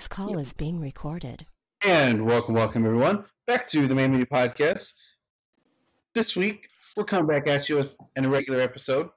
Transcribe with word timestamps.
This 0.00 0.08
call 0.08 0.38
is 0.38 0.54
being 0.54 0.80
recorded. 0.80 1.44
And 1.86 2.24
welcome, 2.24 2.54
welcome 2.54 2.86
everyone 2.86 3.26
back 3.46 3.66
to 3.66 3.86
the 3.86 3.94
Main 3.94 4.12
Media 4.12 4.24
Podcast. 4.24 4.94
This 6.14 6.34
week 6.34 6.68
we'll 6.96 7.04
come 7.04 7.26
back 7.26 7.46
at 7.46 7.68
you 7.68 7.76
with 7.76 7.98
an 8.16 8.24
irregular 8.24 8.60
episode. 8.60 9.10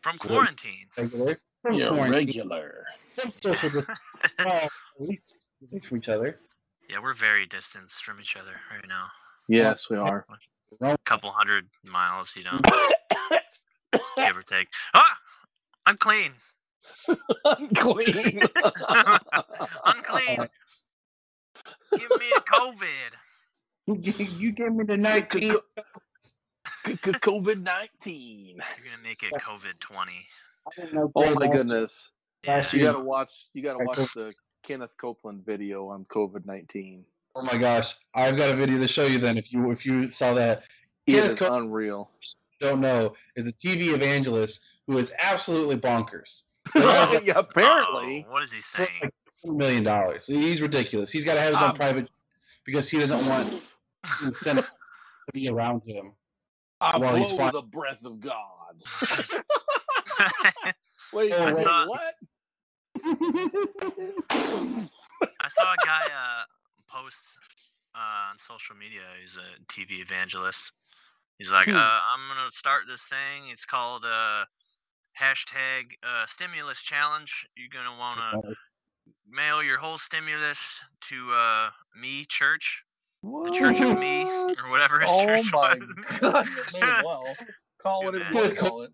From 0.00 0.18
quarantine. 0.18 0.86
Regular. 0.98 1.38
from 1.62 1.74
You're 1.76 1.90
quarantine, 1.90 2.26
regular. 2.26 2.84
from 3.14 3.30
social 3.30 3.70
distance, 3.70 4.00
uh, 4.40 4.66
least 4.98 5.36
from 5.84 5.98
each 5.98 6.08
other. 6.08 6.40
Yeah, 6.88 6.98
we're 7.00 7.14
very 7.14 7.46
distanced 7.46 8.02
from 8.02 8.20
each 8.20 8.36
other 8.36 8.62
right 8.72 8.88
now. 8.88 9.06
Yes, 9.46 9.88
we 9.88 9.98
are. 9.98 10.26
A 10.80 10.98
couple 11.04 11.30
hundred 11.30 11.68
miles, 11.84 12.34
you 12.34 12.42
know, 12.42 12.58
give 14.16 14.36
or 14.36 14.42
take. 14.42 14.66
Ah! 14.94 15.18
I'm 15.86 15.96
clean. 15.96 16.32
Unclean. 17.44 18.40
Unclean. 19.84 20.48
Give 21.92 22.10
me 22.10 22.26
the 22.34 22.42
COVID. 22.46 23.10
You, 23.86 24.26
you 24.38 24.52
gave 24.52 24.72
me 24.72 24.84
the 24.84 24.96
nineteen. 24.96 25.56
COVID 26.86 27.62
nineteen. 27.62 28.56
You're 28.56 28.92
gonna 28.92 29.02
make 29.02 29.22
it 29.22 29.32
COVID 29.34 29.80
twenty. 29.80 30.26
I 30.66 30.80
didn't 30.80 30.94
know 30.94 31.10
Oh 31.14 31.34
my 31.34 31.46
goodness! 31.48 32.10
Last 32.46 32.72
You 32.72 32.80
gotta 32.80 33.00
watch. 33.00 33.48
You 33.52 33.62
gotta 33.62 33.84
watch 33.84 33.98
the 34.14 34.32
Kenneth 34.62 34.96
Copeland 34.96 35.44
video 35.44 35.88
on 35.88 36.04
COVID 36.06 36.46
nineteen. 36.46 37.04
Oh 37.34 37.42
my 37.42 37.56
gosh, 37.56 37.94
I've 38.14 38.36
got 38.36 38.50
a 38.50 38.56
video 38.56 38.78
to 38.78 38.88
show 38.88 39.06
you. 39.06 39.18
Then, 39.18 39.38
if 39.38 39.52
you 39.52 39.70
if 39.70 39.84
you 39.84 40.08
saw 40.10 40.34
that, 40.34 40.62
It 41.06 41.14
Kenneth 41.14 41.32
is 41.32 41.38
Co- 41.38 41.54
unreal. 41.56 42.10
don't 42.60 42.80
know 42.80 43.14
is 43.36 43.48
a 43.48 43.52
TV 43.52 43.94
evangelist 43.94 44.60
who 44.86 44.98
is 44.98 45.12
absolutely 45.18 45.76
bonkers. 45.76 46.42
The 46.74 47.20
yeah, 47.24 47.32
apparently. 47.38 48.24
Oh, 48.28 48.32
what 48.32 48.42
is 48.42 48.52
he 48.52 48.60
saying? 48.60 48.88
like 49.02 49.14
$2 49.46 49.56
million. 49.56 49.86
He's 50.26 50.60
ridiculous. 50.62 51.10
He's 51.10 51.24
got 51.24 51.34
to 51.34 51.40
have 51.40 51.54
his 51.54 51.62
own 51.62 51.70
Um, 51.70 51.76
private 51.76 52.08
because 52.66 52.88
he 52.90 52.98
doesn't 52.98 53.26
want 53.26 53.62
incentive 54.24 54.64
to 54.66 55.32
be 55.32 55.48
around 55.48 55.82
him. 55.84 56.12
I 56.80 56.96
Well, 56.98 57.14
he's 57.16 57.32
blow 57.32 57.50
the 57.50 57.62
breath 57.62 58.04
of 58.04 58.20
God. 58.20 58.34
Wait, 61.12 61.32
Oh, 61.34 61.44
wait, 61.46 61.56
saw- 61.56 61.86
what? 61.88 62.14
I 65.40 65.48
saw 65.48 65.72
a 65.72 65.76
guy 65.84 66.02
uh, 66.06 66.44
post 66.88 67.38
uh, 67.94 68.30
on 68.30 68.38
social 68.38 68.76
media. 68.76 69.00
He's 69.20 69.36
a 69.36 69.60
TV 69.72 70.00
evangelist. 70.00 70.72
He's 71.38 71.50
like, 71.50 71.66
Hmm. 71.66 71.74
uh, 71.76 71.78
I'm 72.14 72.20
gonna 72.28 72.50
start 72.52 72.82
this 72.86 73.04
thing. 73.04 73.48
It's 73.50 73.64
called 73.64 74.04
uh, 74.06 74.44
hashtag 75.20 75.92
uh, 76.02 76.26
stimulus 76.26 76.82
challenge. 76.82 77.46
You're 77.56 77.68
gonna 77.72 77.98
wanna 77.98 78.42
mail 79.28 79.62
your 79.62 79.78
whole 79.78 79.98
stimulus 79.98 80.80
to 81.08 81.30
uh, 81.32 81.70
me 82.00 82.24
church, 82.28 82.84
the 83.22 83.50
Church 83.50 83.80
of 83.80 83.98
Me, 83.98 84.22
or 84.24 84.70
whatever 84.70 85.00
his 85.00 85.10
oh 85.12 85.26
church 85.26 85.52
my 85.52 85.76
was. 85.78 85.94
God! 86.20 86.46
May 86.80 87.02
well 87.04 87.24
call 87.82 88.08
it. 88.14 88.20
As 88.22 88.28
you 88.30 88.54
call 88.54 88.82
it. 88.82 88.90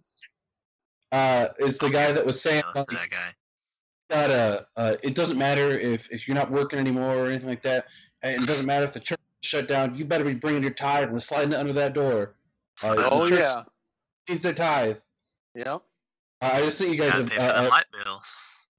Uh, 1.12 1.48
is 1.61 1.78
the 1.78 1.89
guy 1.89 2.11
that 2.12 2.27
was 2.27 2.41
saying 2.41 2.62
Jealous 2.75 2.89
to 2.89 2.97
that 2.97 3.11
guy. 3.11 3.28
that 4.11 4.31
uh, 4.31 4.61
uh, 4.77 4.97
it 5.05 5.14
doesn't 5.14 5.39
matter 5.39 5.70
if, 5.70 6.11
if 6.11 6.27
you're 6.27 6.34
not 6.34 6.50
working 6.50 6.81
anymore 6.81 7.17
or 7.17 7.27
anything 7.27 7.48
like 7.48 7.62
that, 7.62 7.87
and 8.22 8.42
it 8.42 8.47
doesn't 8.47 8.67
matter 8.67 8.84
if 8.84 8.92
the 8.92 9.00
church 9.00 9.20
is 9.42 9.48
shut 9.48 9.69
down. 9.69 9.94
You 9.94 10.05
better 10.05 10.25
be 10.25 10.34
bringing 10.34 10.62
your 10.62 10.72
tithe 10.72 11.09
and 11.09 11.22
sliding 11.22 11.53
it 11.53 11.56
under 11.56 11.72
that 11.75 11.94
door. 11.94 12.34
Uh, 12.83 12.94
the 12.97 13.09
Oh 13.10 13.28
church 13.28 13.38
yeah. 13.38 13.62
needs 14.28 14.43
their 14.43 14.53
tithe. 14.53 14.97
Yep. 15.54 15.83
Uh, 16.42 16.50
I 16.52 16.64
just 16.64 16.78
sent 16.78 16.91
you 16.91 16.97
guys 16.98 17.19
a, 17.20 17.24
pay 17.24 17.36
a, 17.36 17.69
a 17.69 17.82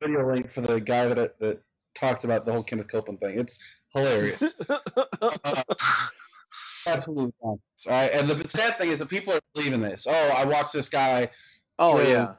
video 0.02 0.32
link 0.32 0.50
for 0.52 0.62
the 0.62 0.80
guy 0.80 1.08
that 1.08 1.40
that 1.40 1.62
talked 1.96 2.24
about 2.24 2.46
the 2.46 2.52
whole 2.52 2.64
Kenneth 2.64 2.90
Copeland 2.92 3.20
thing. 3.20 3.40
It's 3.40 3.58
hilarious. 3.94 4.44
Uh, 5.22 5.64
absolutely 6.86 7.34
fun. 7.42 7.50
All 7.52 7.60
right, 7.88 8.12
and 8.12 8.30
the 8.30 8.48
sad 8.50 8.78
thing 8.78 8.90
is 8.92 9.00
that 9.00 9.10
people 9.10 9.34
are 9.34 9.40
believing 9.54 9.82
this. 9.82 10.06
Oh, 10.08 10.34
I 10.36 10.46
watched 10.46 10.74
this 10.74 10.90
guy 10.90 11.30
oh 11.80 12.00
yeah. 12.00 12.34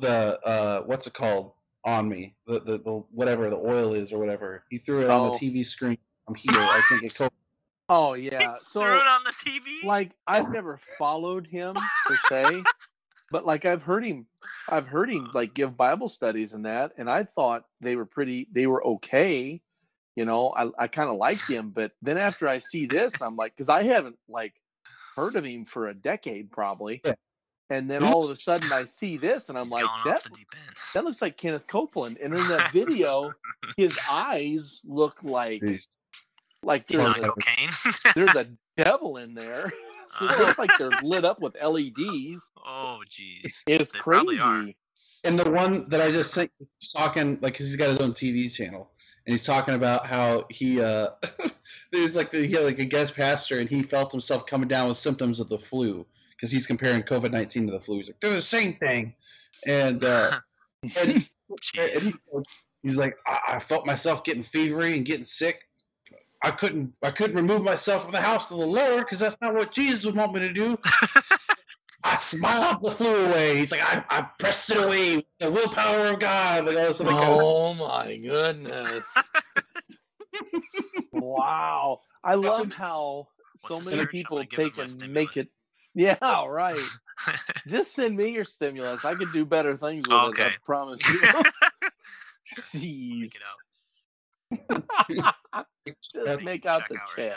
the 0.00 0.38
uh, 0.44 0.82
what's 0.82 1.06
it 1.06 1.14
called 1.14 1.52
on 1.84 2.08
me, 2.08 2.34
the, 2.46 2.60
the 2.60 2.78
the 2.78 3.02
whatever 3.12 3.48
the 3.50 3.56
oil 3.56 3.94
is 3.94 4.12
or 4.12 4.18
whatever. 4.18 4.64
He 4.70 4.78
threw 4.78 5.02
it 5.02 5.10
on 5.10 5.30
Oh. 5.30 5.32
the 5.32 5.38
TV 5.38 5.64
screen. 5.64 5.98
I'm 6.28 6.34
here. 6.34 6.44
I 6.52 6.80
think 6.88 7.02
it. 7.04 7.14
Co- 7.16 7.28
Oh 7.88 8.14
He 8.14 8.26
yeah. 8.26 8.54
So 8.54 8.80
threw 8.80 8.90
it 8.96 9.06
on 9.06 9.20
the 9.24 9.30
TV. 9.30 9.84
like 9.84 10.10
I've 10.26 10.50
never 10.50 10.78
followed 10.98 11.46
him 11.46 11.74
per 12.06 12.16
se, 12.28 12.62
but 13.30 13.44
like 13.46 13.64
I've 13.64 13.82
heard 13.82 14.04
him 14.04 14.26
I've 14.68 14.86
heard 14.86 15.10
him 15.10 15.28
like 15.34 15.54
give 15.54 15.76
Bible 15.76 16.08
studies 16.08 16.52
and 16.52 16.64
that, 16.64 16.92
and 16.96 17.10
I 17.10 17.24
thought 17.24 17.64
they 17.80 17.96
were 17.96 18.06
pretty 18.06 18.48
they 18.52 18.66
were 18.66 18.84
okay. 18.86 19.60
You 20.14 20.24
know, 20.24 20.50
I, 20.50 20.70
I 20.84 20.86
kind 20.86 21.10
of 21.10 21.16
liked 21.16 21.46
him, 21.50 21.70
but 21.70 21.92
then 22.02 22.16
after 22.16 22.48
I 22.48 22.58
see 22.58 22.86
this, 22.86 23.20
I'm 23.20 23.36
like, 23.36 23.54
because 23.54 23.68
I 23.68 23.82
haven't 23.82 24.16
like 24.28 24.54
heard 25.14 25.36
of 25.36 25.44
him 25.44 25.64
for 25.64 25.88
a 25.88 25.94
decade 25.94 26.50
probably. 26.50 27.00
Yeah. 27.04 27.14
And 27.68 27.90
then 27.90 28.04
all 28.04 28.24
of 28.24 28.30
a 28.30 28.36
sudden 28.36 28.72
I 28.72 28.84
see 28.84 29.16
this 29.16 29.48
and 29.48 29.58
I'm 29.58 29.64
He's 29.64 29.72
like, 29.72 29.84
that 30.04 30.16
off 30.18 30.22
the 30.22 30.28
deep 30.30 30.46
end. 30.54 30.76
that 30.94 31.04
looks 31.04 31.20
like 31.20 31.36
Kenneth 31.36 31.66
Copeland. 31.66 32.16
And 32.22 32.32
in 32.32 32.48
that 32.48 32.70
video, 32.70 33.32
his 33.76 33.98
eyes 34.08 34.80
look 34.84 35.24
like 35.24 35.62
Jeez. 35.62 35.88
like 36.62 36.86
there's 36.86 37.02
a, 37.02 37.14
cocaine. 37.14 37.70
there's 38.14 38.36
a 38.36 38.46
devil 38.76 39.16
in 39.16 39.34
there. 39.34 39.72
So 40.08 40.26
it 40.26 40.38
looks 40.38 40.58
like 40.58 40.70
they're 40.78 40.90
lit 41.02 41.24
up 41.24 41.40
with 41.40 41.56
LEDs. 41.62 42.50
oh, 42.66 43.00
jeez. 43.08 43.62
It's 43.66 43.90
They 43.92 43.98
probably 43.98 44.36
crazy. 44.36 44.76
And 45.24 45.38
the 45.38 45.50
one 45.50 45.88
that 45.88 46.00
I 46.00 46.10
just 46.10 46.32
sent, 46.32 46.50
he's 46.78 46.92
talking 46.92 47.38
like 47.40 47.54
'cause 47.56 47.66
he's 47.66 47.76
got 47.76 47.90
his 47.90 48.00
own 48.00 48.12
TV 48.12 48.52
channel, 48.52 48.90
and 49.26 49.32
he's 49.32 49.44
talking 49.44 49.74
about 49.74 50.06
how 50.06 50.44
he 50.50 50.80
uh, 50.80 51.08
there's 51.92 52.14
like 52.14 52.30
the, 52.30 52.46
he 52.46 52.52
had 52.52 52.64
like 52.64 52.78
a 52.78 52.84
guest 52.84 53.14
pastor, 53.16 53.58
and 53.58 53.68
he 53.68 53.82
felt 53.82 54.12
himself 54.12 54.46
coming 54.46 54.68
down 54.68 54.88
with 54.88 54.98
symptoms 54.98 55.40
of 55.40 55.48
the 55.48 55.58
flu 55.58 56.06
because 56.36 56.52
he's 56.52 56.66
comparing 56.66 57.02
COVID 57.02 57.32
nineteen 57.32 57.66
to 57.66 57.72
the 57.72 57.80
flu. 57.80 57.96
He's 57.96 58.06
like, 58.08 58.20
they're 58.20 58.30
the 58.34 58.42
same 58.42 58.74
thing, 58.74 59.14
and 59.66 60.04
uh, 60.04 60.30
and, 61.00 61.28
and 61.76 62.02
he, 62.02 62.14
he's 62.82 62.96
like, 62.96 63.16
I, 63.26 63.40
I 63.48 63.58
felt 63.58 63.84
myself 63.84 64.22
getting 64.22 64.42
fevery 64.42 64.94
and 64.94 65.04
getting 65.04 65.24
sick. 65.24 65.62
I 66.46 66.52
couldn't, 66.52 66.92
I 67.02 67.10
couldn't 67.10 67.34
remove 67.34 67.62
myself 67.62 68.04
from 68.04 68.12
the 68.12 68.20
house 68.20 68.52
of 68.52 68.58
the 68.58 68.66
Lord 68.66 69.00
because 69.00 69.18
that's 69.18 69.36
not 69.40 69.52
what 69.52 69.72
Jesus 69.72 70.04
would 70.04 70.14
want 70.14 70.32
me 70.32 70.38
to 70.40 70.52
do. 70.52 70.78
I 72.04 72.14
smiled 72.14 72.84
the 72.84 72.92
flu 72.92 73.12
away. 73.26 73.56
He's 73.56 73.72
like, 73.72 73.82
I, 73.82 74.04
I 74.08 74.22
pressed 74.38 74.70
it 74.70 74.76
away 74.76 75.16
with 75.16 75.24
the 75.40 75.50
willpower 75.50 76.12
of 76.12 76.20
God. 76.20 76.66
Like 76.66 76.76
all 76.76 76.86
this 76.86 77.00
other 77.00 77.10
kind 77.10 77.24
of 77.24 77.40
Oh 77.40 77.74
my 77.74 78.16
goodness. 78.16 79.28
wow. 81.12 81.98
I 82.22 82.36
love 82.36 82.72
how 82.74 83.26
so 83.56 83.80
many 83.80 84.06
people 84.06 84.36
gonna 84.36 84.46
give 84.46 84.60
him 84.60 84.86
take 84.86 85.02
and 85.02 85.12
make 85.12 85.36
it. 85.36 85.48
Yeah, 85.98 86.44
right. 86.46 86.78
Just 87.66 87.94
send 87.94 88.18
me 88.18 88.28
your 88.28 88.44
stimulus. 88.44 89.06
I 89.06 89.14
could 89.14 89.32
do 89.32 89.46
better 89.46 89.78
things 89.78 90.06
with 90.06 90.38
it. 90.38 90.40
I 90.40 90.50
promise 90.62 91.08
you. 91.08 91.18
Jeez. 92.54 93.32
Check 94.70 95.10
it 95.10 95.24
out. 95.52 95.66
Just 95.86 96.42
make 96.42 96.66
out 96.66 96.82
the 96.88 96.96
right 97.16 97.34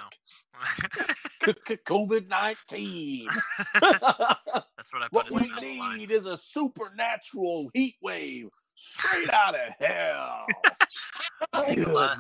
check. 1.42 1.62
COVID 1.86 2.28
19. 2.28 3.28
That's 3.82 4.94
what 4.94 5.04
I 5.04 5.08
put 5.12 5.12
What 5.12 5.28
in 5.32 5.36
we 5.36 5.52
middle 5.54 5.80
line. 5.80 5.98
need 5.98 6.12
is 6.12 6.26
a 6.26 6.38
supernatural 6.38 7.70
heat 7.74 7.96
wave 8.02 8.50
straight 8.76 9.30
out 9.34 9.56
of 9.56 9.74
hell. 9.80 10.46
I 11.54 11.62
think 11.64 11.88
a 11.88 11.90
lot, 11.92 12.18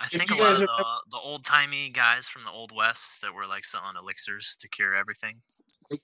I 0.00 0.06
think 0.06 0.30
a 0.30 0.34
lot 0.42 0.52
of 0.54 0.60
the, 0.60 0.84
the 1.10 1.18
old 1.18 1.44
timey 1.44 1.90
guys 1.90 2.26
from 2.26 2.44
the 2.44 2.50
old 2.50 2.72
west 2.74 3.20
that 3.22 3.34
were 3.34 3.46
like 3.46 3.64
selling 3.64 3.96
elixirs 4.00 4.56
to 4.60 4.68
cure 4.68 4.94
everything. 4.94 5.42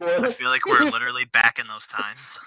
I 0.01 0.31
feel 0.31 0.51
like 0.51 0.67
we're 0.67 0.85
literally 0.85 1.25
back 1.25 1.59
in 1.59 1.67
those 1.67 1.87
times. 1.87 2.39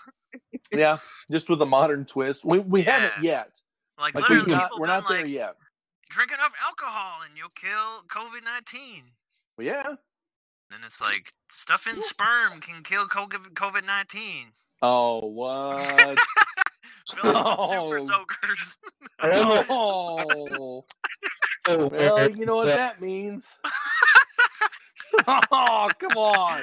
Yeah, 0.71 0.99
just 1.31 1.49
with 1.49 1.61
a 1.61 1.65
modern 1.65 2.05
twist. 2.05 2.45
We 2.45 2.59
we 2.59 2.83
haven't 2.83 3.23
yet. 3.23 3.59
Like 3.99 4.15
Like, 4.15 4.29
We're 4.29 4.35
literally, 4.35 4.51
not, 4.55 4.63
people 4.71 4.79
we're 4.79 4.87
not 4.87 5.07
there 5.09 5.21
like, 5.21 5.27
yet. 5.31 5.55
drink 6.09 6.31
enough 6.31 6.53
alcohol 6.65 7.21
and 7.27 7.37
you'll 7.37 7.49
kill 7.49 8.03
COVID 8.07 8.43
nineteen. 8.45 9.03
But 9.57 9.65
yeah. 9.65 9.83
Then 10.71 10.79
it's 10.85 11.01
like 11.01 11.33
stuff 11.51 11.87
in 11.87 12.01
sperm 12.03 12.59
can 12.61 12.83
kill 12.83 13.07
COVID 13.07 13.85
nineteen. 13.85 14.53
Oh 14.81 15.25
what? 15.27 15.77
Fill 15.79 16.09
it 16.11 16.15
with 17.23 17.35
Oh. 17.35 17.67
super 17.69 17.99
soakers. 17.99 18.77
oh. 19.69 20.83
Well, 21.67 22.29
you 22.31 22.45
know 22.45 22.55
what 22.57 22.67
that 22.67 23.01
means. 23.01 23.55
oh, 25.27 25.89
come 25.99 26.17
on. 26.17 26.61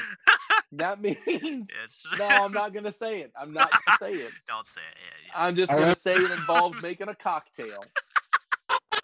That 0.73 1.01
means 1.01 1.17
it's 1.27 2.07
no. 2.19 2.27
I'm 2.27 2.53
not 2.53 2.73
gonna 2.75 2.93
say 2.93 3.21
it. 3.21 3.33
I'm 3.41 3.53
not 3.53 3.71
gonna 3.71 3.99
say 3.99 4.13
it. 4.21 4.33
Don't 4.49 4.67
say 4.67 4.81
it. 4.81 4.97
Yeah, 4.99 5.29
yeah. 5.41 5.47
I'm 5.47 5.57
just 5.57 5.71
I 5.71 5.75
gonna 5.75 5.87
like- 5.89 5.97
say 5.99 6.13
it 6.15 6.31
involves 6.31 6.83
making 6.83 7.09
a 7.09 7.15
cocktail 7.15 7.83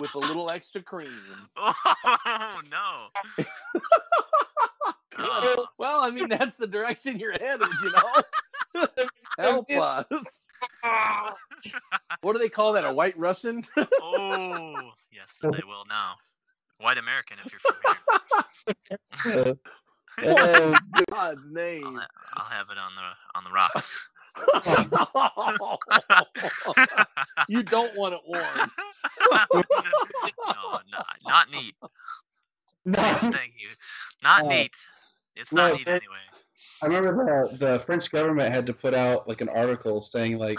with 0.00 0.14
a 0.14 0.18
little 0.18 0.50
extra 0.50 0.82
cream. 0.82 1.08
Oh 1.56 2.60
no. 2.70 3.44
Oh, 5.18 5.66
Well, 5.78 6.00
I 6.00 6.10
mean 6.10 6.28
that's 6.28 6.56
the 6.56 6.66
direction 6.66 7.18
you're 7.18 7.32
headed, 7.32 7.68
you 7.82 7.92
know. 7.92 8.86
Help 9.38 9.70
us. 9.70 10.46
what 12.22 12.32
do 12.32 12.38
they 12.38 12.48
call 12.48 12.72
that? 12.72 12.84
A 12.84 12.92
white 12.92 13.16
Russian? 13.18 13.64
oh, 13.76 14.92
yes, 15.12 15.38
they 15.42 15.48
will 15.66 15.84
now. 15.88 16.14
White 16.82 16.98
American, 16.98 17.38
if 17.44 17.52
you're 17.52 17.60
from 17.60 17.74
here. 19.32 19.56
Uh, 20.22 20.78
God's 21.10 21.50
name. 21.50 21.86
I'll, 21.86 22.06
I'll 22.34 22.44
have 22.50 22.66
it 22.70 22.76
on 22.78 22.92
the 22.94 23.14
on 23.34 23.44
the 23.44 23.50
rocks. 23.50 24.08
you 27.48 27.62
don't 27.62 27.96
want 27.96 28.14
it 28.14 28.20
warm. 28.26 28.70
no, 30.48 30.78
not, 30.90 31.06
not 31.26 31.50
neat. 31.50 31.74
no, 32.84 32.98
Yes, 32.98 33.20
thank 33.20 33.54
you. 33.58 33.68
Not 34.22 34.44
Uh, 34.44 34.48
neat. 34.48 34.76
It's 35.34 35.52
not 35.52 35.70
no, 35.72 35.76
neat 35.76 35.88
anyway. 35.88 36.18
I 36.82 36.86
remember 36.86 37.48
the, 37.52 37.56
the 37.56 37.80
French 37.80 38.10
government 38.10 38.54
had 38.54 38.66
to 38.66 38.74
put 38.74 38.94
out 38.94 39.28
like 39.28 39.40
an 39.40 39.48
article 39.48 40.02
saying 40.02 40.38
like 40.38 40.58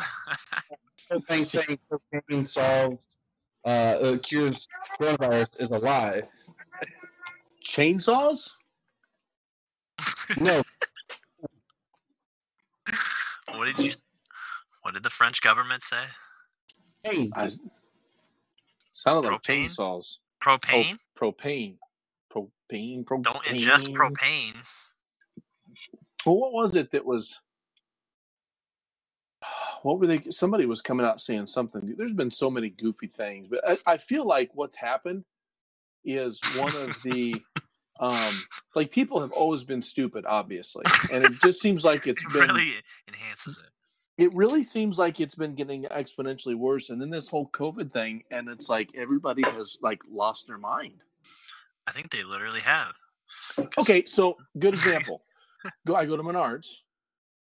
thing 1.28 1.44
saying 1.44 1.78
cocaine 1.90 2.48
solves 2.48 3.18
uh, 3.66 3.70
uh, 3.70 4.18
cures 4.18 4.68
coronavirus 5.00 5.62
is 5.62 5.72
a 5.72 5.80
lie. 5.80 6.22
Chainsaws? 7.66 8.52
No, 10.40 10.62
what 13.54 13.66
did 13.66 13.80
you? 13.80 13.92
What 14.82 14.94
did 14.94 15.04
the 15.04 15.10
French 15.10 15.42
government 15.42 15.84
say? 15.84 16.04
hey, 17.04 17.30
I, 17.36 17.50
sounded 18.92 19.30
like 19.30 19.42
Propane? 19.42 19.66
chainsaws. 19.66 20.18
Propane? 20.42 20.98
Oh, 21.22 21.32
propane. 21.32 21.78
Propane. 22.34 23.06
Propane. 23.06 23.24
Don't 23.24 23.44
ingest 23.44 23.94
propane. 23.94 24.56
Well, 26.26 26.38
what 26.38 26.54
was 26.54 26.76
it 26.76 26.92
that 26.92 27.06
was? 27.06 27.40
What 29.84 30.00
were 30.00 30.08
they? 30.08 30.22
Somebody 30.30 30.66
was 30.66 30.82
coming 30.82 31.06
out 31.06 31.22
saying 31.22 31.48
something. 31.48 31.94
There's 31.98 32.14
been 32.14 32.32
so 32.32 32.50
many 32.50 32.70
goofy 32.70 33.08
things, 33.08 33.48
but 33.50 33.68
I, 33.70 33.94
I 33.94 33.98
feel 33.98 34.26
like 34.26 34.50
what's 34.54 34.78
happened 34.78 35.26
is 36.06 36.40
one 36.58 36.76
of 36.76 37.02
the, 37.04 37.36
um, 38.00 38.34
like 38.76 38.92
people 38.92 39.20
have 39.22 39.32
always 39.34 39.64
been 39.64 39.82
stupid, 39.82 40.26
obviously, 40.26 40.84
and 41.12 41.24
it 41.24 41.32
just 41.44 41.62
seems 41.62 41.84
like 41.86 42.08
it's 42.08 42.24
It 42.26 42.34
been. 42.34 42.48
really 42.50 42.74
enhances 43.08 43.60
it. 43.60 43.70
It 44.16 44.34
really 44.34 44.64
seems 44.64 45.00
like 45.00 45.20
it's 45.20 45.34
been 45.36 45.56
getting 45.56 45.84
exponentially 45.86 46.56
worse, 46.56 46.90
and 46.90 47.02
then 47.02 47.10
this 47.10 47.30
whole 47.30 47.50
COVID 47.50 47.92
thing, 47.92 48.24
and 48.32 48.48
it's 48.48 48.70
like 48.70 48.90
everybody 48.96 49.42
has 49.44 49.78
like 49.82 50.02
lost 50.12 50.48
their 50.48 50.60
mind. 50.60 51.02
I 51.88 51.92
think 51.92 52.12
they 52.12 52.24
literally 52.24 52.62
have. 52.62 52.94
Okay, 53.78 54.06
so 54.06 54.38
good 54.60 54.74
example. 54.76 55.24
go, 55.88 55.96
I 55.96 56.06
go 56.06 56.16
to 56.16 56.24
Menards, 56.24 56.78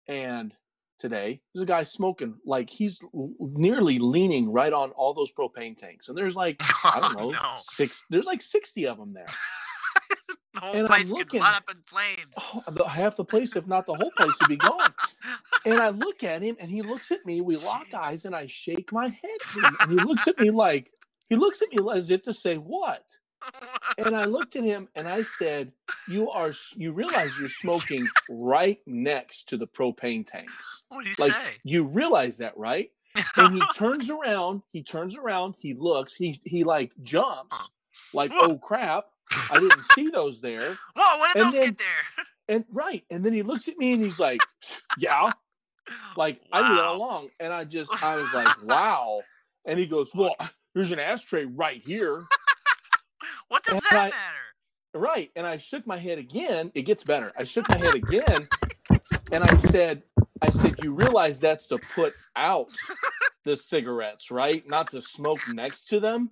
and 0.08 0.54
today 1.02 1.40
there's 1.52 1.64
a 1.64 1.66
guy 1.66 1.82
smoking 1.82 2.36
like 2.46 2.70
he's 2.70 3.00
nearly 3.40 3.98
leaning 3.98 4.50
right 4.52 4.72
on 4.72 4.90
all 4.92 5.12
those 5.12 5.32
propane 5.34 5.76
tanks, 5.76 6.08
and 6.08 6.16
there's 6.16 6.36
like 6.36 6.62
I 6.84 7.00
don't 7.00 7.20
oh, 7.20 7.30
know 7.30 7.30
no. 7.32 7.54
six. 7.56 8.04
There's 8.08 8.26
like 8.26 8.40
sixty 8.40 8.86
of 8.86 8.96
them 8.96 9.12
there. 9.12 9.26
The 10.54 10.60
whole 10.60 10.74
and 10.74 10.80
I'm 10.82 10.86
place 10.86 11.12
could 11.14 11.32
light 11.32 11.56
up 11.56 11.70
in 11.70 11.78
flames. 11.86 12.34
Oh, 12.36 12.62
the, 12.70 12.84
half 12.86 13.16
the 13.16 13.24
place, 13.24 13.56
if 13.56 13.66
not 13.66 13.86
the 13.86 13.94
whole 13.94 14.10
place, 14.18 14.38
would 14.38 14.50
be 14.50 14.58
gone. 14.58 14.92
And 15.64 15.80
I 15.80 15.88
look 15.88 16.22
at 16.22 16.42
him, 16.42 16.58
and 16.60 16.70
he 16.70 16.82
looks 16.82 17.10
at 17.10 17.24
me. 17.24 17.40
We 17.40 17.56
lock 17.56 17.86
Jeez. 17.86 17.98
eyes, 17.98 18.24
and 18.26 18.36
I 18.36 18.46
shake 18.48 18.92
my 18.92 19.08
head, 19.08 19.64
and 19.80 19.90
he 19.90 19.96
looks 20.04 20.28
at 20.28 20.38
me 20.38 20.50
like 20.50 20.90
he 21.30 21.36
looks 21.36 21.62
at 21.62 21.70
me 21.72 21.78
as 21.94 22.10
if 22.10 22.24
to 22.24 22.34
say, 22.34 22.56
"What?" 22.56 23.02
And 23.98 24.16
I 24.16 24.24
looked 24.24 24.56
at 24.56 24.64
him 24.64 24.88
and 24.94 25.06
I 25.08 25.22
said, 25.22 25.72
"You 26.08 26.30
are 26.30 26.52
you 26.76 26.92
realize 26.92 27.38
you're 27.38 27.48
smoking 27.48 28.04
right 28.30 28.78
next 28.86 29.48
to 29.50 29.56
the 29.56 29.66
propane 29.66 30.26
tanks. 30.26 30.82
what 30.88 31.04
do 31.04 31.10
you 31.10 31.14
Like 31.18 31.32
say? 31.32 31.50
you 31.64 31.84
realize 31.84 32.38
that, 32.38 32.56
right?" 32.56 32.90
And 33.36 33.54
he 33.54 33.62
turns 33.76 34.08
around, 34.10 34.62
he 34.72 34.82
turns 34.82 35.16
around, 35.16 35.54
he 35.58 35.74
looks, 35.74 36.14
he 36.16 36.40
he 36.44 36.64
like 36.64 36.92
jumps, 37.02 37.68
like, 38.14 38.30
Whoa. 38.32 38.40
"Oh 38.52 38.58
crap, 38.58 39.04
I 39.50 39.58
didn't 39.58 39.84
see 39.94 40.08
those 40.08 40.40
there." 40.40 40.76
Whoa, 40.96 41.20
when 41.20 41.30
did 41.34 41.42
and 41.42 41.52
those 41.52 41.60
then- 41.60 41.68
get 41.70 41.78
there? 41.78 42.24
And 42.48 42.64
right, 42.72 43.04
and 43.10 43.24
then 43.24 43.32
he 43.32 43.42
looks 43.42 43.68
at 43.68 43.78
me 43.78 43.92
and 43.92 44.02
he's 44.02 44.18
like, 44.20 44.40
"Yeah." 44.98 45.32
Like 46.16 46.40
I 46.52 46.68
knew 46.68 46.80
all 46.80 46.96
along, 46.96 47.28
and 47.40 47.52
I 47.52 47.64
just 47.64 47.90
I 48.04 48.14
was 48.16 48.32
like, 48.34 48.62
"Wow." 48.64 49.22
And 49.66 49.78
he 49.78 49.86
goes, 49.86 50.14
"Well, 50.14 50.36
there's 50.74 50.92
an 50.92 50.98
ashtray 50.98 51.44
right 51.44 51.82
here." 51.84 52.22
What 53.52 53.64
does 53.64 53.74
and 53.74 53.82
that 53.90 53.92
I- 53.92 54.04
matter? 54.06 54.38
Right. 54.94 55.30
And 55.36 55.46
I 55.46 55.56
shook 55.58 55.86
my 55.86 55.98
head 55.98 56.18
again. 56.18 56.70
It 56.74 56.82
gets 56.82 57.04
better. 57.04 57.32
I 57.38 57.44
shook 57.44 57.68
my 57.68 57.76
head 57.76 57.94
again 58.02 58.48
and 59.30 59.44
I 59.44 59.56
said, 59.56 60.02
I 60.40 60.50
said, 60.50 60.74
you 60.82 60.94
realize 60.94 61.38
that's 61.38 61.66
to 61.68 61.78
put 61.94 62.14
out 62.34 62.70
the 63.44 63.54
cigarettes, 63.56 64.30
right? 64.30 64.62
Not 64.68 64.90
to 64.92 65.00
smoke 65.02 65.40
next 65.52 65.86
to 65.86 66.00
them. 66.00 66.30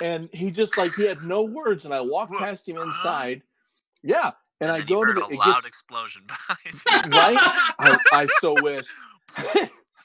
And 0.00 0.28
he 0.32 0.50
just 0.50 0.76
like 0.76 0.94
he 0.94 1.04
had 1.06 1.22
no 1.22 1.42
words. 1.42 1.84
And 1.84 1.94
I 1.94 2.00
walked 2.00 2.32
past 2.32 2.68
him 2.68 2.78
inside. 2.78 3.42
Yeah. 4.02 4.32
And, 4.60 4.70
I 4.72 4.80
go 4.80 5.04
to 5.04 5.12
the 5.12 5.26
it 5.26 5.38
loud 5.38 5.54
gets 5.54 5.66
explosion 5.66 6.22
behind 6.26 7.12
right. 7.14 7.36
I, 7.78 7.98
I 8.12 8.26
so 8.40 8.54
wish. 8.60 8.86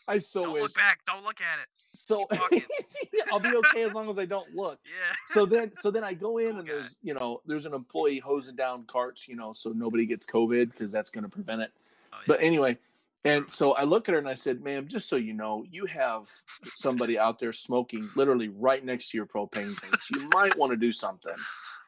I 0.08 0.18
so 0.18 0.44
Don't 0.44 0.54
wish. 0.54 0.62
look 0.64 0.76
back. 0.76 1.00
Don't 1.08 1.24
look 1.24 1.40
at 1.40 1.60
it. 1.60 1.68
So 1.94 2.28
I'll 3.32 3.40
be 3.40 3.56
okay 3.56 3.84
as 3.84 3.94
long 3.94 4.10
as 4.10 4.20
I 4.20 4.26
don't 4.26 4.54
look. 4.56 4.80
Yeah. 4.86 5.16
so 5.28 5.46
then 5.46 5.72
so 5.80 5.92
then 5.92 6.04
I 6.04 6.14
go 6.14 6.38
in 6.38 6.52
Cool 6.52 6.60
and 6.60 6.68
guy. 6.68 6.74
there's 6.74 6.98
you 7.02 7.14
know 7.14 7.42
there's 7.46 7.66
an 7.66 7.74
employee 7.74 8.20
hosing 8.20 8.56
down 8.56 8.84
carts 8.88 9.28
you 9.28 9.36
know 9.36 9.54
so 9.54 9.72
nobody 9.72 10.06
gets 10.06 10.26
COVID 10.26 10.72
because 10.72 10.92
that's 10.92 11.10
going 11.10 11.24
to 11.24 11.30
prevent 11.30 11.62
it. 11.62 11.72
Oh, 12.14 12.18
yeah. 12.18 12.24
But 12.28 12.42
anyway, 12.42 12.78
and 13.26 13.50
so 13.50 13.74
I 13.74 13.84
look 13.84 14.08
at 14.08 14.14
her 14.14 14.20
and 14.20 14.30
I 14.30 14.34
said, 14.34 14.62
"Ma'am, 14.64 14.88
just 14.88 15.10
so 15.10 15.16
you 15.16 15.34
know, 15.34 15.66
you 15.70 15.86
have 15.88 16.30
somebody 16.76 17.20
out 17.20 17.40
there 17.40 17.54
smoking 17.54 18.10
literally 18.16 18.50
right 18.50 18.84
next 18.84 19.12
to 19.12 19.18
your 19.18 19.26
propane 19.26 19.80
tanks. 19.80 20.10
You 20.12 20.30
might 20.34 20.58
want 20.58 20.72
to 20.72 20.78
do 20.78 20.92
something 20.92 21.36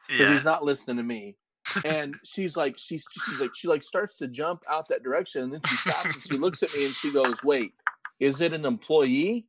because 0.08 0.26
yeah. 0.26 0.32
he's 0.32 0.44
not 0.44 0.64
listening 0.64 0.98
to 0.98 1.02
me." 1.02 1.36
And 1.84 2.14
she's 2.24 2.56
like, 2.56 2.74
she's 2.76 3.06
she's 3.24 3.40
like 3.40 3.54
she 3.54 3.68
like 3.68 3.82
starts 3.82 4.16
to 4.16 4.26
jump 4.26 4.62
out 4.68 4.88
that 4.88 5.02
direction 5.02 5.44
and 5.44 5.52
then 5.54 5.60
she 5.66 5.76
stops 5.76 6.14
and 6.14 6.22
she 6.22 6.36
looks 6.36 6.62
at 6.62 6.74
me 6.74 6.86
and 6.86 6.94
she 6.94 7.12
goes, 7.12 7.42
"Wait, 7.44 7.72
is 8.22 8.40
it 8.42 8.52
an 8.54 8.66
employee?" 8.66 9.46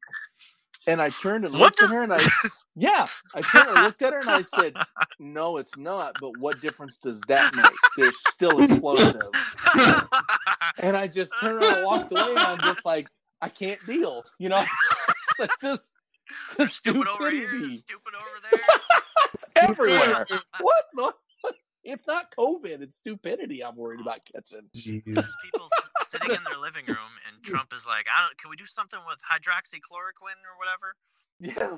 And 0.88 1.02
I 1.02 1.10
turned 1.10 1.46
and 1.46 1.54
looked 1.56 1.80
does 1.80 1.92
at 1.92 1.96
her 1.96 2.04
and 2.04 2.14
I 2.14 2.18
yeah, 2.76 3.08
I 3.36 3.42
turned 3.42 3.70
and 3.70 3.84
looked 3.84 4.02
at 4.02 4.14
her 4.14 4.20
and 4.20 4.30
I 4.30 4.42
said, 4.42 4.74
"No, 5.20 5.58
it's 5.58 5.78
not. 5.78 6.18
But 6.20 6.34
what 6.40 6.62
difference 6.62 6.98
does 6.98 7.22
that 7.30 7.56
make? 7.56 7.72
They're 7.98 8.12
still 8.14 8.62
explosive." 8.62 9.22
And 10.80 10.98
I 10.98 11.08
just 11.08 11.34
turned 11.42 11.64
around 11.64 11.76
and 11.78 11.86
walked 11.86 12.12
away, 12.12 12.32
and 12.32 12.40
I'm 12.40 12.60
just 12.60 12.86
like, 12.86 13.08
I 13.42 13.50
can't 13.50 13.86
deal. 13.86 14.24
You 14.40 14.50
know, 14.50 14.64
it's 15.40 15.62
just 15.62 15.92
the 16.58 16.66
stupid 16.66 17.08
over 17.08 17.32
here, 17.32 17.50
stupid 17.50 18.14
over 18.16 18.40
there. 18.52 18.62
It's 19.34 19.46
everywhere. 19.56 20.28
what? 20.62 20.86
the- 20.96 21.14
It's 21.84 22.08
not 22.08 22.32
COVID. 22.32 22.82
It's 22.82 22.96
stupidity. 22.96 23.64
I'm 23.64 23.76
worried 23.76 24.00
about 24.00 24.22
catching. 24.26 24.70
People 24.74 25.68
sitting 26.04 26.32
in 26.32 26.44
their 26.50 26.60
living 26.60 26.86
room, 26.88 27.14
and 27.28 27.42
Trump 27.46 27.74
is 27.76 27.86
like, 27.86 28.06
"I 28.08 28.26
don't. 28.26 28.38
Can 28.38 28.50
we 28.50 28.56
do 28.56 28.66
something 28.66 29.00
with 29.08 29.20
hydroxychloroquine 29.20 30.40
or 30.48 30.56
whatever?" 30.58 30.96
Yeah. 31.40 31.78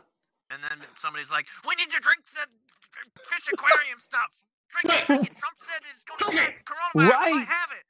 And 0.51 0.62
then 0.62 0.77
somebody's 0.95 1.31
like, 1.31 1.47
"We 1.67 1.74
need 1.75 1.89
to 1.91 2.00
drink 2.00 2.21
the 2.33 2.45
fish 3.25 3.50
aquarium 3.51 4.00
stuff. 4.00 4.29
Drink 4.69 4.95
it, 5.01 5.05
drink 5.05 5.24
it. 5.31 5.38
Trump 5.38 5.57
said 5.59 5.81
it's 5.89 6.03
going 6.05 6.38
to 6.38 6.38
kill 6.38 6.53
coronavirus. 6.65 7.13
I 7.13 7.31
Right. 7.31 7.47
have 7.47 7.69
it. 7.74 7.85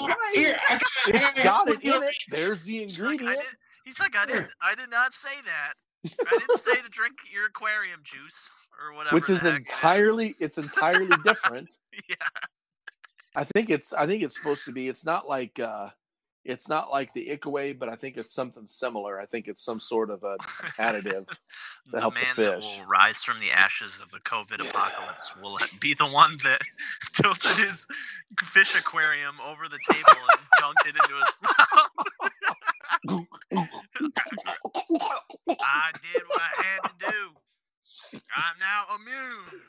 Right. 0.00 0.34
Here, 0.34 0.58
I 0.68 0.78
It's 1.08 1.34
got- 1.34 1.66
got 1.66 1.68
it 1.68 1.82
in 1.82 2.02
it. 2.02 2.16
There's 2.28 2.62
the 2.64 2.78
He's 2.80 3.00
like, 3.00 3.08
I 3.08 3.12
ingredient. 3.12 3.46
he's 3.84 4.00
like, 4.00 4.16
I 4.16 4.26
didn't. 4.26 4.50
I 4.62 4.74
did 4.74 4.90
not 4.90 5.14
say 5.14 5.40
that. 5.44 5.74
I 6.04 6.38
didn't 6.38 6.58
say 6.58 6.74
to 6.76 6.88
drink 6.88 7.14
your 7.32 7.46
aquarium 7.46 8.00
juice 8.02 8.50
or 8.80 8.94
whatever. 8.96 9.14
Which 9.16 9.28
is 9.28 9.44
it 9.44 9.54
entirely 9.54 10.34
it's 10.40 10.58
entirely 10.58 11.16
different. 11.24 11.68
Yeah. 12.08 12.16
I 13.36 13.44
think 13.44 13.70
it's 13.70 13.92
I 13.92 14.06
think 14.06 14.22
it's 14.22 14.36
supposed 14.36 14.64
to 14.64 14.72
be 14.72 14.88
it's 14.88 15.04
not 15.04 15.28
like 15.28 15.60
uh 15.60 15.90
it's 16.44 16.68
not 16.68 16.90
like 16.90 17.12
the 17.12 17.28
Ickaway, 17.28 17.78
but 17.78 17.88
I 17.88 17.96
think 17.96 18.16
it's 18.16 18.32
something 18.32 18.66
similar. 18.66 19.20
I 19.20 19.26
think 19.26 19.46
it's 19.46 19.62
some 19.62 19.78
sort 19.78 20.10
of 20.10 20.22
a 20.24 20.36
additive. 20.78 21.26
to 21.28 21.36
the 21.90 22.00
help 22.00 22.14
the 22.14 22.20
man 22.20 22.34
that 22.36 22.60
will 22.60 22.86
rise 22.88 23.22
from 23.22 23.38
the 23.40 23.50
ashes 23.50 24.00
of 24.02 24.10
the 24.10 24.20
COVID 24.20 24.66
apocalypse 24.66 25.34
will 25.42 25.58
be 25.80 25.94
the 25.94 26.06
one 26.06 26.32
that 26.44 26.62
tilted 27.12 27.56
his 27.64 27.86
fish 28.40 28.74
aquarium 28.74 29.34
over 29.46 29.68
the 29.68 29.78
table 29.90 30.20
and 30.30 30.40
dunked 30.60 30.88
it 30.88 30.96
into 30.96 31.14
his 31.14 31.34
mouth. 31.42 32.30
I 32.90 32.98
did 36.02 36.22
what 36.28 36.40
I 36.40 36.62
had 36.62 36.80
to 36.88 36.92
do. 37.10 37.16
I'm 38.36 38.56
now 38.58 38.84
immune. 38.96 39.62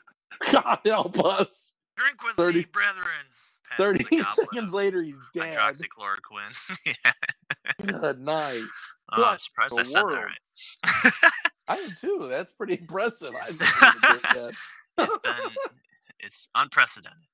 God 0.52 0.78
help 0.84 1.18
us. 1.24 1.72
Drink 1.96 2.22
with 2.22 2.36
30 2.36 2.58
me, 2.58 2.66
brethren. 2.72 3.06
Passes 3.70 4.06
30 4.06 4.22
seconds 4.22 4.74
later 4.74 5.02
he's 5.02 5.18
dead. 5.34 5.56
Hydroxychloroquine. 5.56 6.54
yeah. 7.04 7.12
Good 7.86 8.20
night. 8.20 8.62
Oh, 9.12 9.24
I'm 9.24 9.38
surprised 9.38 9.78
I 9.78 9.82
said 9.82 10.04
that 10.06 10.14
right. 10.14 10.38
I 11.68 11.88
too. 12.00 12.26
That's 12.30 12.52
pretty 12.52 12.74
impressive. 12.78 13.32
Didn't 13.32 14.54
It's 14.98 15.18
been 15.18 15.34
it's 16.20 16.48
unprecedented. 16.54 17.26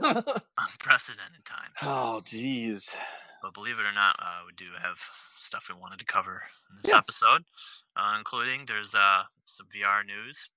Unprecedented 0.00 1.44
times. 1.44 1.74
oh 1.82 2.22
jeez. 2.26 2.88
But 3.42 3.54
believe 3.54 3.78
it 3.80 3.84
or 3.84 3.92
not, 3.92 4.16
uh, 4.20 4.42
we 4.46 4.52
do 4.56 4.70
have 4.80 4.98
stuff 5.38 5.66
we 5.68 5.74
wanted 5.78 5.98
to 5.98 6.04
cover 6.04 6.44
in 6.70 6.76
this 6.80 6.92
Yeah. 6.92 6.98
episode, 6.98 7.44
uh, 7.96 8.14
including 8.16 8.66
there's 8.66 8.94
uh, 8.94 9.24
some 9.46 9.66
VR 9.66 10.04
news. 10.04 10.48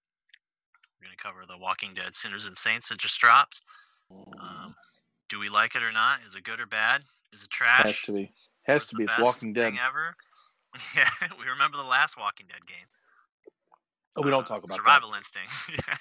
We're 0.99 1.07
going 1.07 1.17
to 1.17 1.23
cover 1.23 1.45
The 1.47 1.57
Walking 1.57 1.93
Dead 1.95 2.15
Sinners 2.15 2.45
and 2.45 2.57
Saints 2.57 2.89
that 2.89 2.99
just 2.99 3.19
dropped. 3.19 3.61
Um, 4.11 4.75
do 5.29 5.39
we 5.39 5.47
like 5.49 5.75
it 5.75 5.81
or 5.83 5.91
not? 5.91 6.19
Is 6.27 6.35
it 6.35 6.43
good 6.43 6.59
or 6.59 6.67
bad? 6.67 7.03
Is 7.33 7.43
it 7.43 7.49
trash? 7.49 7.83
has 7.85 7.99
to 8.01 8.11
be. 8.13 8.31
Has 8.63 8.81
Was 8.83 8.87
to 8.89 8.95
be. 8.97 9.03
It's 9.05 9.11
best 9.13 9.21
Walking 9.23 9.53
Dead. 9.53 9.71
thing 9.73 9.79
ever. 9.85 10.15
Yeah, 10.95 11.09
we 11.39 11.47
remember 11.47 11.77
the 11.77 11.83
last 11.83 12.17
Walking 12.17 12.47
Dead 12.47 12.67
game. 12.67 12.87
Oh, 14.15 14.21
we 14.21 14.29
don't 14.31 14.43
uh, 14.43 14.47
talk 14.47 14.63
about 14.63 14.75
Survival 14.75 15.13
Instinct. 15.13 15.51
yeah. 15.69 15.97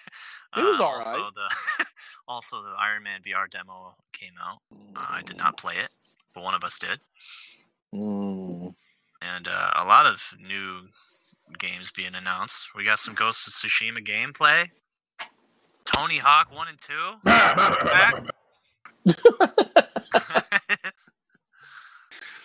It 0.56 0.64
was 0.64 0.78
Uh, 0.78 0.84
alright. 0.84 1.06
Also 1.06 1.30
the 1.34 1.84
also 2.28 2.62
the 2.62 2.74
Iron 2.78 3.02
Man 3.02 3.20
VR 3.22 3.50
demo 3.50 3.96
came 4.12 4.34
out. 4.42 4.60
Uh, 4.96 5.06
I 5.10 5.22
did 5.22 5.36
not 5.36 5.56
play 5.58 5.74
it, 5.76 5.90
but 6.34 6.44
one 6.44 6.54
of 6.54 6.62
us 6.64 6.78
did. 6.78 7.00
Mm. 7.92 8.74
And 9.20 9.48
uh, 9.48 9.70
a 9.76 9.84
lot 9.84 10.06
of 10.06 10.34
new 10.38 10.82
games 11.58 11.90
being 11.90 12.14
announced. 12.14 12.68
We 12.76 12.84
got 12.84 12.98
some 12.98 13.14
Ghost 13.14 13.46
of 13.48 13.54
Tsushima 13.54 14.06
gameplay. 14.06 14.70
Tony 15.84 16.18
Hawk 16.18 16.54
one 16.54 16.68
and 16.68 16.78
two. 16.80 17.14
Back. 17.24 18.24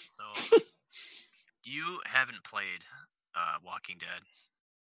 so 0.08 0.24
you 1.64 2.00
haven't 2.06 2.44
played 2.44 2.84
uh, 3.36 3.58
Walking 3.66 3.98
Dead, 4.00 4.22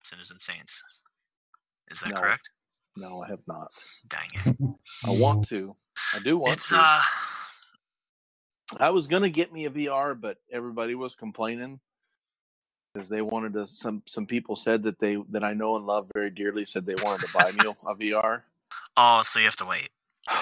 Sinners 0.02 0.30
and 0.30 0.40
Saints. 0.40 0.82
Is 1.90 2.00
that 2.00 2.10
No. 2.10 2.20
correct? 2.20 2.50
No, 2.96 3.22
I 3.22 3.28
have 3.28 3.40
not. 3.46 3.70
Dang 4.08 4.28
it. 4.34 4.56
I 5.06 5.10
want 5.10 5.46
to. 5.48 5.72
I 6.14 6.18
do 6.18 6.36
want 6.38 6.54
It's 6.54 6.68
to. 6.70 6.76
uh 6.78 7.02
I 8.78 8.90
was 8.90 9.06
gonna 9.08 9.30
get 9.30 9.52
me 9.52 9.64
a 9.64 9.70
VR, 9.70 10.18
but 10.20 10.38
everybody 10.52 10.94
was 10.94 11.14
complaining 11.16 11.80
because 12.94 13.08
they 13.08 13.20
wanted 13.22 13.54
to. 13.54 13.66
Some 13.66 14.02
some 14.06 14.26
people 14.26 14.54
said 14.56 14.82
that 14.84 14.98
they 15.00 15.16
that 15.30 15.42
I 15.44 15.54
know 15.54 15.76
and 15.76 15.86
love 15.86 16.08
very 16.14 16.30
dearly 16.30 16.64
said 16.64 16.84
they 16.86 16.94
wanted 17.04 17.26
to 17.26 17.32
buy 17.32 17.50
me 17.52 17.58
a 17.68 17.94
VR. 17.96 18.42
oh, 18.96 19.22
so 19.22 19.38
you 19.38 19.44
have 19.46 19.56
to 19.56 19.66
wait. 19.66 19.88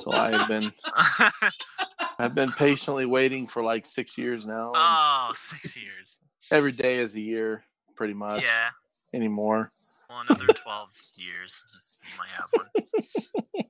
So 0.00 0.12
I 0.12 0.34
have 0.36 0.48
been 0.48 0.72
I've 2.18 2.34
been 2.34 2.50
patiently 2.52 3.06
waiting 3.06 3.46
for 3.46 3.62
like 3.62 3.86
six 3.86 4.16
years 4.18 4.46
now. 4.46 4.72
oh, 4.74 5.32
six 5.34 5.76
years. 5.76 6.20
Every 6.50 6.72
day 6.72 6.96
is 6.96 7.14
a 7.14 7.20
year, 7.20 7.64
pretty 7.94 8.14
much 8.14 8.42
Yeah. 8.42 8.70
Anymore. 9.14 9.70
Well, 10.08 10.22
another 10.28 10.46
twelve 10.52 10.90
years. 11.16 11.62
You 12.02 12.10
might 12.18 12.28
have 12.28 12.48
one. 12.52 13.64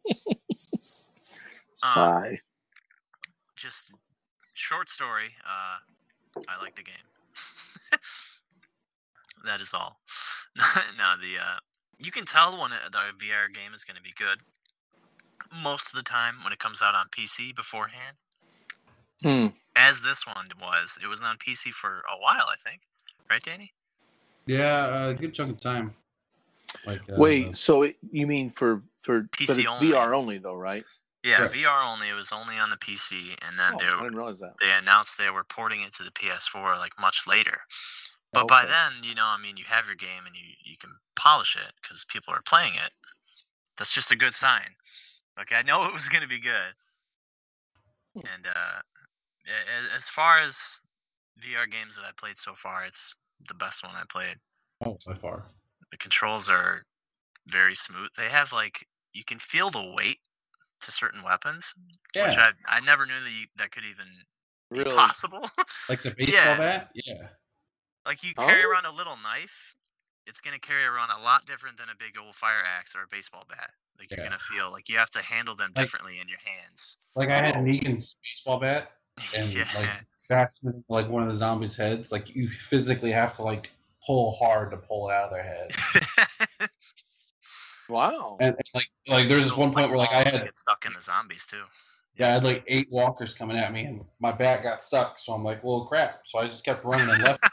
Sigh. 1.75 2.39
Just 3.57 3.93
short 4.55 4.89
story. 4.89 5.31
Uh, 5.45 5.79
I 6.49 6.61
like 6.61 6.75
the 6.77 6.83
game. 6.83 6.97
that 9.45 9.61
is 9.61 9.73
all. 9.73 10.01
no, 10.99 11.15
the 11.21 11.39
uh, 11.41 11.59
you 12.03 12.11
can 12.11 12.25
tell 12.25 12.53
when 12.61 12.73
a, 12.73 12.91
the 12.91 12.99
VR 13.25 13.53
game 13.53 13.75
is 13.75 13.85
going 13.85 13.97
to 13.97 14.03
be 14.03 14.13
good. 14.17 14.41
Most 15.63 15.91
of 15.91 15.97
the 15.97 16.03
time, 16.03 16.37
when 16.43 16.53
it 16.53 16.59
comes 16.59 16.83
out 16.83 16.95
on 16.95 17.07
PC 17.07 17.55
beforehand, 17.55 18.17
Hmm. 19.23 19.47
as 19.75 20.03
this 20.03 20.27
one 20.27 20.49
was, 20.61 20.99
it 21.03 21.07
was 21.07 21.23
on 21.23 21.37
PC 21.37 21.73
for 21.73 21.99
a 22.01 22.19
while. 22.21 22.47
I 22.53 22.57
think, 22.63 22.81
right, 23.31 23.43
Danny? 23.43 23.73
Yeah, 24.47 25.07
a 25.07 25.15
good 25.15 25.35
chunk 25.35 25.53
of 25.53 25.61
time. 25.61 25.95
Like 26.87 27.01
uh, 27.09 27.15
Wait, 27.19 27.57
so 27.57 27.83
it, 27.83 27.97
you 28.11 28.27
mean 28.27 28.51
for 28.51 28.83
for 29.01 29.23
but 29.23 29.31
PC 29.31 29.61
it's 29.61 29.73
only. 29.73 29.93
VR 29.93 30.15
only 30.15 30.39
though, 30.39 30.55
right? 30.57 30.85
Yeah, 31.23 31.39
Correct. 31.39 31.55
VR 31.55 31.83
only. 31.93 32.09
It 32.11 32.15
was 32.15 32.33
only 32.33 32.59
on 32.59 32.69
the 32.69 32.77
PC, 32.77 33.35
and 33.47 33.59
then 33.59 33.73
Oh, 33.75 33.79
they 33.79 33.87
I 33.87 33.97
were 33.97 34.03
didn't 34.03 34.17
realize 34.17 34.41
that. 34.41 34.55
they 34.61 34.71
announced 34.73 35.17
they 35.17 35.31
were 35.31 35.45
porting 35.45 35.81
it 35.81 35.95
to 35.95 36.03
the 36.03 36.11
PS4 36.11 36.77
like 36.77 36.93
much 37.01 37.23
later. 37.27 37.61
But 38.33 38.49
by 38.49 38.67
then, 38.67 39.05
you 39.05 39.15
know, 39.15 39.27
I 39.27 39.39
mean, 39.41 39.57
you 39.57 39.65
have 39.69 39.87
your 39.87 39.95
game 39.95 40.27
and 40.27 40.35
you 40.35 40.43
you 40.63 40.77
can 40.77 40.91
polish 41.17 41.57
it 41.57 41.73
because 41.81 42.05
people 42.05 42.35
are 42.35 42.43
playing 42.43 42.75
it. 42.75 42.91
That's 43.79 43.95
just 43.95 44.11
a 44.13 44.17
good 44.17 44.35
sign. 44.35 44.75
Like 45.39 45.53
I 45.53 45.63
know 45.63 45.85
it 45.89 45.95
was 45.95 46.09
going 46.09 46.23
to 46.23 46.29
be 46.29 46.41
good. 46.41 46.75
And 48.17 48.47
uh, 48.47 48.81
a- 49.47 49.93
a- 49.93 49.97
as 49.97 50.09
far 50.09 50.41
as 50.41 50.81
VR 51.41 51.71
games 51.71 51.97
that 51.97 52.05
I 52.05 52.11
played 52.17 52.37
so 52.39 52.55
far, 52.55 52.85
it's 52.85 53.17
the 53.49 53.55
best 53.55 53.83
one 53.85 53.95
I 53.95 54.03
played. 54.09 54.37
oh, 54.85 54.99
by 55.07 55.15
far. 55.15 55.47
The 55.91 55.97
controls 55.99 56.49
are 56.49 56.83
very 57.47 57.75
smooth. 57.75 58.11
They 58.17 58.29
have 58.29 58.53
like 58.53 58.87
you 59.13 59.25
can 59.25 59.39
feel 59.39 59.71
the 59.71 59.93
weight 59.97 60.19
to 60.83 60.91
certain 60.93 61.23
weapons, 61.23 61.73
which 62.15 62.37
I 62.39 62.51
I 62.67 62.81
never 62.81 63.07
knew 63.07 63.21
that 63.23 63.31
you, 63.31 63.47
that 63.57 63.71
could 63.71 63.85
even 63.85 64.07
be 64.73 64.85
possible. 64.91 65.49
like 65.89 66.03
the 66.03 66.11
baseball 66.17 66.35
Yeah. 66.45 66.59
bat. 66.59 66.91
Yeah, 66.95 67.29
Like 68.07 68.23
you 68.25 68.35
carry 68.35 68.65
Oh. 68.65 68.69
around 68.71 68.87
a 68.87 68.91
little 68.93 69.17
knife, 69.23 69.75
it's 70.27 70.41
gonna 70.41 70.59
carry 70.59 70.85
around 70.85 71.11
a 71.11 71.23
lot 71.23 71.47
different 71.47 71.77
than 71.79 71.89
a 71.89 71.95
big 71.97 72.19
old 72.19 72.35
fire 72.35 72.63
axe 72.65 72.95
or 72.95 73.03
a 73.03 73.09
baseball 73.09 73.45
bat. 73.49 73.71
Like 73.99 74.11
you're 74.11 74.19
Yeah. 74.21 74.27
gonna 74.27 74.39
feel 74.39 74.71
like 74.73 74.89
you 74.89 74.99
have 74.99 75.11
to 75.11 75.23
handle 75.23 75.55
them 75.55 75.73
Like- 75.77 75.85
differently 75.85 76.19
in 76.19 76.29
your 76.29 76.41
hands. 76.45 76.97
like 77.15 77.29
I 77.29 77.37
had 77.37 77.55
Oh. 77.57 77.61
Negan's 77.61 78.15
baseball 78.25 78.59
bat, 78.59 78.91
and 79.37 79.53
yeah. 79.53 79.69
like 79.75 80.07
that's 80.29 80.65
like 80.89 81.09
one 81.09 81.23
of 81.23 81.29
the 81.29 81.35
zombies' 81.37 81.77
heads. 81.77 82.11
Like 82.13 82.35
you 82.35 82.49
physically 82.49 83.13
have 83.13 83.35
to 83.37 83.43
like 83.43 83.71
pull 84.07 84.33
hard 84.37 84.71
to 84.71 84.77
pull 84.77 85.09
it 85.11 85.15
out 85.15 85.25
of 85.25 85.31
their 85.33 85.43
head. 85.43 86.69
Wow. 87.89 88.39
And 88.41 88.55
and, 88.57 88.65
like 88.75 88.89
like 89.07 89.29
there's 89.29 89.45
this 89.45 89.57
one 89.57 89.73
point 89.73 89.89
where 89.89 89.99
like 89.99 90.11
I 90.11 90.23
falls 90.25 90.37
had 90.37 90.45
get 90.45 90.59
stuck 90.59 90.87
in 90.87 90.95
the 90.95 91.03
zombies 91.03 91.45
too. 91.45 91.65
yeah 92.17 92.29
I 92.29 92.33
had 92.33 92.45
like 92.45 92.65
eight 92.67 92.89
walkers 92.91 93.35
coming 93.35 93.59
at 93.59 93.73
me, 93.73 93.85
and 93.85 94.05
my 94.21 94.33
bat 94.33 94.63
got 94.63 94.83
stuck. 94.83 95.19
So 95.19 95.35
I'm 95.35 95.45
like, 95.45 95.63
well, 95.63 95.83
crap. 95.85 96.23
So 96.25 96.39
I 96.39 96.47
just 96.47 96.65
kept 96.65 96.85
running 96.85 97.09
and 97.11 97.23
left. 97.23 97.45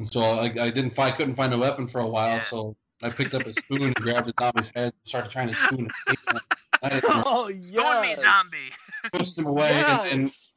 And 0.00 0.08
so 0.08 0.22
I, 0.22 0.46
I 0.46 0.70
didn't 0.70 0.90
find, 0.90 1.14
couldn't 1.14 1.36
find 1.36 1.54
a 1.54 1.58
weapon 1.58 1.86
for 1.86 2.00
a 2.00 2.06
while. 2.06 2.36
Yeah. 2.38 2.42
So 2.42 2.76
I 3.04 3.10
picked 3.10 3.32
up 3.32 3.42
a 3.46 3.54
spoon 3.54 3.82
and 3.84 3.94
grabbed 3.94 4.26
the 4.26 4.34
zombie's 4.40 4.70
head, 4.74 4.92
and 4.92 4.94
started 5.04 5.30
trying 5.30 5.46
to 5.48 5.54
spoon 5.54 5.88
his 6.08 6.18
face, 6.18 6.24
and 6.30 6.40
I 6.82 6.88
didn't 6.88 7.04
Oh 7.24 7.48
Spoon 7.60 8.02
me, 8.02 8.14
zombie. 8.16 8.72
pushed 9.12 9.38
him 9.38 9.46
away, 9.46 9.70
and, 9.72 10.10
and 10.10 10.20
Yes. 10.22 10.52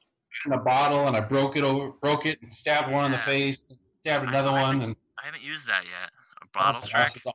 In 0.45 0.53
a 0.53 0.57
bottle, 0.59 1.07
and 1.07 1.15
I 1.15 1.19
broke 1.19 1.55
it 1.57 1.63
over, 1.63 1.89
broke 1.91 2.25
it, 2.25 2.41
and 2.41 2.53
stabbed 2.53 2.91
one 2.91 3.05
in 3.05 3.11
the 3.11 3.17
Yeah. 3.17 3.25
face, 3.25 3.89
stabbed 3.95 4.27
another 4.27 4.51
know, 4.51 4.57
I 4.57 4.61
one, 4.61 4.81
and 4.81 4.95
I 5.21 5.25
haven't 5.25 5.43
used 5.43 5.67
that 5.67 5.83
yet. 5.85 6.11
A 6.41 6.45
oh 6.45 6.47
bottle 6.53 6.81
my 6.81 6.87
trick. 6.87 7.23
gosh. 7.23 7.33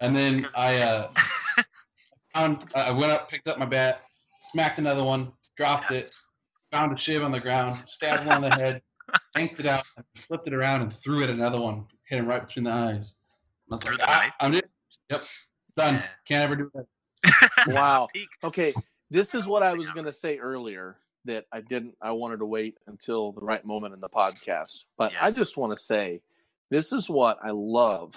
And 0.00 0.14
then 0.14 0.46
I 0.56 0.80
uh, 0.82 1.12
found, 2.34 2.64
I 2.74 2.90
went 2.92 3.10
up, 3.12 3.30
picked 3.30 3.48
up 3.48 3.58
my 3.58 3.66
bat, 3.66 4.02
smacked 4.38 4.78
another 4.78 5.02
one, 5.04 5.32
dropped 5.56 5.90
it, 5.90 6.08
found 6.70 6.92
a 6.92 6.96
shiv 6.96 7.22
on 7.22 7.32
the 7.32 7.40
ground, 7.40 7.76
stabbed 7.88 8.26
one 8.26 8.44
in 8.44 8.50
the 8.50 8.56
head, 8.56 8.82
yanked 9.36 9.58
it 9.60 9.66
out, 9.66 9.84
and 9.96 10.04
flipped 10.16 10.46
it 10.46 10.54
around, 10.54 10.82
and 10.82 10.92
threw 10.92 11.22
it 11.22 11.30
another 11.30 11.60
one, 11.60 11.86
hit 12.08 12.18
him 12.18 12.26
right 12.26 12.46
between 12.46 12.64
the 12.64 12.70
eyes. 12.70 13.16
And 13.68 13.72
I 13.72 13.74
was 13.74 13.82
Through 13.82 13.96
like, 13.96 14.00
the 14.00 14.10
ah, 14.10 14.20
knife? 14.20 14.32
I'm 14.40 14.54
it. 14.54 14.70
Yep, 15.10 15.24
done. 15.76 15.94
Yeah. 15.94 16.02
Can't 16.26 16.42
ever 16.44 16.56
do 16.56 16.70
that. 16.74 16.86
Wow. 17.74 18.06
Peaked. 18.12 18.44
Okay, 18.44 18.72
this 19.10 19.34
is 19.34 19.46
what 19.46 19.62
I 19.62 19.72
was 19.72 19.90
going 19.90 20.06
to 20.06 20.12
say 20.12 20.38
earlier 20.38 20.96
that 21.28 21.44
I 21.52 21.60
didn't. 21.60 21.94
I 22.02 22.10
wanted 22.12 22.38
to 22.38 22.46
wait 22.46 22.74
until 22.86 23.32
the 23.32 23.40
right 23.40 23.64
moment 23.64 23.94
in 23.94 24.00
the 24.00 24.08
podcast, 24.08 24.80
but 24.98 25.12
I 25.20 25.30
just 25.30 25.56
want 25.56 25.76
to 25.76 25.82
say 25.82 26.20
this 26.70 26.92
is 26.92 27.08
what 27.08 27.38
I 27.42 27.50
love, 27.52 28.14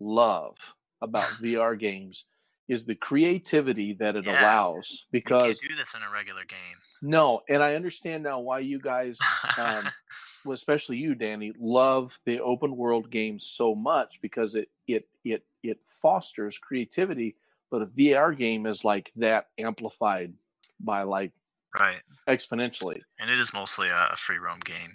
love 0.00 0.56
about 1.00 1.22
VR 1.42 1.78
games 1.78 2.24
is 2.68 2.84
the 2.84 2.94
creativity 2.94 3.94
that 4.00 4.16
it 4.16 4.24
Yeah. 4.26 4.40
allows. 4.42 5.06
You 5.12 5.22
can't 5.22 5.40
Because 5.40 5.60
do 5.60 5.74
this 5.74 5.94
in 5.94 6.02
a 6.02 6.10
regular 6.12 6.44
game. 6.44 6.76
no, 7.02 7.42
and 7.48 7.62
I 7.62 7.74
understand 7.74 8.22
now 8.24 8.40
why 8.40 8.58
you 8.60 8.80
guys 8.80 9.18
um, 9.58 9.88
well, 10.44 10.54
especially 10.54 10.96
you, 10.98 11.14
Danny, 11.14 11.52
love 11.58 12.18
the 12.24 12.40
open 12.40 12.76
world 12.76 13.10
games 13.10 13.46
so 13.46 13.74
much 13.74 14.20
because 14.22 14.54
it 14.54 14.68
it 14.86 15.08
it 15.24 15.44
it 15.62 15.82
fosters 16.02 16.58
creativity. 16.58 17.36
But 17.70 17.82
a 17.82 17.86
VR 17.86 18.36
game 18.36 18.64
is 18.64 18.82
like 18.84 19.12
that 19.16 19.48
amplified 19.58 20.32
by 20.80 21.02
like 21.02 21.32
right. 21.78 22.00
exponentially, 22.28 23.00
And 23.18 23.30
it 23.30 23.38
is 23.38 23.52
mostly 23.52 23.88
a, 23.88 24.14
free 24.16 24.38
roam 24.38 24.60
game. 24.64 24.92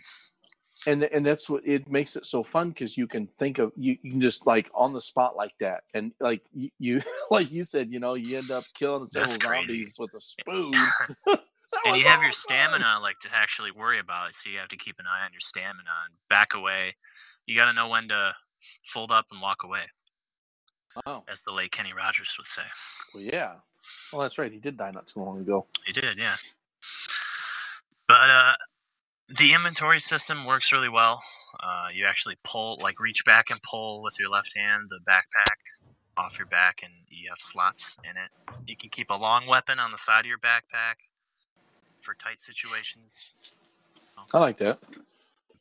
and 0.86 1.04
and 1.04 1.26
that's 1.26 1.50
what 1.50 1.66
it 1.66 1.90
makes 1.90 2.16
it 2.16 2.26
so 2.26 2.44
fun 2.44 2.70
because 2.70 2.98
you 2.98 3.08
can 3.08 3.28
think 3.40 3.58
of 3.60 3.72
you, 3.78 3.98
you 4.04 4.12
can 4.12 4.22
just 4.22 4.46
like 4.48 4.70
on 4.76 4.92
the 4.94 5.02
spot 5.02 5.36
like 5.36 5.54
that, 5.60 5.84
and 5.94 6.12
like 6.20 6.42
you, 6.54 6.70
you 6.80 7.02
like 7.32 7.52
you 7.52 7.64
said, 7.64 7.92
you 7.92 8.00
know, 8.00 8.16
you 8.16 8.38
end 8.38 8.52
up 8.52 8.64
killing 8.74 9.08
several 9.08 9.32
zombies 9.40 9.96
with 10.00 10.12
a 10.14 10.20
spoon. 10.32 10.74
and 11.86 11.96
you 11.96 12.04
have 12.06 12.22
your 12.22 12.34
stamina 12.34 13.00
like 13.02 13.18
to 13.20 13.30
actually 13.34 13.72
worry 13.72 13.98
about 13.98 14.28
it 14.30 14.36
so 14.36 14.50
you 14.50 14.58
have 14.60 14.68
to 14.68 14.76
keep 14.76 15.00
an 15.00 15.06
eye 15.08 15.24
on 15.24 15.32
your 15.32 15.40
stamina 15.40 15.90
and 16.06 16.14
back 16.30 16.54
away 16.54 16.94
you 17.46 17.56
got 17.56 17.68
to 17.68 17.74
know 17.74 17.88
when 17.88 18.10
to 18.10 18.34
fold 18.84 19.12
up 19.14 19.26
and 19.32 19.42
walk 19.42 19.64
away 19.64 19.84
Wow. 21.06 21.24
as 21.30 21.42
the 21.44 21.54
late 21.54 21.72
kenny 21.72 21.94
rogers 21.94 22.36
would 22.38 22.48
say 22.48 22.64
Well, 23.14 23.24
yeah. 23.24 23.54
Well, 24.12 24.22
that's 24.24 24.38
right. 24.38 24.52
He 24.52 24.60
did 24.60 24.76
die 24.76 24.92
not 24.92 25.08
too 25.08 25.22
long 25.22 25.40
ago. 25.40 25.66
he 25.86 25.94
did 25.94 26.18
yeah 26.20 26.36
but 28.08 28.30
uh 28.30 28.54
the 29.38 29.54
inventory 29.54 30.00
system 30.00 30.46
works 30.46 30.72
really 30.72 30.90
well 30.90 31.22
uh, 31.62 31.88
you 31.94 32.06
actually 32.06 32.38
pull 32.44 32.78
like 32.82 33.00
reach 33.00 33.24
back 33.26 33.50
and 33.50 33.60
pull 33.64 34.02
with 34.02 34.16
your 34.20 34.30
left 34.30 34.56
hand 34.56 34.84
the 34.90 35.00
backpack 35.10 35.58
off 36.18 36.38
your 36.38 36.48
back 36.48 36.82
and 36.84 36.92
you 37.10 37.30
have 37.30 37.40
slots 37.40 37.98
in 38.04 38.12
it 38.12 38.30
you 38.68 38.76
can 38.76 38.90
keep 38.90 39.10
a 39.10 39.16
long 39.16 39.48
weapon 39.48 39.80
on 39.80 39.92
the 39.92 39.98
side 39.98 40.22
of 40.22 40.26
your 40.26 40.38
backpack 40.38 40.96
for 42.04 42.14
tight 42.14 42.40
situations. 42.40 43.32
I 44.34 44.40
like 44.40 44.58
that. 44.58 44.80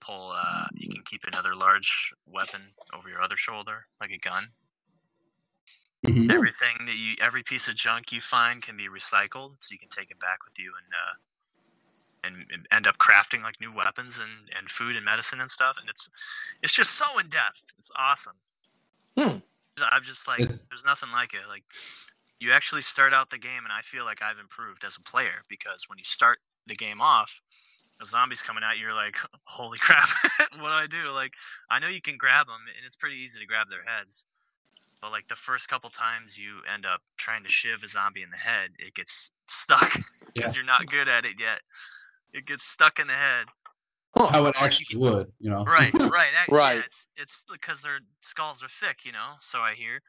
Pull. 0.01 0.33
Uh, 0.35 0.67
you 0.75 0.89
can 0.89 1.03
keep 1.05 1.25
another 1.25 1.55
large 1.55 2.13
weapon 2.27 2.61
over 2.93 3.09
your 3.09 3.23
other 3.23 3.37
shoulder, 3.37 3.87
like 4.01 4.11
a 4.11 4.19
gun. 4.19 4.49
Mhm. 6.05 6.33
Everything 6.33 6.87
that 6.87 6.97
you, 6.97 7.15
every 7.21 7.45
piece 7.45 7.69
of 7.69 7.77
junk 7.77 8.11
you 8.11 8.21
find 8.21 8.61
can 8.61 8.77
be 8.77 8.89
recycled, 8.89 9.63
so 9.63 9.73
you 9.73 9.79
can 9.79 9.89
take 9.89 10.11
it 10.11 10.19
back 10.19 10.45
with 10.45 10.59
you 10.59 10.73
and 10.77 10.93
uh, 10.93 11.15
and 12.25 12.47
and 12.53 12.67
end 12.71 12.87
up 12.87 12.99
crafting 12.99 13.43
like 13.43 13.61
new 13.61 13.73
weapons 13.75 14.19
and, 14.19 14.51
and 14.57 14.71
food 14.71 14.97
and 14.97 15.05
medicine 15.05 15.41
and 15.41 15.51
stuff. 15.51 15.77
And 15.81 15.89
it's 15.89 16.09
it's 16.63 16.73
just 16.73 16.93
so 16.93 17.19
in 17.19 17.29
depth. 17.29 17.63
It's 17.79 17.91
awesome. 17.97 18.37
Hmm. 19.17 19.39
I'm 19.81 20.03
just 20.03 20.29
like, 20.29 20.41
there's 20.41 20.85
nothing 20.85 21.11
like 21.13 21.33
it. 21.35 21.49
Like 21.49 21.65
you 22.39 22.53
actually 22.53 22.83
start 22.83 23.15
out 23.15 23.31
the 23.31 23.39
game, 23.39 23.65
and 23.65 23.73
I 23.73 23.83
feel 23.83 24.05
like 24.05 24.21
I've 24.23 24.39
improved 24.39 24.85
as 24.85 24.97
a 24.97 25.01
player 25.01 25.45
because 25.49 25.89
when 25.89 25.99
you 25.99 26.05
start 26.05 26.41
the 26.67 26.75
game 26.75 27.01
off, 27.01 27.41
the 27.99 28.07
zombies 28.07 28.43
coming 28.43 28.65
at 28.65 28.77
you, 28.77 28.83
you're 28.83 28.95
like, 28.95 29.17
holy 29.45 29.79
crap, 29.79 30.09
what 30.59 30.69
do 30.69 30.75
I 30.75 30.87
do? 30.87 31.11
Like 31.11 31.35
I 31.71 31.79
know 31.79 31.89
you 31.89 32.03
can 32.03 32.17
grab 32.17 32.47
them, 32.47 32.67
and 32.77 32.85
it's 32.85 32.97
pretty 32.97 33.17
easy 33.17 33.41
to 33.41 33.47
grab 33.47 33.69
their 33.71 33.85
heads. 33.85 34.27
But 35.01 35.11
like 35.11 35.29
the 35.29 35.37
first 35.37 35.69
couple 35.69 35.91
times 35.91 36.39
you 36.39 36.61
end 36.73 36.87
up 36.87 37.03
trying 37.17 37.43
to 37.43 37.49
shiv 37.49 37.83
a 37.83 37.89
zombie 37.89 38.23
in 38.23 38.31
the 38.31 38.37
head, 38.37 38.71
it 38.79 38.95
gets 38.95 39.33
stuck 39.47 39.93
because 40.35 40.55
you're 40.55 40.65
not 40.65 40.87
good 40.87 41.09
at 41.09 41.25
it 41.25 41.41
yet. 41.41 41.61
It 42.33 42.47
gets 42.47 42.65
stuck 42.65 42.99
in 42.99 43.07
the 43.07 43.13
head. 43.13 43.47
Well, 44.15 44.27
how 44.27 44.45
it 44.47 44.55
actually 44.59 44.99
would, 44.99 45.33
you 45.39 45.51
know. 45.51 45.65
Right, 45.65 45.93
right, 45.95 46.29
Right. 46.49 46.75
Yeah, 46.77 46.83
it's 46.85 47.07
it's 47.17 47.45
because 47.51 47.83
their 47.83 48.01
skulls 48.21 48.63
are 48.63 48.69
thick, 48.69 49.05
you 49.05 49.13
know. 49.13 49.37
So 49.41 49.61
I 49.61 49.73
hear. 49.73 50.01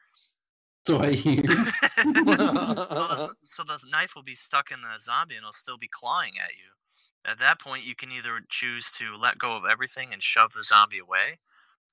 so 0.86 1.00
I 1.00 1.12
hear. 1.12 1.42
so, 1.46 2.04
the, 2.04 3.34
so 3.42 3.64
the 3.64 3.78
knife 3.90 4.14
will 4.14 4.22
be 4.22 4.34
stuck 4.34 4.70
in 4.70 4.82
the 4.82 4.98
zombie 4.98 5.36
and 5.36 5.42
it'll 5.42 5.52
still 5.52 5.78
be 5.78 5.88
clawing 5.90 6.32
at 6.42 6.50
you. 6.50 6.72
At 7.24 7.38
that 7.38 7.58
point, 7.58 7.86
you 7.86 7.94
can 7.94 8.12
either 8.12 8.40
choose 8.50 8.90
to 8.92 9.16
let 9.16 9.38
go 9.38 9.56
of 9.56 9.64
everything 9.64 10.12
and 10.12 10.22
shove 10.22 10.52
the 10.52 10.62
zombie 10.62 10.98
away, 10.98 11.38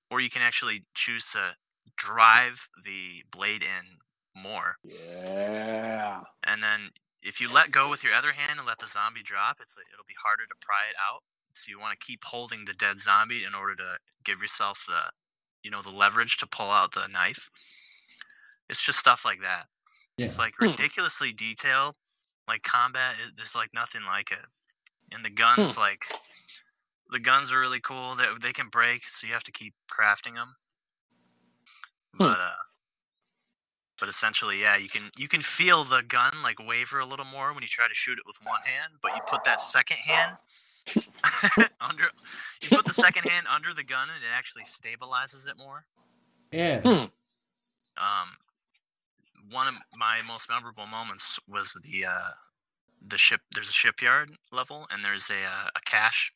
or 0.10 0.20
you 0.20 0.30
can 0.30 0.42
actually 0.42 0.84
choose 0.94 1.32
to 1.32 1.56
drive 1.96 2.68
the 2.84 3.24
blade 3.32 3.64
in 3.64 4.00
more. 4.42 4.76
Yeah. 4.84 6.22
And 6.44 6.62
then 6.62 6.92
if 7.22 7.40
you 7.40 7.52
let 7.52 7.72
go 7.72 7.90
with 7.90 8.04
your 8.04 8.14
other 8.14 8.32
hand 8.32 8.60
and 8.60 8.68
let 8.68 8.80
the 8.80 8.88
zombie 8.88 9.24
drop, 9.24 9.58
it's 9.62 9.78
it'll 9.78 10.06
be 10.08 10.16
harder 10.24 10.44
to 10.48 10.56
pry 10.60 10.90
it 10.90 10.96
out. 10.98 11.24
So 11.54 11.66
you 11.70 11.80
want 11.80 12.00
to 12.00 12.06
keep 12.06 12.24
holding 12.24 12.66
the 12.66 12.74
dead 12.74 13.00
zombie 13.00 13.44
in 13.44 13.54
order 13.54 13.76
to 13.76 13.98
give 14.24 14.42
yourself 14.42 14.86
the, 14.88 15.12
you 15.64 15.70
know, 15.70 15.82
the 15.82 15.92
leverage 15.92 16.38
to 16.38 16.48
pull 16.48 16.72
out 16.72 16.94
the 16.94 17.08
knife. 17.08 17.50
It's 18.70 18.82
just 18.82 19.00
stuff 19.00 19.26
like 19.26 19.42
that. 19.42 19.66
Yeah. 20.18 20.26
It's 20.26 20.40
like 20.40 20.54
Hmm. 20.58 20.66
ridiculously 20.68 21.34
detailed. 21.34 21.96
Like 22.48 22.64
combat, 22.64 23.16
there's 23.36 23.56
like 23.56 23.74
nothing 23.74 24.04
like 24.06 24.32
it. 24.32 24.46
And 25.12 25.26
the 25.26 25.30
guns, 25.30 25.78
like, 25.78 26.06
the 27.10 27.20
guns 27.20 27.52
are 27.52 27.60
really 27.60 27.82
cool. 27.82 28.16
That 28.16 28.42
they, 28.42 28.54
can 28.54 28.70
break, 28.70 29.10
so 29.10 29.28
you 29.28 29.34
have 29.34 29.44
to 29.44 29.52
keep 29.52 29.74
crafting 29.92 30.36
them. 30.36 30.56
Hmm. 32.16 32.24
But 32.24 32.40
uh, 32.40 32.54
but 34.02 34.10
essentially, 34.10 34.60
yeah, 34.60 34.76
you 34.76 34.90
can 34.90 35.12
you 35.16 35.28
can 35.28 35.42
feel 35.42 35.84
the 35.84 36.02
gun 36.02 36.34
like 36.44 36.58
waver 36.60 37.00
a 37.00 37.06
little 37.06 37.26
more 37.26 37.54
when 37.54 37.62
you 37.62 37.70
try 37.70 37.88
to 37.88 37.94
shoot 37.94 38.18
it 38.18 38.26
with 38.26 38.38
one 38.44 38.60
hand, 38.66 38.94
but 39.00 39.12
you 39.16 39.22
put 39.28 39.44
that 39.44 39.62
second 39.62 39.98
hand 39.98 40.38
under 41.80 42.06
you 42.64 42.70
put 42.70 42.84
the 42.84 42.94
second 42.94 43.30
hand 43.30 43.46
under 43.48 43.76
the 43.76 43.84
gun 43.84 44.08
and 44.14 44.24
it 44.24 44.36
actually 44.36 44.64
stabilizes 44.64 45.48
it 45.48 45.56
more. 45.56 45.86
Yeah. 46.52 46.82
Hmm. 46.82 47.06
Um, 47.96 48.30
one 49.52 49.68
of 49.68 49.76
my 49.96 50.22
most 50.28 50.50
memorable 50.50 50.88
moments 50.88 51.40
was 51.48 51.78
the 51.84 52.06
uh, 52.06 52.32
the 53.08 53.20
ship. 53.20 53.42
There's 53.54 53.70
a 53.70 53.74
shipyard 53.74 54.32
level, 54.52 54.88
and 54.90 55.06
there's 55.06 55.30
a 55.30 55.46
uh, 55.46 55.70
a 55.76 55.82
cache 55.86 56.32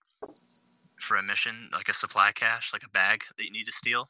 for 1.00 1.18
a 1.18 1.24
mission, 1.24 1.70
like 1.74 1.90
a 1.90 1.96
supply 1.96 2.32
cache, 2.32 2.72
like 2.72 2.84
a 2.84 2.90
bag 2.90 3.24
that 3.38 3.44
you 3.44 3.52
need 3.52 3.66
to 3.66 3.72
steal. 3.72 4.10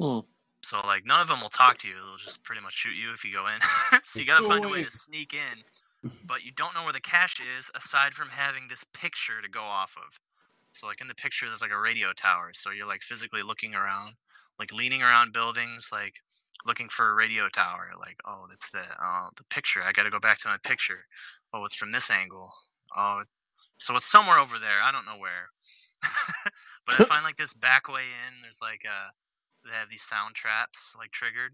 Hmm. 0.00 0.20
So 0.62 0.80
like 0.84 1.04
none 1.04 1.20
of 1.20 1.28
them 1.28 1.40
will 1.40 1.48
talk 1.48 1.78
to 1.78 1.88
you; 1.88 1.94
they'll 1.94 2.16
just 2.16 2.42
pretty 2.42 2.62
much 2.62 2.74
shoot 2.74 2.94
you 2.94 3.12
if 3.12 3.24
you 3.24 3.32
go 3.32 3.46
in. 3.46 3.58
so 4.04 4.20
you 4.20 4.26
gotta 4.26 4.46
find 4.46 4.64
a 4.64 4.68
way 4.68 4.84
to 4.84 4.90
sneak 4.90 5.34
in, 5.34 6.10
but 6.24 6.44
you 6.44 6.52
don't 6.52 6.74
know 6.74 6.84
where 6.84 6.92
the 6.92 7.00
cache 7.00 7.40
is 7.58 7.70
aside 7.74 8.14
from 8.14 8.28
having 8.28 8.68
this 8.68 8.84
picture 8.84 9.42
to 9.42 9.48
go 9.48 9.62
off 9.62 9.96
of. 9.96 10.18
So 10.72 10.86
like 10.86 11.00
in 11.00 11.08
the 11.08 11.14
picture, 11.14 11.46
there's 11.46 11.62
like 11.62 11.72
a 11.72 11.78
radio 11.78 12.12
tower. 12.12 12.50
So 12.54 12.70
you're 12.70 12.86
like 12.86 13.02
physically 13.02 13.42
looking 13.42 13.74
around, 13.74 14.14
like 14.58 14.72
leaning 14.72 15.02
around 15.02 15.32
buildings, 15.32 15.90
like 15.92 16.14
looking 16.64 16.88
for 16.88 17.10
a 17.10 17.14
radio 17.14 17.48
tower. 17.48 17.90
Like 17.98 18.18
oh, 18.26 18.46
that's 18.48 18.70
the 18.70 18.84
uh, 19.02 19.28
the 19.36 19.44
picture. 19.44 19.82
I 19.82 19.92
got 19.92 20.04
to 20.04 20.10
go 20.10 20.20
back 20.20 20.38
to 20.40 20.48
my 20.48 20.58
picture. 20.62 21.06
Oh, 21.52 21.64
it's 21.64 21.74
from 21.74 21.90
this 21.90 22.10
angle. 22.10 22.50
Oh, 22.96 23.22
so 23.78 23.96
it's 23.96 24.10
somewhere 24.10 24.38
over 24.38 24.58
there. 24.58 24.80
I 24.82 24.92
don't 24.92 25.06
know 25.06 25.18
where. 25.18 25.50
but 26.86 27.00
I 27.00 27.04
find 27.04 27.24
like 27.24 27.36
this 27.36 27.52
back 27.52 27.88
way 27.88 28.02
in. 28.02 28.42
There's 28.42 28.60
like 28.62 28.82
uh, 28.86 29.10
they 29.64 29.76
have 29.76 29.90
these 29.90 30.02
sound 30.02 30.34
traps 30.34 30.94
like 30.98 31.10
triggered, 31.10 31.52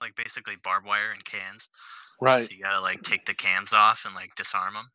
like 0.00 0.16
basically 0.16 0.54
barbed 0.62 0.86
wire 0.86 1.10
and 1.12 1.24
cans. 1.24 1.68
Right. 2.20 2.42
So 2.42 2.48
you 2.50 2.62
gotta 2.62 2.80
like 2.80 3.02
take 3.02 3.26
the 3.26 3.34
cans 3.34 3.72
off 3.72 4.04
and 4.06 4.14
like 4.14 4.34
disarm 4.36 4.74
them. 4.74 4.90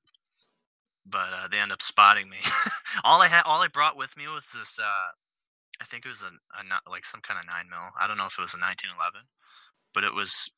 But 1.05 1.31
uh, 1.33 1.47
they 1.49 1.59
end 1.59 1.71
up 1.71 1.81
spotting 1.81 2.29
me. 2.29 2.37
all 3.03 3.21
I 3.21 3.27
had, 3.27 3.43
all 3.45 3.61
I 3.61 3.67
brought 3.67 3.97
with 3.97 4.17
me 4.17 4.27
was 4.27 4.47
this. 4.51 4.77
Uh, 4.79 5.15
I 5.81 5.85
think 5.85 6.05
it 6.05 6.09
was 6.09 6.23
a, 6.23 6.27
a 6.27 6.89
like 6.89 7.05
some 7.05 7.21
kind 7.21 7.39
of 7.39 7.45
nine 7.45 7.69
mil. 7.69 7.79
I 7.99 8.07
don't 8.07 8.17
know 8.17 8.25
if 8.25 8.37
it 8.37 8.41
was 8.41 8.53
a 8.53 8.59
1911, 8.59 9.27
but 9.93 10.03
it 10.03 10.13
was 10.13 10.49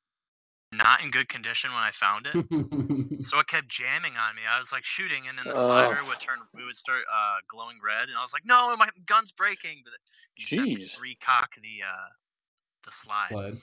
not 0.71 1.03
in 1.03 1.12
good 1.12 1.29
condition 1.29 1.71
when 1.71 1.84
I 1.84 1.91
found 1.91 2.27
it. 2.27 2.36
So 3.21 3.38
it 3.39 3.47
kept 3.47 3.67
jamming 3.67 4.13
on 4.15 4.36
me. 4.36 4.43
I 4.49 4.60
was 4.60 4.71
like 4.71 4.86
shooting, 4.86 5.27
and 5.27 5.38
then 5.38 5.45
the 5.45 5.51
Oh. 5.60 5.65
slider 5.65 5.99
would 6.08 6.21
turn. 6.21 6.39
It 6.58 6.63
would 6.63 6.75
start 6.77 7.01
uh, 7.12 7.38
glowing 7.49 7.77
red, 7.84 8.08
and 8.08 8.17
I 8.17 8.21
was 8.21 8.32
like, 8.32 8.45
"No, 8.45 8.73
my 8.77 8.88
gun's 9.05 9.34
breaking!" 9.34 9.82
But 9.84 9.93
you 10.38 10.45
just 10.45 10.55
have 10.55 10.65
Jeez. 10.69 10.95
to 10.95 11.01
recock 11.01 11.55
the 11.62 11.84
uh, 11.86 12.10
the 12.86 12.91
slide. 12.91 13.29
Blood. 13.32 13.58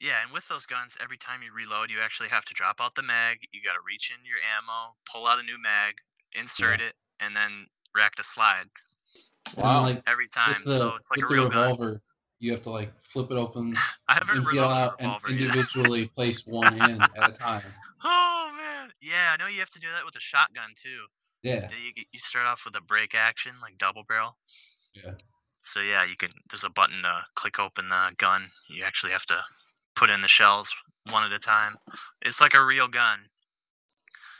Yeah, 0.00 0.22
and 0.22 0.32
with 0.32 0.48
those 0.48 0.64
guns, 0.64 0.96
every 1.02 1.18
time 1.18 1.40
you 1.42 1.52
reload, 1.52 1.90
you 1.90 2.00
actually 2.00 2.30
have 2.30 2.44
to 2.46 2.54
drop 2.54 2.80
out 2.80 2.94
the 2.94 3.02
mag. 3.02 3.38
You 3.52 3.60
got 3.62 3.74
to 3.74 3.84
reach 3.86 4.10
in 4.10 4.24
your 4.24 4.38
ammo, 4.40 4.94
pull 5.10 5.26
out 5.26 5.38
a 5.38 5.42
new 5.42 5.60
mag, 5.60 5.96
insert 6.32 6.80
it, 6.80 6.94
and 7.20 7.36
then 7.36 7.66
rack 7.94 8.16
the 8.16 8.24
slide 8.24 8.66
Wow. 9.56 9.82
like 9.82 10.02
every 10.06 10.28
time. 10.28 10.62
the, 10.64 10.78
so 10.78 10.96
it's 10.96 11.10
like 11.10 11.20
a 11.20 11.26
with 11.26 11.28
the 11.28 11.34
real 11.34 11.48
gun. 11.50 12.00
Revolver, 12.40 12.44
you 12.46 12.50
have 12.52 12.62
to 12.62 12.70
like 12.70 13.00
flip 13.00 13.30
it 13.30 13.36
open, 13.36 13.72
I 14.08 14.14
haven't 14.14 14.38
empty 14.38 14.58
it 14.58 14.62
out, 14.64 14.96
and 15.00 15.12
yet. 15.12 15.30
individually 15.40 16.06
place 16.16 16.46
one 16.46 16.74
in 16.90 17.00
at 17.02 17.30
a 17.30 17.32
time. 17.32 17.62
Oh 18.06 18.52
man, 18.54 18.92
yeah, 19.00 19.30
I 19.32 19.36
know 19.42 19.48
you 19.48 19.60
have 19.60 19.70
to 19.70 19.78
do 19.78 19.88
that 19.94 20.04
with 20.04 20.14
a 20.14 20.20
shotgun 20.20 20.74
too. 20.76 21.06
Yeah. 21.42 21.66
Do 21.66 21.74
you 21.76 21.90
get- 21.94 22.08
you 22.12 22.18
start 22.18 22.44
off 22.46 22.62
with 22.66 22.76
a 22.76 22.82
break 22.82 23.14
action 23.14 23.52
like 23.62 23.78
double 23.78 24.02
barrel? 24.06 24.36
Yeah. 24.94 25.12
So 25.58 25.80
yeah, 25.80 26.04
you 26.04 26.14
can. 26.14 26.28
There's 26.50 26.64
a 26.64 26.68
button 26.68 27.02
to 27.04 27.24
click 27.34 27.58
open 27.58 27.88
the 27.88 28.14
gun. 28.18 28.50
You 28.68 28.84
actually 28.84 29.12
have 29.12 29.24
to 29.26 29.40
put 29.96 30.10
in 30.10 30.20
the 30.20 30.28
shells 30.28 30.74
one 31.12 31.24
at 31.24 31.32
a 31.32 31.38
time. 31.38 31.76
It's 32.20 32.42
like 32.42 32.52
a 32.52 32.62
real 32.62 32.88
gun. 32.88 33.20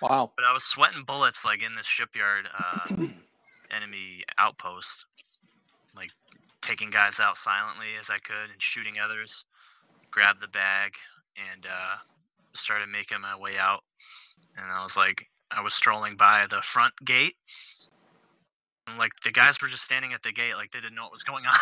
Wow. 0.03 0.33
But 0.37 0.45
I 0.45 0.53
was 0.53 0.65
sweating 0.65 1.05
bullets 1.05 1.43
like 1.43 1.63
in 1.63 1.75
this 1.75 1.87
shipyard 1.87 2.49
uh, 2.59 2.97
enemy 3.71 4.25
outpost, 4.39 5.07
like 5.14 5.14
taking 6.65 6.89
guys 6.91 7.21
out 7.21 7.37
silently 7.37 7.93
as 8.01 8.09
I 8.09 8.19
could 8.19 8.51
and 8.51 8.61
shooting 8.61 8.95
others. 8.99 9.45
Grabbed 10.11 10.41
the 10.41 10.49
bag 10.49 10.95
and 11.37 11.67
uh, 11.67 12.01
started 12.55 12.89
making 12.89 13.21
my 13.21 13.37
way 13.37 13.59
out. 13.59 13.85
And 14.57 14.73
I 14.73 14.83
was 14.83 14.97
like, 14.97 15.27
I 15.51 15.61
was 15.61 15.75
strolling 15.75 16.17
by 16.17 16.47
the 16.49 16.63
front 16.63 16.95
gate. 17.05 17.35
And 18.89 18.99
like 18.99 19.13
the 19.25 19.33
guys 19.33 19.61
were 19.61 19.69
just 19.69 19.85
standing 19.85 20.13
at 20.13 20.23
the 20.23 20.33
gate, 20.33 20.55
like 20.55 20.73
they 20.73 20.81
didn't 20.81 20.95
know 20.95 21.05
what 21.05 21.13
was 21.13 21.23
going 21.23 21.45
on. 21.51 21.59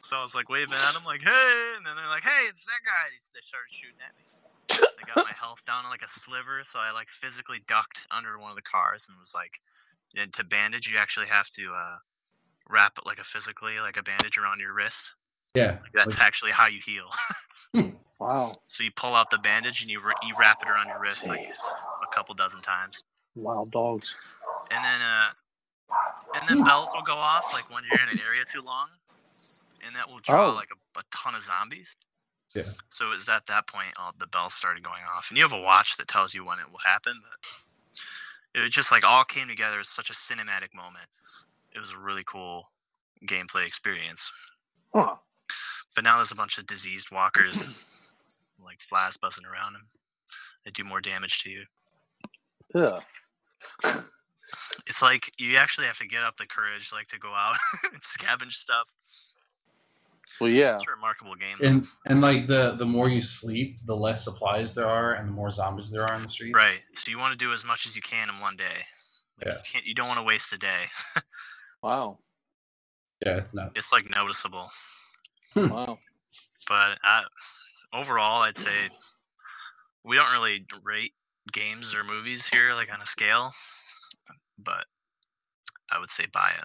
so 0.00 0.16
I 0.16 0.22
was 0.22 0.34
like 0.34 0.48
waving 0.48 0.74
at 0.74 0.94
them, 0.94 1.04
like, 1.04 1.22
hey. 1.22 1.76
And 1.76 1.84
then 1.84 1.96
they're 1.96 2.08
like, 2.08 2.24
hey, 2.24 2.48
it's 2.48 2.64
that 2.64 2.80
guy. 2.84 3.12
They 3.12 3.44
started 3.44 3.70
shooting 3.70 4.00
at 4.00 4.16
me. 4.16 4.24
I 4.70 5.14
got 5.14 5.26
my 5.26 5.34
health 5.38 5.60
down 5.66 5.84
to 5.84 5.90
like 5.90 6.02
a 6.02 6.08
sliver, 6.08 6.60
so 6.62 6.78
I 6.78 6.92
like 6.92 7.08
physically 7.08 7.58
ducked 7.66 8.06
under 8.10 8.38
one 8.38 8.50
of 8.50 8.56
the 8.56 8.62
cars 8.62 9.08
and 9.08 9.18
was 9.18 9.34
like, 9.34 9.60
and 10.14 10.32
to 10.34 10.44
bandage, 10.44 10.88
you 10.88 10.96
actually 10.96 11.26
have 11.26 11.50
to 11.50 11.72
uh, 11.74 11.98
wrap 12.70 12.98
it 12.98 13.06
like 13.06 13.18
a 13.18 13.24
physically 13.24 13.78
like 13.80 13.96
a 13.96 14.02
bandage 14.02 14.38
around 14.38 14.60
your 14.60 14.72
wrist. 14.72 15.12
Yeah. 15.54 15.78
Like, 15.82 15.92
that's 15.92 16.18
actually 16.18 16.52
how 16.52 16.66
you 16.68 16.80
heal. 16.84 17.10
Wow. 18.20 18.52
so 18.66 18.84
you 18.84 18.90
pull 18.94 19.14
out 19.14 19.30
the 19.30 19.38
bandage 19.38 19.80
and 19.80 19.90
you 19.90 19.98
r- 20.04 20.12
you 20.26 20.34
wrap 20.38 20.58
it 20.62 20.68
around 20.68 20.88
your 20.88 21.00
wrist 21.00 21.26
like 21.26 21.40
a 21.40 22.14
couple 22.14 22.34
dozen 22.34 22.60
times, 22.60 23.02
Wild 23.34 23.70
dogs. 23.70 24.14
and 24.70 24.84
then 24.84 25.00
uh, 25.00 25.28
and 26.34 26.46
then 26.46 26.62
bells 26.62 26.90
will 26.94 27.00
go 27.02 27.14
off 27.14 27.46
like 27.54 27.70
when 27.72 27.82
you're 27.90 27.98
in 27.98 28.10
an 28.10 28.20
area 28.28 28.44
too 28.44 28.60
long, 28.60 28.88
and 29.86 29.96
that 29.96 30.10
will 30.10 30.18
draw 30.18 30.48
Oh. 30.50 30.54
like 30.54 30.68
a, 30.70 30.98
a 30.98 31.02
ton 31.10 31.34
of 31.34 31.42
zombies. 31.42 31.96
Yeah. 32.54 32.64
So 32.90 33.06
it 33.06 33.14
was 33.14 33.28
at 33.30 33.46
that 33.46 33.66
point 33.66 33.94
all 33.98 34.12
the 34.18 34.26
bells 34.26 34.52
started 34.52 34.82
going 34.84 35.02
off, 35.16 35.30
and 35.30 35.38
you 35.38 35.44
have 35.44 35.54
a 35.54 35.60
watch 35.60 35.96
that 35.96 36.06
tells 36.06 36.34
you 36.34 36.44
when 36.44 36.58
it 36.58 36.70
will 36.70 36.80
happen. 36.84 37.14
But 38.52 38.62
it 38.64 38.70
just 38.70 38.92
like 38.92 39.02
all 39.02 39.24
came 39.24 39.48
together. 39.48 39.76
It 39.76 39.78
was 39.78 39.88
such 39.88 40.10
a 40.10 40.12
cinematic 40.12 40.74
moment. 40.74 41.06
It 41.74 41.80
was 41.80 41.90
a 41.90 41.98
really 41.98 42.24
cool 42.24 42.70
gameplay 43.26 43.66
experience. 43.66 44.30
Huh. 44.94 45.16
But 45.94 46.04
now 46.04 46.16
there's 46.16 46.32
a 46.32 46.36
bunch 46.36 46.58
of 46.58 46.66
diseased 46.66 47.10
walkers 47.10 47.60
and 47.62 47.74
like 48.64 48.80
flies 48.80 49.16
buzzing 49.16 49.44
around 49.44 49.74
them. 49.74 49.86
They 50.64 50.70
do 50.70 50.84
more 50.84 51.00
damage 51.00 51.42
to 51.42 51.50
you. 51.50 51.64
Yeah. 52.74 53.00
It's 54.86 55.02
like 55.02 55.30
you 55.38 55.56
actually 55.56 55.86
have 55.86 55.98
to 55.98 56.06
get 56.06 56.24
up 56.24 56.36
the 56.36 56.46
courage, 56.46 56.90
like 56.92 57.06
to 57.08 57.18
go 57.18 57.32
out 57.32 57.56
and 57.92 58.00
scavenge 58.02 58.52
stuff. 58.52 58.86
Well, 60.40 60.50
yeah. 60.50 60.72
It's 60.72 60.82
a 60.86 60.90
remarkable 60.90 61.34
game. 61.34 61.56
And 61.62 61.86
and 62.06 62.20
like 62.20 62.46
the 62.46 62.74
the 62.76 62.86
more 62.86 63.08
you 63.08 63.22
sleep, 63.22 63.78
the 63.84 63.94
less 63.94 64.24
supplies 64.24 64.74
there 64.74 64.86
are, 64.86 65.14
and 65.14 65.28
the 65.28 65.32
more 65.32 65.50
zombies 65.50 65.90
there 65.90 66.06
are 66.06 66.14
in 66.16 66.22
the 66.22 66.28
streets. 66.28 66.54
Right. 66.54 66.80
So 66.94 67.10
you 67.10 67.18
want 67.18 67.32
to 67.32 67.38
do 67.38 67.52
as 67.52 67.64
much 67.64 67.86
as 67.86 67.94
you 67.94 68.02
can 68.02 68.28
in 68.28 68.40
one 68.40 68.56
day. 68.56 68.64
Like 69.38 69.46
Yeah. 69.46 69.52
You 69.54 69.60
can't. 69.70 69.86
You 69.86 69.94
don't 69.94 70.08
want 70.08 70.18
to 70.18 70.24
waste 70.24 70.52
a 70.52 70.58
day. 70.58 70.86
Wow. 71.82 72.18
Yeah, 73.24 73.36
it's 73.36 73.54
not. 73.54 73.72
It's 73.74 73.92
like 73.92 74.10
noticeable. 74.10 74.70
Hmm. 75.54 75.68
Wow. 75.68 75.98
But 76.68 76.98
I, 77.02 77.24
overall, 77.92 78.42
I'd 78.42 78.58
say 78.58 78.88
we 80.04 80.16
don't 80.16 80.32
really 80.32 80.64
rate 80.82 81.12
games 81.52 81.94
or 81.94 82.04
movies 82.04 82.48
here 82.52 82.72
like 82.74 82.92
on 82.92 83.00
a 83.00 83.06
scale. 83.06 83.50
But 84.58 84.84
I 85.90 85.98
would 85.98 86.10
say 86.10 86.26
buy 86.32 86.52
it. 86.56 86.64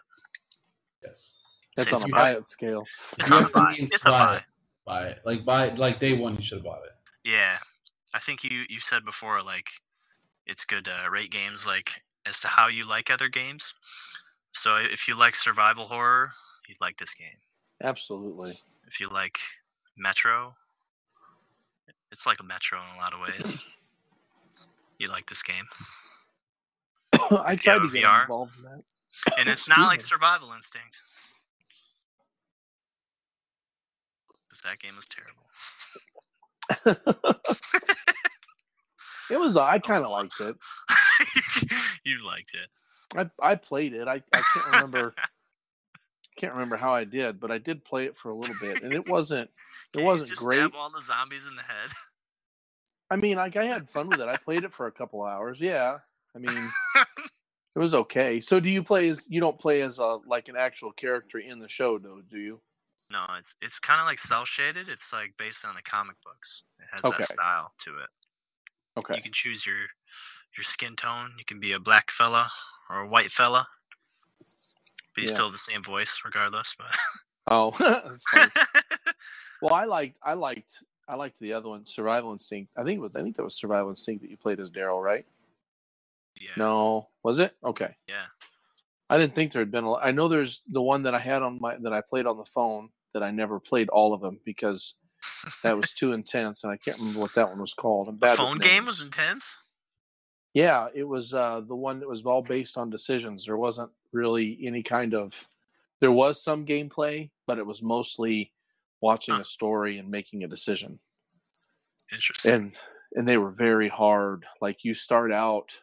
Yes. 1.06 1.38
That's 1.76 1.92
on 1.92 2.02
a 2.02 2.06
it's 2.06 2.12
buy 2.12 2.18
buy 2.18 2.32
it 2.32 2.46
scale. 2.46 2.84
It's 3.20 3.32
on 3.32 3.44
a 3.44 3.50
buy. 3.50 3.76
It's 3.78 4.06
a 4.06 4.10
buy 4.10 4.26
buy. 4.26 4.36
it. 4.38 4.44
Buy 4.86 5.04
it. 5.04 5.20
Like 5.26 5.46
buy 5.46 5.70
like 5.70 6.00
day 6.00 6.18
one, 6.18 6.36
you 6.36 6.42
should 6.42 6.60
have 6.60 6.66
bought 6.66 6.84
it. 6.86 6.92
Yeah, 7.30 7.58
I 8.14 8.20
think 8.20 8.44
you 8.44 8.66
you 8.70 8.80
said 8.80 9.04
before 9.04 9.42
like 9.42 9.68
it's 10.46 10.64
good 10.64 10.86
to 10.86 11.08
rate 11.10 11.32
games 11.32 11.66
like 11.66 11.92
as 12.26 12.40
to 12.42 12.48
how 12.48 12.68
you 12.68 12.88
like 12.88 13.10
other 13.10 13.28
games. 13.28 13.74
So 14.56 14.78
if 14.78 15.08
you 15.08 15.18
like 15.18 15.36
survival 15.36 15.86
horror, 15.86 16.32
you'd 16.68 16.80
like 16.82 16.98
this 16.98 17.14
game. 17.14 17.38
Absolutely. 17.84 18.54
If 18.88 19.00
you 19.00 19.10
like 19.10 19.38
Metro, 19.98 20.56
it's 22.12 22.26
like 22.26 22.40
a 22.40 22.44
Metro 22.44 22.80
in 22.80 22.96
a 22.98 23.00
lot 23.00 23.14
of 23.14 23.20
ways. 23.20 23.54
You 24.98 25.08
like 25.10 25.28
this 25.28 25.44
game, 25.44 25.66
I 27.14 27.56
tried 27.56 27.80
to 27.80 27.90
get 27.90 28.06
VR. 28.06 28.22
involved 28.22 28.56
in 28.56 28.64
that. 28.64 28.82
and 29.38 29.50
it's 29.50 29.68
not 29.68 29.88
like 29.90 30.00
Survival 30.14 30.54
Instinct. 30.56 31.02
'Cause 34.50 34.62
that 34.62 34.80
game 34.80 34.94
was 34.96 35.06
terrible. 36.86 37.36
It 39.30 39.38
was. 39.38 39.58
I 39.58 39.76
oh, 39.76 39.80
kind 39.80 40.06
of 40.06 40.12
liked 40.12 40.40
it. 40.40 40.56
you 42.06 42.26
liked 42.26 42.54
it. 42.54 42.70
I 43.16 43.30
I 43.42 43.56
played 43.56 43.94
it. 43.94 44.08
I, 44.08 44.22
I 44.34 44.42
can't 44.54 44.66
remember. 44.74 45.14
can't 46.38 46.54
remember 46.54 46.76
how 46.76 46.94
I 46.94 47.06
did, 47.06 47.40
but 47.40 47.50
I 47.52 47.58
did 47.58 47.86
play 47.86 48.06
it 48.06 48.18
for 48.18 48.30
a 48.30 48.36
little 48.36 48.56
bit, 48.60 48.84
and 48.84 48.94
it 48.94 49.08
wasn't. 49.08 49.50
It 49.94 50.04
wasn't 50.04 50.32
just 50.32 50.42
great. 50.42 50.58
Stab 50.60 50.74
all 50.76 50.90
the 50.90 51.02
zombies 51.02 51.48
in 51.48 51.56
the 51.56 51.62
head. 51.62 51.90
I 53.10 53.16
mean, 53.16 53.38
like 53.38 53.56
I 53.56 53.64
had 53.66 53.90
fun 53.90 54.10
with 54.10 54.20
it. 54.20 54.28
I 54.28 54.36
played 54.36 54.66
it 54.66 54.74
for 54.74 54.88
a 54.88 54.92
couple 54.92 55.24
hours. 55.24 55.58
Yeah. 55.62 56.00
I 56.36 56.40
mean, 56.40 56.58
it 56.98 57.80
was 57.80 57.94
okay. 58.04 58.42
So, 58.42 58.60
do 58.60 58.70
you 58.70 58.84
play 58.84 59.08
as? 59.08 59.26
You 59.30 59.40
don't 59.40 59.58
play 59.58 59.82
as 59.84 60.00
a 60.00 60.18
like 60.28 60.50
an 60.50 60.58
actual 60.58 60.92
character 60.92 61.40
in 61.40 61.60
the 61.60 61.70
show, 61.70 61.98
though, 61.98 62.20
do 62.30 62.38
you? 62.38 62.60
No, 63.10 63.26
it's 63.40 63.56
it's 63.62 63.80
kind 63.80 64.02
of 64.02 64.06
like 64.06 64.20
cel 64.20 64.44
shaded. 64.44 64.90
It's 64.90 65.14
like 65.14 65.36
based 65.38 65.64
on 65.64 65.76
the 65.76 65.82
comic 65.82 66.18
books. 66.22 66.64
It 66.80 66.88
has 66.92 67.06
Okay. 67.06 67.16
that 67.20 67.30
style 67.30 67.74
to 67.86 67.92
it. 67.92 68.10
Okay. 68.98 69.16
You 69.16 69.22
can 69.22 69.32
choose 69.32 69.66
your 69.66 69.78
your 70.58 70.64
skin 70.66 70.98
tone. 70.98 71.32
You 71.38 71.46
can 71.46 71.62
be 71.62 71.72
a 71.72 71.80
black 71.80 72.12
fella 72.12 72.50
or 72.90 73.00
a 73.00 73.08
white 73.08 73.32
fella, 73.32 73.66
but 74.40 75.22
you 75.22 75.28
Yeah. 75.28 75.34
still 75.34 75.46
have 75.46 75.54
the 75.54 75.58
same 75.60 75.84
voice 75.84 76.20
regardless. 76.24 76.76
But 76.78 76.88
Oh, 77.48 77.72
well, 79.62 79.74
I 79.74 79.86
liked. 79.86 80.18
I 80.24 80.34
liked. 80.34 80.84
I 81.08 81.16
liked 81.16 81.40
the 81.40 81.54
other 81.54 81.70
one, 81.70 81.86
Survival 81.86 82.32
Instinct. 82.32 82.72
I 82.76 82.84
think 82.84 82.98
it 82.98 83.02
was. 83.02 83.16
I 83.16 83.22
think 83.22 83.38
that 83.38 83.44
was 83.44 83.56
Survival 83.56 83.92
Instinct 83.92 84.24
that 84.24 84.32
you 84.32 84.38
played 84.38 84.60
as 84.60 84.72
Daryl, 84.72 85.04
right? 85.04 85.26
yeah, 86.42 86.50
No, 86.58 87.10
was 87.24 87.38
it? 87.40 87.54
Okay. 87.64 87.96
yeah, 88.08 88.26
I 89.10 89.18
didn't 89.20 89.36
think 89.36 89.52
there 89.52 89.62
had 89.62 89.72
been 89.72 89.84
a. 89.84 89.94
I 89.94 90.12
know 90.12 90.28
there's 90.28 90.62
the 90.72 90.82
one 90.82 91.04
that 91.04 91.14
I 91.14 91.20
had 91.20 91.44
on 91.44 91.60
my 91.62 91.78
that 91.78 91.94
I 91.94 92.02
played 92.02 92.26
on 92.26 92.38
the 92.38 92.46
phone 92.46 92.90
that 93.14 93.22
I 93.22 93.30
never 93.32 93.60
played 93.60 93.90
all 93.90 94.14
of 94.14 94.22
them 94.22 94.40
because 94.44 94.96
that 95.64 95.78
was 95.78 95.92
too 95.94 96.14
intense, 96.14 96.64
and 96.64 96.74
I 96.74 96.78
can't 96.78 96.98
remember 96.98 97.20
what 97.20 97.36
that 97.36 97.50
one 97.50 97.60
was 97.60 97.74
called. 97.76 98.08
I'm 98.08 98.16
the 98.16 98.20
bad 98.22 98.32
with 98.32 98.40
phone 98.40 98.58
game 98.58 98.88
was 98.88 99.02
intense. 99.02 99.56
Yeah, 100.56 100.88
it 100.96 101.04
was 101.04 101.34
uh, 101.34 101.62
the 101.68 101.76
one 101.76 102.00
that 102.00 102.08
was 102.08 102.26
all 102.26 102.42
based 102.42 102.78
on 102.78 102.90
decisions. 102.90 103.46
There 103.46 103.58
wasn't 103.58 103.92
really 104.14 104.58
any 104.64 104.82
kind 104.82 105.14
of. 105.14 105.50
There 106.00 106.14
was 106.14 106.42
some 106.42 106.66
gameplay, 106.66 107.30
but 107.46 107.60
it 107.60 107.66
was 107.66 107.84
mostly 107.84 108.54
watching 109.02 109.36
a 109.36 109.44
story 109.44 109.98
and 109.98 110.10
making 110.10 110.46
a 110.46 110.48
decision. 110.48 110.98
Interesting. 112.10 112.54
And 112.54 112.72
and 113.16 113.28
they 113.28 113.36
were 113.36 113.52
very 113.52 113.90
hard. 113.90 114.46
Like 114.62 114.86
you 114.86 114.94
start 114.94 115.34
out, 115.34 115.78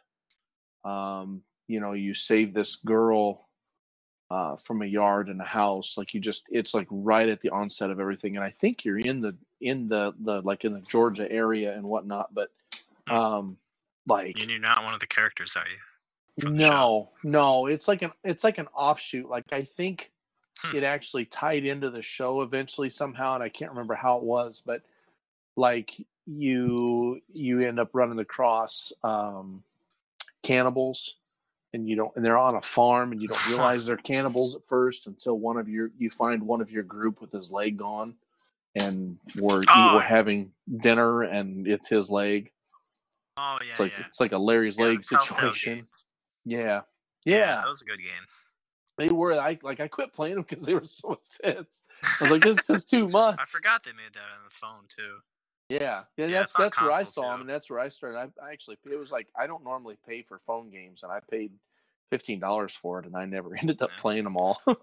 um, 0.83 1.43
you 1.67 1.79
know, 1.79 1.93
you 1.93 2.15
save 2.15 2.55
this 2.55 2.75
girl 2.75 3.47
uh, 4.31 4.55
from 4.57 4.81
a 4.81 4.87
yard 4.87 5.29
and 5.29 5.39
a 5.39 5.45
house. 5.45 5.97
Like 5.97 6.15
you 6.15 6.19
just, 6.19 6.45
it's 6.49 6.73
like 6.73 6.87
right 6.89 7.29
at 7.29 7.41
the 7.41 7.51
onset 7.51 7.91
of 7.91 7.99
everything. 7.99 8.37
And 8.37 8.43
I 8.43 8.49
think 8.49 8.85
you're 8.85 8.97
in 8.97 9.21
the 9.21 9.35
in 9.61 9.87
the 9.87 10.15
the 10.19 10.41
like 10.41 10.65
in 10.65 10.73
the 10.73 10.81
Georgia 10.81 11.31
area 11.31 11.75
and 11.75 11.85
whatnot. 11.85 12.33
But 12.33 12.49
um, 13.07 13.57
like 14.07 14.37
And 14.39 14.49
you're 14.49 14.59
not 14.59 14.83
one 14.83 14.93
of 14.93 14.99
the 14.99 15.07
characters, 15.07 15.55
are 15.55 15.65
you? 15.67 15.77
from 16.41 16.55
the 16.57 16.63
show. 16.63 16.69
no, 16.69 17.09
no, 17.23 17.65
it's 17.67 17.87
like 17.87 18.01
an 18.01 18.11
it's 18.23 18.43
like 18.43 18.57
an 18.57 18.67
offshoot. 18.75 19.29
Like 19.29 19.45
I 19.51 19.63
think 19.63 20.09
Hmm. 20.61 20.77
it 20.77 20.83
actually 20.83 21.25
tied 21.25 21.65
into 21.65 21.89
the 21.89 22.01
show 22.03 22.41
eventually 22.41 22.89
somehow, 22.89 23.33
and 23.33 23.43
I 23.43 23.49
can't 23.49 23.71
remember 23.71 23.95
how 23.95 24.17
it 24.17 24.23
was, 24.23 24.61
but 24.65 24.81
like 25.55 25.91
you 26.25 27.19
you 27.33 27.59
end 27.61 27.79
up 27.79 27.89
running 27.93 28.19
across 28.19 28.93
um, 29.03 29.63
cannibals, 30.43 31.15
and 31.73 31.89
you 31.89 31.95
don't, 31.95 32.15
and 32.15 32.23
they're 32.23 32.37
on 32.37 32.55
a 32.55 32.61
farm, 32.61 33.11
and 33.11 33.21
you 33.21 33.27
don't 33.27 33.47
realize 33.49 33.85
they're 33.85 33.97
cannibals 33.97 34.55
at 34.55 34.63
first 34.63 35.07
until 35.07 35.37
one 35.37 35.57
of 35.57 35.67
your 35.67 35.91
you 35.97 36.09
find 36.09 36.43
one 36.43 36.61
of 36.61 36.71
your 36.71 36.83
group 36.83 37.19
with 37.19 37.31
his 37.31 37.51
leg 37.51 37.75
gone, 37.77 38.15
and 38.75 39.17
we're 39.35 39.61
Oh. 39.69 39.95
we're 39.95 40.01
having 40.01 40.53
dinner, 40.81 41.23
and 41.23 41.67
it's 41.67 41.89
his 41.89 42.09
leg. 42.09 42.51
Oh 43.37 43.57
yeah, 43.61 43.71
It's 43.71 43.79
like 43.79 43.91
yeah. 43.97 44.05
it's 44.07 44.19
like 44.19 44.31
a 44.31 44.37
Larry's 44.37 44.77
Yeah, 44.77 44.85
leg 44.85 45.03
situation. 45.03 45.81
Yeah. 46.45 46.81
Yeah, 47.25 47.37
Yeah, 47.37 47.55
that 47.55 47.67
was 47.67 47.81
a 47.81 47.85
good 47.85 47.99
game. 47.99 48.27
they 48.97 49.09
were. 49.09 49.39
I 49.39 49.57
like. 49.63 49.79
I 49.79 49.87
quit 49.87 50.13
playing 50.13 50.35
them 50.35 50.45
because 50.47 50.65
they 50.65 50.73
were 50.73 50.85
so 50.85 51.19
intense. 51.41 51.81
I 52.03 52.23
was 52.23 52.31
like, 52.31 52.41
"This 52.43 52.69
is 52.69 52.83
too 52.85 53.07
much." 53.09 53.39
I 53.39 53.45
forgot 53.45 53.83
they 53.83 53.91
made 53.93 54.13
that 54.13 54.35
on 54.37 54.43
the 54.43 54.51
phone 54.53 54.83
too. 54.89 55.19
Yeah, 55.69 56.03
yeah. 56.17 56.27
Yeah, 56.27 56.39
that's 56.39 56.53
that's 56.53 56.79
where 56.79 56.91
I 56.91 57.05
saw 57.05 57.31
them, 57.31 57.41
and 57.41 57.49
that's 57.49 57.69
where 57.69 57.79
I 57.79 57.89
started. 57.89 58.17
I, 58.19 58.45
I 58.45 58.51
actually 58.51 58.77
it 58.91 58.97
was 58.99 59.09
like 59.11 59.29
I 59.35 59.47
don't 59.47 59.63
normally 59.63 59.97
pay 60.05 60.21
for 60.21 60.37
phone 60.39 60.69
games, 60.69 61.03
and 61.03 61.11
I 61.11 61.19
paid 61.31 61.53
fifteen 62.11 62.39
dollars 62.39 62.75
for 62.75 62.99
it, 62.99 63.05
and 63.05 63.15
I 63.15 63.25
never 63.25 63.55
ended 63.59 63.81
up 63.81 63.89
Yeah. 63.95 64.01
playing 64.01 64.25
them 64.25 64.37
all. 64.37 64.59
I 64.67 64.73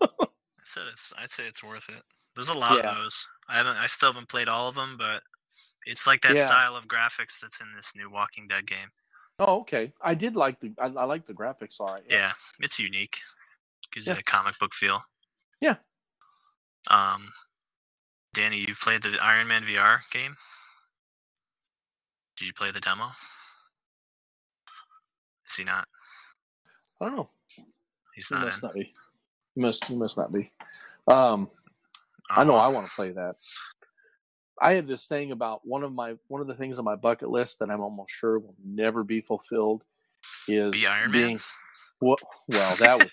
said 0.64 0.84
it's. 0.90 1.12
I'd 1.16 1.30
say 1.30 1.44
it's 1.44 1.62
worth 1.62 1.88
it. 1.90 2.02
There's 2.34 2.48
a 2.48 2.54
lot 2.54 2.78
of 2.78 2.96
those. 2.96 3.26
I 3.48 3.58
haven't. 3.58 3.76
I 3.76 3.86
still 3.86 4.12
haven't 4.12 4.28
played 4.30 4.48
all 4.48 4.68
of 4.68 4.74
them, 4.74 4.96
but 4.98 5.22
it's 5.86 6.06
like 6.06 6.22
that 6.22 6.36
Yeah. 6.36 6.46
style 6.46 6.76
of 6.76 6.86
graphics 6.88 7.40
that's 7.40 7.60
in 7.60 7.72
this 7.72 7.94
new 7.96 8.10
Walking 8.10 8.46
Dead 8.48 8.66
game. 8.66 8.90
oh, 9.38 9.60
okay. 9.60 9.92
I 10.02 10.14
did 10.14 10.36
like 10.36 10.60
the 10.60 10.72
I, 10.78 10.86
I 10.86 11.04
like 11.04 11.26
the 11.26 11.32
graphics. 11.34 11.80
All 11.80 11.86
right. 11.86 12.02
Yeah, 12.08 12.32
it's 12.60 12.78
unique. 12.78 13.18
Gives 13.92 14.06
you 14.06 14.12
Yeah. 14.14 14.18
a 14.20 14.22
comic 14.22 14.58
book 14.58 14.74
feel. 14.74 15.02
Yeah. 15.60 15.76
Um, 16.88 17.32
Danny, 18.34 18.58
you've 18.58 18.80
played 18.80 19.02
the 19.02 19.18
Iron 19.20 19.48
Man 19.48 19.62
VR 19.64 20.02
game. 20.10 20.36
Did 22.36 22.46
you 22.46 22.52
play 22.52 22.70
the 22.70 22.80
demo? 22.80 23.10
Is 25.48 25.56
he 25.56 25.64
not? 25.64 25.88
I 27.00 27.06
don't 27.06 27.16
know. 27.16 27.30
He's 28.14 28.28
He 28.28 28.34
not 28.34 28.44
must 28.44 28.62
in. 28.62 28.66
not 28.66 28.74
be. 28.74 28.94
He 29.54 29.60
must. 29.60 29.84
He 29.86 29.96
must 29.96 30.16
not 30.16 30.32
be. 30.32 30.52
Um. 31.08 31.50
I 32.30 32.44
know 32.44 32.54
Oh, 32.54 32.58
I 32.58 32.68
want 32.68 32.86
to 32.86 32.92
play 32.94 33.10
that. 33.12 33.36
I 34.60 34.74
have 34.74 34.86
this 34.86 35.06
thing 35.06 35.32
about 35.32 35.66
one 35.66 35.82
of 35.84 35.92
my 35.92 36.16
one 36.28 36.40
of 36.40 36.46
the 36.46 36.54
things 36.54 36.78
on 36.78 36.84
my 36.84 36.96
bucket 36.96 37.30
list 37.30 37.58
that 37.60 37.70
I'm 37.70 37.80
almost 37.80 38.12
sure 38.12 38.38
will 38.38 38.54
never 38.64 39.02
be 39.04 39.20
fulfilled 39.20 39.84
is 40.48 40.72
Be 40.72 40.86
Iron 40.86 41.10
Man? 41.12 41.22
being 41.22 41.40
well, 42.00 42.16
well 42.48 42.76
that 42.76 42.98
would 42.98 43.10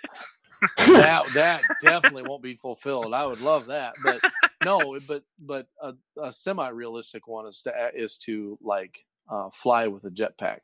that 0.98 1.26
that 1.34 1.62
definitely 1.84 2.24
won't 2.24 2.42
be 2.44 2.56
fulfilled. 2.56 3.14
I 3.14 3.26
would 3.26 3.42
love 3.42 3.68
that, 3.68 3.96
but 4.04 4.20
no, 4.64 4.98
but 5.08 5.24
but 5.40 5.68
a, 5.82 5.94
a 6.22 6.32
semi-realistic 6.34 7.28
one 7.28 7.48
is 7.48 7.62
to 7.64 7.72
is 7.96 8.18
to 8.26 8.58
like 8.62 8.98
uh, 9.32 9.50
fly 9.54 9.88
with 9.88 10.04
a 10.06 10.10
jetpack, 10.10 10.60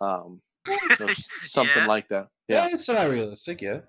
um, 0.00 0.40
you 0.68 0.76
know, 1.00 1.06
s- 1.06 1.28
something 1.42 1.82
Yeah. 1.82 1.86
like 1.86 2.08
that. 2.08 2.28
Yeah, 2.48 2.66
Yeah, 2.66 2.74
it's 2.74 2.88
not 2.88 3.08
realistic. 3.08 3.62
Yeah, 3.62 3.80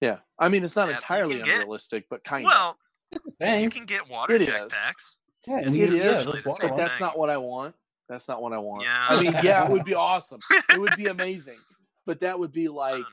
yeah. 0.00 0.18
I 0.38 0.48
mean, 0.48 0.64
it's 0.64 0.74
not 0.76 0.86
Yeah, 0.86 0.92
you 0.92 0.96
entirely 0.96 1.36
can 1.36 1.44
get- 1.44 1.54
unrealistic, 1.60 2.06
but 2.10 2.24
kind 2.24 2.44
Well, 2.44 2.70
of. 2.70 2.76
It's 3.12 3.62
you 3.62 3.70
can 3.70 3.84
get 3.84 4.08
water 4.08 4.34
It 4.34 4.42
is. 4.42 4.48
jetpacks. 4.48 5.16
Yeah, 5.46 5.58
and 5.64 5.74
It 5.74 5.90
is. 5.90 6.04
yeah, 6.04 6.10
Essentially 6.12 6.36
those 6.36 6.44
water 6.46 6.60
same 6.60 6.68
But 6.70 6.76
ones. 6.78 6.88
that's 6.90 7.00
not 7.00 7.18
what 7.18 7.30
I 7.30 7.36
want. 7.38 7.74
That's 8.08 8.28
not 8.28 8.42
what 8.42 8.52
I 8.52 8.58
want. 8.58 8.82
Yeah. 8.82 9.06
I 9.08 9.20
mean, 9.22 9.32
yeah, 9.42 9.64
it 9.66 9.70
would 9.70 9.84
be 9.84 9.94
awesome. 9.94 10.40
It 10.70 10.78
would 10.80 10.96
be 10.96 11.06
amazing. 11.06 11.58
But 12.06 12.20
that 12.20 12.38
would 12.38 12.52
be 12.52 12.68
like 12.68 13.04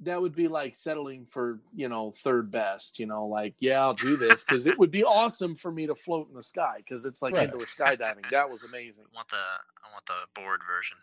that 0.00 0.20
would 0.20 0.36
be 0.36 0.46
like 0.46 0.76
settling 0.76 1.24
for, 1.24 1.58
you 1.74 1.88
know, 1.88 2.12
third 2.22 2.48
best, 2.50 3.00
you 3.00 3.06
know, 3.06 3.26
like, 3.26 3.54
yeah, 3.58 3.80
I'll 3.80 3.94
do 3.94 4.16
this 4.16 4.44
because 4.44 4.66
it 4.68 4.78
would 4.78 4.92
be 4.92 5.02
awesome 5.02 5.56
for 5.56 5.72
me 5.72 5.88
to 5.88 5.96
float 5.96 6.28
in 6.28 6.34
the 6.36 6.42
sky 6.44 6.74
because 6.76 7.04
it's 7.06 7.22
like 7.22 7.34
Right. 7.34 7.44
indoor 7.50 7.66
skydiving. 7.66 8.30
That 8.30 8.48
was 8.48 8.62
amazing. 8.70 9.06
I 9.12 9.16
want 9.16 9.28
the 9.30 9.36
I 9.36 9.90
want 9.92 10.06
the 10.06 10.40
board 10.40 10.60
version. 10.64 10.96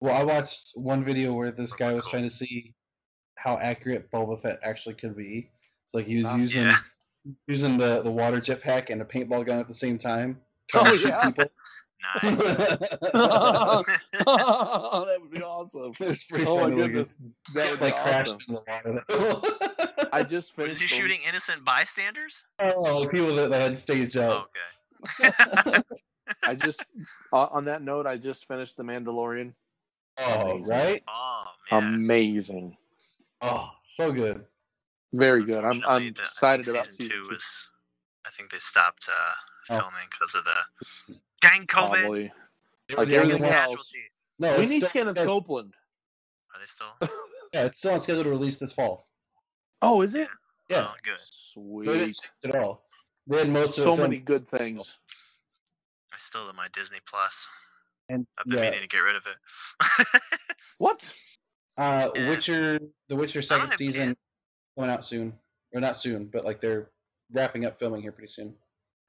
Well, 0.00 0.14
I 0.16 0.24
watched 0.24 0.72
one 0.74 1.04
video 1.04 1.32
where 1.34 1.52
this 1.52 1.72
guy 1.72 1.94
was 1.94 2.04
trying 2.08 2.24
to 2.24 2.30
see 2.30 2.74
how 3.36 3.56
accurate 3.58 4.10
Boba 4.10 4.40
Fett 4.42 4.58
actually 4.64 4.96
could 4.96 5.16
be. 5.16 5.50
It's 5.84 5.94
like 5.94 6.06
he 6.06 6.16
was 6.16 6.24
Ah, 6.26 6.36
using 6.36 6.62
yeah. 6.64 6.76
Using 7.46 7.78
the 7.78 8.02
the 8.02 8.10
water 8.10 8.40
jetpack 8.40 8.90
and 8.90 9.00
a 9.02 9.04
paintball 9.04 9.44
gun 9.46 9.58
at 9.58 9.68
the 9.68 9.74
same 9.74 9.98
time. 9.98 10.38
Oh, 10.74 10.80
trying 10.82 10.92
to 10.92 10.98
shoot 10.98 11.08
yeah. 11.08 11.30
people. 11.30 11.44
Nice. 12.22 12.38
that 13.12 15.18
would 15.20 15.30
be 15.32 15.42
awesome. 15.42 15.92
it 15.98 16.08
was 16.08 16.24
pretty 16.24 16.46
Oh 16.46 16.56
my 16.56 16.62
funny. 16.62 16.76
looking. 16.76 16.92
goodness, 16.92 17.16
that 17.54 17.70
would 17.70 17.80
be 17.80 17.84
like 17.86 18.02
crashed 18.02 18.28
awesome. 18.28 18.38
in 18.48 18.54
the 18.54 18.62
water. 19.88 20.08
I 20.12 20.22
just 20.22 20.52
finished. 20.54 20.74
Was 20.74 20.80
he 20.80 20.86
shooting 20.86 21.18
innocent 21.28 21.64
bystanders? 21.64 22.42
oh, 22.60 23.06
people 23.10 23.34
that 23.36 23.50
they 23.50 23.60
had 23.60 23.78
stage 23.78 24.16
out. 24.16 24.48
okay. 25.20 25.82
I 26.44 26.54
just 26.54 26.84
uh, 27.32 27.46
on 27.50 27.64
that 27.66 27.82
note, 27.82 28.06
I 28.06 28.16
just 28.16 28.46
finished 28.46 28.76
The 28.76 28.82
Mandalorian. 28.84 29.52
Oh, 30.18 30.52
Amazing. 30.52 30.76
right? 30.76 31.02
Oh 31.08 31.44
man. 31.70 31.94
Amazing, 31.94 32.76
Oh, 33.40 33.70
so 33.84 34.10
good. 34.12 34.44
Very 35.12 35.44
good. 35.44 35.64
I'm 35.64 35.82
I'm 35.86 36.02
the- 36.02 36.08
excited 36.22 36.64
think 36.66 36.76
about 36.76 36.86
season 36.90 37.06
season 37.06 37.10
two. 37.22 37.28
two. 37.28 37.34
Was, 37.34 37.68
I 38.26 38.30
think 38.30 38.50
they 38.50 38.58
stopped 38.58 39.08
uh, 39.08 39.34
Oh. 39.70 39.76
filming 39.78 40.08
because 40.10 40.34
of 40.34 40.44
the 40.44 41.14
gang 41.42 41.66
COVID. 41.66 42.00
Probably. 42.00 42.32
Like 42.96 43.08
were 43.08 43.14
everything 43.16 43.44
else. 43.48 43.66
Casualty. 43.66 44.04
No, 44.38 44.54
we 44.58 44.66
need 44.66 44.78
still 44.78 44.88
Kenneth 44.90 45.10
scheduled- 45.16 45.42
Copeland. 45.44 45.74
Are 46.54 46.60
they 46.60 46.66
still? 46.66 46.92
Yeah, 47.54 47.64
it's 47.64 47.78
still 47.78 47.92
on 47.92 48.00
schedule 48.00 48.24
to 48.24 48.28
release 48.30 48.58
this 48.58 48.72
fall. 48.74 49.08
Oh, 49.80 50.02
is 50.02 50.14
it? 50.14 50.28
Yeah, 50.68 50.88
Oh, 50.88 50.94
good. 51.02 51.16
Sweet. 51.18 52.14
at 52.44 52.56
all. 52.56 52.84
They 53.26 53.38
had 53.38 53.48
most 53.48 53.76
So 53.76 53.80
it 53.80 53.84
filmed- 53.86 54.00
many 54.02 54.18
good 54.18 54.46
things. 54.46 54.98
I 56.12 56.16
still 56.18 56.44
have 56.46 56.54
my 56.54 56.68
Disney 56.74 56.98
Plus. 57.08 57.46
And 58.10 58.26
I've 58.38 58.44
been 58.46 58.58
yeah, 58.58 58.64
meaning 58.64 58.80
to 58.82 58.88
get 58.88 58.98
rid 58.98 59.16
of 59.16 59.24
it. 59.26 60.20
What? 60.78 61.10
uh, 61.78 62.10
Yeah. 62.14 62.28
Witcher, 62.28 62.80
the 63.08 63.16
Witcher 63.16 63.40
second 63.40 63.68
have 63.70 63.78
season 63.78 64.14
coming 64.78 64.94
out 64.94 65.04
soon, 65.04 65.32
or 65.74 65.80
not 65.80 65.98
soon, 65.98 66.26
but 66.26 66.44
like 66.44 66.60
they're 66.60 66.88
wrapping 67.32 67.64
up 67.66 67.78
filming 67.78 68.00
here 68.02 68.12
pretty 68.12 68.28
soon. 68.32 68.54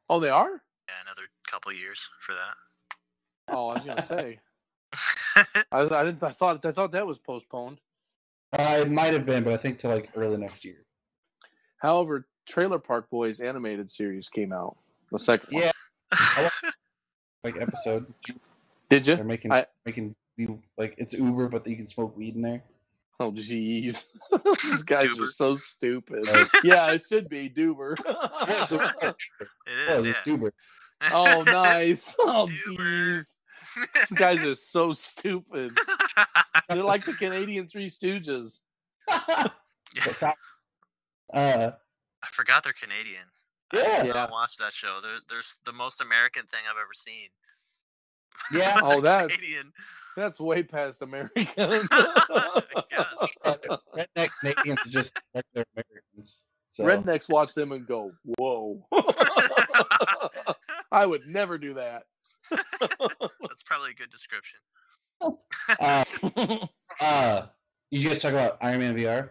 Oh, 0.09 0.19
they 0.19 0.29
are. 0.29 0.49
yeah, 0.49 0.95
another 1.03 1.27
couple 1.49 1.71
years 1.71 2.01
for 2.19 2.33
that. 2.33 3.55
Oh, 3.55 3.69
I 3.69 3.73
was 3.75 3.85
gonna 3.85 4.01
say. 4.01 4.39
I, 5.35 5.45
I 5.71 6.03
didn't. 6.03 6.23
I 6.23 6.31
thought. 6.31 6.65
I 6.65 6.71
thought 6.71 6.91
that 6.91 7.05
was 7.05 7.19
postponed. 7.19 7.79
Uh, 8.51 8.79
it 8.81 8.89
might 8.89 9.13
have 9.13 9.25
been, 9.25 9.43
but 9.43 9.53
I 9.53 9.57
think 9.57 9.77
to 9.79 9.87
like 9.87 10.09
early 10.15 10.37
next 10.37 10.65
year. 10.65 10.85
However, 11.77 12.27
Trailer 12.47 12.79
Park 12.79 13.09
Boys 13.09 13.39
animated 13.39 13.89
series 13.89 14.27
came 14.27 14.51
out. 14.51 14.75
The 15.11 15.19
second 15.19 15.53
one. 15.53 15.63
Yeah, 15.63 16.49
like 17.43 17.55
episode. 17.61 18.11
Did 18.89 19.05
you? 19.05 19.15
They're 19.15 19.23
making 19.23 19.51
I- 19.51 19.67
making 19.85 20.15
like 20.77 20.95
it's 20.97 21.13
Uber, 21.13 21.49
but 21.49 21.65
you 21.67 21.75
can 21.75 21.87
smoke 21.87 22.17
weed 22.17 22.35
in 22.35 22.41
there. 22.41 22.63
Oh, 23.21 23.31
jeez. 23.33 24.05
These 24.63 24.83
guys 24.83 25.17
are 25.19 25.27
so 25.27 25.55
stupid. 25.55 26.25
Right. 26.27 26.47
yeah, 26.63 26.91
it 26.91 27.01
should 27.03 27.27
be 27.29 27.49
Duber. 27.49 27.95
It's 27.99 28.71
like- 28.71 28.95
It 29.03 29.17
yeah, 29.67 29.93
is, 29.95 30.05
yeah. 30.05 30.13
Uber. 30.25 30.53
oh, 31.11 31.43
nice. 31.47 32.15
Oh, 32.19 32.47
Duber. 32.49 32.77
jeez. 32.79 33.35
These 33.93 34.11
guys 34.17 34.45
are 34.45 34.55
so 34.55 34.93
stupid. 34.93 35.77
They're 36.69 36.83
like 36.83 37.03
the 37.05 37.13
Canadian 37.13 37.67
Three 37.67 37.89
Stooges. 37.89 38.61
uh, 39.09 39.49
I 41.33 41.71
forgot 42.31 42.63
they're 42.63 42.73
Canadian. 42.73 43.25
Yeah. 43.73 43.99
I 44.01 44.05
Yeah. 44.07 44.13
don't 44.13 44.31
watch 44.31 44.57
that 44.57 44.73
show. 44.73 44.99
They're, 45.01 45.19
they're 45.29 45.41
the 45.65 45.73
most 45.73 46.01
American 46.01 46.43
thing 46.47 46.61
I've 46.69 46.77
ever 46.77 46.93
seen. 46.93 47.29
yeah. 48.51 48.79
Oh, 48.81 49.01
that 49.01 49.29
Canadian. 49.29 49.71
That's 50.19 50.39
way 50.39 50.61
past 50.63 51.01
American. 51.01 51.47
I 51.57 51.57
guess. 52.89 53.07
Redneck 53.95 54.29
Canadians 54.41 54.79
are 54.85 54.89
just 54.89 55.19
regular 55.33 55.65
Americans. 55.75 56.43
So 56.69 56.83
Rednecks 56.85 57.29
watch 57.29 57.53
them 57.55 57.71
and 57.71 57.85
go, 57.87 58.11
"Whoa!" 58.37 58.85
I 60.91 61.05
would 61.05 61.25
never 61.27 61.57
do 61.57 61.73
that. 61.75 62.03
That's 62.49 63.63
probably 63.65 63.91
a 63.91 63.95
good 63.95 64.11
description. 64.11 64.59
uh, 65.79 66.03
uh, 67.01 67.47
you 67.91 68.07
guys 68.07 68.19
talk 68.19 68.31
about 68.31 68.57
Iron 68.61 68.79
Man 68.79 68.95
VR? 68.95 69.29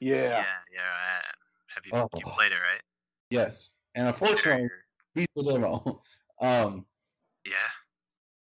Yeah, 0.00 0.16
yeah. 0.16 0.44
yeah. 0.72 0.80
I, 0.80 1.20
have 1.74 1.86
you, 1.86 1.92
you 2.20 2.26
Oh. 2.26 2.30
played 2.34 2.52
it, 2.52 2.56
right? 2.56 2.80
Yes. 3.30 3.74
And 3.94 4.04
Sure, 4.04 4.08
unfortunately, 4.28 4.62
you're- 4.62 4.70
beat 5.14 5.28
the 5.36 5.42
demo. 5.44 6.02
Um, 6.40 6.86
Yeah. 7.44 7.52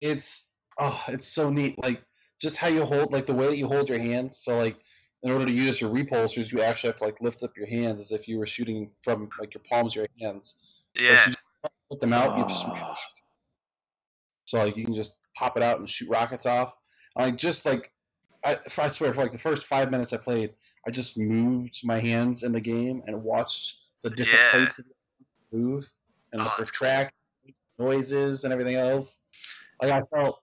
it's 0.00 0.48
oh, 0.78 1.02
it's 1.08 1.28
so 1.28 1.50
neat. 1.50 1.78
Like 1.82 2.02
just 2.40 2.56
how 2.56 2.68
you 2.68 2.84
hold, 2.84 3.12
like 3.12 3.26
the 3.26 3.34
way 3.34 3.46
that 3.46 3.56
you 3.56 3.68
hold 3.68 3.88
your 3.88 3.98
hands. 3.98 4.38
So 4.38 4.56
like, 4.56 4.76
in 5.22 5.30
order 5.30 5.46
to 5.46 5.52
use 5.52 5.80
your 5.80 5.90
repulsors, 5.90 6.50
you 6.50 6.60
actually 6.62 6.88
have 6.90 6.98
to 6.98 7.04
like 7.04 7.20
lift 7.20 7.42
up 7.44 7.56
your 7.56 7.66
hands 7.68 8.00
as 8.00 8.10
if 8.12 8.26
you 8.26 8.38
were 8.38 8.46
shooting 8.46 8.90
from 9.04 9.28
like 9.38 9.54
your 9.54 9.62
palms, 9.70 9.94
your 9.94 10.06
hands. 10.20 10.56
Yeah. 10.94 11.26
you 11.28 11.32
just 11.32 11.38
put 11.90 12.00
them 12.00 12.12
out. 12.12 12.36
You 12.36 12.44
just 12.44 12.64
Ah. 12.66 12.96
so 14.44 14.58
like 14.58 14.76
you 14.76 14.84
can 14.84 14.94
just 14.94 15.14
pop 15.36 15.56
it 15.56 15.62
out 15.62 15.78
and 15.78 15.88
shoot 15.88 16.08
rockets 16.08 16.46
off. 16.46 16.74
Like 17.16 17.36
just 17.36 17.64
like 17.64 17.92
I, 18.44 18.58
I 18.78 18.88
swear 18.88 19.14
for 19.14 19.22
like 19.22 19.32
the 19.32 19.38
first 19.38 19.66
five 19.66 19.90
minutes 19.90 20.12
I 20.12 20.16
played, 20.16 20.54
I 20.86 20.90
just 20.90 21.16
moved 21.16 21.80
my 21.84 22.00
hands 22.00 22.42
in 22.42 22.50
the 22.52 22.60
game 22.60 23.02
and 23.06 23.22
watched 23.22 23.76
the 24.02 24.10
different 24.10 24.40
Yeah. 24.40 24.50
plates 24.50 24.78
of 24.80 24.86
the 24.86 25.56
move 25.56 25.88
and 26.32 26.42
Oh, 26.42 26.52
the 26.58 26.64
cool. 26.64 26.72
track 26.72 27.14
noises 27.78 28.42
and 28.44 28.52
everything 28.52 28.74
else. 28.74 29.20
Like 29.80 29.92
I 29.92 30.02
felt 30.14 30.40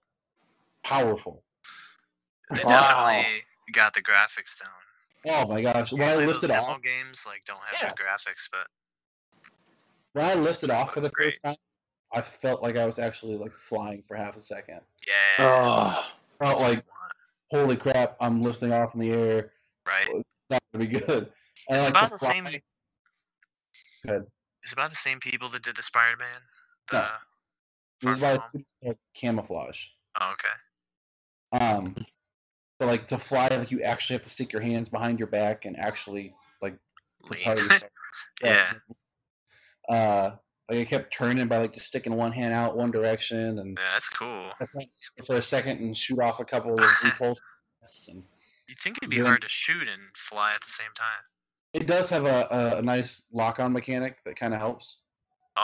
powerful. 0.83 1.43
They 2.51 2.63
Wow. 2.63 2.69
definitely 2.69 3.43
got 3.71 3.93
the 3.93 4.01
graphics 4.01 4.57
down. 4.57 4.71
Oh 5.25 5.47
my 5.47 5.61
gosh! 5.61 5.91
When 5.91 6.01
I 6.01 6.05
Usually 6.05 6.25
those 6.25 6.33
lifted 6.35 6.47
demo 6.51 6.67
off, 6.67 6.81
games 6.81 7.25
like 7.25 7.43
don't 7.45 7.59
have 7.61 7.75
Yeah. 7.81 7.89
good 7.89 7.97
graphics, 8.05 8.47
but 8.51 8.67
when 10.13 10.25
I 10.25 10.33
lifted 10.35 10.69
off 10.69 10.93
for 10.93 11.01
the 11.01 11.09
great. 11.09 11.33
first 11.33 11.43
time, 11.43 11.55
I 12.13 12.21
felt 12.21 12.61
like 12.63 12.77
I 12.77 12.85
was 12.85 12.97
actually 12.99 13.35
like 13.37 13.55
flying 13.57 14.01
for 14.03 14.15
half 14.15 14.35
a 14.35 14.41
second. 14.41 14.81
yeah. 15.07 15.13
Ah. 15.39 16.13
Felt 16.39 16.59
that's 16.59 16.61
like 16.61 16.85
holy 17.51 17.75
crap! 17.77 18.15
I'm 18.21 18.41
lifting 18.41 18.71
off 18.71 18.93
in 18.95 19.01
the 19.01 19.11
air. 19.11 19.53
right. 19.85 20.07
It's 20.07 20.41
not 20.49 20.61
gonna 20.71 20.85
be 20.85 20.99
good. 20.99 21.31
And 21.67 21.77
It's 21.77 21.83
like 21.85 21.89
about 21.89 22.09
the 22.11 22.17
the 22.17 22.25
same. 22.25 22.43
fly- 22.45 22.61
Good. 24.07 24.31
It's 24.63 24.71
about 24.73 24.89
the 24.91 24.95
same 24.95 25.19
people 25.19 25.49
that 25.49 25.61
did 25.63 25.75
the 25.75 25.83
Spider-Man. 25.83 26.41
The 26.89 27.01
No. 27.01 27.17
This 28.01 28.13
is 28.15 28.19
Far 28.21 28.29
why 28.29 28.35
it's 28.35 28.51
called 28.81 28.97
Camouflaj. 29.15 29.89
Oh, 30.21 30.31
okay. 30.31 30.47
Um, 31.51 31.95
but 32.79 32.87
like 32.87 33.07
to 33.09 33.17
fly, 33.17 33.47
like 33.49 33.71
you 33.71 33.81
actually 33.81 34.15
have 34.15 34.23
to 34.23 34.29
stick 34.29 34.53
your 34.53 34.61
hands 34.61 34.89
behind 34.89 35.19
your 35.19 35.27
back 35.27 35.65
and 35.65 35.77
actually 35.77 36.33
like 36.61 36.77
propel 37.25 37.57
yourself. 37.57 37.89
yeah. 38.43 38.73
Uh, 39.89 40.31
like 40.69 40.79
I 40.79 40.85
kept 40.85 41.11
turning 41.11 41.47
by 41.47 41.57
like 41.57 41.73
just 41.73 41.87
sticking 41.87 42.15
one 42.15 42.31
hand 42.31 42.53
out 42.53 42.77
one 42.77 42.91
direction 42.91 43.59
and 43.59 43.77
Yeah, 43.77 43.91
that's 43.93 44.09
cool. 44.09 44.51
for 45.25 45.37
a 45.37 45.41
second 45.41 45.79
and 45.79 45.97
shoot 45.97 46.19
off 46.19 46.39
a 46.39 46.45
couple 46.45 46.75
of 46.79 46.85
impulses. 47.03 47.41
And 48.07 48.23
You'd 48.67 48.79
think 48.79 48.97
it'd 49.01 49.09
be 49.09 49.19
hard 49.19 49.41
to 49.41 49.49
shoot 49.49 49.87
and 49.87 50.15
fly 50.15 50.53
at 50.53 50.61
the 50.61 50.71
same 50.71 50.91
time. 50.95 51.23
it 51.73 51.87
does 51.87 52.09
have 52.11 52.25
a, 52.25 52.47
a, 52.51 52.77
a 52.77 52.81
nice 52.83 53.25
lock-on 53.33 53.73
mechanic 53.73 54.17
that 54.25 54.35
kind 54.39 54.53
of 54.53 54.59
helps. 54.59 54.99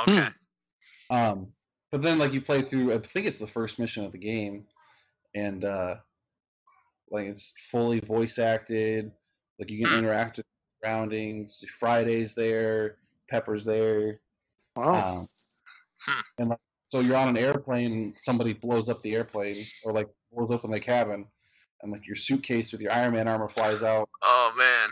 Okay. 0.08 0.28
Um, 1.12 1.48
but 1.92 2.02
then 2.02 2.18
like 2.18 2.34
you 2.34 2.42
play 2.42 2.64
through, 2.64 2.94
I 2.94 2.98
think 2.98 3.28
it's 3.28 3.38
the 3.38 3.46
first 3.48 3.78
mission 3.78 4.04
of 4.04 4.12
the 4.12 4.18
game, 4.18 4.66
and 5.36 5.64
uh, 5.66 5.96
like 7.12 7.28
it's 7.28 7.54
fully 7.72 8.00
voice 8.00 8.40
acted. 8.40 9.12
Like 9.60 9.70
you 9.70 9.80
can 9.84 9.90
Hmm. 9.94 10.00
interact 10.00 10.38
with 10.38 10.46
surroundings. 10.84 11.64
Friday's 11.80 12.34
there, 12.36 12.98
Pepper's 13.30 13.64
there. 13.66 14.20
Wow. 14.76 15.18
Um, 15.18 15.26
Hmm. 16.02 16.20
and 16.40 16.50
like, 16.50 16.60
so 16.86 17.00
you're 17.00 17.16
on 17.18 17.28
an 17.30 17.38
airplane, 17.38 17.92
and 17.92 18.18
somebody 18.20 18.54
blows 18.54 18.90
up 18.90 19.02
the 19.02 19.16
airplane, 19.16 19.64
or 19.84 19.92
like 19.94 20.08
blows 20.32 20.52
open 20.52 20.72
the 20.72 20.80
cabin, 20.80 21.26
and 21.82 21.92
like 21.92 22.06
your 22.08 22.16
suitcase 22.16 22.72
with 22.72 22.82
your 22.82 22.92
Iron 22.92 23.14
Man 23.14 23.28
armor 23.28 23.48
flies 23.50 23.84
out. 23.84 24.10
Oh 24.22 24.54
man. 24.58 24.90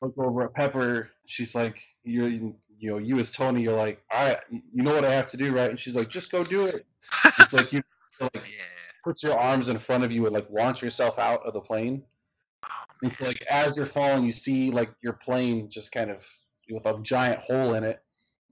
Look 0.00 0.14
over 0.18 0.44
at 0.44 0.54
Pepper. 0.54 1.10
She's 1.26 1.54
like, 1.54 1.80
"You're, 2.02 2.28
you 2.28 2.56
know, 2.80 2.98
you 2.98 3.18
as 3.20 3.30
Tony, 3.30 3.62
you're 3.62 3.72
like, 3.76 4.02
I 4.10 4.38
you 4.50 4.82
know 4.82 4.94
what 4.94 5.04
I 5.04 5.12
have 5.12 5.28
to 5.28 5.36
do, 5.36 5.54
right?" 5.54 5.70
And 5.70 5.78
she's 5.78 5.94
like, 5.94 6.08
"Just 6.08 6.32
go 6.32 6.42
do 6.42 6.66
it." 6.66 6.84
It's 7.38 7.52
like 7.52 7.72
you 7.72 7.82
like 8.20 8.34
yeah. 8.34 8.64
Puts 9.02 9.22
your 9.22 9.38
arms 9.38 9.68
in 9.68 9.78
front 9.78 10.04
of 10.04 10.12
you 10.12 10.26
and 10.26 10.34
like 10.34 10.46
launch 10.50 10.82
yourself 10.82 11.18
out 11.18 11.44
of 11.46 11.54
the 11.54 11.60
plane. 11.60 12.02
And 13.02 13.10
so 13.10 13.26
like 13.26 13.42
as 13.50 13.76
you're 13.76 13.86
falling, 13.86 14.24
you 14.24 14.32
see 14.32 14.70
like 14.70 14.90
your 15.02 15.14
plane 15.14 15.68
just 15.68 15.92
kind 15.92 16.10
of 16.10 16.26
with 16.70 16.86
a 16.86 16.98
giant 17.02 17.40
hole 17.40 17.74
in 17.74 17.84
it, 17.84 18.02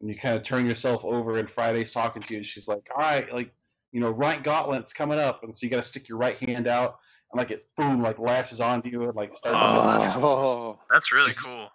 and 0.01 0.09
you 0.09 0.17
kind 0.17 0.37
of 0.37 0.43
turn 0.43 0.67
yourself 0.67 1.05
over. 1.05 1.39
And 1.39 1.49
Friday's 1.49 1.93
talking 1.93 2.23
to 2.23 2.35
you, 2.35 2.39
and 2.39 2.47
she's 2.47 2.69
like, 2.69 2.83
"All 2.95 3.03
right, 3.03 3.33
like 3.33 3.53
you 3.93 4.01
know, 4.01 4.11
right 4.11 4.43
gauntlet's 4.43 4.93
coming 4.93 5.19
up," 5.19 5.43
and 5.43 5.55
so 5.55 5.61
you 5.63 5.71
got 5.71 5.77
to 5.77 5.83
stick 5.83 6.09
your 6.09 6.19
right 6.19 6.37
hand 6.49 6.67
out, 6.67 6.99
and 7.33 7.39
like 7.39 7.51
it 7.51 7.65
boom 7.77 8.03
like 8.03 8.19
latches 8.19 8.61
onto 8.61 8.89
you 8.89 9.03
and 9.05 9.15
like 9.15 9.35
starts. 9.35 9.59
Oh, 9.63 9.99
that's 9.99 10.09
Oh, 10.17 10.79
That's 10.91 11.13
really 11.13 11.35
cool. 11.35 11.69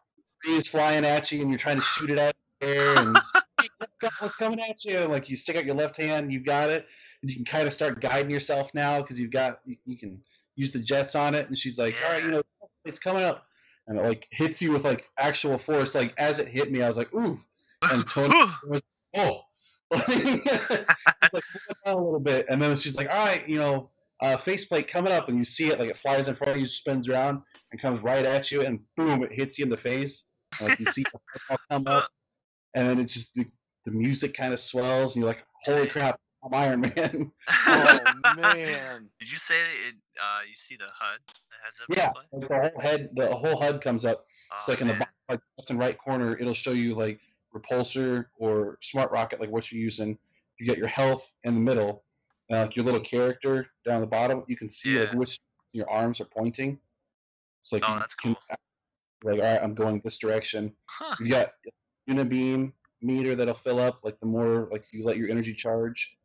trees 0.44 0.68
flying 0.68 1.06
at 1.06 1.32
you, 1.32 1.42
and 1.42 1.50
you're 1.50 1.60
trying 1.60 1.78
to 1.78 1.84
shoot 1.84 2.10
it 2.10 2.20
out 2.20 2.34
of 2.34 2.68
the 2.68 2.68
air, 2.68 2.98
and 2.98 3.18
what's 4.20 4.36
coming 4.36 4.60
at 4.60 4.84
you? 4.84 4.98
And, 4.98 5.12
like 5.12 5.30
you 5.30 5.36
stick 5.36 5.56
out 5.56 5.66
your 5.66 5.76
left 5.76 5.98
hand, 5.98 6.32
you 6.32 6.42
got 6.42 6.70
it, 6.70 6.82
and 6.82 6.86
you 7.30 7.36
can 7.36 7.46
kind 7.46 7.68
of 7.68 7.74
start 7.74 8.02
guiding 8.02 8.32
yourself 8.32 8.74
now 8.74 9.02
because 9.02 9.20
you've 9.20 9.32
got 9.32 9.60
you, 9.66 9.78
you 9.86 9.98
can 9.98 10.22
use 10.56 10.72
the 10.72 10.80
jets 10.80 11.16
on 11.16 11.36
it, 11.36 11.48
and 11.48 11.58
she's 11.58 11.78
like, 11.78 11.96
all 12.06 12.14
right, 12.14 12.24
you 12.24 12.32
know, 12.32 12.44
it's 12.86 13.00
coming 13.00 13.24
up, 13.24 13.46
and 13.88 13.98
it 13.98 14.04
like 14.04 14.28
hits 14.32 14.62
you 14.62 14.72
with 14.72 14.86
like 14.86 15.06
actual 15.18 15.58
force. 15.58 15.96
Like 15.96 16.14
as 16.18 16.40
it 16.40 16.48
hit 16.48 16.72
me, 16.72 16.82
I 16.82 16.88
was 16.88 16.98
like, 16.98 17.14
ooh, 17.14 17.40
and 17.92 18.08
Tony 18.10 18.34
was, 18.68 18.82
oh, 19.16 19.42
like 19.92 20.08
a 21.86 21.96
little 21.96 22.20
bit, 22.20 22.46
and 22.50 22.62
then 22.62 22.76
she's 22.76 22.98
like, 22.98 23.10
all 23.10 23.26
right, 23.26 23.48
you 23.48 23.58
know, 23.58 23.90
uh, 24.22 24.38
faceplate 24.38 24.88
coming 24.88 25.14
up, 25.14 25.30
and 25.30 25.38
you 25.38 25.44
see 25.44 25.68
it 25.68 25.80
like 25.80 25.90
it 25.90 25.98
flies 25.98 26.28
in 26.28 26.36
front 26.36 26.54
of 26.54 26.60
you, 26.60 26.68
spins 26.68 27.10
around, 27.10 27.42
and 27.72 27.82
comes 27.82 28.02
right 28.02 28.26
at 28.26 28.52
you, 28.52 28.62
and 28.62 28.80
boom, 28.98 29.24
it 29.24 29.32
hits 29.32 29.58
you 29.58 29.66
in 29.66 29.70
the 29.70 29.78
face. 29.78 30.26
And, 30.60 30.70
like 30.70 30.80
you 30.80 30.86
see 30.86 31.02
it 31.02 31.60
come 31.70 31.88
up, 31.88 32.08
and 32.76 32.88
then 32.90 33.00
it's 33.00 33.14
just 33.14 33.34
the, 33.36 33.46
the 33.86 33.92
music 33.92 34.34
kind 34.34 34.54
of 34.54 34.60
swells, 34.60 35.16
and 35.16 35.24
you're 35.24 35.28
like, 35.28 35.44
holy 35.66 35.88
crap, 35.88 36.20
I'm 36.46 36.54
Iron 36.54 36.82
Man. 36.82 37.32
oh 37.68 38.00
man! 38.38 39.10
Did 39.20 39.32
you 39.32 39.40
say 39.40 39.56
it? 39.88 39.96
Uh, 40.22 40.42
you 40.48 40.56
see 40.56 40.76
the 40.76 40.86
HUD? 40.86 41.20
The 41.28 41.56
heads 41.64 41.82
up 41.82 41.98
yeah, 41.98 42.12
like 42.16 42.50
the 42.50 42.70
whole 42.70 42.82
head, 42.82 43.10
the 43.16 43.36
whole 43.36 43.60
HUD 43.60 43.82
comes 43.82 44.06
up. 44.06 44.26
It's 44.58 44.70
Oh, 44.70 44.72
like 44.72 44.82
in 44.82 44.88
the 44.88 44.94
bottom, 44.94 45.14
like 45.28 45.40
left 45.58 45.70
and 45.72 45.80
right 45.80 45.98
corner, 45.98 46.38
it'll 46.38 46.54
show 46.54 46.72
you 46.72 46.94
like 46.94 47.20
repulsor 47.56 48.26
or 48.38 48.78
smart 48.82 49.12
rocket, 49.12 49.42
like 49.42 49.50
what 49.50 49.72
you're 49.72 49.82
using. 49.82 50.18
You 50.60 50.68
get 50.68 50.78
your 50.78 50.88
health 50.88 51.34
in 51.44 51.56
the 51.56 51.60
middle, 51.60 52.04
uh, 52.54 52.60
like 52.62 52.76
your 52.76 52.86
little 52.86 53.02
character 53.02 53.66
down 53.84 54.02
the 54.02 54.08
bottom. 54.08 54.44
You 54.48 54.56
can 54.56 54.70
see 54.70 55.00
like 55.00 55.14
which 55.14 55.40
your 55.74 55.90
arms 55.90 56.22
are 56.22 56.26
pointing. 56.26 56.80
It's 57.62 57.72
like 57.74 57.82
Oh, 57.88 57.94
you 57.96 58.00
that's 58.00 58.14
can, 58.16 58.36
cool. 58.36 58.58
like 59.24 59.36
all 59.42 59.52
right, 59.52 59.64
I'm 59.64 59.74
going 59.74 60.00
this 60.04 60.20
direction. 60.20 60.74
Huh. 60.86 61.16
You 61.20 61.30
got 61.32 61.54
unibeam 62.08 62.72
meter 63.02 63.36
that'll 63.36 63.56
fill 63.56 63.80
up 63.80 64.00
like 64.04 64.20
the 64.20 64.26
more 64.28 64.70
like 64.72 64.86
you 64.94 65.04
let 65.04 65.18
your 65.18 65.30
energy 65.32 65.54
charge. 65.56 66.16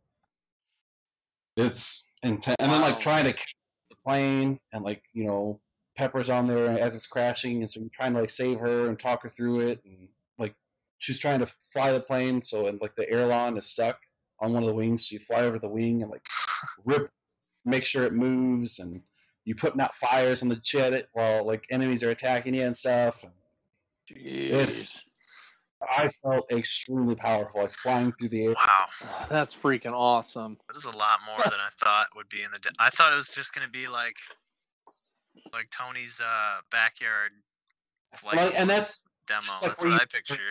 It's 1.61 2.11
intense, 2.23 2.57
and 2.59 2.71
then 2.73 2.81
like 2.81 3.01
trying 3.01 3.25
to 3.25 3.33
catch 3.33 3.55
the 3.91 3.97
plane 4.05 4.59
and 4.73 4.85
like 4.85 5.03
you 5.13 5.25
know 5.25 5.61
Pepper's 5.97 6.31
on 6.31 6.47
there 6.47 6.71
as 6.71 6.95
it's 6.95 7.07
crashing, 7.07 7.63
and 7.63 7.71
so 7.71 7.81
you're 7.81 7.91
trying 7.91 8.15
to 8.15 8.21
like 8.21 8.31
save 8.31 8.59
her 8.59 8.89
and 8.89 8.99
talk 8.99 9.23
her 9.23 9.29
through 9.29 9.61
it, 9.61 9.81
and 9.85 10.09
like 10.39 10.55
she's 10.99 11.19
trying 11.19 11.41
to 11.41 11.53
fly 11.73 11.93
the 11.93 12.01
plane, 12.01 12.43
so 12.43 12.67
and 12.67 12.81
like 12.81 12.95
the 12.97 13.13
aileron 13.13 13.59
is 13.59 13.67
stuck 13.67 13.99
on 14.41 14.53
one 14.53 14.63
of 14.63 14.69
the 14.69 14.75
wings, 14.75 15.09
so 15.09 15.15
you 15.15 15.19
fly 15.19 15.43
over 15.43 15.59
the 15.59 15.69
wing 15.69 16.03
and 16.03 16.11
like 16.11 16.25
rip, 16.85 17.11
make 17.65 17.85
sure 17.85 18.05
it 18.05 18.15
moves, 18.15 18.79
and 18.79 19.03
you 19.45 19.55
putting 19.55 19.81
out 19.81 19.95
fires 19.97 20.43
on 20.43 20.49
the 20.49 20.57
jet 20.57 21.09
while 21.13 21.47
like 21.47 21.65
enemies 21.71 22.03
are 22.03 22.11
attacking 22.11 22.55
you 22.55 22.63
and 22.63 22.77
stuff. 22.77 23.23
And 23.23 23.33
It's-. 24.09 25.03
I 25.83 26.11
felt 26.23 26.51
extremely 26.53 27.15
powerful, 27.15 27.61
like 27.63 27.73
flying 27.75 28.13
through 28.19 28.29
the 28.31 28.45
air. 28.45 28.51
Wow. 28.51 28.87
Ah, 29.03 29.27
That's 29.31 29.55
freaking 29.57 29.93
awesome. 29.95 30.59
That 30.69 30.77
is 30.77 30.85
a 30.85 30.95
lot 30.97 31.21
more 31.27 31.39
than 31.45 31.59
I 31.61 31.71
thought 31.73 32.09
would 32.17 32.29
be 32.29 32.43
in 32.43 32.51
the. 32.53 32.59
De- 32.59 32.71
I 32.79 32.91
thought 32.91 33.13
it 33.13 33.17
was 33.17 33.29
just 33.29 33.55
gonna 33.55 33.69
be 33.69 33.89
like, 33.89 34.17
like 35.53 35.71
Tony's 35.71 36.21
uh 36.25 36.59
backyard. 36.71 37.33
Flight 38.17 38.37
Like, 38.37 38.55
and 38.59 38.69
that's 38.69 39.05
demo. 39.27 39.53
like 39.53 39.61
that's 39.63 39.83
what 39.83 39.93
you- 39.93 39.97
I 39.97 40.05
picture. 40.05 40.51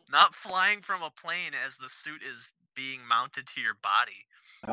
Not 0.12 0.34
flying 0.34 0.80
from 0.80 1.02
a 1.02 1.10
plane 1.10 1.52
as 1.66 1.76
the 1.78 1.88
suit 1.88 2.22
is 2.22 2.52
being 2.76 3.00
mounted 3.08 3.46
to 3.48 3.60
your 3.60 3.74
body. 3.74 4.26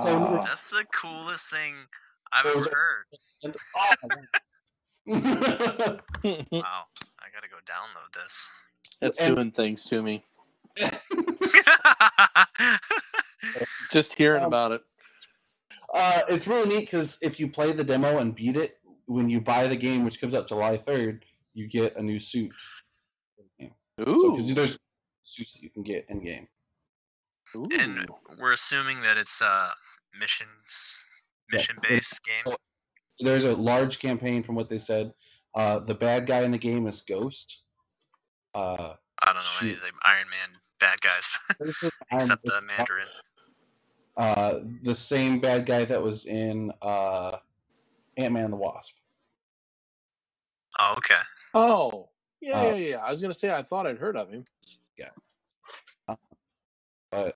So 0.03 0.23
Ah. 0.23 0.37
That's 0.37 0.69
the 0.69 0.85
coolest 0.93 1.49
thing 1.49 1.87
I've 2.33 2.45
ever 2.45 2.69
heard. 2.69 3.07
oh. 3.45 3.51
Wow. 5.13 5.97
I 6.23 7.27
gotta 7.33 7.49
go 7.49 7.57
download 7.65 8.13
this. 8.13 8.45
It's 9.01 9.19
and- 9.19 9.35
doing 9.35 9.51
things 9.51 9.85
to 9.85 10.01
me. 10.01 10.23
Just 13.91 14.13
hearing 14.17 14.43
Um, 14.43 14.47
about 14.47 14.71
it. 14.71 14.81
uh, 15.93 16.21
it's 16.29 16.47
really 16.47 16.69
neat 16.69 16.79
because 16.81 17.17
if 17.21 17.39
you 17.39 17.49
play 17.49 17.71
the 17.73 17.83
demo 17.83 18.19
and 18.19 18.33
beat 18.33 18.55
it, 18.55 18.77
when 19.05 19.29
you 19.29 19.41
buy 19.41 19.67
the 19.67 19.75
game, 19.75 20.05
which 20.05 20.21
comes 20.21 20.33
out 20.33 20.47
July 20.47 20.77
3rd, 20.77 21.23
you 21.53 21.67
get 21.67 21.95
a 21.97 22.01
new 22.01 22.19
suit. 22.19 22.51
So, 23.99 24.37
there's 24.53 24.79
suits 25.21 25.53
that 25.53 25.61
you 25.63 25.69
can 25.69 25.83
get 25.83 26.05
in 26.09 26.23
game. 26.23 26.47
Ooh. 27.55 27.65
and 27.77 28.07
we're 28.39 28.53
assuming 28.53 29.01
that 29.01 29.17
it's 29.17 29.41
uh 29.41 29.71
missions 30.17 30.95
mission 31.51 31.75
based 31.87 32.21
game. 32.23 32.55
There's 33.19 33.43
a 33.43 33.53
large 33.53 33.99
campaign 33.99 34.41
from 34.41 34.55
what 34.55 34.69
they 34.69 34.79
said. 34.79 35.13
Uh, 35.53 35.79
the 35.79 35.93
bad 35.93 36.25
guy 36.25 36.43
in 36.43 36.51
the 36.51 36.57
game 36.57 36.87
is 36.87 37.01
Ghost. 37.01 37.63
Uh, 38.53 38.93
I 39.23 39.25
don't 39.33 39.35
know 39.35 39.41
any 39.61 39.71
of 39.73 39.79
the 39.81 39.91
Iron 40.05 40.27
Man 40.29 40.49
bad 40.79 40.99
guys 41.01 41.91
except 42.11 42.43
the 42.43 42.59
Mandarin. 42.61 43.07
uh, 44.17 44.59
the 44.83 44.95
same 44.95 45.39
bad 45.39 45.65
guy 45.65 45.85
that 45.85 46.01
was 46.01 46.25
in 46.25 46.71
uh, 46.81 47.37
Ant 48.17 48.33
Man 48.33 48.45
and 48.45 48.53
the 48.53 48.57
Wasp. 48.57 48.93
Oh, 50.79 50.95
okay. 50.97 51.21
Oh. 51.53 52.09
Yeah, 52.41 52.59
Uh, 52.59 52.65
yeah, 52.71 52.75
yeah. 52.75 52.97
I 52.97 53.11
was 53.11 53.21
gonna 53.21 53.33
say 53.33 53.51
I 53.51 53.61
thought 53.61 53.85
I'd 53.85 53.99
heard 53.99 54.17
of 54.17 54.29
him. 54.29 54.45
Yeah. 54.97 55.09
But 57.11 57.35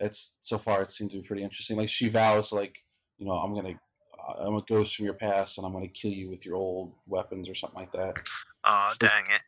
it's 0.00 0.36
so 0.40 0.58
far 0.58 0.82
it 0.82 0.90
seemed 0.90 1.10
to 1.12 1.18
be 1.20 1.26
pretty 1.26 1.44
interesting. 1.44 1.76
Like 1.76 1.88
she 1.88 2.08
vows, 2.08 2.52
like 2.52 2.82
you 3.18 3.26
know, 3.26 3.34
I'm 3.34 3.54
gonna, 3.54 3.74
uh, 4.18 4.46
I'm 4.46 4.56
a 4.56 4.62
ghost 4.62 4.96
from 4.96 5.04
your 5.04 5.14
past, 5.14 5.58
and 5.58 5.66
I'm 5.66 5.72
gonna 5.72 5.88
kill 5.88 6.10
you 6.10 6.28
with 6.30 6.44
your 6.44 6.56
old 6.56 6.92
weapons 7.06 7.48
or 7.48 7.54
something 7.54 7.78
like 7.78 7.92
that. 7.92 8.16
Oh, 8.64 8.92
dang 8.98 9.24
it. 9.32 9.42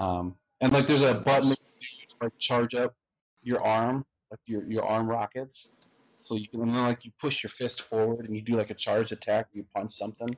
Um, 0.00 0.34
and 0.62 0.72
like 0.72 0.86
there's 0.86 1.02
a 1.02 1.14
button 1.14 1.50
that 1.50 1.58
like 2.22 2.32
charge 2.38 2.74
up 2.74 2.94
your 3.42 3.62
arm, 3.64 4.04
like 4.30 4.40
your 4.46 4.64
your 4.64 4.84
arm 4.84 5.06
rockets, 5.06 5.72
so 6.18 6.34
you 6.36 6.48
can 6.48 6.62
and 6.62 6.74
then 6.74 6.82
like 6.84 7.04
you 7.04 7.12
push 7.20 7.42
your 7.42 7.50
fist 7.50 7.82
forward 7.82 8.24
and 8.26 8.34
you 8.34 8.40
do 8.42 8.54
like 8.56 8.70
a 8.70 8.74
charge 8.74 9.12
attack. 9.12 9.46
You 9.52 9.64
punch 9.74 9.92
something. 9.92 10.30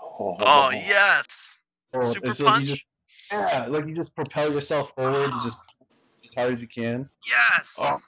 Oh, 0.00 0.36
Oh, 0.38 0.70
yes. 0.70 1.56
Or 1.92 2.02
Super 2.02 2.30
it's 2.30 2.40
like 2.40 2.52
punch? 2.52 2.68
You 2.68 2.74
just, 2.74 2.84
yeah, 3.32 3.66
like 3.68 3.86
you 3.86 3.94
just 3.94 4.14
propel 4.14 4.52
yourself 4.52 4.92
forward 4.94 5.30
and 5.30 5.42
just 5.42 5.56
as 6.26 6.34
hard 6.34 6.52
as 6.52 6.60
you 6.60 6.68
can. 6.68 7.08
Yes. 7.26 7.76
Oh. 7.78 8.00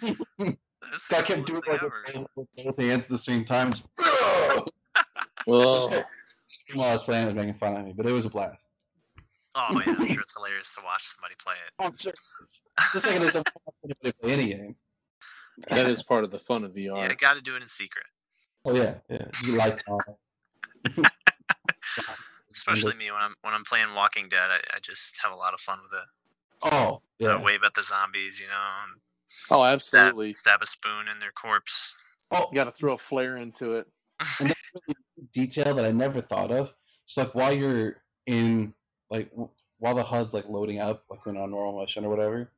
That's 0.90 1.08
So 1.08 1.16
I 1.16 1.22
kept 1.22 1.46
doing 1.46 1.60
coolest 1.62 1.64
thing 1.64 1.72
like 1.72 2.14
ever. 2.16 2.26
with 2.36 2.48
both 2.56 2.76
hands 2.78 3.04
at 3.04 3.10
the 3.10 3.18
same 3.18 3.44
time. 3.44 3.72
Oh. 5.48 6.02
While 6.74 6.88
I 6.88 6.92
was 6.94 7.04
playing, 7.04 7.22
it 7.22 7.26
was 7.26 7.34
making 7.36 7.54
fun 7.54 7.76
of 7.76 7.84
me, 7.84 7.94
but 7.96 8.04
it 8.04 8.10
was 8.10 8.24
a 8.24 8.28
blast. 8.28 8.65
Oh 9.56 9.82
yeah, 9.86 9.94
I'm 9.98 10.06
sure 10.06 10.20
it's 10.20 10.34
hilarious 10.34 10.74
to 10.74 10.82
watch 10.84 11.02
somebody 11.14 11.34
play 11.42 11.54
it. 11.66 11.72
Oh, 11.78 11.90
sure. 11.98 12.12
Just 12.92 13.06
like 13.06 13.16
it 13.16 13.22
is 13.22 13.32
to 13.32 13.38
watch 13.38 13.74
anybody 13.84 14.12
play 14.22 14.32
any 14.32 14.48
game. 14.48 14.76
that 15.68 15.88
is 15.88 16.02
part 16.02 16.24
of 16.24 16.30
the 16.30 16.38
fun 16.38 16.62
of 16.64 16.72
VR. 16.72 17.08
Yeah, 17.08 17.14
got 17.14 17.34
to 17.34 17.40
do 17.40 17.56
it 17.56 17.62
in 17.62 17.68
secret. 17.68 18.04
Oh 18.66 18.74
yeah, 18.74 18.94
yeah. 19.08 19.26
You 19.44 19.52
like 19.56 19.80
on. 19.88 19.98
Especially 22.54 22.94
me 22.94 23.10
when 23.10 23.20
I'm 23.20 23.34
when 23.42 23.54
I'm 23.54 23.64
playing 23.64 23.94
Walking 23.94 24.28
Dead, 24.28 24.50
I, 24.50 24.56
I 24.76 24.78
just 24.82 25.18
have 25.22 25.32
a 25.32 25.36
lot 25.36 25.54
of 25.54 25.60
fun 25.60 25.78
with 25.82 25.92
it. 25.92 26.08
Oh 26.74 27.02
Yeah. 27.18 27.36
yeah. 27.36 27.42
wave 27.42 27.60
at 27.64 27.74
the 27.74 27.82
zombies, 27.82 28.40
you 28.40 28.46
know, 28.46 28.52
and 28.52 29.00
Oh, 29.50 29.62
stab, 29.78 30.00
absolutely. 30.08 30.32
stab 30.32 30.62
a 30.62 30.66
spoon 30.66 31.06
in 31.12 31.18
their 31.20 31.32
corpse. 31.32 31.94
Oh, 32.30 32.48
You 32.50 32.54
got 32.56 32.64
to 32.64 32.70
throw 32.72 32.94
a 32.94 32.98
flare 32.98 33.36
into 33.36 33.74
it. 33.74 33.86
and 34.40 34.48
that's 34.50 34.62
really 34.74 34.96
detail 35.32 35.74
that 35.74 35.84
I 35.84 35.92
never 35.92 36.20
thought 36.20 36.50
of. 36.50 36.72
It's 37.06 37.16
like 37.16 37.34
while 37.34 37.52
you're 37.52 38.02
in, 38.26 38.72
like, 39.10 39.30
w- 39.30 39.50
while 39.78 39.94
the 39.94 40.02
HUD's 40.02 40.32
like 40.34 40.48
loading 40.48 40.80
up, 40.80 41.04
like 41.10 41.24
when 41.26 41.36
on 41.36 41.50
normal 41.50 41.80
mission 41.80 42.04
or 42.04 42.08
whatever, 42.10 42.50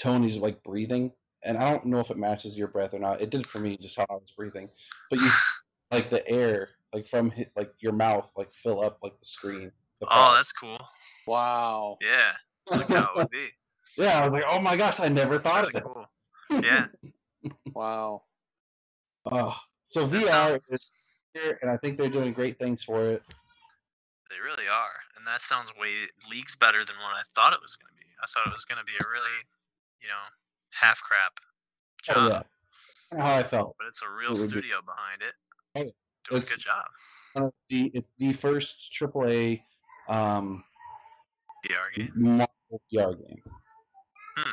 Tony's 0.00 0.36
like 0.36 0.62
breathing, 0.62 1.12
and 1.44 1.58
I 1.58 1.70
don't 1.70 1.86
know 1.86 1.98
if 1.98 2.10
it 2.10 2.16
matches 2.18 2.56
your 2.56 2.68
breath 2.68 2.94
or 2.94 2.98
not. 3.00 3.20
It 3.20 3.30
did 3.30 3.46
for 3.46 3.58
me, 3.58 3.76
just 3.76 3.96
how 3.96 4.06
I 4.08 4.14
was 4.14 4.32
breathing. 4.36 4.68
But 5.10 5.20
you, 5.20 5.30
like 5.90 6.10
the 6.10 6.26
air, 6.28 6.68
like 6.92 7.06
from 7.06 7.30
hi- 7.30 7.50
like 7.56 7.72
your 7.80 7.92
mouth, 7.92 8.30
like 8.36 8.52
fill 8.54 8.82
up 8.84 8.98
like 9.02 9.18
the 9.18 9.26
screen. 9.26 9.72
the 10.00 10.06
Oh, 10.06 10.10
fog. 10.10 10.36
that's 10.36 10.52
cool. 10.52 10.78
Wow. 11.26 11.98
Yeah, 12.00 12.30
like 12.70 12.88
how 12.88 13.10
it 13.10 13.16
would 13.16 13.30
be. 13.30 13.46
yeah. 13.98 14.20
I 14.20 14.24
was 14.24 14.32
like, 14.32 14.44
oh 14.48 14.60
my 14.60 14.76
gosh, 14.76 15.00
I 15.00 15.08
never 15.08 15.38
That's 15.38 15.46
thought 15.48 15.66
really 15.66 15.74
of 15.74 15.76
it. 15.76 15.84
cool. 15.84 16.62
Yeah, 16.62 16.86
Wow. 17.74 18.22
Oh, 19.30 19.54
so 19.86 20.06
that 20.06 20.22
VR 20.22 20.26
sounds- 20.28 20.70
is 20.70 20.90
here, 21.34 21.58
and 21.60 21.70
I 21.70 21.76
think 21.78 21.98
they're 21.98 22.08
doing 22.08 22.32
great 22.32 22.58
things 22.58 22.82
for 22.84 23.04
it. 23.10 23.22
they 24.30 24.40
really 24.40 24.66
are, 24.68 24.90
and 25.07 25.07
that 25.28 25.42
sounds 25.42 25.70
way 25.78 26.08
leagues 26.30 26.56
better 26.56 26.84
than 26.84 26.96
what 26.96 27.14
I 27.14 27.22
thought 27.34 27.52
it 27.52 27.60
was 27.62 27.76
going 27.76 27.90
to 27.92 27.98
be. 27.98 28.06
I 28.22 28.26
thought 28.26 28.46
it 28.46 28.52
was 28.52 28.64
going 28.64 28.78
to 28.78 28.84
be 28.84 28.92
a 28.98 29.06
really, 29.10 29.38
you 30.02 30.08
know, 30.08 30.24
half 30.72 31.00
crap 31.00 31.38
job, 32.02 32.16
Oh 32.16 32.28
yeah, 33.16 33.22
how 33.24 33.34
I 33.36 33.42
felt. 33.42 33.76
but 33.78 33.86
it's 33.86 34.02
a 34.02 34.08
real 34.10 34.30
It 34.32 34.38
would 34.40 34.42
be- 34.42 34.48
studio 34.48 34.76
behind 34.84 35.22
it. 35.22 35.34
Oh, 35.76 35.90
Doing 36.30 36.42
a 36.42 36.46
good 36.46 36.58
job. 36.60 36.84
Of 37.36 37.52
the 37.68 37.90
it's 37.94 38.14
the 38.18 38.32
first 38.32 38.92
AAA 38.98 39.60
um, 40.08 40.64
VR 41.66 41.94
game. 41.94 42.10
Marvel 42.14 42.80
VR 42.92 43.16
game. 43.18 43.42
Hmm. 44.36 44.50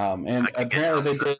Um, 0.00 0.26
and 0.26 0.48
I 0.48 0.64
could 0.64 0.70
get 0.70 0.78
apparently 0.80 1.18
they 1.18 1.36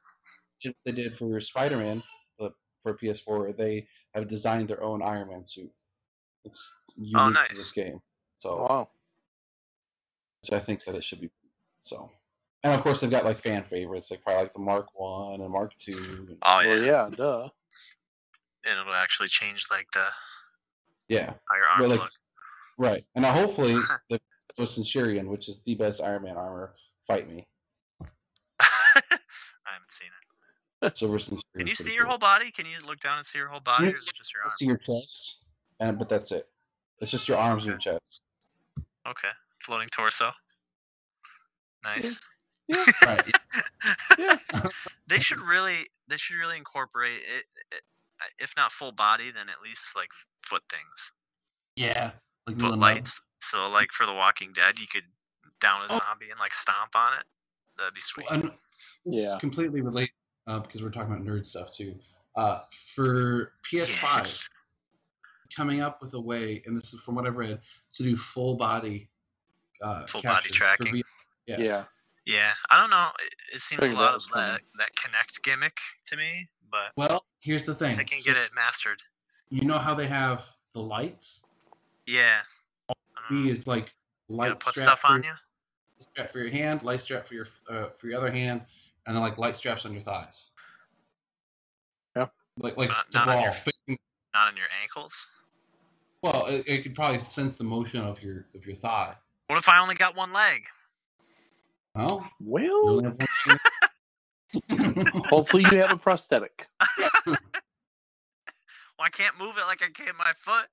did 0.62 0.74
they 0.84 0.92
did 0.92 1.16
for 1.16 1.40
Spider-Man, 1.40 2.02
but 2.38 2.52
for 2.82 2.94
PS4 2.96 3.56
they 3.56 3.86
have 4.14 4.28
designed 4.28 4.68
their 4.68 4.82
own 4.82 5.02
Iron 5.02 5.28
Man 5.30 5.46
suit. 5.46 5.70
It's 6.44 6.72
Oh, 6.98 7.02
unique 7.28 7.36
Oh, 7.38 7.46
to 7.48 7.54
this 7.54 7.72
game, 7.72 8.00
so 8.38 8.62
Wow. 8.62 8.90
which 10.42 10.52
I 10.52 10.60
think 10.62 10.84
that 10.84 10.94
it 10.94 11.04
should 11.04 11.20
be. 11.20 11.30
So, 11.82 12.10
and 12.62 12.72
of 12.74 12.82
course 12.82 13.00
they've 13.00 13.10
got 13.10 13.24
like 13.24 13.38
fan 13.40 13.64
favorites, 13.64 14.10
like 14.10 14.22
probably 14.22 14.42
like 14.44 14.52
the 14.52 14.60
Mark 14.60 14.88
One 14.94 15.40
and 15.40 15.50
Mark 15.50 15.72
Two. 15.78 16.36
Oh 16.42 16.60
yeah. 16.60 16.68
Well, 16.68 16.82
yeah, 16.84 17.08
duh. 17.16 17.48
and 18.64 18.78
it'll 18.78 18.94
actually 18.94 19.28
change 19.28 19.66
like 19.70 19.86
the 19.92 20.06
Yeah, 21.08 21.34
how 21.48 21.56
your 21.56 21.66
arms 21.66 21.88
like- 21.88 22.00
look. 22.00 22.10
right. 22.78 23.04
And 23.14 23.22
now 23.22 23.32
hopefully 23.32 23.74
the 24.10 24.20
the 24.58 24.66
Centurion, 24.66 25.28
which 25.30 25.48
is 25.48 25.62
the 25.62 25.74
best 25.74 26.00
Iron 26.02 26.24
Man 26.24 26.36
armor, 26.36 26.74
fight 27.06 27.28
me. 27.28 27.48
I 28.60 28.66
haven't 29.64 29.90
seen 29.92 30.08
it. 30.82 30.96
Silver 30.96 31.18
Centurion. 31.18 31.42
Can 31.56 31.66
you 31.68 31.74
see 31.74 31.94
your 31.94 32.06
whole 32.06 32.18
body? 32.18 32.50
Can 32.50 32.66
you 32.66 32.76
look 32.86 33.00
down 33.00 33.16
and 33.18 33.26
see 33.26 33.38
your 33.38 33.48
whole 33.48 33.60
body, 33.64 33.86
or 33.86 33.90
is 33.90 34.06
it 34.06 34.14
just 34.14 34.32
your 34.34 34.42
arms? 34.44 34.56
See 34.56 34.66
your 34.66 34.76
chest, 34.76 35.44
and 35.80 35.98
but 35.98 36.08
that's 36.08 36.32
it. 36.32 36.48
It's 37.02 37.10
just 37.10 37.28
your 37.28 37.36
arms 37.36 37.64
and 37.66 37.72
your 37.72 37.78
chest. 37.78 38.24
Okay, 39.06 39.28
floating 39.60 39.88
torso. 39.88 40.30
Nice. 41.84 42.16
Right. 43.04 43.22
Yeah. 44.18 44.36
they 45.08 45.18
should 45.18 45.40
really, 45.40 45.88
they 46.08 46.16
should 46.16 46.36
really 46.36 46.56
incorporate 46.56 47.18
it, 47.28 47.44
it. 47.70 47.82
If 48.38 48.54
not 48.56 48.70
full 48.72 48.92
body, 48.92 49.30
then 49.32 49.48
at 49.50 49.56
least 49.62 49.88
like 49.94 50.08
foot 50.42 50.62
things, 50.70 51.12
Yeah. 51.76 52.12
Like 52.46 52.56
foot 52.56 52.62
little 52.70 52.78
lights. 52.78 53.20
So 53.42 53.68
like 53.68 53.90
for 53.90 54.06
The 54.06 54.14
Walking 54.14 54.52
Dead, 54.54 54.78
you 54.78 54.86
could 54.90 55.02
down 55.60 55.82
a 55.82 55.92
Oh. 55.92 55.98
zombie 56.06 56.30
and 56.30 56.38
like 56.40 56.54
stomp 56.54 56.94
on 56.94 57.18
it. 57.18 57.24
That'd 57.76 57.92
be 57.94 58.00
sweet. 58.00 58.26
Well, 58.30 58.40
and 58.40 58.50
Yeah. 59.04 59.34
is 59.34 59.40
completely 59.40 59.82
related 59.82 60.12
uh, 60.46 60.60
because 60.60 60.80
we're 60.82 60.90
talking 60.90 61.12
about 61.12 61.26
nerd 61.26 61.44
stuff 61.44 61.74
too. 61.74 61.98
Uh, 62.36 62.60
for 62.94 63.52
PS5, 63.70 64.18
Yes. 64.18 64.48
Coming 65.54 65.80
up 65.82 66.00
with 66.00 66.14
a 66.14 66.20
way, 66.20 66.62
and 66.66 66.76
this 66.76 66.94
is 66.94 67.00
from 67.00 67.14
what 67.16 67.26
I've 67.26 67.36
read, 67.36 67.60
to 67.94 68.02
do 68.02 68.16
full 68.16 68.54
body, 68.56 69.10
uh, 69.82 70.06
Full 70.06 70.22
body 70.22 70.48
tracking. 70.48 70.92
V- 70.92 71.04
Yeah. 71.46 71.60
Yeah. 71.60 71.84
Yeah, 72.24 72.52
I 72.70 72.80
don't 72.80 72.88
know. 72.90 73.08
It, 73.26 73.34
it 73.56 73.60
seems 73.60 73.80
a 73.80 73.82
Figured 73.82 73.98
that 73.98 74.02
lot 74.02 74.14
of 74.14 74.22
that, 74.32 74.60
that 74.78 74.90
Kinect 74.94 75.42
gimmick 75.42 75.78
to 76.06 76.16
me, 76.16 76.48
but 76.70 76.92
Well, 76.96 77.24
here's 77.42 77.64
the 77.64 77.74
thing. 77.74 77.96
they 77.96 78.04
can 78.04 78.20
So 78.20 78.32
get 78.32 78.40
it 78.40 78.50
mastered. 78.54 79.02
You 79.50 79.62
know 79.66 79.78
how 79.78 79.92
they 79.92 80.06
have 80.06 80.48
the 80.72 80.80
lights? 80.80 81.42
Yeah. 82.06 82.42
I 82.88 82.92
don't 83.28 83.42
He 83.44 83.50
is 83.50 83.66
like 83.66 83.92
light 84.28 84.50
gotta 84.52 84.64
put 84.64 84.74
strap 84.74 84.86
stuff 84.86 85.00
for 85.00 85.06
on 85.08 85.22
your, 85.24 85.32
you. 85.98 86.04
strap 86.12 86.30
for 86.30 86.38
your 86.38 86.50
hand, 86.50 86.84
light 86.84 87.00
strap 87.00 87.26
for 87.26 87.34
your 87.34 87.48
uh, 87.68 87.88
for 87.98 88.06
your 88.06 88.18
other 88.18 88.30
hand, 88.30 88.62
and 89.06 89.16
then 89.16 89.20
like 89.22 89.36
light 89.36 89.56
straps 89.56 89.84
on 89.84 89.92
your 89.92 90.02
thighs. 90.02 90.50
Yeah. 92.16 92.26
Like 92.58 92.76
like 92.76 92.88
Not- 92.88 93.06
the 93.08 93.18
not 93.18 93.28
on 93.28 93.42
your- 93.42 93.52
facing. 93.52 93.98
Not 94.32 94.46
on 94.48 94.56
your 94.56 94.66
ankles. 94.80 95.26
Well, 96.22 96.46
it, 96.46 96.64
it 96.66 96.82
could 96.82 96.94
probably 96.94 97.20
sense 97.20 97.56
the 97.56 97.64
motion 97.64 98.00
of 98.00 98.22
your 98.22 98.46
of 98.54 98.64
your 98.66 98.76
thigh. 98.76 99.14
What 99.48 99.58
if 99.58 99.68
I 99.68 99.80
only 99.80 99.94
got 99.94 100.16
one 100.16 100.32
leg? 100.32 100.66
Oh, 101.94 102.26
Well, 102.40 102.88
only 102.88 103.04
have 103.04 103.16
one 103.18 103.58
hand? 104.70 105.14
hopefully 105.26 105.64
you 105.70 105.78
have 105.78 105.90
a 105.90 105.96
prosthetic. 105.96 106.66
Well, 108.98 109.06
I 109.06 109.10
can't 109.10 109.38
move 109.38 109.56
it 109.56 109.66
like 109.66 109.82
I 109.82 109.88
can 109.88 110.14
my 110.16 110.32
foot. 110.36 110.68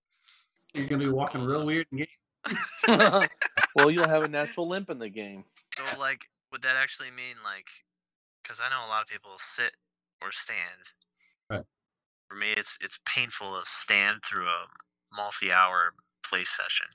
You're 0.74 0.86
gonna 0.86 1.04
be 1.04 1.10
walking 1.10 1.42
real 1.42 1.66
weird 1.66 1.88
in 1.92 2.00
game. 2.00 2.08
well, 3.76 3.90
you'll 3.90 4.08
have 4.08 4.24
a 4.24 4.28
natural 4.28 4.68
limp 4.68 4.90
in 4.90 5.00
the 5.00 5.10
game. 5.10 5.46
So, 5.76 5.84
like, 5.98 6.28
would 6.52 6.62
that 6.62 6.76
actually 6.76 7.10
mean, 7.10 7.38
like, 7.44 7.68
because 8.44 8.60
I 8.60 8.70
know 8.70 8.86
a 8.86 8.90
lot 8.90 9.02
of 9.02 9.08
people 9.08 9.32
sit 9.38 9.72
or 10.22 10.32
stand. 10.32 10.94
Right. 11.50 11.64
For 12.28 12.36
me, 12.36 12.52
it's 12.52 12.78
it's 12.82 13.00
painful 13.06 13.52
to 13.52 13.62
stand 13.64 14.20
through 14.24 14.48
a 14.48 14.66
multi-hour 15.14 15.94
play 16.24 16.44
session. 16.44 16.88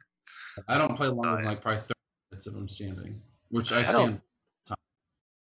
I 0.68 0.78
don't 0.78 0.96
play 0.96 1.08
longer 1.08 1.30
Oh, 1.30 1.36
than 1.36 1.44
like 1.46 1.60
probably 1.62 1.80
30 1.80 1.92
minutes 2.30 2.46
if 2.46 2.54
I'm 2.54 2.68
standing, 2.68 3.20
which 3.48 3.72
I 3.72 3.80
I 3.80 3.84
stand. 3.84 3.94
don't- 4.68 4.78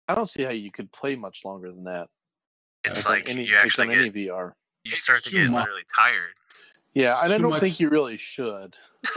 I 0.09 0.16
don't 0.16 0.30
see 0.30 0.43
how 0.43 0.49
you 0.51 0.70
could 0.72 0.91
play 0.91 1.16
much 1.16 1.45
longer 1.45 1.72
than 1.72 1.86
that. 1.86 2.07
It's 2.84 3.05
on 3.05 3.14
like 3.14 3.30
any, 3.30 3.45
you 3.45 3.55
actually 3.55 3.88
on 3.88 3.99
any 3.99 4.11
VR. 4.11 4.51
you 4.84 4.91
It's 4.91 5.03
start 5.03 5.24
to 5.24 5.32
get 5.32 5.49
much. 5.49 5.61
literally 5.61 5.86
tired. 5.95 6.34
Yeah, 6.93 7.16
and 7.24 7.32
I 7.34 7.38
don't 7.38 7.51
much- 7.51 7.61
think 7.61 7.80
you 7.80 7.89
really 7.89 8.18
should. 8.18 8.76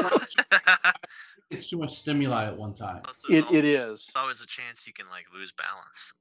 It's 1.48 1.70
too 1.70 1.78
much 1.78 1.94
stimuli 1.96 2.46
at 2.46 2.56
one 2.56 2.74
time. 2.74 3.02
Plus, 3.04 3.20
It 3.30 3.44
al- 3.44 3.54
it 3.54 3.64
is. 3.64 4.10
there's 4.12 4.12
always 4.16 4.40
a 4.40 4.46
chance 4.46 4.84
you 4.84 4.92
can 4.92 5.08
like 5.08 5.26
lose 5.32 5.52
balance. 5.52 6.12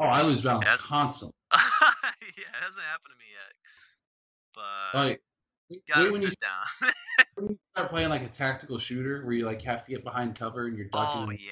Oh, 0.00 0.04
I 0.06 0.22
lose 0.22 0.40
balance 0.42 0.64
That's- 0.64 0.84
constantly. 0.84 1.36
yeah, 1.52 1.58
it 2.50 2.60
hasn't 2.60 2.84
happened 2.84 3.12
to 3.12 3.18
me 3.18 3.30
yet. 3.30 3.52
But 4.52 4.98
Like, 4.98 5.22
you 5.70 5.78
gotta 5.88 6.10
when 6.12 6.22
you 6.22 6.30
down. 6.30 6.92
when 7.36 7.48
you 7.50 7.58
start 7.74 7.90
playing 7.90 8.10
like 8.10 8.22
a 8.22 8.28
tactical 8.28 8.78
shooter 8.78 9.24
where 9.24 9.34
you 9.34 9.44
like 9.46 9.62
have 9.62 9.84
to 9.84 9.90
get 9.90 10.04
behind 10.04 10.38
cover 10.38 10.66
and 10.66 10.76
you're 10.76 10.86
ducking, 10.88 11.22
oh 11.22 11.28
and- 11.30 11.38
yeah, 11.40 11.46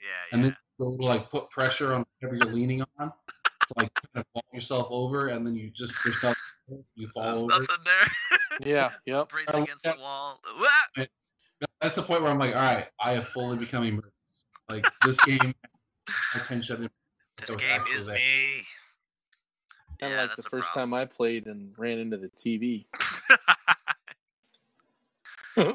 yeah, 0.00 0.32
and 0.32 0.42
yeah. 0.42 0.48
then 0.50 0.56
go 0.78 0.96
to 0.96 1.02
like 1.04 1.30
put 1.30 1.50
pressure 1.50 1.94
on 1.94 2.04
whatever 2.20 2.36
you're 2.36 2.54
leaning 2.54 2.82
on 2.98 3.08
to 3.08 3.72
like 3.76 3.90
kind 4.12 4.16
of 4.16 4.24
vault 4.34 4.44
yourself 4.52 4.88
over, 4.90 5.28
and 5.28 5.46
then 5.46 5.54
you 5.56 5.70
just 5.70 5.94
there's 6.04 6.22
nothing, 6.22 6.84
you 6.96 7.08
fall 7.08 7.22
There's 7.24 7.38
over. 7.38 7.48
nothing 7.48 7.84
there. 7.84 8.08
Yeah, 8.64 8.92
yep. 9.04 9.30
Brace 9.30 9.48
I 9.48 9.58
like 9.58 9.64
against 9.64 9.84
the 9.84 9.96
wall. 10.00 10.40
That's 11.80 11.96
the 11.96 12.02
point 12.04 12.22
where 12.22 12.30
I'm 12.30 12.38
like, 12.38 12.54
all 12.54 12.62
right, 12.62 12.86
I 13.00 13.14
have 13.14 13.26
fully 13.26 13.58
become 13.58 13.82
immersed. 13.82 14.12
Like 14.68 14.86
this 15.02 15.18
game, 15.24 15.52
attention. 16.36 16.88
This 17.38 17.56
game 17.56 17.80
is 17.92 18.06
there. 18.06 18.14
me. 18.14 18.62
Kind 20.00 20.12
of 20.12 20.16
Yeah, 20.16 20.20
like 20.22 20.30
that's 20.30 20.42
the 20.44 20.46
a 20.46 20.50
first 20.50 20.72
problem. 20.72 20.90
time 20.90 20.94
I 21.02 21.04
played 21.04 21.46
and 21.46 21.74
ran 21.76 21.98
into 21.98 22.16
the 22.16 22.28
TV. 22.28 22.86
There's 25.56 25.70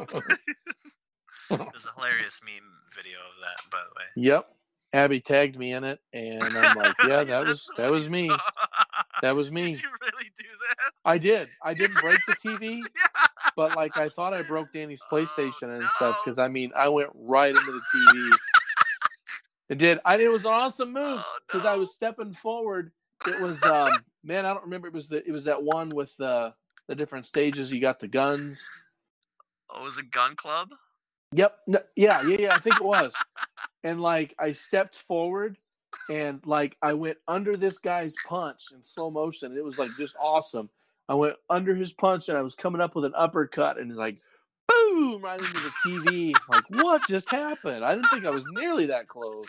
a 1.85 1.93
hilarious 1.95 2.41
meme 2.43 2.69
video 2.95 3.17
of 3.17 3.35
that, 3.41 3.71
by 3.71 3.79
the 3.79 3.93
way. 3.97 4.05
yep. 4.27 4.47
Abby 4.91 5.19
tagged 5.19 5.55
me 5.55 5.73
in 5.73 5.83
it, 5.83 5.99
and 6.13 6.41
I'm 6.43 6.75
like, 6.75 6.95
yeah, 7.07 7.23
that 7.23 7.45
was 7.45 7.69
that 7.77 7.91
was 7.91 8.09
me. 8.09 8.31
That 9.21 9.35
was 9.35 9.51
me. 9.51 9.73
Did 9.73 9.83
you 9.83 9.89
really 10.01 10.31
do 10.37 10.45
that? 10.69 10.91
I 11.03 11.17
did. 11.17 11.49
I 11.61 11.73
didn't 11.73 11.99
break 11.99 12.19
the 12.25 12.35
TV, 12.35 12.77
Yeah. 12.77 13.25
but 13.57 13.75
like 13.75 13.97
I 13.97 14.07
thought 14.07 14.33
I 14.33 14.43
broke 14.43 14.71
Danny's 14.71 15.01
Oh, 15.11 15.15
PlayStation 15.17 15.77
and 15.77 15.83
stuff 15.89 16.15
because 16.23 16.39
I 16.39 16.47
mean 16.47 16.71
I 16.73 16.87
went 16.87 17.09
right 17.13 17.49
into 17.49 17.59
the 17.61 17.81
TV. 17.93 18.31
It 19.67 19.77
did. 19.77 19.99
I 20.05 20.15
it 20.17 20.31
was 20.31 20.45
an 20.45 20.51
awesome 20.51 20.93
move 20.93 21.19
Oh, 21.21 21.37
because 21.45 21.65
I 21.65 21.75
was 21.75 21.93
stepping 21.93 22.31
forward. 22.31 22.93
It 23.27 23.41
was 23.41 23.61
um 23.63 23.91
man, 24.23 24.45
I 24.45 24.53
don't 24.53 24.63
remember. 24.63 24.87
It 24.87 24.93
was 24.93 25.09
the 25.09 25.17
it 25.27 25.33
was 25.33 25.43
that 25.43 25.61
one 25.61 25.89
with 25.89 26.15
the 26.15 26.53
the 26.89 26.95
different 26.95 27.27
stages. 27.27 27.71
You 27.71 27.79
got 27.79 27.99
the 27.99 28.07
guns. 28.07 28.67
Oh, 29.69 29.83
it 29.83 29.85
was 29.85 29.97
a 29.99 30.03
gun 30.03 30.35
club? 30.35 30.71
Yep. 31.33 31.55
No, 31.67 31.79
yeah, 31.95 32.21
yeah, 32.23 32.37
yeah. 32.39 32.55
I 32.55 32.59
think 32.59 32.77
it 32.77 32.83
was. 32.83 33.13
And 33.83 34.01
like 34.01 34.35
I 34.39 34.51
stepped 34.51 34.97
forward 35.07 35.55
and 36.09 36.41
like 36.45 36.75
I 36.81 36.93
went 36.93 37.19
under 37.27 37.55
this 37.55 37.77
guy's 37.77 38.15
punch 38.27 38.71
in 38.73 38.83
slow 38.83 39.11
motion. 39.11 39.55
It 39.55 39.63
was 39.63 39.77
like 39.77 39.91
just 39.97 40.15
awesome. 40.19 40.69
I 41.07 41.13
went 41.13 41.35
under 41.49 41.75
his 41.75 41.93
punch 41.93 42.27
and 42.27 42.37
I 42.37 42.41
was 42.41 42.55
coming 42.55 42.81
up 42.81 42.95
with 42.95 43.05
an 43.05 43.13
uppercut 43.15 43.79
and 43.79 43.95
like 43.95 44.17
boom 44.67 45.21
right 45.21 45.39
into 45.39 45.53
the 45.53 45.71
TV. 45.85 46.33
like 46.49 46.63
what 46.83 47.07
just 47.07 47.29
happened? 47.29 47.85
I 47.85 47.93
didn't 47.93 48.09
think 48.09 48.25
I 48.25 48.31
was 48.31 48.45
nearly 48.53 48.87
that 48.87 49.07
close. 49.07 49.47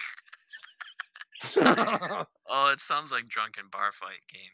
Oh, 2.53 2.73
it 2.73 2.81
sounds 2.81 3.13
like 3.13 3.29
drunken 3.29 3.65
bar 3.71 3.93
fight 3.93 4.19
game. 4.31 4.51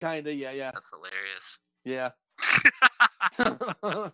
Kinda, 0.00 0.34
yeah, 0.34 0.50
yeah, 0.50 0.72
That's 0.74 0.90
hilarious. 0.90 1.58
Yeah. 1.88 2.10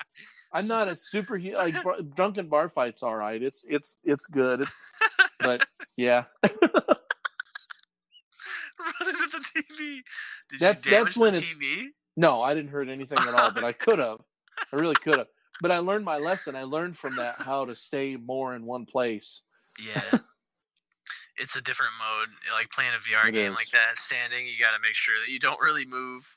I'm 0.52 0.66
not 0.68 0.88
a 0.88 0.96
super 0.96 1.38
like 1.40 1.74
drunken 2.14 2.48
bar 2.48 2.68
fights. 2.68 3.02
All 3.02 3.16
right, 3.16 3.42
it's 3.42 3.64
it's 3.68 3.98
it's 4.04 4.26
good, 4.26 4.60
It's- 4.60 4.76
but 5.40 5.64
yeah, 5.98 6.24
Run 6.42 6.52
into 9.08 9.28
the 9.32 9.44
TV. 9.62 10.02
Did 10.50 10.60
That's- 10.60 10.84
you 10.84 10.90
damage 10.92 11.14
that's 11.14 11.18
when 11.18 11.32
the 11.32 11.38
it's- 11.38 11.54
TV? 11.54 11.86
no, 12.16 12.42
I 12.42 12.54
didn't 12.54 12.70
hurt 12.70 12.88
anything 12.88 13.18
at 13.18 13.34
all. 13.34 13.52
But 13.52 13.64
I 13.64 13.72
could 13.84 13.98
have, 13.98 14.18
I 14.72 14.76
really 14.76 14.94
could 14.96 15.18
have. 15.18 15.26
But 15.60 15.70
I 15.70 15.78
learned 15.78 16.04
my 16.04 16.16
lesson. 16.18 16.56
I 16.56 16.64
learned 16.64 16.96
from 16.98 17.16
that 17.16 17.34
how 17.44 17.64
to 17.64 17.74
stay 17.76 18.16
more 18.16 18.54
in 18.54 18.64
one 18.66 18.86
place. 18.86 19.42
Yeah. 19.84 20.02
it's 21.36 21.56
a 21.56 21.60
different 21.62 21.92
mode. 21.98 22.28
Like 22.52 22.70
playing 22.70 22.90
a 22.94 22.98
VR 22.98 23.28
It 23.28 23.32
game 23.32 23.52
is. 23.52 23.56
like 23.56 23.70
that, 23.70 23.98
standing, 23.98 24.46
you 24.46 24.58
got 24.58 24.72
to 24.76 24.82
make 24.82 24.94
sure 24.94 25.14
that 25.24 25.30
you 25.32 25.38
don't 25.38 25.60
really 25.60 25.84
move. 25.86 26.36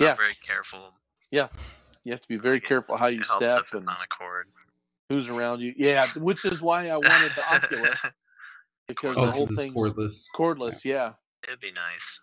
I'm 0.00 0.06
Yeah. 0.06 0.14
very 0.14 0.34
careful. 0.34 0.94
Yeah, 1.30 1.48
you 2.04 2.12
have 2.12 2.22
to 2.22 2.28
be 2.28 2.36
very 2.36 2.56
Like, 2.56 2.64
careful 2.68 2.96
how 2.96 3.06
you 3.06 3.20
it 3.20 3.26
helps 3.26 3.46
step 3.50 3.58
if 3.64 3.74
it's 3.74 3.86
and 3.86 3.96
on 3.96 4.02
a 4.02 4.06
cord. 4.06 4.48
who's 5.08 5.28
around 5.28 5.60
you. 5.60 5.74
Yeah, 5.76 6.06
which 6.16 6.44
is 6.44 6.60
why 6.62 6.88
I 6.88 6.96
wanted 6.96 7.32
the 7.32 7.42
Oculus 7.52 8.06
because 8.86 9.16
Oh, 9.18 9.26
the 9.26 9.32
whole 9.32 9.46
this 9.46 9.50
is 9.50 9.58
thing's 9.58 9.74
cordless. 9.74 10.24
cordless. 10.34 10.84
Yeah, 10.84 11.14
It'd 11.44 11.60
be 11.60 11.72
nice. 11.72 12.20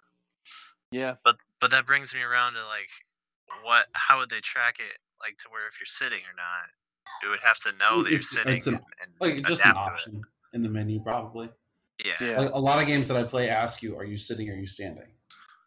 yeah. 0.92 1.16
But 1.24 1.40
but 1.60 1.72
that 1.72 1.86
brings 1.86 2.14
me 2.14 2.22
around 2.22 2.54
to 2.54 2.66
like 2.66 2.90
what 3.64 3.88
how 3.94 4.20
would 4.20 4.30
they 4.30 4.42
track 4.42 4.80
it 4.80 4.98
like 5.20 5.38
to 5.40 5.46
where 5.50 5.68
if 5.68 5.80
you're 5.80 5.86
sitting 5.88 6.20
or 6.20 6.36
not? 6.36 6.70
It 7.24 7.28
would 7.30 7.40
have 7.42 7.60
to 7.60 7.72
know 7.74 8.04
that 8.04 8.10
you're 8.12 8.20
It's- 8.20 8.30
sitting 8.32 8.58
it's 8.58 8.68
an- 8.68 8.76
and, 8.76 8.84
and 9.02 9.12
Like 9.20 9.46
just 9.48 9.64
an 9.64 9.70
adapt 9.72 9.86
to 9.86 9.92
option 9.92 10.22
in 10.54 10.62
the 10.62 10.70
menu, 10.70 11.00
probably. 11.02 11.50
Yeah. 12.04 12.14
Yeah. 12.20 12.40
Like 12.42 12.52
a 12.54 12.60
lot 12.60 12.80
of 12.82 12.88
games 12.88 13.08
that 13.08 13.18
I 13.18 13.24
play 13.24 13.50
ask 13.50 13.82
you, 13.82 13.96
"Are 13.98 14.04
you 14.04 14.18
sitting? 14.18 14.50
or 14.50 14.54
Are 14.54 14.58
you 14.58 14.68
standing?" 14.68 15.08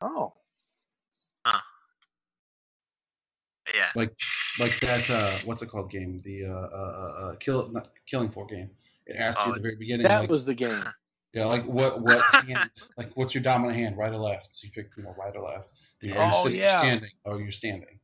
Oh, 0.00 0.34
Yeah. 3.74 3.88
Like, 3.94 4.12
like 4.58 4.78
that. 4.80 5.08
Uh, 5.10 5.32
what's 5.44 5.62
it 5.62 5.66
called? 5.70 5.90
Game 5.90 6.20
the 6.24 6.46
uh, 6.46 6.50
uh, 6.50 6.52
uh, 6.52 7.20
uh, 7.26 7.34
kill 7.36 7.68
not 7.70 7.88
killing 8.06 8.30
floor 8.30 8.46
game. 8.46 8.70
It 9.06 9.16
asks 9.16 9.40
you 9.40 9.46
Oh, 9.46 9.50
at 9.52 9.56
the 9.56 9.62
very 9.62 9.76
beginning. 9.76 10.06
that 10.06 10.20
like, 10.20 10.30
was 10.30 10.44
the 10.44 10.54
game. 10.54 10.82
Yeah, 11.34 11.44
like 11.44 11.66
what 11.66 12.00
what 12.00 12.22
hand, 12.46 12.70
like 12.96 13.10
what's 13.14 13.34
your 13.34 13.42
dominant 13.42 13.76
hand, 13.78 13.98
right 13.98 14.10
or 14.10 14.16
left? 14.16 14.48
So 14.52 14.64
you 14.64 14.72
pick, 14.72 14.88
you 14.96 15.02
know, 15.02 15.14
right 15.18 15.36
or 15.36 15.42
left. 15.46 15.68
You 16.00 16.14
know, 16.14 16.20
are 16.20 16.26
you 16.26 16.32
Oh, 16.34 16.42
sitting, 16.44 16.58
yeah. 16.60 16.80
standing? 16.80 17.10
Or 17.24 17.38
you're 17.38 17.52
standing. 17.52 17.98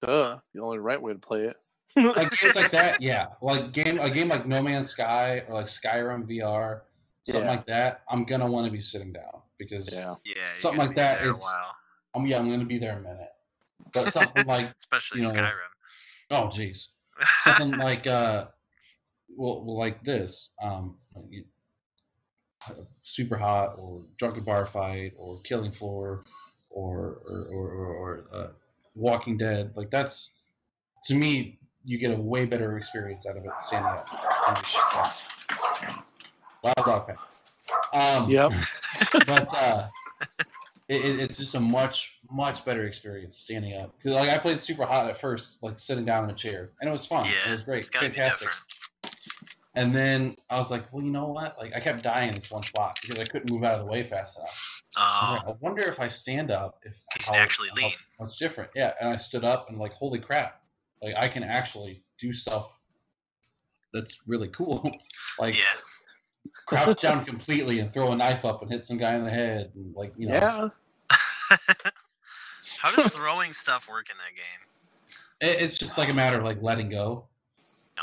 Duh. 0.00 0.38
The 0.54 0.60
only 0.62 0.78
right 0.78 1.00
way 1.00 1.12
to 1.12 1.18
play 1.18 1.40
it. 1.46 1.56
Like 1.96 2.30
games 2.38 2.54
like 2.54 2.70
that, 2.78 3.00
yeah. 3.02 3.26
Like 3.42 3.72
game 3.72 3.98
a 3.98 4.08
game 4.08 4.28
like 4.28 4.46
No 4.46 4.62
Man's 4.62 4.90
Sky 4.90 5.42
or 5.48 5.54
like 5.54 5.66
Skyrim 5.66 6.24
VR, 6.30 6.82
something 7.24 7.42
Yeah. 7.44 7.50
like 7.50 7.66
that. 7.66 8.02
I'm 8.08 8.24
gonna 8.24 8.46
want 8.50 8.66
to 8.66 8.72
be 8.72 8.80
sitting 8.80 9.12
down 9.12 9.42
because 9.58 9.92
Yeah. 9.92 10.14
Yeah, 10.24 10.34
Something 10.56 10.78
like 10.78 10.94
that, 10.96 11.18
there 11.20 11.30
it's- 11.30 11.42
while, 11.42 11.74
I'm 12.14 12.26
yeah 12.26 12.38
I'm 12.38 12.48
gonna 12.48 12.64
be 12.64 12.78
there 12.78 12.96
a 12.96 13.00
minute. 13.00 13.28
But 13.92 14.12
something 14.12 14.46
like 14.46 14.72
especially 14.78 15.20
you 15.20 15.28
know, 15.28 15.32
Skyrim. 15.32 16.30
oh 16.30 16.44
jeez, 16.48 16.88
something 17.44 17.72
like 17.78 18.06
uh, 18.06 18.46
well, 19.36 19.64
well 19.64 19.78
like 19.78 20.02
this, 20.04 20.52
um, 20.62 20.96
Superhot 23.04 23.78
or 23.78 24.02
drunken 24.18 24.44
bar 24.44 24.66
fight 24.66 25.12
or 25.16 25.40
killing 25.42 25.72
floor 25.72 26.22
or 26.70 27.20
or 27.26 27.46
or, 27.50 27.70
or, 27.70 27.94
or 27.94 28.24
uh, 28.32 28.48
Walking 28.94 29.36
Dead. 29.36 29.72
Like 29.76 29.90
that's 29.90 30.34
to 31.06 31.14
me, 31.14 31.58
you 31.84 31.98
get 31.98 32.12
a 32.12 32.20
way 32.20 32.44
better 32.44 32.76
experience 32.76 33.26
out 33.26 33.36
of 33.36 33.44
it 33.44 33.50
standing 33.58 33.90
up. 33.90 34.06
Loud 36.64 36.86
dog 36.86 37.06
pen. 37.08 37.16
Um, 37.92 38.30
Yep. 38.30 38.52
but 39.26 39.54
uh, 39.54 39.88
it, 40.88 41.04
it, 41.04 41.20
it's 41.20 41.38
just 41.38 41.54
a 41.54 41.60
much 41.60 42.18
much 42.30 42.64
better 42.64 42.84
experience 42.86 43.38
standing 43.38 43.74
up. 43.80 43.94
Because 43.98 44.14
like 44.16 44.28
I 44.30 44.38
played 44.38 44.58
Superhot 44.58 45.08
at 45.08 45.20
first, 45.20 45.62
like 45.62 45.78
sitting 45.78 46.04
down 46.04 46.24
in 46.24 46.30
a 46.30 46.34
chair, 46.34 46.70
and 46.80 46.88
it 46.88 46.92
was 46.92 47.06
fun. 47.06 47.24
yeah, 47.26 47.48
it 47.48 47.52
was 47.52 47.62
great, 47.64 47.78
It's 47.78 47.90
fantastic. 47.90 48.48
And 49.74 49.94
then 49.96 50.36
I 50.50 50.56
was 50.58 50.70
like, 50.70 50.92
well, 50.92 51.02
you 51.02 51.10
know 51.10 51.28
what? 51.28 51.56
Like 51.58 51.72
I 51.74 51.80
kept 51.80 52.02
dying 52.02 52.28
in 52.28 52.34
this 52.34 52.50
one 52.50 52.62
spot 52.62 52.98
because 53.00 53.18
I 53.18 53.24
couldn't 53.24 53.50
move 53.50 53.62
out 53.64 53.74
of 53.74 53.80
the 53.80 53.86
way 53.90 54.02
fast 54.02 54.38
enough. 54.38 54.82
I 54.98 55.28
Oh, 55.30 55.34
like, 55.46 55.56
I 55.56 55.58
wonder 55.60 55.82
if 55.88 55.98
I 55.98 56.08
stand 56.08 56.50
up, 56.50 56.78
if 56.84 56.94
You 57.14 57.24
can 57.24 57.34
actually 57.36 57.68
how- 57.70 57.76
lean. 57.76 57.92
What's 58.18 58.36
different? 58.36 58.70
Yeah, 58.76 58.92
and 59.00 59.08
I 59.08 59.16
stood 59.16 59.44
up 59.44 59.70
and 59.70 59.78
like, 59.78 59.92
holy 59.94 60.18
crap! 60.18 60.60
Like 61.02 61.14
I 61.16 61.26
can 61.26 61.42
actually 61.42 62.02
do 62.20 62.32
stuff 62.34 62.70
that's 63.94 64.20
really 64.26 64.48
cool. 64.48 64.82
like 65.38 65.56
yeah. 65.56 65.64
Crouch 66.66 67.00
down 67.02 67.24
completely 67.24 67.80
and 67.80 67.92
throw 67.92 68.12
a 68.12 68.16
knife 68.16 68.44
up 68.44 68.62
and 68.62 68.70
hit 68.70 68.84
some 68.84 68.98
guy 68.98 69.14
in 69.14 69.24
the 69.24 69.30
head 69.30 69.70
and 69.74 69.94
like 69.94 70.12
you 70.16 70.28
know. 70.28 70.34
Yeah. 70.34 70.68
How 72.80 72.94
does 72.94 73.12
throwing 73.12 73.52
stuff 73.52 73.88
work 73.88 74.06
in 74.10 74.16
that 74.18 74.34
game? 74.34 75.50
It, 75.56 75.62
it's 75.62 75.78
just 75.78 75.98
like 75.98 76.08
a 76.08 76.14
matter 76.14 76.38
of 76.38 76.44
like 76.44 76.60
letting 76.62 76.88
go, 76.88 77.26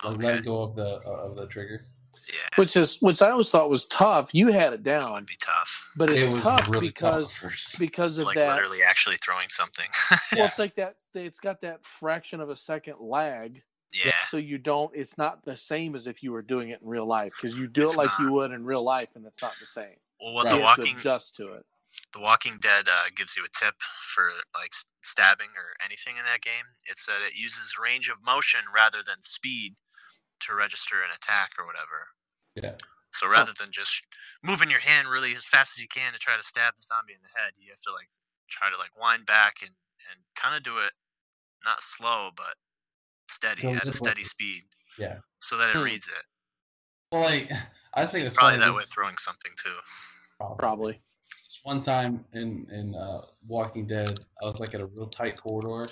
like 0.03 0.21
letting 0.21 0.43
go 0.43 0.61
of 0.63 0.75
the 0.75 1.01
uh, 1.05 1.09
of 1.29 1.35
the 1.35 1.47
trigger. 1.47 1.81
Yeah, 2.27 2.35
Which 2.57 2.77
is 2.77 3.01
which 3.01 3.21
I 3.21 3.29
always 3.29 3.49
thought 3.49 3.69
was 3.69 3.87
tough. 3.87 4.29
You 4.33 4.49
had 4.51 4.73
it 4.73 4.83
down. 4.83 5.01
it 5.01 5.05
down, 5.05 5.13
would 5.13 5.25
be 5.25 5.37
tough. 5.39 5.89
but 5.95 6.09
it's 6.11 6.21
it 6.21 6.31
was 6.31 6.41
tough 6.41 6.69
really 6.69 6.87
because 6.87 7.29
tough 7.29 7.37
first. 7.37 7.79
because 7.79 8.13
It's 8.13 8.21
of 8.21 8.27
like 8.27 8.35
that. 8.35 8.53
literally 8.53 8.83
actually 8.83 9.17
throwing 9.17 9.49
something. 9.49 9.87
Well, 10.35 10.45
it's 10.45 10.59
like 10.59 10.75
that. 10.75 10.95
It's 11.15 11.39
got 11.39 11.61
that 11.61 11.83
fraction 11.83 12.39
of 12.39 12.49
a 12.51 12.55
second 12.55 12.95
lag, 12.99 13.63
yeah, 13.93 14.11
so 14.29 14.37
you 14.37 14.57
don't. 14.57 14.91
It's 14.95 15.17
not 15.17 15.43
the 15.45 15.57
same 15.57 15.95
as 15.95 16.07
if 16.07 16.21
you 16.23 16.31
were 16.31 16.41
doing 16.41 16.69
it 16.69 16.81
in 16.81 16.87
real 16.87 17.05
life 17.07 17.33
because 17.39 17.57
you 17.57 17.67
do 17.67 17.83
It's 17.83 17.95
it 17.95 17.97
like 17.97 18.09
not. 18.19 18.19
you 18.19 18.31
would 18.33 18.51
in 18.51 18.63
real 18.65 18.83
life, 18.83 19.09
and 19.15 19.25
it's 19.25 19.41
not 19.41 19.53
the 19.59 19.67
same. 19.67 19.95
well, 20.21 20.33
what 20.33 20.45
Right. 20.45 20.51
the 20.51 20.57
you 20.57 20.63
have 20.65 20.75
to 20.75 20.99
adjust 20.99 21.35
to 21.37 21.53
it. 21.53 21.65
The 22.13 22.19
Walking 22.19 22.57
Dead 22.61 22.87
uh, 22.87 23.09
gives 23.15 23.35
you 23.35 23.43
a 23.43 23.49
tip 23.49 23.75
for 24.13 24.31
like 24.53 24.73
stabbing 25.01 25.49
or 25.57 25.73
anything 25.83 26.17
in 26.17 26.23
that 26.25 26.41
game. 26.41 26.65
It's 26.85 27.05
that 27.07 27.21
it 27.25 27.33
uses 27.35 27.75
range 27.81 28.09
of 28.09 28.17
motion 28.23 28.61
rather 28.73 28.99
than 29.05 29.23
speed 29.23 29.75
to 30.41 30.53
register 30.53 30.97
an 31.01 31.09
attack 31.15 31.51
or 31.57 31.65
whatever. 31.65 32.09
Yeah. 32.55 32.75
So 33.11 33.27
rather 33.27 33.53
than 33.57 33.71
just 33.71 34.05
moving 34.43 34.69
your 34.69 34.81
hand 34.81 35.07
really 35.07 35.33
as 35.35 35.43
fast 35.45 35.77
as 35.77 35.81
you 35.81 35.87
can 35.87 36.13
to 36.13 36.19
try 36.19 36.37
to 36.37 36.43
stab 36.43 36.75
the 36.77 36.83
zombie 36.83 37.13
in 37.13 37.21
the 37.23 37.33
head, 37.39 37.53
you 37.57 37.71
have 37.71 37.81
to 37.81 37.91
like 37.91 38.09
try 38.49 38.69
to 38.69 38.77
like 38.77 38.93
wind 38.99 39.25
back 39.25 39.55
and 39.61 39.71
and 40.13 40.21
kind 40.35 40.55
of 40.55 40.61
do 40.63 40.77
it 40.77 40.93
not 41.65 41.81
slow 41.83 42.29
but 42.35 42.55
steady 43.29 43.61
So 43.61 43.69
at 43.73 43.87
a 43.87 43.93
steady 43.93 44.21
like- 44.21 44.27
speed. 44.27 44.63
Yeah. 44.97 45.17
So 45.39 45.57
that 45.57 45.69
it 45.69 45.75
Hmm. 45.75 45.83
reads 45.83 46.07
it. 46.07 46.25
Well, 47.11 47.21
like 47.21 47.51
I 47.93 48.05
think 48.05 48.19
It's 48.25 48.27
it's 48.27 48.35
probably 48.35 48.59
that 48.59 48.73
way 48.73 48.83
throwing 48.85 49.17
something 49.17 49.51
too. 49.63 49.75
Probably. 50.57 51.01
This 51.45 51.59
one 51.63 51.81
time 51.81 52.25
in 52.33 52.67
in 52.71 52.95
uh, 52.95 53.21
Walking 53.47 53.87
Dead, 53.87 54.17
I 54.41 54.45
was 54.45 54.59
like 54.59 54.73
at 54.73 54.81
a 54.81 54.85
real 54.85 55.07
tight 55.07 55.41
corridor, 55.41 55.89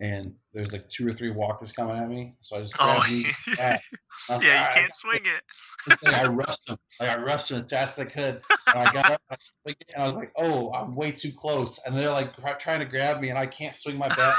and 0.00 0.34
there's 0.54 0.72
like 0.72 0.88
two 0.88 1.06
or 1.06 1.12
three 1.12 1.30
walkers 1.30 1.70
coming 1.72 1.96
at 1.98 2.08
me. 2.08 2.32
So 2.40 2.56
I 2.56 2.60
just 2.62 2.74
Oh, 2.78 3.04
grabbed 3.06 3.58
bat. 3.58 3.80
Yeah, 4.28 4.34
like, 4.36 4.42
you 4.44 4.50
"Ah, 4.52 4.70
can't 4.72 4.94
swing 4.94 5.20
it. 5.24 5.42
It's 5.92 6.02
like 6.04 6.14
I 6.14 6.26
rushed 6.26 6.66
them, 6.66 6.78
Like 7.00 7.10
I 7.10 7.18
rushed 7.20 7.48
them 7.50 7.60
as 7.60 7.70
fast 7.70 7.98
as 7.98 8.06
I 8.06 8.08
could. 8.10 8.40
And 8.68 8.88
I 8.88 8.92
got 8.92 9.10
up 9.12 9.20
I 9.30 9.32
was 9.34 9.60
like- 9.66 9.84
and 9.94 10.02
I 10.02 10.06
was 10.06 10.16
like, 10.16 10.32
"Oh, 10.36 10.72
I'm 10.72 10.92
way 10.92 11.10
too 11.12 11.32
close." 11.32 11.78
And 11.84 11.96
they're 11.96 12.10
like 12.10 12.34
trying 12.58 12.78
to 12.80 12.86
grab 12.86 13.20
me, 13.20 13.28
and 13.30 13.38
I 13.38 13.46
can't 13.46 13.74
swing 13.74 13.96
my 13.98 14.08
bat. 14.08 14.34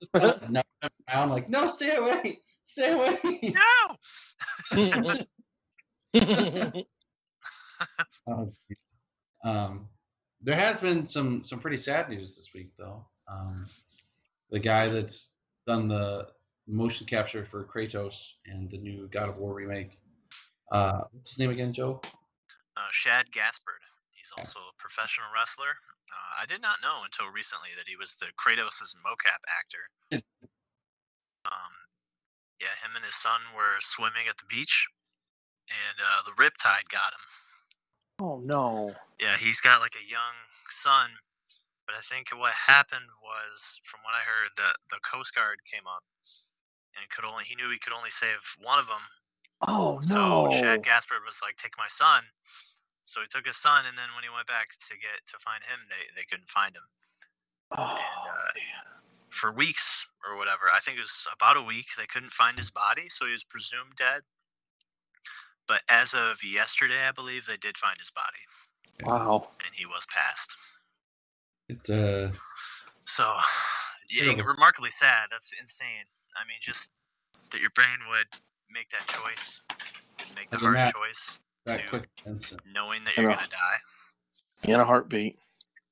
Just 0.00 0.14
like, 0.14 0.50
no, 0.50 0.62
like, 1.26 1.48
"No, 1.48 1.66
stay 1.66 1.96
away, 1.96 2.38
stay 2.64 2.92
away." 2.92 3.18
No. 4.72 5.12
Oh, 8.28 8.48
um, 9.44 9.88
there 10.40 10.56
has 10.56 10.80
been 10.80 11.06
some 11.06 11.44
some 11.44 11.58
pretty 11.58 11.76
sad 11.76 12.08
news 12.08 12.34
this 12.34 12.50
week, 12.54 12.70
though. 12.78 13.04
Um, 13.30 13.66
the 14.50 14.58
guy 14.58 14.86
that's 14.86 15.32
done 15.66 15.88
the 15.88 16.28
motion 16.66 17.06
capture 17.06 17.44
for 17.44 17.64
Kratos 17.64 18.32
and 18.46 18.70
the 18.70 18.78
new 18.78 19.08
God 19.08 19.28
of 19.28 19.36
War 19.36 19.54
remake. 19.54 19.98
Uh, 20.72 21.02
what's 21.12 21.32
his 21.32 21.38
name 21.38 21.50
again, 21.50 21.72
Joe? 21.72 22.00
Uh, 22.76 22.88
Shad 22.90 23.30
Gaspard. 23.30 23.82
He's 24.10 24.32
also 24.36 24.58
a 24.58 24.72
professional 24.78 25.28
wrestler. 25.32 25.76
Uh, 26.12 26.42
I 26.42 26.46
did 26.46 26.62
not 26.62 26.82
know 26.82 27.02
until 27.04 27.28
recently 27.32 27.70
that 27.76 27.88
he 27.88 27.96
was 27.96 28.16
the 28.16 28.30
Kratos' 28.38 28.94
mocap 29.02 29.42
actor. 29.48 29.90
Yeah. 30.10 30.20
Um, 31.46 31.86
yeah, 32.60 32.74
him 32.82 32.96
and 32.96 33.04
his 33.04 33.14
son 33.14 33.54
were 33.54 33.78
swimming 33.78 34.26
at 34.28 34.36
the 34.36 34.50
beach, 34.50 34.88
and 35.70 35.94
uh, 36.02 36.26
the 36.26 36.34
riptide 36.34 36.90
got 36.90 37.14
him. 37.14 37.24
oh 38.18 38.40
no. 38.42 38.96
Yeah, 39.20 39.36
he's 39.36 39.60
got 39.60 39.80
like 39.80 39.94
a 39.94 40.02
young 40.02 40.34
son, 40.70 41.10
but 41.86 41.94
I 41.94 42.00
think 42.02 42.34
what 42.34 42.66
happened 42.66 43.14
was, 43.22 43.78
from 43.84 44.00
what 44.02 44.18
I 44.18 44.24
heard, 44.26 44.58
that 44.58 44.74
the 44.90 44.98
Coast 45.06 45.36
Guard 45.36 45.62
came 45.70 45.86
up 45.86 46.02
and 46.98 47.08
could 47.10 47.24
only 47.24 47.44
he 47.44 47.54
knew 47.54 47.70
he 47.70 47.78
could 47.78 47.94
only 47.94 48.10
save 48.10 48.56
one 48.60 48.80
of 48.80 48.86
them, 48.88 49.06
Oh 49.62 50.00
so 50.00 50.14
no. 50.46 50.50
Shad 50.50 50.82
Gaspard 50.82 51.22
was 51.24 51.38
like, 51.42 51.56
"Take 51.56 51.78
my 51.78 51.88
son." 51.88 52.24
So 53.06 53.20
he 53.22 53.26
took 53.30 53.46
his 53.46 53.56
son, 53.56 53.84
and 53.88 53.96
then 53.96 54.10
when 54.14 54.24
he 54.24 54.30
went 54.30 54.46
back 54.46 54.70
to 54.90 54.94
get 54.98 55.24
to 55.30 55.38
find 55.38 55.62
him, 55.64 55.86
they 55.88 56.10
they 56.14 56.26
couldn't 56.28 56.50
find 56.50 56.74
him 56.76 56.82
Oh, 57.76 57.82
and, 57.96 58.26
uh, 58.28 58.52
for 59.30 59.50
weeks 59.52 60.06
or 60.26 60.36
whatever. 60.36 60.66
I 60.74 60.80
think 60.80 60.98
it 60.98 61.02
was 61.06 61.26
about 61.32 61.56
a 61.56 61.62
week. 61.62 61.86
They 61.96 62.06
couldn't 62.06 62.32
find 62.32 62.58
his 62.58 62.70
body, 62.70 63.08
so 63.08 63.26
he 63.26 63.32
was 63.32 63.44
presumed 63.44 63.94
dead. 63.96 64.22
But 65.66 65.82
as 65.88 66.14
of 66.14 66.44
yesterday, 66.44 67.06
I 67.08 67.12
believe 67.12 67.46
they 67.46 67.56
did 67.56 67.76
find 67.78 67.98
his 67.98 68.10
body, 68.10 68.42
wow. 69.02 69.48
and 69.64 69.74
he 69.74 69.86
was 69.86 70.06
passed. 70.06 70.56
It 71.68 71.82
uh, 71.90 72.30
So, 73.04 73.34
yeah, 74.08 74.24
Terrible. 74.34 74.44
remarkably 74.44 74.90
sad. 74.90 75.26
That's 75.30 75.52
insane. 75.60 76.06
I 76.36 76.46
mean, 76.46 76.58
just 76.60 76.90
that 77.50 77.60
your 77.60 77.70
brain 77.70 77.98
would 78.08 78.26
make 78.70 78.90
that 78.90 79.06
choice, 79.08 79.60
make 80.36 80.50
the 80.50 80.58
hard 80.58 80.76
that- 80.76 80.94
choice, 80.94 81.40
that 81.66 81.82
to 81.82 81.88
quick 81.88 82.08
instant. 82.26 82.60
knowing 82.72 83.04
that 83.04 83.16
you're 83.16 83.28
know. 83.28 83.36
gonna 83.36 83.48
die. 83.48 83.78
In 84.72 84.80
a 84.80 84.84
heartbeat. 84.84 85.36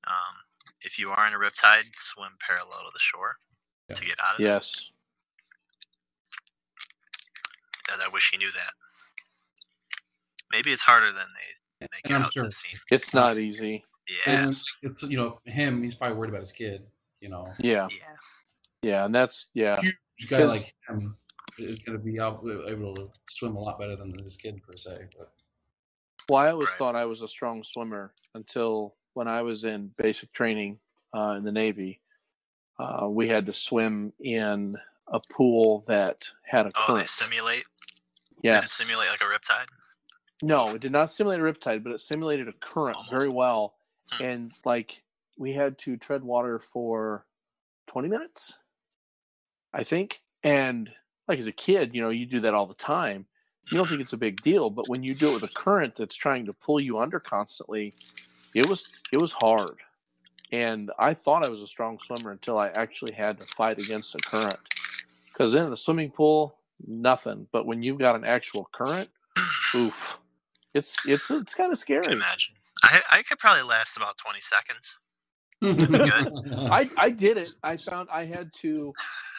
Um, 0.07 0.37
if 0.83 0.99
you 0.99 1.11
are 1.11 1.27
in 1.27 1.33
a 1.35 1.37
riptide, 1.39 1.85
swim 1.97 2.33
parallel 2.41 2.81
to 2.87 2.91
the 2.93 2.99
shore 2.99 3.37
Yeah. 3.89 3.95
to 3.97 4.05
get 4.05 4.16
out 4.22 4.35
of 4.35 4.41
it. 4.41 4.45
Yes. 4.45 4.91
And 7.93 8.03
I 8.03 8.09
wish 8.09 8.31
he 8.31 8.39
knew 8.39 8.51
that. 8.51 8.72
Maybe 10.51 10.72
it's 10.72 10.83
harder 10.85 11.12
than 11.12 11.27
they 11.81 11.87
make 11.93 12.01
it 12.05 12.12
I'm 12.12 12.22
out 12.22 12.33
sure. 12.33 12.45
to 12.45 12.53
seem. 12.53 12.79
It's 12.91 13.12
not 13.12 13.39
easy. 13.39 13.85
Yeah, 14.27 14.41
And 14.45 14.57
it's 14.83 15.03
you 15.03 15.16
know 15.16 15.41
him. 15.45 15.83
He's 15.83 15.95
probably 15.95 16.16
worried 16.16 16.29
about 16.31 16.41
his 16.41 16.53
kid. 16.53 16.87
You 17.20 17.31
know, 17.31 17.53
Yeah. 17.59 17.89
yeah. 17.91 18.16
Yeah. 18.83 19.05
And 19.07 19.14
that's 19.14 19.49
yeah. 19.55 19.81
huge 19.81 19.95
guy 20.29 20.41
'Cause- 20.41 20.51
like 20.51 20.75
him 20.89 21.16
is 21.59 21.79
going 21.79 21.97
to 21.99 22.05
be 22.05 22.20
out, 22.20 22.45
able 22.66 22.95
to 22.97 23.11
swim 23.31 23.57
a 23.57 23.61
lot 23.61 23.79
better 23.79 23.97
than 23.97 24.12
his 24.18 24.37
kid 24.37 24.62
per 24.62 24.77
se. 24.77 25.09
But 25.16 25.33
Well, 26.29 26.43
I 26.43 26.51
always 26.51 26.68
Right. 26.70 26.79
thought 26.79 26.97
I 26.97 27.05
was 27.05 27.22
a 27.22 27.29
strong 27.29 27.62
swimmer 27.64 28.12
until 28.35 28.97
when 29.14 29.29
I 29.29 29.43
was 29.43 29.64
in 29.64 29.91
basic 29.99 30.33
training 30.33 30.81
uh, 31.14 31.35
in 31.39 31.45
the 31.45 31.53
Navy. 31.53 32.01
Uh, 32.79 33.09
we 33.09 33.29
had 33.29 33.47
to 33.47 33.53
swim 33.53 34.12
in 34.20 34.75
a 35.07 35.20
pool 35.31 35.85
that 35.87 36.29
had 36.45 36.66
a 36.66 36.72
current. 36.72 36.89
Oh, 36.91 36.97
they 36.97 37.05
simulate. 37.05 37.64
yeah. 38.43 38.57
Did 38.61 38.64
it 38.64 38.70
simulate 38.70 39.09
like 39.11 39.20
a 39.20 39.25
riptide? 39.25 39.66
No, 40.43 40.75
it 40.75 40.81
did 40.83 40.93
not 40.93 41.11
simulate 41.11 41.41
a 41.41 41.43
riptide, 41.45 41.85
but 41.85 41.93
it 41.93 42.01
simulated 42.01 42.49
a 42.49 42.53
current 42.53 42.97
very 43.11 43.29
well. 43.29 43.77
Hmm. 44.12 44.22
And 44.22 44.53
like 44.64 45.03
we 45.39 45.53
had 45.53 45.79
to 45.81 45.97
tread 45.97 46.22
water 46.25 46.59
for 46.59 47.27
20 47.87 48.09
minutes, 48.09 48.59
I 49.72 49.85
think. 49.85 50.22
And 50.43 50.93
like 51.29 51.39
as 51.39 51.47
a 51.47 51.53
kid, 51.53 51.95
you 51.95 52.03
know, 52.03 52.11
you 52.11 52.27
do 52.27 52.41
that 52.41 52.55
all 52.55 52.66
the 52.66 52.75
time. 52.75 53.27
You 53.71 53.79
don't 53.79 53.89
think 53.89 54.01
it's 54.01 54.12
a 54.12 54.19
big 54.19 54.43
deal, 54.43 54.71
but 54.71 54.89
when 54.89 55.03
you 55.03 55.15
do 55.15 55.31
it 55.31 55.41
with 55.41 55.51
a 55.51 55.55
current 55.55 55.97
that's 55.97 56.17
trying 56.17 56.47
to 56.47 56.53
pull 56.53 56.81
you 56.81 56.99
under 56.99 57.19
constantly, 57.19 57.95
it 58.55 58.69
was 58.69 58.89
it 59.12 59.17
was 59.17 59.33
hard. 59.33 59.77
And 60.53 60.91
I 60.99 61.15
thought 61.15 61.45
I 61.45 61.49
was 61.49 61.61
a 61.61 61.67
strong 61.67 61.99
swimmer 61.99 62.31
until 62.31 62.59
I 62.59 62.69
actually 62.69 63.12
had 63.12 63.39
to 63.39 63.47
fight 63.57 63.79
against 63.79 64.15
a 64.15 64.19
current. 64.19 64.59
Because 65.27 65.55
in 65.55 65.69
the 65.69 65.77
swimming 65.77 66.11
pool, 66.11 66.59
nothing. 66.87 67.49
But 67.51 67.67
when 67.67 67.83
you've 67.83 67.99
got 67.99 68.15
an 68.15 68.25
actual 68.25 68.69
current, 68.73 69.09
oof, 69.75 70.17
it's 70.75 70.97
it's 71.07 71.31
it's 71.31 71.55
kind 71.55 71.73
of 71.73 71.79
scary. 71.79 72.05
can 72.05 72.12
imagine. 72.12 72.55
I 72.83 73.03
I 73.11 73.23
could 73.23 73.39
probably 73.39 73.62
last 73.62 73.97
about 73.97 74.17
twenty 74.19 74.41
seconds. 74.41 74.97
I 75.62 76.87
I 76.99 77.11
did 77.11 77.39
it. 77.39 77.51
I 77.62 77.77
found 77.79 78.09
I 78.12 78.27
had 78.27 78.51
to 78.61 78.93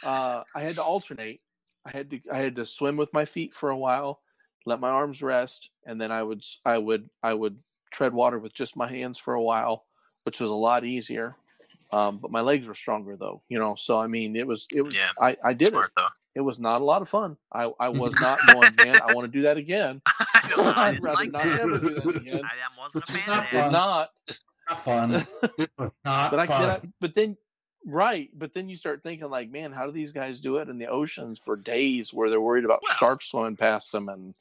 uh, 0.03 0.43
I 0.55 0.61
had 0.61 0.75
to 0.75 0.83
alternate. 0.83 1.41
I 1.85 1.91
had 1.91 2.09
to 2.11 2.19
I 2.31 2.37
had 2.37 2.55
to 2.57 2.65
swim 2.65 2.97
with 2.97 3.13
my 3.13 3.25
feet 3.25 3.53
for 3.53 3.69
a 3.69 3.77
while, 3.77 4.21
let 4.65 4.79
my 4.79 4.89
arms 4.89 5.21
rest, 5.21 5.69
and 5.85 5.99
then 6.01 6.11
I 6.11 6.23
would 6.23 6.43
I 6.65 6.77
would 6.77 7.09
I 7.23 7.33
would 7.33 7.59
tread 7.91 8.13
water 8.13 8.39
with 8.39 8.53
just 8.53 8.75
my 8.75 8.87
hands 8.87 9.17
for 9.19 9.33
a 9.35 9.41
while, 9.41 9.85
which 10.23 10.39
was 10.39 10.49
a 10.49 10.53
lot 10.53 10.83
easier. 10.85 11.35
Um, 11.93 12.17
but 12.17 12.31
my 12.31 12.41
legs 12.41 12.65
were 12.67 12.73
stronger 12.73 13.15
though, 13.15 13.41
you 13.49 13.59
know. 13.59 13.75
So 13.77 13.99
I 13.99 14.07
mean, 14.07 14.35
it 14.35 14.47
was 14.47 14.67
it 14.73 14.81
was 14.81 14.95
Yeah. 14.95 15.09
I 15.21 15.37
I 15.43 15.53
did 15.53 15.73
it. 15.73 15.85
Though. 15.95 16.07
It 16.33 16.41
was 16.41 16.59
not 16.59 16.81
a 16.81 16.83
lot 16.83 17.01
of 17.01 17.07
fun. 17.09 17.37
I 17.53 17.71
I 17.79 17.89
was 18.03 18.19
not 18.19 18.39
going, 18.51 18.71
man. 18.83 18.95
I 19.07 19.13
want 19.13 19.21
to 19.25 19.31
do 19.31 19.43
that 19.43 19.57
again. 19.57 20.01
I 20.07 20.47
don't 20.49 20.65
know. 20.65 20.71
I 20.75 20.87
I'd 20.87 20.91
didn't 20.93 21.03
rather 21.05 21.15
like 21.17 21.31
not 21.31 21.43
that. 21.43 21.59
ever 21.61 21.77
do 21.79 21.89
that 21.89 22.15
again. 22.17 22.41
I 22.43 22.55
am- 22.65 22.77
wasn't 22.77 22.93
This 22.93 23.09
is 23.09 23.21
fan 23.21 23.35
not 23.35 23.43
of 23.45 23.49
Did 23.51 23.57
that. 23.59 23.63
fun. 23.63 23.71
not. 23.71 24.09
It's 24.27 24.45
not 24.69 24.83
fun. 24.83 25.27
This 25.57 25.77
was 25.79 25.95
not 26.03 26.31
but 26.31 26.39
I 26.39 26.45
fun. 26.47 26.67
get. 26.81 26.85
But 26.99 27.15
then, 27.15 27.37
right? 27.85 28.29
But 28.37 28.53
then 28.53 28.67
you 28.69 28.75
start 28.75 29.03
thinking, 29.03 29.29
like, 29.29 29.49
man, 29.49 29.71
how 29.71 29.85
do 29.85 29.91
these 29.91 30.11
guys 30.11 30.39
do 30.39 30.57
it 30.57 30.69
in 30.69 30.77
the 30.77 30.87
oceans 30.87 31.39
for 31.39 31.55
days, 31.55 32.13
where 32.13 32.29
they're 32.29 32.41
worried 32.41 32.65
about 32.65 32.81
Well- 32.83 32.97
sharks 32.97 33.27
swimming 33.27 33.55
past 33.57 33.91
them? 33.91 34.09
And 34.09 34.35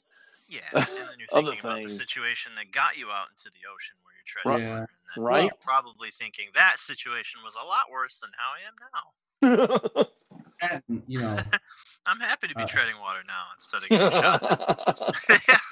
Yeah, 0.48 0.60
and 0.72 0.86
then 0.86 1.18
you're 1.18 1.28
Other 1.38 1.50
thinking 1.52 1.70
about 1.70 1.82
the 1.82 1.88
situation 1.88 2.52
that 2.56 2.70
got 2.72 2.96
you 2.96 3.10
out 3.10 3.28
into 3.30 3.50
the 3.50 3.66
ocean 3.72 3.96
where 4.02 4.14
you're 4.14 4.24
treading 4.26 4.68
Right. 4.68 4.80
water, 4.80 4.88
and 4.90 5.16
then 5.16 5.24
Right. 5.24 5.42
you're 5.44 5.60
probably 5.62 6.10
thinking 6.10 6.48
that 6.54 6.78
situation 6.78 7.40
was 7.44 7.54
a 7.54 7.64
lot 7.66 7.90
worse 7.90 8.20
than 8.20 8.30
how 8.36 8.52
I 8.52 8.60
am 8.68 8.74
now. 8.92 10.04
And, 10.62 11.02
you 11.08 11.18
know, 11.18 11.36
I'm 12.06 12.20
happy 12.20 12.46
to 12.48 12.54
be 12.54 12.62
Uh. 12.62 12.66
treading 12.66 12.96
water 13.00 13.20
now 13.26 13.44
instead 13.54 13.82
of 13.82 13.88
getting 13.88 14.10
shot. 14.22 15.64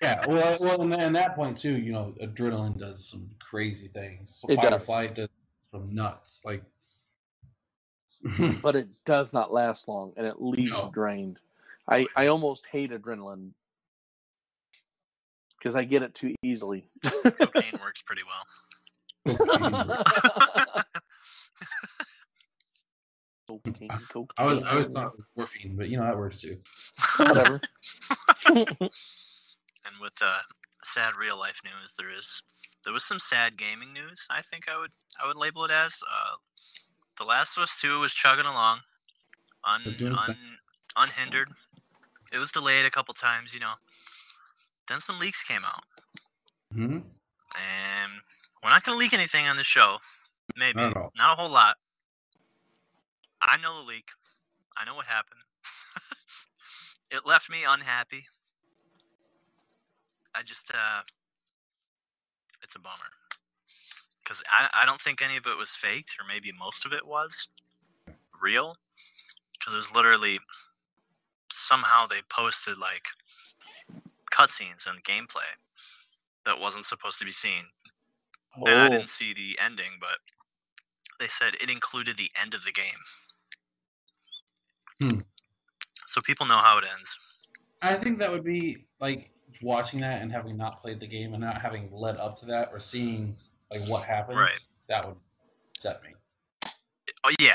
yeah. 0.00 0.24
Well, 0.26 0.56
well, 0.60 0.80
and 0.82 0.94
at 0.94 1.12
that 1.14 1.34
point 1.34 1.58
too, 1.58 1.76
you 1.76 1.92
know, 1.92 2.14
adrenaline 2.22 2.78
does 2.78 3.06
some 3.08 3.28
crazy 3.40 3.88
things. 3.88 4.36
So 4.36 4.48
It 4.50 4.56
fight 4.56 4.66
or 4.66 4.70
does. 4.78 4.84
flight 4.86 5.14
does 5.14 5.30
some 5.70 5.94
nuts. 5.94 6.42
Like, 6.44 6.62
but 8.62 8.76
it 8.76 8.88
does 9.04 9.32
not 9.32 9.52
last 9.52 9.86
long, 9.88 10.12
and 10.16 10.26
it 10.26 10.40
leaves 10.40 10.72
No. 10.72 10.86
you 10.86 10.90
drained. 10.92 11.40
I 11.88 12.06
I 12.16 12.26
almost 12.26 12.66
hate 12.66 12.90
adrenaline 12.90 13.50
because 15.58 15.74
I 15.76 15.84
get 15.84 16.02
it 16.02 16.14
too 16.14 16.34
easily. 16.42 16.84
Cocaine 17.04 17.78
works 17.82 18.02
pretty 18.02 18.22
well. 18.24 19.36
Cocaine, 23.46 23.88
cocaine. 24.10 24.26
I 24.36 24.44
was, 24.44 24.62
I 24.64 24.76
was 24.76 24.92
thought 24.92 25.12
morphine, 25.34 25.74
but 25.76 25.88
you 25.88 25.96
know 25.96 26.04
that 26.04 26.16
works 26.18 26.40
too. 26.40 26.58
whatever. 27.16 27.60
And 29.86 29.94
with 30.02 30.20
uh, 30.20 30.40
sad 30.84 31.12
real 31.18 31.38
life 31.38 31.60
news, 31.64 31.94
there 31.96 32.10
is 32.14 32.42
there 32.84 32.92
was 32.92 33.04
some 33.04 33.18
sad 33.18 33.56
gaming 33.56 33.92
news. 33.94 34.26
I 34.28 34.42
think 34.42 34.64
I 34.68 34.78
would 34.78 34.90
I 35.22 35.26
would 35.26 35.36
label 35.36 35.64
it 35.64 35.70
as 35.70 36.00
uh, 36.02 36.34
The 37.18 37.24
Last 37.24 37.56
of 37.56 37.64
Us 37.64 37.78
Two 37.80 37.98
was 38.00 38.14
chugging 38.14 38.46
along, 38.46 38.80
un, 39.64 39.82
un, 40.00 40.36
unhindered. 40.96 41.48
It 42.32 42.38
was 42.38 42.52
delayed 42.52 42.86
a 42.86 42.90
couple 42.90 43.14
times, 43.14 43.52
you 43.52 43.60
know. 43.60 43.74
Then 44.88 45.00
some 45.00 45.18
leaks 45.18 45.42
came 45.42 45.62
out, 45.64 45.84
hmm 46.72 46.98
and 47.54 48.12
we're 48.62 48.70
not 48.70 48.84
going 48.84 48.94
to 48.94 48.98
leak 48.98 49.12
anything 49.12 49.46
on 49.46 49.56
the 49.56 49.64
show. 49.64 49.98
Maybe 50.56 50.78
Not 50.80 50.94
not 51.16 51.32
a 51.38 51.40
whole 51.40 51.50
lot. 51.50 51.76
I 53.40 53.56
know 53.62 53.80
the 53.80 53.86
leak. 53.86 54.10
I 54.76 54.84
know 54.84 54.94
what 54.94 55.06
happened. 55.06 55.40
it 57.10 57.26
left 57.26 57.50
me 57.50 57.58
unhappy. 57.66 58.26
I 60.34 60.42
just, 60.42 60.70
uh, 60.72 61.02
it's 62.62 62.76
a 62.76 62.78
bummer. 62.78 63.10
Because 64.28 64.42
I, 64.50 64.68
I 64.82 64.84
don't 64.84 65.00
think 65.00 65.22
any 65.22 65.38
of 65.38 65.46
it 65.46 65.56
was 65.56 65.70
faked, 65.74 66.12
or 66.20 66.26
maybe 66.28 66.52
most 66.52 66.84
of 66.84 66.92
it 66.92 67.06
was 67.06 67.48
real. 68.38 68.76
Because 69.58 69.72
it 69.72 69.76
was 69.78 69.94
literally 69.94 70.38
somehow 71.50 72.06
they 72.06 72.20
posted 72.28 72.76
like 72.76 73.06
cutscenes 74.30 74.86
and 74.86 75.02
gameplay 75.02 75.56
that 76.44 76.60
wasn't 76.60 76.84
supposed 76.84 77.18
to 77.18 77.24
be 77.24 77.32
seen. 77.32 77.64
And 78.66 78.78
I 78.78 78.86
Oh, 78.86 78.90
didn't 78.90 79.08
see 79.08 79.32
the 79.32 79.58
ending, 79.64 79.92
but 79.98 80.18
they 81.18 81.28
said 81.28 81.54
it 81.54 81.70
included 81.70 82.18
the 82.18 82.30
end 82.40 82.52
of 82.52 82.64
the 82.64 82.72
game. 82.72 82.84
Hmm. 85.00 85.18
So 86.06 86.20
people 86.20 86.44
know 86.44 86.58
how 86.58 86.76
it 86.76 86.84
ends. 86.84 87.16
I 87.80 87.94
think 87.94 88.18
that 88.18 88.30
would 88.30 88.44
be 88.44 88.84
like 89.00 89.30
watching 89.62 90.00
that 90.00 90.20
and 90.20 90.30
having 90.30 90.58
not 90.58 90.82
played 90.82 91.00
the 91.00 91.06
game 91.06 91.32
and 91.32 91.40
not 91.40 91.62
having 91.62 91.90
led 91.90 92.18
up 92.18 92.38
to 92.40 92.46
that 92.46 92.68
or 92.72 92.78
seeing 92.78 93.34
like 93.70 93.82
what 93.88 94.06
happens. 94.06 94.36
Right. 94.36 94.58
That 94.88 95.06
would 95.06 95.16
set 95.78 96.02
me. 96.02 96.10
Oh 97.24 97.32
yeah, 97.40 97.54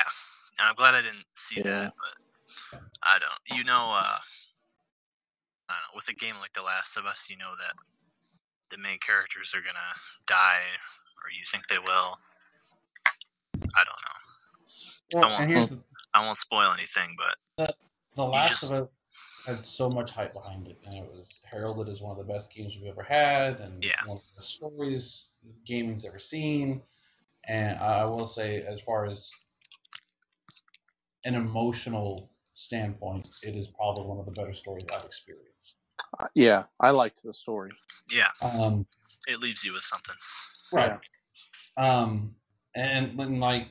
and 0.60 0.68
I'm 0.68 0.76
glad 0.76 0.94
I 0.96 1.02
didn't 1.02 1.26
see 1.36 1.58
Yeah. 1.58 1.64
that, 1.64 1.94
but 2.72 2.82
I 3.04 3.20
don't. 3.20 3.58
You 3.58 3.64
know, 3.64 3.92
uh, 3.92 4.18
I 5.70 5.74
don't 5.74 5.78
know. 5.78 5.96
With 5.96 6.08
a 6.10 6.14
game 6.14 6.36
like 6.42 6.54
The 6.54 6.62
Last 6.62 6.98
of 6.98 7.06
Us, 7.06 7.28
you 7.30 7.38
know 7.38 7.54
that 7.58 7.74
the 8.70 8.78
main 8.82 8.98
characters 9.00 9.54
are 9.56 9.62
gonna 9.62 9.80
die, 10.28 10.62
or 11.24 11.32
you 11.32 11.44
think 11.46 11.68
they 11.68 11.80
will. 11.80 12.18
I 13.76 13.84
don't 13.84 14.02
know. 14.04 15.22
Well, 15.22 15.30
won't 15.48 15.70
the, 15.70 15.80
I 16.14 16.26
won't 16.26 16.38
spoil 16.38 16.72
anything, 16.74 17.16
but 17.58 17.76
the 18.16 18.24
Last 18.26 18.50
just- 18.50 18.64
of 18.64 18.72
Us 18.72 19.04
had 19.48 19.66
so 19.66 19.90
much 19.90 20.12
hype 20.12 20.34
behind 20.34 20.68
it, 20.68 20.80
and 20.86 20.94
it 20.96 21.12
was 21.12 21.40
heralded 21.44 21.90
as 21.90 22.02
one 22.02 22.18
of 22.18 22.26
the 22.26 22.32
best 22.34 22.52
games 22.54 22.76
we've 22.78 22.90
ever 22.92 23.04
had, 23.04 23.60
and 23.60 23.84
Yeah. 23.84 23.92
one 24.06 24.18
of 24.18 24.24
the 24.36 24.42
stories 24.44 25.26
gaming's 25.66 26.06
ever 26.06 26.20
seen. 26.20 26.82
And 27.48 27.78
I 27.80 28.06
will 28.06 28.28
say, 28.28 28.64
as 28.64 28.80
far 28.82 29.08
as 29.08 29.32
an 31.26 31.36
emotional 31.36 32.30
standpoint, 32.54 33.28
it 33.44 33.56
is 33.56 33.68
probably 33.80 34.08
one 34.08 34.20
of 34.20 34.26
the 34.26 34.32
better 34.34 34.54
stories 34.54 34.86
I've 34.96 35.06
experienced. 35.06 35.78
yeah, 36.36 36.64
I 36.80 36.92
liked 36.92 37.24
the 37.24 37.34
story. 37.34 37.72
yeah, 38.10 38.30
Um, 38.42 38.86
it 39.28 39.40
leaves 39.40 39.64
you 39.64 39.74
with 39.74 39.84
something. 39.84 40.16
Right. 40.72 41.00
Um, 41.78 42.36
and 42.76 43.18
then 43.20 43.40
like, 43.40 43.68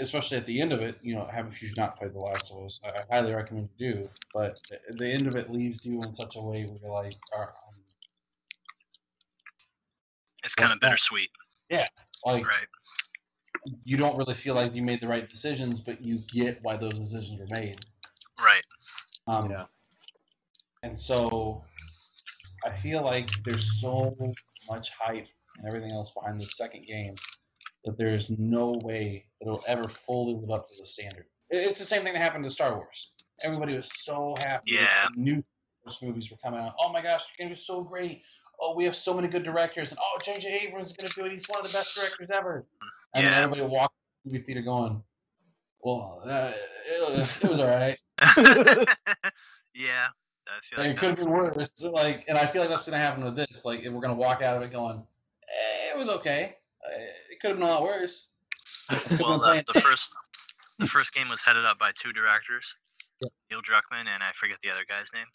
especially 0.00 0.38
at 0.38 0.46
the 0.46 0.60
end 0.60 0.72
of 0.72 0.80
it, 0.80 0.98
you 1.02 1.14
know, 1.14 1.26
have 1.26 1.46
if 1.48 1.62
you've 1.62 1.76
not 1.76 1.98
played 1.98 2.14
The 2.14 2.18
Last 2.18 2.52
of 2.52 2.64
Us, 2.64 2.80
I, 2.84 2.88
I 2.88 3.16
highly 3.16 3.34
recommend 3.34 3.70
you 3.76 3.92
do. 3.94 4.08
But 4.32 4.58
the, 4.70 4.94
the 4.96 5.10
end 5.10 5.26
of 5.26 5.36
it 5.36 5.50
leaves 5.50 5.84
you 5.84 6.02
in 6.02 6.14
such 6.14 6.36
a 6.36 6.40
way 6.40 6.62
where 6.64 6.78
you're 6.82 6.90
like, 6.92 7.16
uh, 7.36 7.44
It's 10.46 10.54
kind 10.54 10.72
of 10.72 10.78
Well, 10.80 10.90
bittersweet, 10.90 11.30
like 12.24 12.46
right? 12.46 12.66
you 13.84 13.96
don't 13.96 14.16
really 14.16 14.34
feel 14.34 14.54
like 14.54 14.74
you 14.76 14.82
made 14.82 15.00
the 15.00 15.08
right 15.08 15.28
decisions, 15.28 15.80
but 15.80 16.06
you 16.06 16.22
get 16.32 16.58
why 16.62 16.76
those 16.76 16.94
decisions 16.94 17.40
were 17.40 17.56
made. 17.56 17.84
Right. 18.40 18.62
Um, 19.26 19.50
Yeah. 19.50 19.66
And 20.84 20.96
so, 20.96 21.62
I 22.64 22.70
feel 22.72 22.98
like 23.02 23.28
there's 23.44 23.80
so 23.80 24.16
much 24.70 24.92
hype 25.00 25.26
and 25.58 25.66
everything 25.66 25.90
else 25.90 26.12
behind 26.12 26.40
the 26.40 26.46
second 26.46 26.86
game 26.86 27.16
that 27.84 27.98
there's 27.98 28.30
no 28.30 28.70
way 28.84 29.26
that 29.40 29.46
it'll 29.48 29.64
ever 29.66 29.88
fully 29.88 30.34
live 30.34 30.50
up 30.50 30.68
to 30.68 30.74
the 30.78 30.86
standard. 30.86 31.26
It's 31.50 31.80
the 31.80 31.84
same 31.84 32.04
thing 32.04 32.12
that 32.12 32.22
happened 32.22 32.44
to 32.44 32.50
Star 32.50 32.76
Wars. 32.76 33.10
Everybody 33.42 33.76
was 33.76 33.90
so 34.00 34.36
happy 34.38 34.72
Yeah. 34.72 35.08
new 35.16 35.42
movies 36.02 36.30
were 36.30 36.36
coming 36.38 36.60
out. 36.60 36.74
Oh 36.80 36.92
my 36.92 37.00
gosh, 37.02 37.22
it's 37.22 37.36
going 37.36 37.48
to 37.48 37.54
be 37.54 37.60
so 37.60 37.82
great. 37.82 38.22
Oh, 38.60 38.74
we 38.74 38.84
have 38.84 38.96
so 38.96 39.12
many 39.14 39.28
good 39.28 39.42
directors, 39.44 39.90
and 39.90 39.98
oh, 40.00 40.18
J.J. 40.24 40.66
Abrams 40.66 40.90
is 40.90 40.96
going 40.96 41.08
to 41.08 41.14
do 41.14 41.26
it. 41.26 41.30
He's 41.30 41.46
one 41.46 41.60
of 41.60 41.66
the 41.66 41.72
best 41.76 41.94
directors 41.94 42.30
ever. 42.30 42.66
And 43.14 43.24
Yeah. 43.24 43.30
then 43.30 43.42
everybody 43.44 43.62
walked 43.72 43.94
the 44.24 44.32
movie 44.32 44.44
theater 44.44 44.62
going, 44.62 45.02
"Well, 45.80 46.22
uh, 46.24 46.52
it, 46.86 47.28
it 47.42 47.50
was 47.50 47.60
all 47.60 47.66
right." 47.68 47.98
yeah, 49.74 50.08
I 50.48 50.60
feel 50.62 50.78
Like, 50.78 50.90
it 50.92 50.98
could 50.98 51.08
have 51.10 51.18
been 51.18 51.30
worse. 51.30 51.82
Like, 51.82 52.24
and 52.28 52.38
I 52.38 52.46
feel 52.46 52.62
like 52.62 52.70
that's 52.70 52.86
gonna 52.86 52.98
happen 52.98 53.24
with 53.24 53.36
this. 53.36 53.64
Like, 53.64 53.80
we're 53.84 54.00
gonna 54.00 54.14
walk 54.14 54.42
out 54.42 54.56
of 54.56 54.62
it 54.62 54.72
going, 54.72 55.02
eh, 55.48 55.92
"It 55.92 55.98
was 55.98 56.08
okay. 56.08 56.56
Uh, 56.84 56.90
It 57.30 57.40
could 57.40 57.48
have 57.50 57.58
been 57.58 57.66
a 57.66 57.70
lot 57.70 57.82
worse." 57.82 58.30
Well, 59.20 59.38
the, 59.38 59.62
the 59.72 59.80
first 59.80 60.16
the 60.78 60.86
first 60.86 61.12
game 61.12 61.28
was 61.28 61.42
headed 61.42 61.64
up 61.64 61.78
by 61.78 61.92
two 61.94 62.12
directors, 62.12 62.74
Yeah. 63.22 63.28
Neil 63.50 63.60
Druckmann 63.62 64.06
and 64.08 64.22
I 64.22 64.32
forget 64.34 64.58
the 64.62 64.70
other 64.70 64.84
guy's 64.88 65.12
name. 65.14 65.26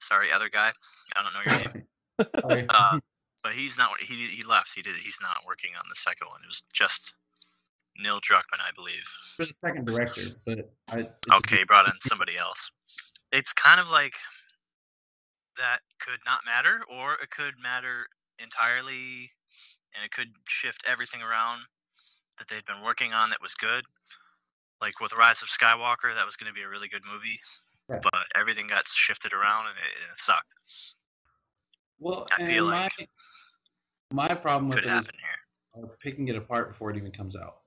Sorry, 0.00 0.32
other 0.32 0.48
guy. 0.48 0.72
I 1.16 1.22
don't 1.22 1.32
know 1.34 1.52
your 1.52 1.72
name. 1.74 1.86
Uh, 2.18 2.98
but 3.42 3.52
he's 3.52 3.76
not. 3.78 4.00
He 4.00 4.26
he 4.28 4.42
left. 4.44 4.74
He 4.74 4.82
did. 4.82 4.94
He's 4.96 5.18
not 5.22 5.38
working 5.46 5.72
on 5.76 5.82
the 5.88 5.94
second 5.96 6.28
one. 6.28 6.40
It 6.44 6.48
was 6.48 6.64
just 6.72 7.14
Neil 7.98 8.20
Druckmann, 8.20 8.60
I 8.60 8.70
believe. 8.74 9.04
for 9.36 9.44
the 9.44 9.52
second 9.52 9.84
director, 9.86 10.22
but 10.46 10.70
I, 10.90 11.08
Okay, 11.36 11.58
he 11.58 11.64
brought 11.64 11.86
in 11.86 11.92
somebody 12.00 12.36
else. 12.36 12.70
It's 13.32 13.52
kind 13.52 13.80
of 13.80 13.88
like 13.88 14.14
that 15.56 15.80
could 15.98 16.20
not 16.26 16.40
matter, 16.46 16.80
or 16.88 17.14
it 17.14 17.30
could 17.30 17.54
matter 17.62 18.06
entirely, 18.38 19.30
and 19.94 20.04
it 20.04 20.10
could 20.12 20.28
shift 20.48 20.84
everything 20.88 21.20
around 21.22 21.62
that 22.38 22.48
they'd 22.48 22.64
been 22.64 22.82
working 22.84 23.12
on 23.12 23.30
that 23.30 23.42
was 23.42 23.54
good. 23.54 23.84
Like 24.80 25.00
with 25.00 25.12
Rise 25.16 25.42
of 25.42 25.48
Skywalker, 25.48 26.14
that 26.14 26.26
was 26.26 26.36
going 26.36 26.48
to 26.52 26.54
be 26.54 26.62
a 26.62 26.68
really 26.68 26.88
good 26.88 27.04
movie, 27.12 27.38
Right. 27.88 28.00
but 28.02 28.26
everything 28.36 28.66
got 28.68 28.86
shifted 28.86 29.32
around 29.32 29.66
and 29.66 29.76
it, 29.76 30.02
and 30.02 30.10
it 30.12 30.16
sucked. 30.16 30.54
Well, 32.02 32.26
I 32.36 32.44
feel 32.44 32.68
and 32.68 32.80
like 32.80 33.08
my, 34.10 34.26
my 34.26 34.34
problem 34.34 34.70
with 34.70 34.80
it 34.80 34.86
is 34.86 35.08
picking 36.00 36.26
it 36.26 36.34
apart 36.34 36.68
before 36.68 36.90
it 36.90 36.96
even 36.96 37.12
comes 37.12 37.36
out. 37.36 37.58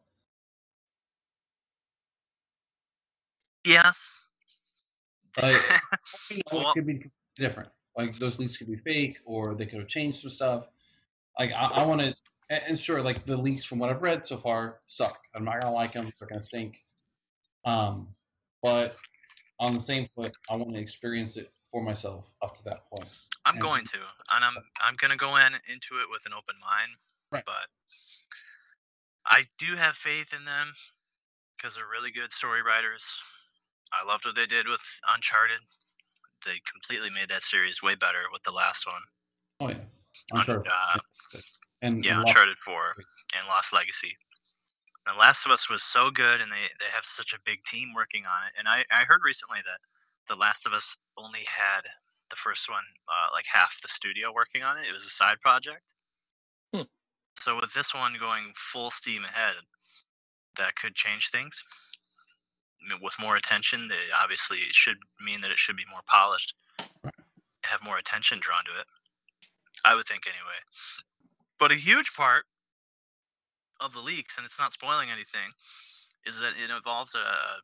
Yeah. 3.66 3.94
Like, 5.42 5.56
you 6.30 6.38
know, 6.52 6.60
Well- 6.60 6.72
it 6.72 6.74
could 6.74 6.86
be 6.86 7.10
different. 7.38 7.70
Like 7.98 8.18
those 8.18 8.40
leaks 8.40 8.58
could 8.58 8.68
be 8.68 8.76
fake, 8.76 9.20
or 9.24 9.56
they 9.56 9.66
could 9.66 9.80
have 9.80 9.88
changed 9.88 10.20
some 10.20 10.30
stuff. 10.30 10.68
Like 11.40 11.54
I, 11.54 11.68
I 11.68 11.86
want 11.86 12.02
to, 12.02 12.14
and 12.50 12.78
sure, 12.78 13.02
like 13.02 13.24
the 13.24 13.38
leaks 13.38 13.64
from 13.64 13.80
what 13.80 13.90
I've 13.90 14.02
read 14.02 14.26
so 14.26 14.36
far 14.36 14.80
suck. 14.86 15.18
I'm 15.34 15.46
not 15.46 15.62
gonna 15.62 15.74
like 15.74 15.94
them; 15.94 16.12
they're 16.20 16.28
gonna 16.28 16.42
stink. 16.42 16.84
Um, 17.64 18.10
but 18.62 18.98
on 19.62 19.74
the 19.74 19.80
same 19.80 20.10
foot, 20.14 20.34
I 20.50 20.58
want 20.58 20.74
to 20.74 20.80
experience 20.82 21.38
it 21.38 21.54
for 21.76 21.84
myself 21.84 22.32
up 22.42 22.56
to 22.56 22.64
that 22.64 22.90
point. 22.90 23.10
I'm 23.46 23.56
and- 23.56 23.62
going 23.62 23.84
to, 23.84 23.98
and 24.34 24.46
I'm 24.46 24.56
I'm 24.82 24.96
gonna 24.96 25.18
go 25.18 25.36
in 25.36 25.52
into 25.70 26.00
it 26.00 26.08
with 26.10 26.26
an 26.26 26.32
open 26.32 26.56
mind. 26.62 26.96
Right. 27.32 27.44
But 27.46 27.68
I 29.28 29.44
do 29.58 29.76
have 29.76 29.96
faith 29.96 30.32
in 30.34 30.46
them 30.46 30.72
because 31.58 31.76
they're 31.76 31.84
really 31.92 32.12
good 32.12 32.32
story 32.32 32.62
writers. 32.62 33.20
I 33.92 34.08
loved 34.08 34.24
what 34.26 34.36
they 34.36 34.46
did 34.46 34.68
with 34.70 34.82
Uncharted. 35.14 35.60
They 36.46 36.62
completely 36.72 37.10
made 37.10 37.28
that 37.30 37.44
series 37.44 37.84
way 37.84 37.96
better 37.96 38.24
with 38.32 38.44
the 38.44 38.52
last 38.52 38.88
one. 38.88 39.02
Oh 39.60 39.68
yeah, 39.70 39.84
Un- 40.32 40.40
Uncharted. 40.40 40.72
uh, 40.72 41.00
and 41.82 42.06
yeah, 42.06 42.20
and 42.20 42.28
Uncharted 42.28 42.58
Four 42.58 42.94
and 43.36 43.46
Lost 43.50 43.74
Legacy. 43.74 44.16
And 45.08 45.18
Last 45.20 45.46
of 45.46 45.52
Us 45.52 45.70
was 45.70 45.84
so 45.84 46.10
good, 46.10 46.40
and 46.40 46.50
they 46.54 46.72
they 46.80 46.90
have 46.94 47.04
such 47.04 47.34
a 47.34 47.38
big 47.46 47.66
team 47.66 47.90
working 47.94 48.24
on 48.26 48.48
it. 48.48 48.54
And 48.58 48.66
I 48.70 48.86
I 48.90 49.04
heard 49.04 49.20
recently 49.26 49.60
that 49.66 49.80
the 50.28 50.36
Last 50.36 50.66
of 50.66 50.74
Us 50.74 50.98
only 51.18 51.46
had 51.48 51.82
the 52.30 52.36
first 52.36 52.70
one 52.70 52.84
uh, 53.08 53.34
like 53.34 53.46
half 53.52 53.78
the 53.82 53.88
studio 53.88 54.32
working 54.34 54.64
on 54.64 54.78
it. 54.78 54.88
It 54.90 54.94
was 54.94 55.06
a 55.06 55.10
side 55.10 55.40
project. 55.42 55.94
Hmm. 56.74 56.90
So 57.38 57.56
with 57.60 57.74
this 57.74 57.94
one 57.94 58.16
going 58.20 58.54
full 58.56 58.92
steam 58.92 59.24
ahead, 59.24 59.56
that 60.58 60.76
could 60.76 60.96
change 60.96 61.30
things. 61.30 61.64
I 62.82 62.94
mean, 62.94 63.00
With 63.04 63.16
more 63.20 63.36
attention, 63.36 63.88
they, 63.88 64.12
obviously 64.20 64.60
it 64.60 64.74
should 64.74 64.98
mean 65.24 65.42
that 65.42 65.52
it 65.52 65.60
should 65.60 65.78
be 65.78 65.84
more 65.92 66.02
polished, 66.08 66.54
have 67.64 67.84
more 67.84 67.98
attention 67.98 68.40
drawn 68.40 68.64
to 68.66 68.80
it. 68.80 68.88
I 69.84 69.96
would 69.96 70.06
think 70.08 70.26
anyway. 70.28 70.62
But 71.60 71.72
a 71.72 71.76
huge 71.76 72.14
part 72.16 72.46
of 73.80 73.94
the 73.94 74.00
leaks, 74.00 74.38
and 74.38 74.46
it's 74.46 74.60
not 74.60 74.74
spoiling 74.74 75.10
anything, 75.10 75.52
is 76.26 76.40
that 76.40 76.54
it 76.62 76.70
involves 76.70 77.16
a 77.16 77.62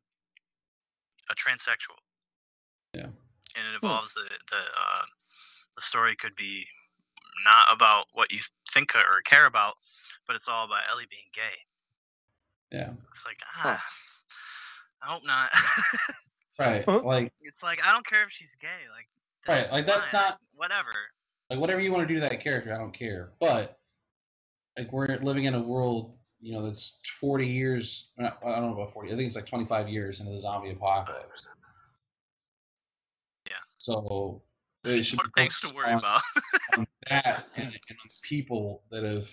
a 1.30 1.36
transsexual. 1.36 1.97
Yeah. 2.94 3.06
And 3.56 3.68
it 3.68 3.82
involves 3.82 4.14
the 4.14 4.22
the 4.50 4.58
uh, 4.58 5.04
the 5.76 5.82
story 5.82 6.16
could 6.16 6.36
be 6.36 6.66
not 7.46 7.76
about 7.76 8.06
what 8.14 8.32
you 8.32 8.39
think 8.72 8.96
or 8.96 9.22
care 9.26 9.46
about, 9.46 9.74
but 10.28 10.36
it's 10.36 10.48
all 10.48 10.66
about 10.66 10.80
Ellie 10.92 11.08
being 11.10 11.24
gay. 11.34 12.78
yeah, 12.78 12.92
It's 13.10 13.26
like 13.26 13.39
ah, 13.58 13.84
I 15.04 15.08
hope 15.08 15.24
not. 15.26 15.50
right. 16.60 16.88
Like 17.06 17.34
it's 17.42 17.64
like 17.64 17.80
I 17.86 17.92
don't 17.94 18.06
care 18.06 18.24
if 18.24 18.32
she's 18.32 18.56
gay. 18.56 18.68
Like 18.96 19.08
Right, 19.48 19.72
like, 19.72 19.86
that's 19.88 20.12
not- 20.14 20.38
whatever. 20.54 20.92
like 21.50 21.60
whatever 21.60 21.82
you 21.82 21.92
want 21.92 22.08
to 22.08 22.14
do 22.14 22.20
to 22.22 22.30
that 22.30 22.42
character, 22.44 22.74
I 22.74 22.78
don't 22.78 22.94
care. 22.94 23.32
But 23.39 23.80
like 24.78 24.92
we're 24.94 25.18
living 25.18 25.46
in 25.46 25.56
a 25.56 25.62
world, 25.62 26.16
you 26.39 26.54
know, 26.54 26.64
that's 26.66 27.00
40 27.20 27.48
years. 27.48 28.10
I 28.20 28.24
don't 28.44 28.62
know 28.68 28.74
about 28.74 28.94
40. 28.94 29.12
I 29.12 29.16
think 29.16 29.26
it's 29.28 29.36
like 29.36 29.48
25 29.48 29.89
years 29.89 30.20
into 30.20 30.32
the 30.32 30.39
zombie 30.39 30.70
apocalypse. 30.72 31.48
So 33.84 34.44
it 34.84 35.04
should 35.04 35.20
be 35.20 35.26
things 35.36 35.60
to 35.62 35.74
worry 35.74 35.92
on- 35.92 36.00
about. 36.00 36.22
on 36.78 36.88
that 37.10 37.48
and, 37.56 37.66
and 37.66 37.74
on 37.74 38.10
the 38.10 38.22
people 38.22 38.84
that 38.92 39.04
have 39.04 39.28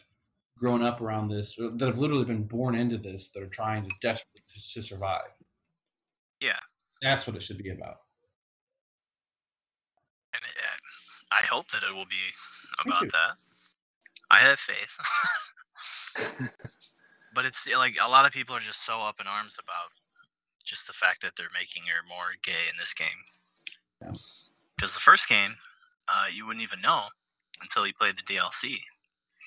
grown 0.58 0.82
up 0.82 1.00
around 1.00 1.28
this, 1.28 1.56
or 1.58 1.70
that 1.70 1.86
have 1.86 1.98
literally 1.98 2.24
been 2.24 2.44
born 2.44 2.74
into 2.74 2.98
this, 2.98 3.30
that 3.30 3.42
are 3.42 3.48
trying 3.48 3.84
to 3.84 3.90
desperately 4.02 4.42
to, 4.74 4.82
survive. 4.82 5.30
yeah. 6.40 6.58
That's 7.00 7.26
what 7.26 7.36
it 7.36 7.42
should 7.42 7.58
be 7.58 7.70
about. 7.70 7.98
And 10.34 10.42
it, 10.42 10.56
I 11.30 11.44
hope 11.46 11.68
that 11.70 11.84
it 11.88 11.94
will 11.94 12.06
be 12.06 12.16
about 12.84 13.12
that. 13.12 13.36
I 14.30 14.38
have 14.38 14.58
faith. 14.58 14.98
but 17.34 17.44
it's 17.44 17.68
like 17.68 17.96
a 18.02 18.08
lot 18.08 18.26
of 18.26 18.32
people 18.32 18.56
are 18.56 18.60
just 18.60 18.84
so 18.84 19.00
up 19.00 19.20
in 19.20 19.26
arms 19.28 19.58
about 19.62 19.92
just 20.64 20.86
the 20.88 20.92
fact 20.92 21.22
that 21.22 21.32
they're 21.36 21.46
making 21.54 21.84
her 21.84 22.06
more 22.06 22.34
gay 22.42 22.66
in 22.68 22.76
this 22.78 22.94
game. 22.94 23.24
Yeah. 24.02 24.12
Because 24.76 24.94
the 24.94 25.00
first 25.00 25.28
game, 25.28 25.52
uh, 26.08 26.26
you 26.32 26.46
wouldn't 26.46 26.62
even 26.62 26.80
know 26.80 27.02
until 27.62 27.86
you 27.86 27.92
played 27.94 28.14
the 28.16 28.22
DLC. 28.34 28.76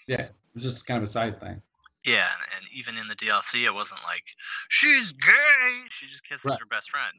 Yeah, 0.08 0.22
it 0.22 0.34
was 0.54 0.64
just 0.64 0.86
kind 0.86 0.98
of 0.98 1.04
a 1.10 1.12
side 1.12 1.40
thing. 1.40 1.56
Yeah, 2.04 2.28
and, 2.34 2.58
and 2.58 2.66
even 2.74 2.98
in 2.98 3.08
the 3.08 3.16
DLC, 3.16 3.64
it 3.66 3.74
wasn't 3.74 4.02
like 4.04 4.24
she's 4.70 5.12
gay. 5.14 5.86
She 5.90 6.08
just 6.08 6.24
kisses 6.24 6.46
Right. 6.46 6.60
her 6.60 6.66
best 6.66 6.90
friend. 6.90 7.14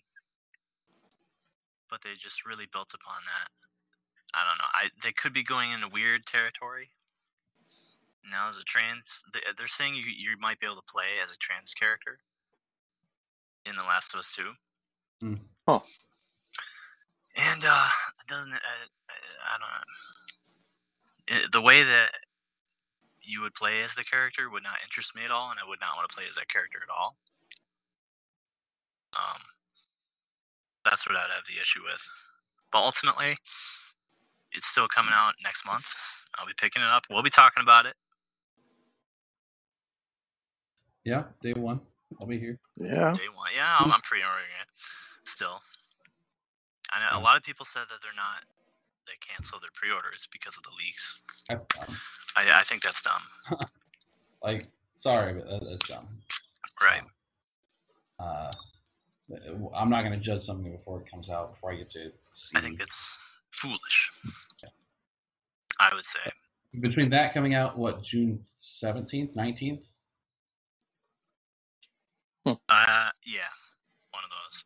But 1.88 2.02
they 2.02 2.14
just 2.18 2.44
really 2.44 2.66
built 2.70 2.92
upon 2.94 3.22
that. 3.24 3.50
I 4.34 4.46
don't 4.48 4.58
know. 4.58 4.64
I 4.72 4.88
they 5.02 5.12
could 5.12 5.32
be 5.32 5.42
going 5.44 5.72
into 5.72 5.88
weird 5.88 6.24
territory. 6.26 6.90
Now 8.28 8.48
as 8.48 8.56
a 8.56 8.64
trans, 8.64 9.22
they- 9.32 9.42
they're 9.56 9.68
saying 9.68 9.94
you 9.94 10.04
you 10.04 10.36
might 10.38 10.58
be 10.58 10.66
able 10.66 10.76
to 10.76 10.82
play 10.82 11.18
as 11.22 11.30
a 11.32 11.36
trans 11.36 11.74
character 11.74 12.20
in 13.66 13.76
The 13.76 13.82
Last 13.82 14.14
of 14.14 14.20
Us 14.20 14.34
Two. 14.34 14.54
Hmm. 15.20 15.34
Huh. 15.68 15.80
And 17.36 17.64
uh, 17.66 17.88
it 18.20 18.26
doesn't. 18.28 18.52
Uh, 18.52 18.58
I 18.58 19.58
don't 19.58 19.70
know. 19.70 21.44
It, 21.44 21.52
the 21.52 21.62
way 21.62 21.82
that 21.82 22.10
you 23.22 23.40
would 23.40 23.54
play 23.54 23.80
as 23.80 23.94
the 23.94 24.04
character 24.04 24.50
would 24.50 24.62
not 24.62 24.82
interest 24.82 25.14
me 25.16 25.22
at 25.24 25.30
all, 25.30 25.50
and 25.50 25.58
I 25.58 25.68
would 25.68 25.80
not 25.80 25.96
want 25.96 26.08
to 26.08 26.14
play 26.14 26.24
as 26.28 26.34
that 26.34 26.48
character 26.48 26.80
at 26.82 26.92
all. 26.92 27.16
Um, 29.16 29.40
that's 30.84 31.08
what 31.08 31.16
I'd 31.16 31.30
have 31.34 31.44
the 31.46 31.60
issue 31.60 31.80
with. 31.84 32.06
But 32.70 32.80
ultimately, 32.80 33.36
it's 34.52 34.66
still 34.66 34.88
coming 34.88 35.12
out 35.14 35.34
next 35.42 35.66
month. 35.66 35.86
I'll 36.38 36.46
be 36.46 36.54
picking 36.58 36.82
it 36.82 36.88
up. 36.88 37.04
We'll 37.10 37.22
be 37.22 37.30
talking 37.30 37.62
about 37.62 37.86
it. 37.86 37.94
Yeah, 41.04 41.24
day 41.42 41.52
one. 41.52 41.80
I'll 42.20 42.26
be 42.26 42.38
here. 42.38 42.58
Yeah. 42.76 43.12
Day 43.12 43.28
one. 43.34 43.50
Yeah, 43.54 43.76
I'm, 43.80 43.92
I'm 43.92 44.00
pre-ordering 44.02 44.44
it 44.60 44.68
still. 45.24 45.60
I 46.94 47.00
know 47.00 47.18
a 47.18 47.22
lot 47.22 47.36
of 47.36 47.42
people 47.42 47.64
said 47.64 47.84
that 47.90 47.98
they're 48.02 48.12
not. 48.16 48.44
They 49.06 49.14
cancel 49.20 49.58
their 49.58 49.70
pre-orders 49.74 50.28
because 50.30 50.56
of 50.56 50.62
the 50.62 50.70
leaks. 50.78 51.20
That's 51.48 51.66
dumb. 51.66 51.96
I, 52.36 52.60
I 52.60 52.62
think 52.62 52.82
that's 52.82 53.02
dumb. 53.02 53.58
Like, 54.42 54.66
sorry, 54.96 55.34
but 55.34 55.48
that, 55.48 55.64
that's 55.64 55.88
dumb. 55.88 56.08
Right. 56.82 57.02
Uh, 58.18 58.50
I'm 59.74 59.88
not 59.88 60.02
going 60.02 60.12
to 60.12 60.18
judge 60.18 60.42
something 60.42 60.72
before 60.72 61.00
it 61.00 61.10
comes 61.10 61.30
out, 61.30 61.54
before 61.54 61.72
I 61.72 61.76
get 61.76 61.90
to 61.90 62.12
see. 62.32 62.58
I 62.58 62.60
think 62.60 62.80
it's 62.80 63.18
foolish. 63.52 64.10
I 65.80 65.94
would 65.94 66.06
say. 66.06 66.30
Between 66.80 67.10
that 67.10 67.32
coming 67.32 67.54
out, 67.54 67.78
what, 67.78 68.02
June 68.02 68.40
17th, 68.58 69.36
19th? 69.36 69.84
Uh, 72.46 72.54
yeah, 73.24 73.50
one 74.10 74.24
of 74.24 74.30
those. 74.30 74.64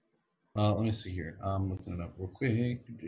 Uh, 0.56 0.72
let 0.74 0.84
me 0.84 0.92
see 0.92 1.10
here. 1.10 1.36
I'm 1.42 1.70
looking 1.70 1.94
it 1.94 2.00
up 2.00 2.12
real 2.18 2.28
quick. 2.28 2.80
Uh, 2.88 3.02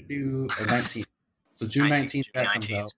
19th. 0.65 1.05
So 1.57 1.67
June 1.67 1.91
19th, 1.91 2.05
19th, 2.05 2.13
June 2.13 2.25
that 2.35 2.47
comes 2.53 2.71
out. 2.73 2.95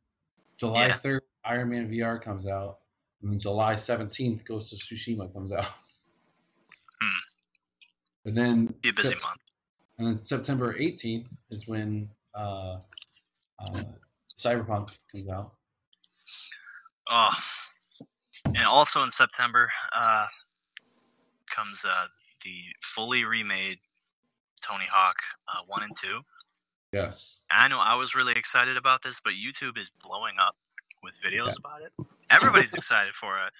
July 0.58 0.86
Yeah. 0.88 0.96
3rd, 0.98 1.20
Iron 1.46 1.70
Man 1.70 1.90
VR 1.90 2.20
comes 2.22 2.46
out. 2.46 2.80
And 3.22 3.32
then 3.32 3.40
July 3.40 3.74
17th, 3.74 4.44
Ghost 4.44 4.74
of 4.74 4.80
Tsushima 4.80 5.32
comes 5.32 5.50
out. 5.50 5.64
Hmm. 7.00 7.18
And 8.26 8.36
then 8.36 8.74
Be 8.82 8.90
a 8.90 8.92
busy 8.92 9.08
Sep- 9.14 9.22
month. 9.22 9.38
And 9.98 10.06
then 10.08 10.22
September 10.22 10.74
18th 10.78 11.24
is 11.50 11.66
when 11.66 12.10
uh, 12.34 12.80
uh, 13.58 13.82
Cyberpunk 14.36 14.94
comes 15.14 15.28
out. 15.30 15.52
Oh, 17.08 17.30
and 18.44 18.66
also 18.66 19.02
in 19.02 19.10
September 19.10 19.70
uh, 19.96 20.26
comes 21.50 21.86
uh, 21.86 22.06
the 22.44 22.56
fully 22.82 23.24
remade 23.24 23.78
Tony 24.60 24.86
Hawk 24.90 25.16
uh, 25.48 25.60
one 25.66 25.82
and 25.82 25.92
two. 25.96 26.20
Yes. 26.92 27.42
I 27.50 27.68
know 27.68 27.78
I 27.80 27.94
was 27.96 28.14
really 28.14 28.32
excited 28.34 28.76
about 28.76 29.02
this, 29.02 29.20
but 29.22 29.34
YouTube 29.34 29.78
is 29.78 29.90
blowing 30.02 30.34
up 30.40 30.56
with 31.02 31.14
videos 31.14 31.46
Yes. 31.48 31.58
about 31.58 31.78
it. 31.80 32.06
Everybody's 32.32 32.74
excited 32.74 33.14
for 33.14 33.36
it. 33.38 33.52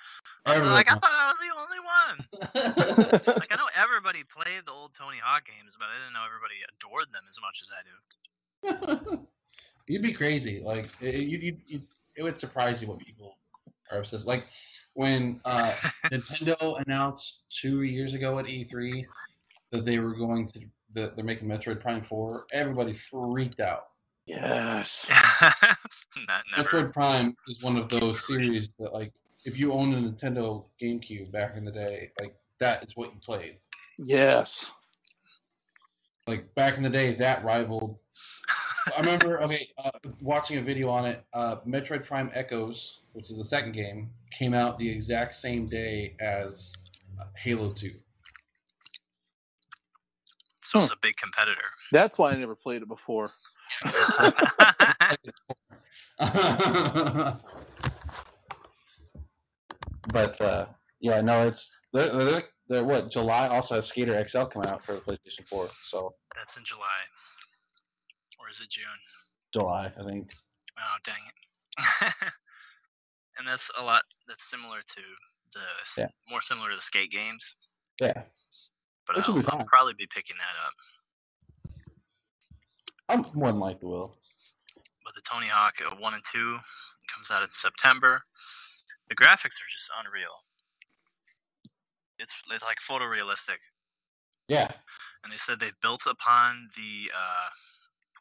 I 0.47 0.59
was 0.59 0.71
like, 0.71 0.91
I 0.91 0.95
thought 0.95 1.11
I 1.13 1.33
was 1.33 1.39
the 1.41 1.53
only 1.61 1.81
one. 1.81 3.27
Like, 3.41 3.53
I 3.53 3.57
know 3.57 3.69
everybody 3.77 4.23
played 4.25 4.67
the 4.67 4.73
old 4.73 4.95
Tony 4.95 5.19
Hawk 5.19 5.45
games, 5.47 5.77
but 5.79 5.87
I 5.87 5.99
didn't 6.03 6.15
know 6.15 6.25
everybody 6.27 6.55
adored 6.77 7.07
them 7.13 7.23
as 7.29 7.39
much 7.41 7.63
as 7.63 7.71
I 7.75 9.11
do. 9.11 9.27
You'd 9.89 10.03
be 10.03 10.13
crazy. 10.13 10.61
Like 10.65 10.89
it, 11.01 11.15
you, 11.15 11.39
you, 11.39 11.57
you, 11.67 11.81
it 12.17 12.23
would 12.23 12.37
surprise 12.39 12.81
you 12.83 12.89
what 12.89 12.99
people 13.01 13.37
are 13.91 13.99
obsessed. 13.99 14.27
Like 14.27 14.45
when 14.95 15.41
uh, 15.45 15.71
Nintendo 16.07 16.81
announced 16.87 17.41
two 17.51 17.83
years 17.83 18.15
ago 18.15 18.39
at 18.39 18.47
E3 18.47 19.05
that 19.73 19.85
they 19.85 19.99
were 19.99 20.15
going 20.15 20.47
to 20.49 20.61
that 20.95 21.17
they're 21.17 21.25
making 21.25 21.49
Metroid 21.49 21.81
Prime 21.81 22.03
Four, 22.03 22.47
everybody 22.53 22.95
freaked 22.95 23.61
out. 23.61 23.89
Yes. 24.27 25.07
Not 26.29 26.45
never. 26.57 26.69
Metroid 26.69 26.93
Prime 26.93 27.35
is 27.49 27.63
one 27.63 27.77
of 27.77 27.89
those 27.89 28.27
series 28.27 28.75
that, 28.79 28.93
like, 28.93 29.13
if 29.45 29.59
you 29.59 29.73
owned 29.73 29.95
a 29.95 29.99
Nintendo 29.99 30.65
GameCube 30.81 31.33
back 31.33 31.57
in 31.57 31.65
the 31.65 31.73
day, 31.73 32.11
like 32.21 32.35
that 32.59 32.85
is 32.85 32.95
what 32.95 33.13
you 33.13 33.19
played. 33.25 33.57
Yes. 33.99 34.71
Like 36.27 36.55
back 36.55 36.77
in 36.77 36.83
the 36.83 36.91
day, 36.91 37.15
that 37.15 37.45
rivaled. 37.45 37.99
I 38.97 39.01
remember, 39.01 39.43
okay, 39.45 39.69
uh, 39.79 39.91
watching 40.21 40.59
a 40.59 40.63
video 40.63 40.89
on 40.89 41.07
it. 41.07 41.25
Uh, 41.33 41.57
Metroid 41.67 42.07
Prime 42.07 42.31
Echoes, 42.35 43.01
which 43.13 43.31
is 43.31 43.37
the 43.37 43.45
second 43.45 43.73
game, 43.73 44.11
came 44.31 44.55
out 44.55 44.79
the 44.79 44.89
exact 44.89 45.35
same 45.35 45.67
day 45.67 46.15
as 46.21 46.73
uh, 47.21 47.25
Halo 47.37 47.71
Two. 47.71 47.93
So 50.71 50.81
it's 50.83 50.93
a 50.93 50.97
big 51.03 51.17
competitor. 51.17 51.67
That's 51.91 52.17
why 52.17 52.31
I 52.31 52.37
never 52.37 52.55
played 52.55 52.83
it 52.83 52.87
before. 52.87 53.29
but 60.13 60.41
uh, 60.41 60.67
yeah, 61.01 61.21
no, 61.23 61.49
it's 61.49 61.69
they're, 61.93 62.13
they're, 62.17 62.43
they're 62.69 62.85
what 62.85 63.11
July 63.11 63.49
also 63.49 63.75
has 63.75 63.89
Skater 63.89 64.25
XL 64.29 64.45
coming 64.45 64.69
out 64.69 64.81
for 64.85 64.95
the 64.95 65.01
PlayStation 65.01 65.45
Four, 65.49 65.69
so 65.85 66.15
That's 66.37 66.57
in 66.57 66.63
July. 66.65 67.01
Or 68.39 68.49
is 68.49 68.61
it 68.61 68.71
June? 68.71 68.85
July 69.53 69.87
I 69.99 70.03
think. 70.05 70.31
Oh, 70.79 70.97
dang 71.03 71.17
it. 71.27 72.15
and 73.39 73.49
that's 73.49 73.73
a 73.77 73.83
lot, 73.83 74.05
that's 74.29 74.49
similar 74.49 74.83
to 74.83 75.03
the, 75.53 76.01
Yeah. 76.01 76.07
more 76.31 76.41
similar 76.41 76.71
to 76.71 76.77
the 76.77 76.83
skate 76.83 77.11
games. 77.11 77.57
Yeah, 78.01 78.23
But 79.11 79.17
Which 79.17 79.29
I'll, 79.29 79.35
be 79.35 79.45
I'll 79.49 79.65
probably 79.65 79.95
be 79.95 80.07
picking 80.07 80.37
that 80.39 80.55
up. 80.65 81.73
I'm 83.09 83.27
more 83.35 83.49
than 83.49 83.59
likely 83.59 83.89
will. 83.89 84.15
But 85.05 85.17
the 85.17 85.21
Tony 85.21 85.49
Hawk 85.49 85.75
uh, 85.85 85.97
1 85.99 86.15
and 86.15 86.23
2 86.33 86.59
comes 87.13 87.29
out 87.33 87.43
in 87.43 87.49
September. 87.51 88.23
The 89.09 89.17
graphics 89.17 89.59
are 89.59 89.67
just 89.69 89.91
unreal. 89.99 90.45
It's, 92.21 92.37
it's 92.53 92.63
like 92.63 92.77
photorealistic. 92.79 93.59
Yeah, 94.47 94.71
and 95.25 95.33
they 95.33 95.39
said 95.39 95.59
they've 95.59 95.81
built 95.83 96.07
upon 96.09 96.69
the 96.77 97.11
uh, 97.13 97.49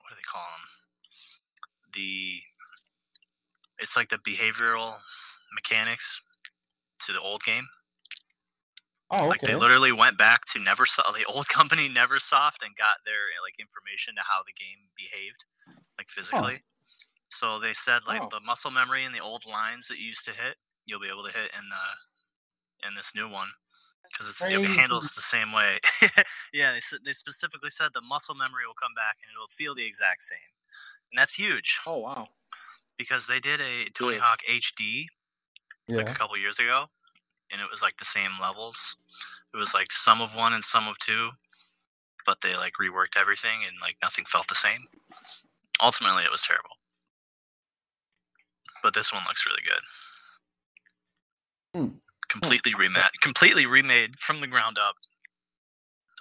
what 0.02 0.10
do 0.10 0.16
they 0.16 0.26
call 0.32 0.42
them? 0.42 0.66
The 1.94 2.40
it's 3.80 3.96
like 3.96 4.10
the 4.10 4.18
behavioral 4.18 4.94
mechanics 5.56 6.22
to 7.06 7.14
the 7.14 7.20
old 7.20 7.44
game. 7.44 7.68
Oh, 9.12 9.28
Like 9.28 9.41
they 9.41 9.55
literally 9.55 9.91
went 9.91 10.18
back 10.18 10.45
to 10.53 10.60
Neversoft, 10.60 11.14
the 11.18 11.26
old 11.26 11.47
company 11.47 11.89
Neversoft, 11.89 12.62
and 12.64 12.76
got 12.76 12.97
their 13.05 13.30
like 13.43 13.55
information 13.60 14.16
to 14.16 14.22
how 14.28 14.43
the 14.45 14.53
game 14.53 14.89
behaved, 14.97 15.45
like 15.97 16.10
physically. 16.10 16.60
So 17.30 17.60
they 17.60 17.74
said 17.74 18.01
like 18.07 18.22
Oh. 18.24 18.30
the 18.30 18.39
muscle 18.39 18.72
memory 18.72 19.05
and 19.05 19.14
the 19.16 19.20
old 19.20 19.45
lines 19.45 19.88
that 19.88 19.97
you 19.99 20.05
used 20.05 20.26
to 20.26 20.32
hit, 20.32 20.57
you'll 20.86 20.99
be 20.99 21.10
able 21.10 21.24
to 21.26 21.32
hit 21.32 21.51
in 21.53 21.66
the 21.70 22.88
in 22.88 22.95
this 22.95 23.14
new 23.16 23.30
one 23.30 23.49
because 24.12 24.28
it 24.30 24.36
handles 24.68 25.12
the 25.14 25.22
same 25.22 25.51
way. 25.51 25.80
yeah, 26.53 26.72
they 26.74 26.80
they 27.03 27.14
specifically 27.14 27.70
said 27.70 27.89
the 27.93 28.01
muscle 28.01 28.36
memory 28.36 28.66
will 28.66 28.74
come 28.82 28.93
back 28.95 29.18
and 29.22 29.30
it'll 29.36 29.47
feel 29.47 29.76
the 29.76 29.86
exact 29.86 30.22
same, 30.24 30.51
and 31.12 31.18
that's 31.20 31.36
huge 31.36 31.80
Oh 31.86 31.97
wow. 31.97 32.28
because 32.97 33.28
they 33.28 33.39
did 33.39 33.62
a 33.62 33.89
Tony. 33.93 34.18
Hawk 34.18 34.41
HD 34.49 35.07
like 35.89 36.07
yeah. 36.07 36.12
a 36.12 36.16
couple 36.16 36.38
years 36.39 36.60
ago, 36.60 36.86
and 37.51 37.62
it 37.62 37.70
was 37.72 37.82
like 37.82 37.97
the 37.97 38.05
same 38.05 38.32
levels. 38.41 38.95
It 39.54 39.58
was 39.58 39.74
like 39.74 39.91
some 39.91 40.22
of 40.22 40.36
one 40.36 40.54
and 40.54 40.64
some 40.64 40.88
of 40.88 41.00
two, 41.00 41.32
but 42.26 42.41
they 42.41 42.56
like 42.56 42.74
reworked 42.82 43.20
everything 43.20 43.64
and 43.66 43.76
like 43.82 43.97
nothing 44.02 44.26
felt 44.26 44.47
the 44.47 44.56
same. 44.56 44.82
Ultimately, 45.84 46.24
it 46.24 46.32
was 46.32 46.43
terrible. 46.43 46.78
But 48.84 48.93
this 48.93 49.12
one 49.12 49.24
looks 49.28 49.45
really 49.45 49.64
good. 49.64 49.82
Hmm. 51.74 51.97
Completely 52.30 52.74
remade, 52.76 53.04
completely 53.22 53.66
remade 53.66 54.20
from 54.20 54.39
the 54.39 54.47
ground 54.47 54.78
up. 54.78 54.95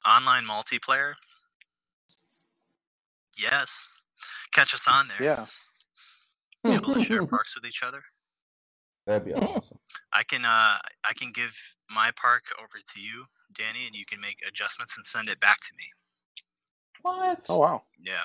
Online 0.07 0.45
multiplayer. 0.45 1.15
Yes, 3.37 3.87
catch 4.53 4.75
us 4.75 4.89
on 4.89 5.09
there. 5.09 5.29
Yeah. 5.29 5.47
Be 6.65 6.73
able 6.73 6.95
to 6.95 7.05
share 7.05 7.25
parks 7.27 7.55
with 7.55 7.67
each 7.67 7.83
other. 7.83 8.03
That'd 9.09 9.25
be 9.25 9.33
awesome. 9.35 9.79
I 10.13 10.23
can 10.23 10.45
uh 10.45 10.77
I 11.05 11.15
can 11.17 11.33
give 11.33 11.57
my 11.91 12.11
park 12.15 12.43
over 12.59 12.79
to 12.95 13.01
you, 13.01 13.25
Danny, 13.57 13.87
and 13.87 13.97
you 13.97 14.05
can 14.05 14.21
make 14.21 14.37
adjustments 14.47 14.97
and 14.99 15.07
send 15.07 15.31
it 15.31 15.41
back 15.41 15.61
to 15.63 15.73
me. 15.79 15.85
What? 17.03 17.47
Oh 17.49 17.59
wow. 17.59 17.83
Yeah. 17.99 18.21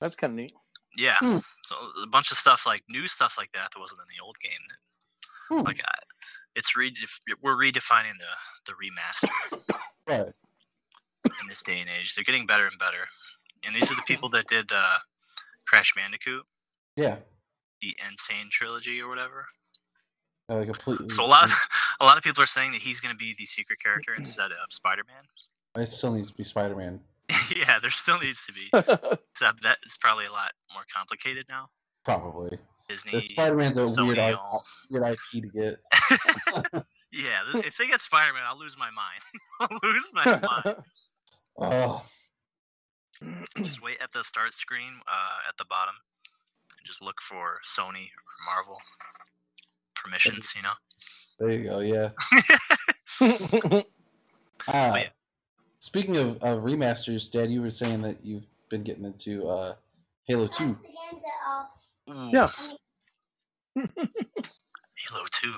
That's 0.00 0.14
kind 0.16 0.30
of 0.32 0.36
neat. 0.36 0.52
Yeah. 0.96 1.16
Hmm. 1.18 1.38
So 1.64 1.74
a 2.02 2.06
bunch 2.06 2.30
of 2.30 2.38
stuff 2.38 2.64
like 2.64 2.82
new 2.88 3.08
stuff 3.08 3.34
like 3.36 3.50
that 3.52 3.70
that 3.72 3.80
wasn't 3.80 4.00
in 4.02 4.16
the 4.16 4.24
old 4.24 4.36
game. 4.42 4.52
That, 4.68 4.76
Hmm. 5.48 5.66
Like 5.66 5.80
I, 5.84 5.94
it's 6.54 6.76
redef- 6.76 7.18
we're 7.42 7.56
redefining 7.56 8.14
the 8.18 8.32
the 8.66 8.72
remaster 8.72 9.28
Right. 10.08 10.32
in 11.24 11.46
this 11.48 11.62
day 11.62 11.80
and 11.80 11.90
age. 11.90 12.14
They're 12.14 12.24
getting 12.24 12.46
better 12.46 12.66
and 12.66 12.78
better. 12.78 13.08
And 13.64 13.74
these 13.74 13.90
are 13.90 13.96
the 13.96 14.02
people 14.06 14.28
that 14.30 14.46
did 14.46 14.68
the 14.68 14.82
Crash 15.66 15.92
Bandicoot, 15.94 16.44
Yeah. 16.96 17.16
the 17.80 17.96
N. 18.04 18.14
Sane 18.18 18.48
trilogy 18.50 19.00
or 19.00 19.08
whatever. 19.08 19.46
Uh, 20.48 20.64
completely. 20.64 21.08
So 21.08 21.24
a 21.24 21.26
lot 21.26 21.48
a 22.00 22.04
lot 22.04 22.16
of 22.18 22.24
people 22.24 22.42
are 22.42 22.46
saying 22.46 22.72
that 22.72 22.80
he's 22.82 23.00
going 23.00 23.12
to 23.12 23.18
be 23.18 23.34
the 23.38 23.46
secret 23.46 23.78
character 23.82 24.12
instead 24.16 24.50
of 24.52 24.70
Spider-Man. 24.70 25.22
It 25.82 25.90
still 25.90 26.12
needs 26.12 26.28
to 26.30 26.34
be 26.34 26.44
Spider 26.44 26.76
Man. 26.76 27.00
yeah, 27.56 27.78
there 27.78 27.90
still 27.90 28.18
needs 28.18 28.44
to 28.44 28.52
be. 28.52 28.68
Except 28.74 29.62
that 29.62 29.78
is 29.86 29.96
probably 29.98 30.26
a 30.26 30.32
lot 30.32 30.52
more 30.74 30.82
complicated 30.94 31.46
now. 31.48 31.68
Probably. 32.04 32.58
Disney, 32.88 33.22
Spider 33.22 33.56
Man's 33.56 33.78
a 33.78 33.84
Sony, 33.84 34.08
weird, 34.08 34.18
I- 34.18 34.58
weird 34.90 35.18
IP 35.34 35.42
to 35.42 35.48
get. 35.48 35.80
yeah, 37.12 37.40
if 37.54 37.78
they 37.78 37.86
get 37.86 38.02
Spider 38.02 38.34
Man, 38.34 38.42
I'll 38.46 38.58
lose 38.58 38.76
my 38.76 38.90
mind. 38.90 39.22
I'll 39.60 39.78
lose 39.82 40.12
my 40.12 40.24
mind. 40.24 40.76
Oh, 41.58 42.04
Just 43.62 43.82
wait 43.82 43.98
at 44.02 44.12
the 44.12 44.24
start 44.24 44.52
screen 44.52 45.00
uh, 45.06 45.48
at 45.48 45.56
the 45.56 45.64
bottom 45.64 45.94
and 46.78 46.86
just 46.86 47.00
look 47.02 47.20
for 47.22 47.60
Sony 47.64 48.08
or 48.10 48.22
Marvel 48.46 48.78
permissions, 50.02 50.54
you 50.56 50.62
know? 50.62 50.72
there 51.38 51.52
you 51.52 51.62
go. 51.64 51.80
Yeah. 51.80 52.10
Uh, 54.68 54.94
yeah. 54.96 55.08
Speaking 55.80 56.16
of, 56.16 56.36
of 56.40 56.62
remasters, 56.62 57.28
Dad, 57.28 57.50
you 57.50 57.62
were 57.62 57.70
saying 57.70 58.00
that 58.02 58.16
you've 58.22 58.46
been 58.70 58.84
getting 58.84 59.04
into 59.04 59.48
uh, 59.48 59.74
Halo 60.28 60.46
2. 60.46 60.64
Ooh, 60.64 60.78
Yeah. 62.30 62.48
Halo 63.74 65.24
2. 65.32 65.52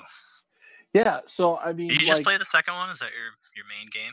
yeah. 0.94 1.20
So 1.26 1.58
I 1.58 1.74
mean, 1.74 1.88
Did 1.88 2.00
you 2.00 2.06
just 2.06 2.20
like, 2.20 2.24
play 2.24 2.38
the 2.38 2.46
second 2.46 2.72
one? 2.74 2.88
Is 2.88 3.00
that 3.00 3.10
your, 3.10 3.30
your 3.56 3.66
main 3.68 3.90
game? 3.90 4.12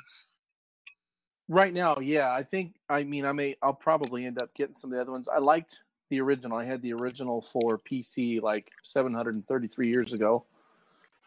right 1.48 1.74
now, 1.74 2.00
yeah. 2.00 2.32
I 2.32 2.44
think. 2.44 2.76
I 2.90 3.04
mean, 3.04 3.26
I 3.26 3.32
may. 3.32 3.56
I'll 3.62 3.74
probably 3.74 4.26
end 4.26 4.42
up 4.42 4.54
getting 4.54 4.76
some 4.76 4.92
of 4.92 4.96
the 4.96 5.02
other 5.02 5.12
ones. 5.12 5.28
I 5.28 5.40
liked 5.40 5.82
the 6.12 6.22
original. 6.22 6.58
I 6.58 6.66
had 6.66 6.82
the 6.84 6.94
original 6.94 7.42
for 7.42 7.80
PC 7.80 8.40
like 8.40 8.70
733 8.84 9.88
years 9.88 10.14
ago. 10.14 10.46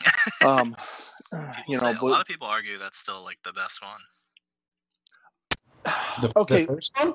Um, 0.45 0.76
you 1.66 1.78
say, 1.78 1.93
know, 1.93 1.99
a 2.01 2.07
lot 2.07 2.20
of 2.20 2.26
people 2.26 2.47
argue 2.47 2.76
that's 2.78 2.99
still 2.99 3.22
like 3.22 3.39
the 3.45 3.53
best 3.53 3.80
one. 3.82 4.01
The, 6.20 6.32
Okay. 6.37 6.66
The 6.66 6.74
first 6.74 6.99
one? 6.99 7.14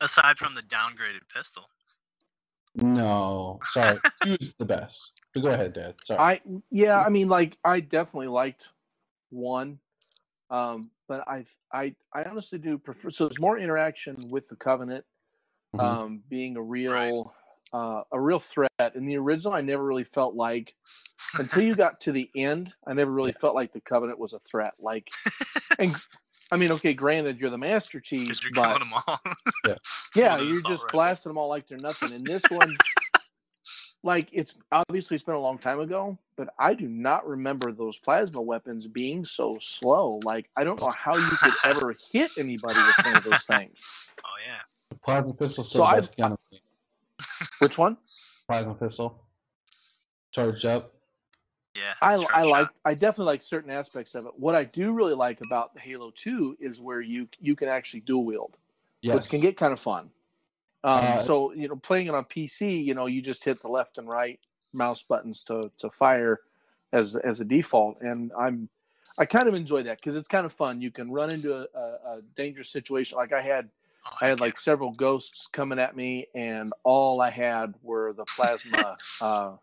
Aside 0.00 0.36
from 0.38 0.54
the 0.54 0.62
downgraded 0.62 1.28
pistol. 1.32 1.64
No. 2.74 3.60
Sorry. 3.72 3.98
Two's 4.22 4.54
the 4.54 4.64
best. 4.64 5.12
But 5.32 5.42
go 5.42 5.48
ahead, 5.48 5.74
Dad. 5.74 5.94
Sorry. 6.04 6.18
I 6.20 6.40
yeah, 6.70 7.00
I 7.00 7.08
mean, 7.08 7.28
like 7.28 7.56
I 7.64 7.80
definitely 7.80 8.28
liked 8.28 8.70
one, 9.30 9.78
um, 10.50 10.90
but 11.06 11.26
I 11.28 11.44
I 11.72 11.94
I 12.12 12.24
honestly 12.24 12.58
do 12.58 12.78
prefer. 12.78 13.10
So 13.10 13.26
there's 13.28 13.40
more 13.40 13.58
interaction 13.58 14.16
with 14.30 14.48
the 14.48 14.56
Covenant, 14.56 15.04
Mhm. 15.74 15.80
um, 15.80 16.22
being 16.28 16.56
a 16.56 16.62
real 16.62 17.34
uh, 17.72 18.02
a 18.12 18.20
real 18.20 18.38
threat. 18.38 18.70
In 18.94 19.04
the 19.06 19.16
original, 19.16 19.52
I 19.52 19.60
never 19.60 19.84
really 19.84 20.04
felt 20.04 20.34
like 20.34 20.74
until 21.38 21.62
you 21.62 21.74
got 21.74 22.00
to 22.02 22.12
the 22.12 22.30
end, 22.34 22.72
I 22.86 22.94
never 22.94 23.10
really 23.10 23.32
felt 23.40 23.54
like 23.54 23.72
the 23.72 23.80
Covenant 23.80 24.18
was 24.18 24.32
a 24.32 24.38
threat. 24.38 24.74
Like, 24.78 25.10
and 25.78 25.94
I 26.50 26.56
mean, 26.56 26.72
okay, 26.72 26.94
granted, 26.94 27.38
you're 27.40 27.50
the 27.50 27.58
Master 27.58 28.00
Chief, 28.00 28.40
you're 28.42 28.52
but 28.54 28.78
them 28.78 28.92
all. 28.94 29.18
yeah, 30.14 30.34
with 30.34 30.42
an 30.42 30.46
you're 30.46 30.54
just 30.54 30.84
rifle. 30.84 30.88
blasting 30.92 31.30
them 31.30 31.38
all 31.38 31.48
like 31.48 31.66
they're 31.66 31.78
nothing. 31.82 32.12
And 32.12 32.24
this 32.24 32.44
one, 32.48 32.76
like 34.02 34.28
it's 34.32 34.54
obviously 34.70 35.16
it's 35.16 35.24
been 35.24 35.34
a 35.34 35.40
long 35.40 35.58
time 35.58 35.80
ago, 35.80 36.16
but 36.36 36.48
I 36.58 36.72
do 36.74 36.86
not 36.88 37.26
remember 37.26 37.72
those 37.72 37.98
plasma 37.98 38.40
weapons 38.40 38.86
being 38.86 39.24
so 39.24 39.58
slow. 39.60 40.20
Like 40.22 40.48
I 40.56 40.64
don't 40.64 40.80
know 40.80 40.92
how 40.96 41.14
you 41.16 41.30
could 41.42 41.54
ever 41.64 41.94
hit 42.12 42.30
anybody 42.38 42.78
with 42.78 43.06
one 43.06 43.16
of 43.16 43.24
those 43.24 43.44
things. 43.44 43.84
oh, 44.24 44.28
yeah. 44.46 44.60
The 45.06 45.12
plasma 45.12 45.34
pistol 45.34 45.64
So 45.64 45.68
still 45.68 45.80
the 45.82 45.86
I- 45.86 45.94
best 45.96 46.16
gun. 46.16 46.36
Which 47.60 47.78
one? 47.78 47.96
Plasma 48.48 48.74
pistol. 48.74 49.22
Charge 50.32 50.64
up. 50.64 50.92
Yeah. 51.74 51.92
I, 52.00 52.14
I 52.32 52.42
like 52.44 52.68
I 52.84 52.94
definitely 52.94 53.26
like 53.32 53.42
certain 53.42 53.70
aspects 53.70 54.14
of 54.14 54.26
it. 54.26 54.32
What 54.36 54.54
I 54.54 54.64
do 54.64 54.94
really 54.94 55.14
like 55.14 55.38
about 55.50 55.74
the 55.74 55.80
Halo 55.80 56.10
Two 56.14 56.56
is 56.58 56.80
where 56.80 57.00
you 57.00 57.28
you 57.38 57.54
can 57.54 57.68
actually 57.68 58.00
dual 58.00 58.24
wield, 58.24 58.56
Yes. 59.02 59.14
which 59.14 59.28
can 59.28 59.40
get 59.40 59.56
kind 59.56 59.72
of 59.72 59.80
fun. 59.80 60.10
Um, 60.84 61.04
Uh, 61.04 61.22
so 61.22 61.52
you 61.52 61.68
know, 61.68 61.76
playing 61.76 62.06
it 62.06 62.14
on 62.14 62.24
PC, 62.24 62.82
you 62.84 62.94
know, 62.94 63.06
you 63.06 63.20
just 63.20 63.44
hit 63.44 63.60
the 63.60 63.68
left 63.68 63.98
and 63.98 64.08
right 64.08 64.40
mouse 64.72 65.02
buttons 65.02 65.44
to 65.44 65.62
to 65.78 65.90
fire 65.90 66.40
as 66.92 67.14
as 67.16 67.40
a 67.40 67.44
default, 67.44 68.00
and 68.00 68.32
I'm 68.38 68.68
I 69.18 69.26
kind 69.26 69.46
of 69.48 69.54
enjoy 69.54 69.82
that 69.84 69.98
because 69.98 70.16
it's 70.16 70.28
kind 70.28 70.46
of 70.46 70.52
fun. 70.52 70.80
You 70.80 70.90
can 70.90 71.10
run 71.10 71.30
into 71.30 71.54
a, 71.54 71.66
a, 71.74 72.14
a 72.16 72.18
dangerous 72.36 72.70
situation. 72.70 73.16
Like 73.18 73.32
I 73.34 73.42
had 73.42 73.68
I 74.20 74.26
had 74.28 74.40
like 74.40 74.58
several 74.58 74.92
ghosts 74.92 75.48
coming 75.52 75.78
at 75.78 75.96
me, 75.96 76.26
and 76.34 76.72
all 76.84 77.20
I 77.20 77.30
had 77.30 77.74
were 77.82 78.12
the 78.12 78.24
plasma, 78.24 78.96
uh, 79.20 79.56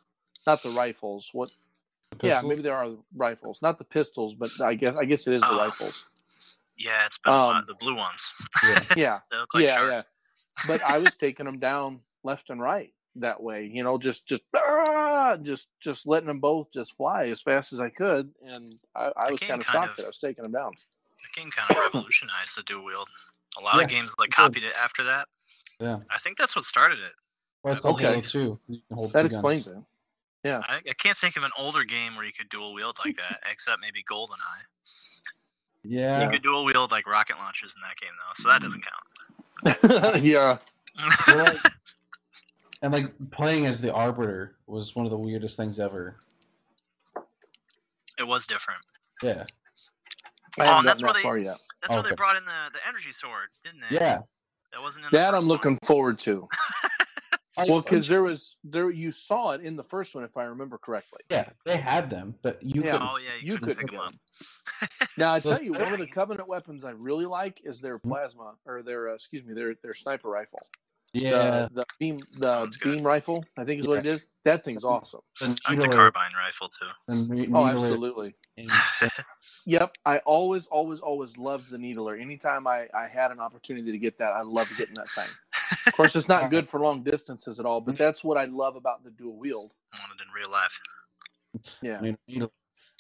not 0.48 0.62
the 0.64 0.70
rifles. 0.70 1.30
What? 1.34 1.52
The 2.20 2.28
Yeah, 2.28 2.41
maybe 2.44 2.62
there 2.62 2.76
are 2.76 2.89
rifles, 3.16 3.60
not 3.62 3.78
the 3.78 3.84
pistols, 3.86 4.36
but 4.36 4.50
I 4.62 4.76
guess 4.76 4.96
I 4.96 5.06
guess 5.06 5.26
it 5.28 5.34
is 5.34 5.41
the 5.41 5.48
Oh. 5.52 5.58
rifles. 5.58 6.10
yeah. 6.78 6.91
yeah, 6.91 7.06
it's 7.06 7.18
been 7.18 7.34
um, 7.34 7.64
the 7.68 7.76
blue 7.76 7.96
ones. 7.96 8.32
Yeah. 8.64 8.80
Yeah, 8.96 9.20
like 9.54 9.64
yeah, 9.64 9.76
sharks. 9.76 10.12
but 10.68 10.82
I 10.84 11.00
was 11.00 11.16
taking 11.16 11.46
them 11.46 11.60
down 11.60 12.02
left 12.24 12.50
and 12.50 12.62
right 12.62 12.94
that 13.18 13.41
way. 13.41 13.66
You 13.72 13.84
know, 13.84 13.98
just 13.98 14.28
just 14.28 14.44
ah, 14.56 15.38
just 15.41 15.70
just 15.82 16.06
letting 16.06 16.28
them 16.28 16.39
both 16.39 16.72
just 16.72 16.96
fly 16.96 17.28
as 17.28 17.41
fast 17.41 17.74
as 17.74 17.80
I 17.80 17.89
could, 17.89 18.32
and 18.46 18.76
I, 18.96 19.12
I 19.18 19.32
was 19.32 19.41
kind 19.41 19.62
of 19.62 19.68
shocked 19.68 19.91
of- 19.91 19.96
that 19.98 20.06
I 20.06 20.08
was 20.10 20.20
taking 20.20 20.44
them 20.44 20.52
down. 20.52 20.74
The 21.36 21.41
game 21.41 21.52
kind 21.52 21.72
of 21.72 21.78
revolutionized 21.78 22.58
the 22.58 22.64
dual 22.64 22.84
wield. 22.86 23.08
A 23.60 23.64
lot 23.64 23.76
Yeah, 23.78 23.84
of 23.84 23.89
games 23.89 24.16
like 24.20 24.28
it 24.30 24.32
did. 24.32 24.36
copied 24.36 24.64
it 24.64 24.74
after 24.80 25.04
that. 25.04 25.28
Yeah. 25.80 25.99
I 26.14 26.18
think 26.20 26.38
that's 26.38 26.56
what 26.56 26.66
started 26.66 26.99
it. 26.99 27.12
Well, 27.64 27.74
it's 27.74 27.86
Okay. 27.86 28.04
Halo 28.06 28.22
2. 28.22 28.60
You 28.68 28.82
can 28.88 28.97
hold 28.97 29.14
That 29.14 29.26
explains 29.26 29.68
guns. 29.68 29.86
it. 30.43 30.49
I, 30.49 30.82
I 30.88 30.93
can't 30.97 31.18
think 31.18 31.38
of 31.38 31.43
an 31.43 31.51
older 31.58 31.84
game 31.86 32.16
where 32.16 32.26
you 32.26 32.34
could 32.34 32.49
dual 32.49 32.74
wield 32.74 32.97
like 33.06 33.16
that, 33.18 33.39
except 33.51 33.80
maybe 33.82 34.04
GoldenEye. 34.12 34.66
Yeah. 35.84 36.24
You 36.24 36.30
could 36.30 36.41
dual 36.41 36.66
wield 36.66 36.91
like 36.91 37.08
rocket 37.08 37.38
launchers 37.38 37.74
in 37.76 37.82
that 37.82 37.97
game 37.97 38.12
though, 38.18 38.34
so 38.36 38.49
that 38.49 38.62
doesn't 38.62 38.84
count. 38.86 40.24
yeah, 40.24 40.58
Well, 41.28 41.54
and 42.82 42.93
like 42.93 43.14
playing 43.32 43.66
as 43.66 43.80
the 43.82 43.93
Arbiter 43.93 44.56
was 44.68 44.95
one 44.95 45.06
of 45.06 45.12
the 45.12 45.18
weirdest 45.18 45.56
things 45.58 45.80
ever. 45.80 46.16
it 48.20 48.28
was 48.28 48.45
different. 48.47 48.82
Yeah. 49.22 49.45
I 50.60 50.64
Oh, 50.64 50.66
haven't 50.66 50.80
and 50.80 50.88
that's 50.88 51.01
gotten 51.01 51.06
where 51.06 51.14
that 51.14 51.20
they- 51.20 51.24
far 51.24 51.38
yet. 51.38 51.58
That's 51.82 51.93
where 51.93 52.04
they 52.04 52.16
brought 52.16 52.38
in 52.38 52.43
the, 52.45 52.72
the 52.74 52.80
energy 52.88 53.12
sword, 53.12 53.49
didn't 53.64 53.82
they? 53.89 53.95
Yeah. 53.97 54.20
That 54.72 54.82
wasn't 54.82 55.06
in 55.06 55.12
the 55.12 55.18
That 55.18 55.34
I'm 55.34 55.41
first 55.41 55.47
looking 55.47 55.78
forward 55.84 56.20
to. 56.20 56.47
Well, 57.56 57.82
because 57.82 58.08
there 58.08 58.24
was 58.24 58.58
there 58.64 58.89
you 58.89 59.12
saw 59.12 59.51
it 59.51 59.62
in 59.62 59.76
the 59.76 59.84
first 59.84 60.16
one, 60.16 60.24
if 60.24 60.36
I 60.38 60.45
remember 60.45 60.80
correctly. 60.80 61.20
Yeah, 61.30 61.49
they 61.66 61.78
had 61.78 62.10
them, 62.10 62.34
but 62.41 62.58
you 62.64 62.82
Yeah. 62.84 62.93
couldn't. 62.93 63.08
Oh 63.08 63.18
yeah, 63.18 63.30
you, 63.39 63.51
You 63.54 63.58
couldn't 63.60 63.76
couldn't 63.76 63.78
pick 63.78 63.91
get 63.91 63.99
them 63.99 64.89
up. 65.06 65.10
Now 65.20 65.34
I 65.36 65.39
tell 65.39 65.62
you, 65.62 65.72
one 65.74 65.93
of 65.93 65.99
the 65.99 66.08
Covenant 66.12 66.47
weapons 66.49 66.84
I 66.84 66.89
really 66.89 67.28
like 67.28 67.62
is 67.64 67.80
their 67.80 67.99
Hmm? 67.99 68.10
plasma 68.10 68.49
or 68.66 68.82
their 68.82 69.10
uh, 69.10 69.14
excuse 69.14 69.45
me 69.45 69.54
their 69.54 69.76
their 69.84 69.93
sniper 69.93 70.30
rifle. 70.32 70.62
Yeah. 71.14 71.68
the, 71.72 71.82
the 71.82 71.86
beam 71.99 72.18
the 72.39 72.76
beam 72.84 73.04
rifle 73.06 73.45
I 73.56 73.66
think 73.66 73.82
is 73.82 73.88
what 73.88 73.99
it 73.99 74.08
is. 74.08 74.30
That 74.45 74.64
thing's 74.64 74.84
awesome. 74.84 75.22
the 75.39 75.56
I 75.68 75.74
like 75.76 75.82
the 75.82 75.95
carbine 75.95 76.32
rifle 76.36 76.70
too. 76.70 77.54
Oh, 77.54 77.68
absolutely. 77.68 78.34
Is- 78.58 78.72
Yep, 79.66 79.95
I 80.06 80.18
always 80.20 80.68
always 80.68 80.99
always 80.99 81.38
loved 81.38 81.70
the 81.70 81.78
needler. 81.78 82.16
Anytime 82.16 82.68
I 82.68 82.88
I 82.93 83.08
had 83.08 83.32
an 83.32 83.39
opportunity 83.39 83.91
to 83.91 83.97
get 83.97 84.18
that, 84.18 84.34
I 84.34 84.41
loved 84.41 84.78
getting 84.78 84.95
that 84.95 85.10
thing. 85.10 85.28
Of 85.88 85.93
course, 85.93 86.16
it's 86.16 86.30
not 86.30 86.49
good 86.49 86.68
for 86.70 86.80
long 86.80 87.04
distances 87.04 87.60
at 87.60 87.66
all, 87.66 87.82
but 87.82 87.97
that's 87.97 88.24
what 88.24 88.38
I 88.38 88.45
love 88.45 88.76
about 88.78 89.04
the 89.04 89.10
dual 89.12 89.36
wield. 89.38 89.72
I 89.93 89.97
wanted 89.99 90.24
in 90.26 90.32
real 90.34 90.49
life. 90.49 90.80
Yeah. 91.82 91.99
ne- 91.99 92.18
needler. 92.28 92.49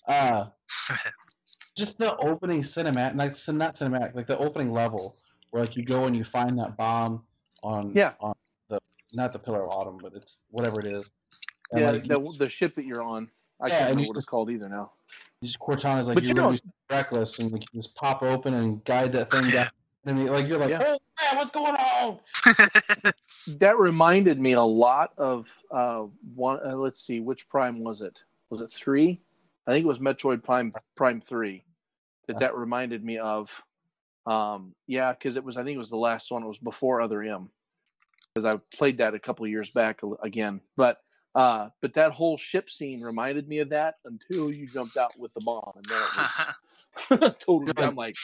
Uh, 0.07 0.47
just 1.77 1.97
the 1.97 2.15
opening 2.17 2.61
cinematic, 2.61 3.15
like 3.15 3.35
cin- 3.37 3.57
not 3.57 3.75
cinematic, 3.75 4.15
like 4.15 4.27
the 4.27 4.37
opening 4.37 4.71
level 4.71 5.15
where 5.51 5.63
like 5.63 5.77
you 5.77 5.83
go 5.83 6.05
and 6.05 6.15
you 6.15 6.23
find 6.23 6.57
that 6.59 6.75
bomb 6.77 7.23
on 7.63 7.91
Yeah. 7.95 8.13
on 8.19 8.33
the 8.69 8.79
not 9.13 9.31
the 9.31 9.39
Pillar 9.39 9.63
of 9.65 9.69
Autumn, 9.71 9.97
but 10.01 10.13
it's 10.13 10.43
whatever 10.49 10.79
it 10.81 10.91
is. 10.93 11.11
And, 11.71 11.81
Yeah, 11.81 11.91
like, 11.91 12.07
the, 12.07 12.35
the 12.39 12.49
ship 12.49 12.73
that 12.75 12.85
you're 12.85 13.03
on. 13.03 13.29
I 13.61 13.67
Yeah, 13.67 13.69
can't 13.69 13.81
remember 13.83 14.01
you 14.03 14.07
what 14.09 14.13
just- 14.15 14.25
it's 14.25 14.29
called 14.29 14.49
either 14.51 14.67
now. 14.67 14.91
Just 15.43 15.59
Cortana's 15.59 16.07
like 16.07 16.15
But 16.15 16.23
you're 16.23 16.29
you 16.31 16.35
gonna 16.35 16.53
be 16.57 16.61
reckless 16.89 17.39
and 17.39 17.51
like, 17.51 17.63
you 17.73 17.81
just 17.81 17.95
pop 17.95 18.23
open 18.23 18.53
and 18.53 18.83
guide 18.83 19.13
that 19.13 19.31
thing 19.31 19.49
down. 19.51 19.67
I 20.05 20.11
mean, 20.11 20.27
like 20.27 20.47
you're 20.47 20.57
like, 20.57 20.69
Yeah. 20.69 20.83
oh 20.85 20.97
snap, 21.17 21.37
what's 21.37 21.51
going 21.51 21.75
on? 21.75 22.19
That 23.59 23.77
reminded 23.77 24.39
me 24.39 24.53
a 24.53 24.61
lot 24.61 25.11
of 25.17 25.53
uh, 25.69 26.03
one. 26.33 26.59
Uh, 26.65 26.75
let's 26.77 26.99
see, 27.01 27.19
which 27.19 27.49
Prime 27.49 27.83
was 27.83 27.99
it? 28.01 28.19
Was 28.49 28.61
it 28.61 28.71
three? 28.71 29.19
I 29.67 29.71
think 29.71 29.83
it 29.83 29.87
was 29.87 29.99
Metroid 29.99 30.43
Prime 30.43 30.73
Prime 30.95 31.19
three. 31.19 31.65
That 32.27 32.39
that 32.39 32.55
reminded 32.55 33.03
me 33.03 33.17
of. 33.17 33.49
Um, 34.25 34.73
yeah, 34.87 35.11
because 35.11 35.35
it 35.35 35.43
was. 35.43 35.57
I 35.57 35.63
think 35.63 35.75
it 35.75 35.79
was 35.79 35.89
the 35.89 35.97
last 35.97 36.31
one. 36.31 36.43
It 36.43 36.47
was 36.47 36.57
before 36.57 37.01
Other 37.01 37.21
M. 37.21 37.49
Because 38.33 38.45
I 38.45 38.61
played 38.75 38.99
that 38.99 39.13
a 39.13 39.19
couple 39.19 39.43
of 39.43 39.51
years 39.51 39.71
back 39.71 39.99
again, 40.23 40.61
but 40.77 41.01
uh, 41.35 41.69
but 41.81 41.93
that 41.95 42.11
whole 42.11 42.37
ship 42.37 42.69
scene 42.69 43.01
reminded 43.01 43.47
me 43.47 43.59
of 43.59 43.69
that 43.69 43.95
until 44.05 44.51
you 44.51 44.67
jumped 44.67 44.97
out 44.97 45.17
with 45.17 45.33
the 45.33 45.41
bomb, 45.41 45.73
and 45.75 45.85
then 45.85 46.01
it 46.01 47.21
was 47.21 47.33
totally. 47.45 47.73
I'm 47.77 47.95
like, 47.95 48.15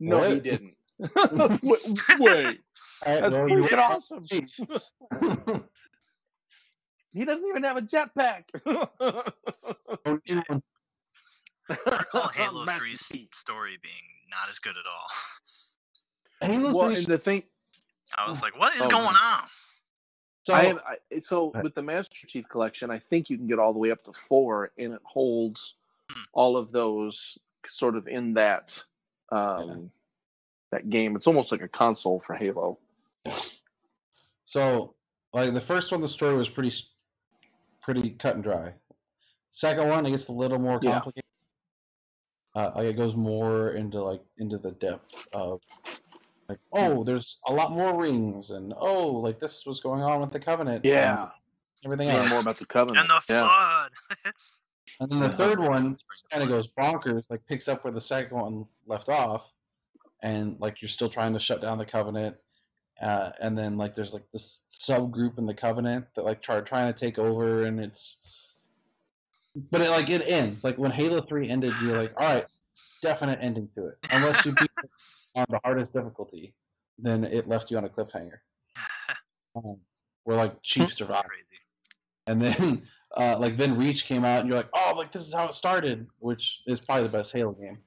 no, 0.00 0.22
he 0.22 0.40
didn't. 0.40 0.72
wait, 1.62 1.80
wait, 2.18 2.60
Alright, 3.04 3.20
that's 3.20 3.34
well, 3.34 3.48
you- 3.48 3.58
freaking 3.58 3.78
awesome. 3.78 4.24
Jeez. 4.26 5.62
He 7.12 7.24
doesn't 7.24 7.46
even 7.48 7.62
have 7.64 7.76
a 7.78 7.82
jetpack. 7.82 8.44
Don't 10.04 10.22
even- 10.26 10.62
I 11.68 11.76
recall 11.86 12.28
Halo 12.28 12.64
Master 12.64 12.84
3's 12.86 13.36
story 13.36 13.76
being 13.82 13.94
not 14.30 14.48
as 14.50 14.58
good 14.58 14.74
at 14.76 14.84
all. 14.86 16.48
Halo 16.48 16.72
Well, 16.74 16.94
3 16.94 17.04
the 17.06 17.18
thing, 17.18 17.42
I 18.16 18.28
was 18.28 18.40
like, 18.42 18.56
what 18.58 18.74
is 18.76 18.82
Oh, 18.82 18.88
going 18.88 19.04
on? 19.04 19.42
So, 20.46 20.54
I 20.54 20.64
have 20.66 20.78
I, 21.12 21.18
so 21.18 21.52
with 21.62 21.74
the 21.74 21.82
Master 21.82 22.26
Chief 22.26 22.48
Collection, 22.48 22.90
I 22.90 22.98
think 23.00 23.28
you 23.30 23.36
can 23.36 23.46
get 23.48 23.58
all 23.58 23.72
the 23.72 23.78
way 23.80 23.90
up 23.90 24.04
to 24.04 24.12
four, 24.12 24.70
and 24.78 24.92
it 24.94 25.00
holds 25.04 25.74
Hmm. 26.08 26.22
all 26.34 26.56
of 26.56 26.70
those 26.70 27.36
sort 27.66 27.96
of 27.96 28.06
in 28.06 28.34
that 28.34 28.80
um, 29.32 29.90
that 30.70 30.88
game. 30.88 31.16
It's 31.16 31.26
almost 31.26 31.50
like 31.50 31.62
a 31.62 31.68
console 31.68 32.20
for 32.20 32.36
Halo. 32.36 32.78
so 34.44 34.94
like 35.32 35.52
the 35.52 35.60
first 35.60 35.90
one, 35.90 36.00
the 36.00 36.08
story 36.08 36.36
was 36.36 36.48
pretty 36.48 36.72
pretty 37.82 38.10
cut 38.10 38.36
and 38.36 38.44
dry. 38.44 38.72
Second 39.50 39.88
one, 39.88 40.06
it 40.06 40.10
gets 40.12 40.28
a 40.28 40.32
little 40.32 40.58
more 40.60 40.78
Yeah. 40.80 40.92
complicated. 40.92 41.24
Uh, 42.54 42.70
like 42.76 42.86
it 42.86 42.96
goes 42.96 43.16
more 43.16 43.72
into 43.72 44.00
like 44.02 44.22
into 44.38 44.58
the 44.58 44.70
depth 44.72 45.26
of 45.32 45.60
like 46.48 46.58
oh, 46.72 47.02
there's 47.04 47.38
a 47.46 47.52
lot 47.52 47.72
more 47.72 48.00
rings, 48.00 48.50
and 48.50 48.72
oh, 48.78 49.08
like 49.08 49.40
this 49.40 49.64
was 49.66 49.80
going 49.80 50.02
on 50.02 50.20
with 50.20 50.32
the 50.32 50.40
Covenant. 50.40 50.76
and 50.76 50.84
Yeah, 50.84 51.28
everything 51.84 52.08
learn 52.08 52.16
else. 52.18 52.30
more 52.30 52.40
about 52.40 52.56
the 52.56 52.66
Covenant. 52.66 52.98
And 52.98 53.08
the 53.08 53.34
yeah. 53.34 53.48
flood. 53.48 54.32
And 55.00 55.10
then 55.10 55.20
the 55.20 55.28
third 55.28 55.58
one 55.60 55.96
kind 56.30 56.42
of 56.42 56.48
goes 56.48 56.68
bonkers, 56.68 57.30
like 57.30 57.46
picks 57.46 57.68
up 57.68 57.84
where 57.84 57.92
the 57.92 58.00
second 58.00 58.36
one 58.36 58.64
left 58.86 59.08
off, 59.08 59.52
and 60.22 60.56
like 60.58 60.80
you're 60.80 60.88
still 60.88 61.08
trying 61.10 61.32
to 61.34 61.38
shut 61.38 61.60
down 61.60 61.78
the 61.78 61.84
covenant, 61.84 62.36
uh, 63.02 63.30
and 63.40 63.58
then 63.58 63.76
like 63.76 63.94
there's 63.94 64.12
like 64.14 64.24
this 64.32 64.62
subgroup 64.70 65.38
in 65.38 65.46
the 65.46 65.54
covenant 65.54 66.06
that 66.14 66.24
like 66.24 66.42
try 66.42 66.60
trying 66.60 66.92
to 66.92 66.98
take 66.98 67.18
over, 67.18 67.64
and 67.64 67.78
it's, 67.78 68.20
but 69.70 69.80
it 69.82 69.90
like 69.90 70.08
it 70.08 70.22
ends 70.26 70.64
like 70.64 70.78
when 70.78 70.90
Halo 70.90 71.20
Three 71.20 71.48
ended, 71.48 71.74
you're 71.82 72.00
like, 72.00 72.14
all 72.16 72.34
right, 72.34 72.46
definite 73.02 73.38
ending 73.42 73.68
to 73.74 73.88
it, 73.88 73.98
unless 74.12 74.46
you 74.46 74.52
beat 74.52 74.70
it 74.82 74.90
on 75.36 75.46
the 75.50 75.60
hardest 75.64 75.92
difficulty, 75.92 76.54
then 76.98 77.24
it 77.24 77.46
left 77.48 77.70
you 77.70 77.76
on 77.76 77.84
a 77.84 77.88
cliffhanger, 77.88 78.38
um, 79.56 79.76
where 80.24 80.36
like 80.36 80.60
Chief 80.62 80.88
It's 80.88 80.96
survived 80.98 81.28
crazy. 81.28 81.60
and 82.26 82.42
then 82.42 82.82
uh, 83.16 83.36
like 83.38 83.56
then 83.56 83.76
Reach 83.78 84.06
came 84.06 84.24
out, 84.24 84.40
and 84.40 84.48
you're 84.48 84.56
like, 84.56 84.70
oh, 84.74 84.94
like 84.96 85.12
this 85.12 85.26
is 85.26 85.34
how 85.34 85.46
it 85.48 85.54
started, 85.54 86.08
which 86.18 86.62
is 86.66 86.80
probably 86.80 87.04
the 87.04 87.10
best 87.12 87.32
Halo 87.32 87.52
game. 87.52 87.78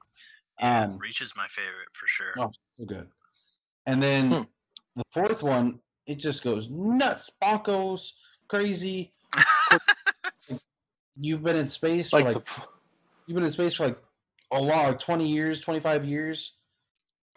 Yeah, 0.60 0.84
Um, 0.84 0.98
Reach 0.98 1.20
is 1.20 1.34
my 1.36 1.46
favorite 1.48 1.88
for 1.92 2.06
sure. 2.06 2.34
Oh, 2.38 2.50
so 2.78 2.84
good. 2.84 3.08
And 3.86 4.02
then 4.02 4.30
Hmm. 4.32 4.42
the 4.96 5.04
fourth 5.12 5.42
one, 5.42 5.80
it 6.06 6.16
just 6.16 6.44
goes 6.44 6.68
nuts, 6.70 7.30
bonkos, 7.42 8.12
crazy. 8.48 9.12
You've 11.16 11.42
been 11.42 11.56
in 11.56 11.68
space 11.68 12.12
Like, 12.12 12.24
for 12.26 12.32
like 12.34 12.44
the, 12.44 12.62
you've 13.26 13.34
been 13.34 13.44
in 13.44 13.50
space 13.50 13.74
for 13.74 13.86
like 13.88 13.98
a 14.52 14.60
lot, 14.60 14.86
like 14.88 15.00
twenty 15.00 15.28
years, 15.28 15.60
twenty 15.60 15.80
five 15.80 16.04
years, 16.04 16.54
what? 16.54 16.59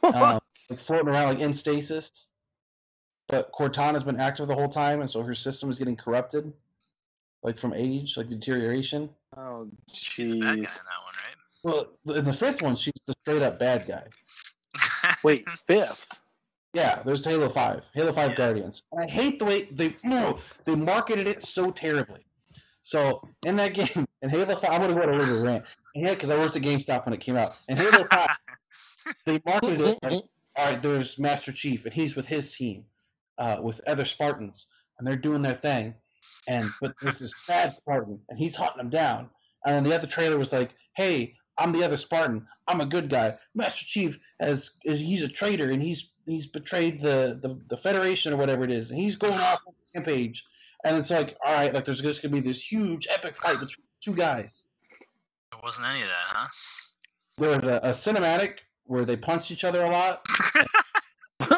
Um, 0.04 0.39
like 0.70 0.80
floating 0.80 1.08
around 1.10 1.30
like 1.30 1.39
in 1.39 1.54
stasis. 1.54 2.28
But 3.30 3.51
Cortana's 3.51 4.04
been 4.04 4.20
active 4.20 4.47
the 4.47 4.56
whole 4.56 4.68
time, 4.70 5.01
and 5.01 5.10
so 5.10 5.24
her 5.24 5.34
system 5.36 5.70
is 5.70 5.78
getting 5.80 5.95
corrupted, 5.95 6.51
like 7.41 7.58
from 7.58 7.74
age, 7.74 8.18
like 8.18 8.30
deterioration. 8.30 9.10
oh, 9.38 9.70
She's 9.91 10.32
the 10.32 10.39
bad 10.39 10.45
guy 10.45 10.54
in 10.56 10.60
jeez. 10.60 10.76
that 10.76 10.84
one, 11.04 11.14
right? 11.24 11.88
Well, 12.06 12.18
in 12.18 12.26
the 12.26 12.34
fifth 12.34 12.62
one, 12.62 12.76
she's 12.76 12.93
the 13.08 13.14
straight 13.22 13.41
up 13.41 13.60
bad 13.60 13.88
guy. 13.88 14.04
Wait, 15.24 15.47
fifth. 15.49 16.20
Yeah, 16.74 17.01
there's 17.06 17.24
Halo 17.24 17.47
Five, 17.49 17.84
Halo 17.93 18.12
Five 18.12 18.32
Yeah. 18.32 18.36
Guardians. 18.38 18.84
And 18.91 19.01
I 19.04 19.08
hate 19.08 19.39
the 19.39 19.45
way 19.45 19.64
they 19.72 19.95
no, 20.04 20.39
they 20.66 20.76
marketed 20.76 21.28
it 21.28 21.41
so 21.43 21.72
terribly. 21.72 22.26
So 22.82 23.26
in 23.45 23.56
that 23.56 23.74
game, 23.74 24.06
in 24.22 24.30
Halo 24.30 24.56
Five, 24.56 24.72
I'm 24.72 24.82
gonna 24.82 24.95
go 24.95 25.04
on 25.04 25.10
a 25.10 25.14
little 25.16 25.43
rant. 25.43 25.64
Yeah, 25.95 26.14
because 26.16 26.30
I 26.32 26.38
worked 26.38 26.56
at 26.56 26.64
GameStop 26.64 27.06
when 27.06 27.14
it 27.14 27.22
came 27.22 27.38
out. 27.38 27.56
In 27.70 27.78
Halo 27.78 28.04
Five, 28.06 28.30
they 29.26 29.41
marketed 29.45 29.82
it. 29.82 29.99
Like, 30.04 30.24
all 30.56 30.66
right, 30.66 30.82
there's 30.82 31.18
Master 31.20 31.51
Chief, 31.51 31.86
and 31.86 31.93
he's 31.93 32.16
with 32.16 32.28
his 32.28 32.56
team, 32.56 32.86
uh, 33.38 33.58
with 33.62 33.82
other 33.88 34.06
Spartans, 34.06 34.68
and 34.97 35.08
they're 35.08 35.16
doing 35.16 35.41
their 35.41 35.56
thing. 35.56 35.93
And 36.47 36.66
but 36.82 36.93
there's 37.01 37.20
this 37.20 37.34
bad 37.47 37.74
Spartan, 37.74 38.20
and 38.30 38.38
he's 38.38 38.56
hunting 38.56 38.78
them 38.78 38.89
down. 38.89 39.30
And 39.66 39.76
then 39.76 39.84
the 39.84 39.95
other 39.95 40.08
trailer 40.08 40.38
was 40.38 40.51
like, 40.51 40.72
"Hey, 40.95 41.36
I'm 41.58 41.72
the 41.72 41.84
other 41.84 41.97
Spartan. 41.97 42.47
I'm 42.68 42.82
a 42.82 42.86
good 42.86 43.10
guy. 43.10 43.34
Master 43.56 43.86
Chief 43.86 44.20
has 44.39 44.72
is 44.84 44.99
he's 44.99 45.22
a 45.22 45.28
traitor, 45.28 45.72
and 45.72 45.82
he's 45.82 46.14
he's 46.26 46.47
betrayed 46.47 47.01
the 47.01 47.39
the, 47.41 47.60
the 47.68 47.78
Federation 47.78 48.34
or 48.34 48.38
whatever 48.38 48.64
it 48.64 48.72
is, 48.72 48.91
and 48.91 48.99
he's 48.99 49.16
going 49.16 49.34
off 49.34 49.62
on 49.68 49.74
a 49.74 49.99
rampage." 49.99 50.45
And 50.86 50.97
it's 50.97 51.10
like, 51.10 51.38
all 51.45 51.54
right, 51.54 51.74
like 51.74 51.86
there's 51.86 52.01
just 52.01 52.22
gonna 52.22 52.34
be 52.34 52.41
this 52.41 52.62
huge 52.62 53.08
epic 53.10 53.38
fight 53.38 53.60
between 53.60 53.86
two 54.04 54.16
guys. 54.16 54.66
There 55.51 55.62
wasn't 55.64 55.88
any 55.88 56.01
of 56.01 56.08
that, 56.08 56.26
huh? 56.26 56.47
There 57.38 57.49
was 57.49 57.68
a, 57.68 57.80
a 57.84 57.91
cinematic 57.91 58.60
where 58.86 59.05
they 59.05 59.15
punched 59.17 59.51
each 59.51 59.63
other 59.63 59.84
a 59.86 59.89
lot, 59.91 60.25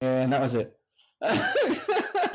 and 0.00 0.32
that 0.32 0.40
was 0.40 0.54
it. 0.54 0.76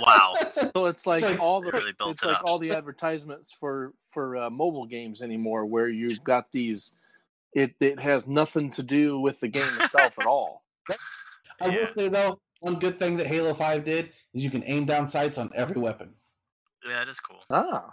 Wow. 0.01 0.34
So 0.47 0.86
it's 0.86 1.05
like 1.05 1.24
like- 1.24 1.41
all 1.41 1.59
the 1.59 1.74
Really 1.74 1.91
built 1.97 2.11
it's 2.11 2.24
it 2.24 2.28
like 2.28 2.38
up. 2.38 2.43
all 2.45 2.57
the 2.57 2.72
advertisements 2.72 3.51
for 3.51 3.91
for 4.11 4.38
uh, 4.38 4.49
mobile 4.49 4.86
games 4.86 5.22
anymore, 5.22 5.65
where 5.65 5.89
you've 5.89 6.24
got 6.24 6.49
these. 6.53 6.91
It 7.53 7.74
it 7.82 7.99
has 7.99 8.26
nothing 8.26 8.72
to 8.72 8.82
do 8.84 9.20
with 9.20 9.41
the 9.41 9.49
game 9.49 9.67
itself 9.82 10.17
at 10.17 10.26
all. 10.26 10.63
I 11.61 11.67
will 11.67 11.88
say 11.88 12.07
though, 12.07 12.39
one 12.61 12.80
good 12.80 12.97
thing 12.97 13.17
that 13.17 13.28
Halo 13.28 13.53
Five 13.53 13.84
did 13.84 14.11
is 14.34 14.41
you 14.41 14.49
can 14.49 14.63
aim 14.65 14.86
down 14.86 15.09
sights 15.09 15.38
on 15.38 15.51
every 15.53 15.82
weapon. 15.82 16.11
yeah, 16.88 16.93
that 16.99 17.09
is 17.09 17.20
cool. 17.20 17.43
Ah, 17.49 17.91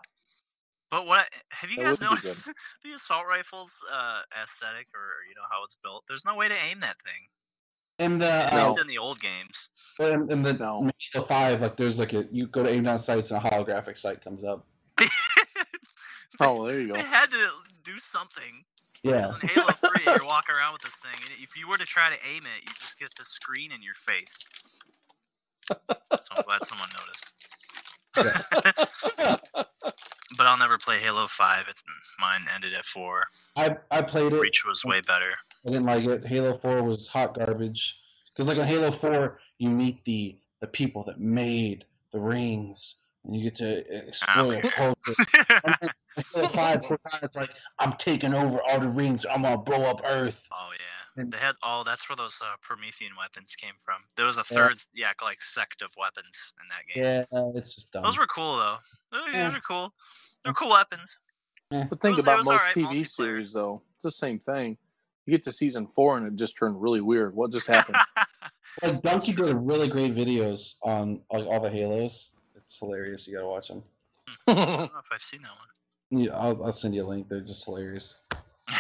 But 0.91 1.07
what 1.07 1.19
I, 1.21 1.25
have 1.51 1.71
you 1.71 1.79
guys 1.79 2.01
noticed 2.01 2.51
the 2.85 2.93
assault 2.93 3.25
rifle's 3.29 3.73
uh, 3.93 4.21
aesthetic 4.43 4.87
or 4.95 5.25
you 5.29 5.35
know 5.35 5.43
how 5.51 5.65
it's 5.65 5.77
built? 5.83 6.05
There's 6.09 6.25
no 6.25 6.37
way 6.37 6.49
to 6.49 6.55
aim 6.71 6.79
that 6.81 6.97
thing. 7.03 7.27
In 7.99 8.19
the 8.19 8.31
At 8.31 8.53
uh, 8.53 8.59
least 8.59 8.79
in 8.79 8.87
the 8.87 8.99
old 8.99 9.21
games. 9.21 9.69
in, 9.99 10.31
in 10.31 10.43
the 10.43 10.53
No. 10.53 10.89
Halo 11.13 11.27
Five, 11.27 11.63
like 11.63 11.77
there's 11.77 11.99
like 11.99 12.13
a 12.13 12.27
you 12.31 12.47
go 12.47 12.63
to 12.63 12.69
aim 12.69 12.85
down 12.85 12.99
sights 12.99 13.31
and 13.31 13.43
a 13.45 13.49
holographic 13.49 13.99
sight 13.99 14.23
comes 14.23 14.45
up. 14.45 14.67
oh, 16.41 16.69
there 16.69 16.81
you 16.81 16.89
go. 16.89 16.95
they 16.95 17.01
had 17.01 17.31
to 17.31 17.49
do 17.85 17.99
something. 17.99 18.65
Yeah, 19.03 19.31
Because 19.41 19.43
in 19.43 19.49
Halo 19.51 19.73
3, 19.73 19.91
you're 20.05 20.25
walking 20.25 20.55
around 20.57 20.73
with 20.73 20.83
this 20.83 20.97
thing, 20.97 21.13
and 21.23 21.31
if 21.41 21.57
you 21.57 21.69
were 21.69 21.79
to 21.79 21.85
try 21.85 22.11
to 22.11 22.17
aim 22.29 22.43
it, 22.43 22.65
you 22.65 22.73
just 22.81 22.99
get 22.99 23.11
the 23.17 23.25
screen 23.25 23.71
in 23.71 23.81
your 23.83 23.95
face. 23.95 24.45
So 25.69 26.35
I'm 26.37 26.43
glad 26.43 26.65
someone 26.65 26.89
noticed. 26.97 27.33
but 30.37 30.47
I'll 30.47 30.59
never 30.59 30.79
play 30.79 30.99
Halo 30.99 31.27
5. 31.27 31.67
It's 31.69 31.83
mine 32.19 32.43
ended 32.55 32.75
at 32.75 32.85
4. 32.85 33.25
I 33.57 33.77
I 33.91 34.03
played 34.03 34.33
it. 34.33 34.41
Reach 34.41 34.65
was 34.65 34.85
way 34.85 35.01
better. 35.01 35.33
I 35.67 35.71
didn't 35.71 35.87
like 35.87 36.05
it. 36.05 36.25
Halo 36.25 36.57
Four 36.59 36.83
was 36.83 37.09
hot 37.09 37.35
garbage 37.35 38.01
because 38.33 38.47
like 38.49 38.59
in 38.59 38.67
Halo 38.67 38.91
Four, 38.91 39.41
you 39.59 39.71
meet 39.71 40.05
the 40.05 40.37
the 40.61 40.67
people 40.67 41.03
that 41.05 41.21
made 41.21 41.85
the 42.13 42.21
rings, 42.21 42.97
and 43.25 43.37
you 43.37 43.45
get 43.45 43.57
to 43.57 44.07
explore 44.09 44.61
culture. 44.63 45.15
Halo 46.35 46.49
Five, 46.49 46.83
Cortana's 46.83 47.37
like, 47.37 47.51
I'm 47.79 47.93
taking 47.95 48.35
over 48.35 48.61
all 48.69 48.81
the 48.81 48.89
rings. 48.89 49.27
I'm 49.27 49.43
gonna 49.43 49.59
blow 49.59 49.83
up 49.83 50.03
Earth. 50.05 50.41
Oh 50.53 50.71
yeah, 50.73 50.96
And- 51.17 51.33
they 51.33 51.39
had. 51.39 51.55
Oh, 51.63 51.83
that's 51.85 52.09
where 52.09 52.17
those 52.17 52.39
uh, 52.43 52.57
Promethean 52.61 53.11
weapons 53.19 53.55
came 53.57 53.75
from. 53.85 53.97
There 54.17 54.27
was 54.27 54.37
a 54.39 54.45
third, 54.45 54.77
yeah, 54.95 55.13
like 55.23 55.43
sect 55.43 55.83
of 55.83 55.91
weapons 55.99 56.53
in 56.61 56.69
that 56.69 56.87
game. 56.95 57.27
Yeah, 57.33 57.59
it's 57.59 57.75
just 57.75 57.93
dumb. 57.93 58.03
Those 58.05 58.19
were 58.19 58.27
cool 58.27 58.57
though. 58.57 58.77
Those, 59.13 59.29
Yeah. 59.33 59.45
those 59.49 59.57
are 59.59 59.63
cool. 59.63 59.95
They're 60.45 60.53
cool 60.55 60.71
weapons. 60.71 61.19
Yeah. 61.71 61.85
But 61.91 62.01
think 62.01 62.17
was- 62.17 62.25
it 62.25 62.29
about 62.29 62.45
most 62.45 62.49
alright 62.61 62.75
TV 62.75 63.07
series, 63.07 63.53
though. 63.53 63.83
It's 63.97 64.05
the 64.05 64.11
same 64.11 64.39
thing. 64.39 64.77
You 65.25 65.33
get 65.33 65.43
to 65.45 65.53
season 65.53 65.87
four 65.89 66.17
and 66.17 66.27
it 66.27 66.37
just 66.37 66.57
turned 66.57 66.81
really 66.81 67.01
weird. 67.01 67.35
What 67.35 67.51
just 67.51 67.67
happened? 67.67 67.99
like 68.83 69.03
Dunkey 69.03 69.35
did 69.35 69.57
really 69.57 69.89
great 69.89 70.15
videos 70.15 70.75
on 70.83 71.21
like 71.33 71.45
all 71.47 71.59
the 71.61 71.69
Halos. 71.71 72.31
It's 72.55 72.79
hilarious. 72.79 73.27
You 73.27 73.35
gotta 73.35 73.49
watch 73.49 73.67
them. 73.69 73.83
I 74.47 74.55
don't 74.55 74.69
know 74.69 74.85
if 75.01 75.09
I've 75.13 75.23
seen 75.23 75.43
that 75.43 75.51
one. 75.51 76.23
Yeah, 76.23 76.37
I'll, 76.37 76.65
I'll 76.67 76.73
send 76.73 76.95
you 76.95 77.05
a 77.05 77.09
link. 77.09 77.29
They're 77.29 77.41
just 77.41 77.65
hilarious. 77.65 78.23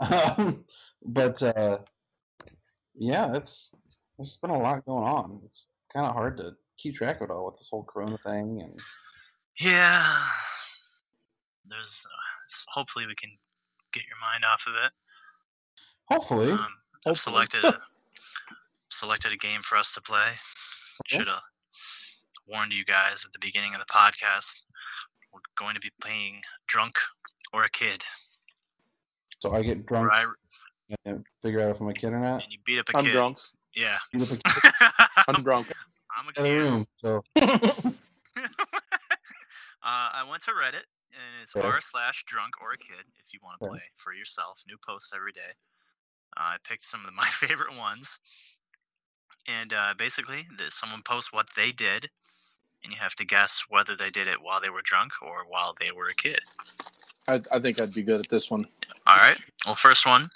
Um, 0.38 0.64
but 1.04 1.42
uh, 1.42 1.78
yeah, 2.94 3.34
it's 3.36 3.74
there's 4.16 4.36
been 4.38 4.50
a 4.50 4.58
lot 4.58 4.84
going 4.86 5.04
on. 5.06 5.40
It's 5.44 5.68
kind 5.92 6.06
of 6.06 6.12
hard 6.14 6.36
to 6.38 6.52
keep 6.78 6.94
track 6.94 7.16
of 7.20 7.28
it 7.28 7.32
all 7.32 7.46
with 7.46 7.58
this 7.58 7.68
whole 7.70 7.84
Corona 7.84 8.16
thing, 8.18 8.60
and 8.62 8.78
yeah. 9.58 10.04
There's. 11.66 12.04
Uh, 12.06 12.70
hopefully, 12.72 13.06
we 13.06 13.14
can 13.14 13.30
get 13.92 14.04
your 14.06 14.16
mind 14.20 14.44
off 14.44 14.64
of 14.66 14.74
it. 14.74 14.92
hopefully, 16.10 16.52
Um, 16.52 16.58
I've 16.58 17.16
Hopefully. 17.16 17.46
selected 17.46 17.64
a, 17.64 17.78
selected 18.90 19.32
a 19.32 19.36
game 19.36 19.60
for 19.62 19.76
us 19.76 19.92
to 19.94 20.00
play. 20.00 20.28
Okay. 21.02 21.16
Should 21.18 21.28
have 21.28 21.42
warned 22.48 22.72
you 22.72 22.84
guys 22.84 23.24
at 23.24 23.32
the 23.32 23.38
beginning 23.38 23.74
of 23.74 23.80
the 23.80 23.86
podcast. 23.86 24.62
We're 25.32 25.40
going 25.56 25.74
to 25.74 25.80
be 25.80 25.92
playing 26.02 26.42
Drunk 26.66 26.98
or 27.52 27.64
a 27.64 27.70
Kid. 27.70 28.04
So 29.40 29.52
I 29.52 29.62
get 29.62 29.84
drunk 29.86 30.10
I, 30.12 30.24
and 31.04 31.24
figure 31.42 31.60
out 31.60 31.70
if 31.70 31.80
I'm 31.80 31.88
a 31.88 31.94
kid 31.94 32.12
or 32.12 32.18
not. 32.20 32.42
and 32.44 32.52
you 32.52 32.58
beat 32.64 32.78
up 32.78 32.88
a 32.94 32.98
I'm 32.98 33.04
kid. 33.04 33.12
drunk. 33.12 33.36
Yeah. 33.74 33.98
Get 34.12 34.22
up 34.22 34.28
a 34.30 34.36
kid 34.50 35.24
I'm 35.28 35.42
drunk. 35.42 35.72
I'm 36.16 36.26
a 36.26 36.28
in 36.38 36.42
the 36.44 36.48
kid. 36.50 36.70
room. 36.70 36.86
So 36.90 37.22
uh, 37.36 37.42
I 39.82 40.24
went 40.28 40.42
to 40.44 40.50
Reddit, 40.52 40.84
and 41.12 41.42
it's 41.42 41.54
r 41.56 41.80
slash 41.80 42.24
drunk 42.24 42.54
or 42.60 42.72
a 42.72 42.78
kid 42.78 43.06
if 43.18 43.32
you 43.32 43.40
want 43.42 43.60
to 43.62 43.68
play 43.68 43.82
for 43.94 44.12
yourself. 44.12 44.62
New 44.66 44.76
posts 44.86 45.10
every 45.14 45.32
day. 45.32 45.54
Uh, 46.36 46.40
I 46.54 46.56
picked 46.64 46.84
some 46.84 47.04
of 47.06 47.14
my 47.14 47.26
favorite 47.30 47.76
ones, 47.76 48.18
and 49.48 49.72
uh, 49.72 49.94
basically, 49.96 50.46
someone 50.68 51.02
posts 51.02 51.32
what 51.32 51.48
they 51.56 51.72
did, 51.72 52.10
and 52.84 52.92
you 52.92 52.98
have 52.98 53.14
to 53.16 53.24
guess 53.24 53.64
whether 53.68 53.96
they 53.96 54.10
did 54.10 54.26
it 54.28 54.38
while 54.42 54.60
they 54.60 54.70
were 54.70 54.82
drunk 54.82 55.12
or 55.22 55.44
while 55.48 55.74
they 55.78 55.90
were 55.96 56.08
a 56.08 56.14
kid. 56.14 56.40
I, 57.28 57.40
I 57.52 57.58
think 57.58 57.80
I'd 57.80 57.94
be 57.94 58.02
good 58.02 58.20
at 58.20 58.28
this 58.28 58.50
one. 58.50 58.64
All 59.06 59.16
right. 59.16 59.38
Well, 59.66 59.74
first 59.74 60.06
one: 60.06 60.30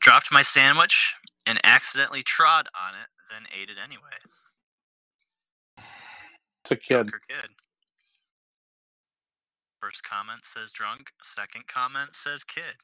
dropped 0.00 0.32
my 0.32 0.42
sandwich 0.42 1.14
and 1.46 1.58
accidentally 1.64 2.22
trod 2.22 2.66
on 2.78 2.94
it, 2.94 3.08
then 3.30 3.42
ate 3.58 3.70
it 3.70 3.76
anyway. 3.82 4.00
It's 6.62 6.70
a 6.72 6.76
kid. 6.76 7.08
Drunk 7.08 7.14
or 7.14 7.20
kid. 7.26 7.50
First 9.80 10.02
comment 10.04 10.40
says 10.44 10.72
drunk. 10.72 11.12
Second 11.22 11.66
comment 11.66 12.10
says 12.14 12.44
kid. 12.44 12.76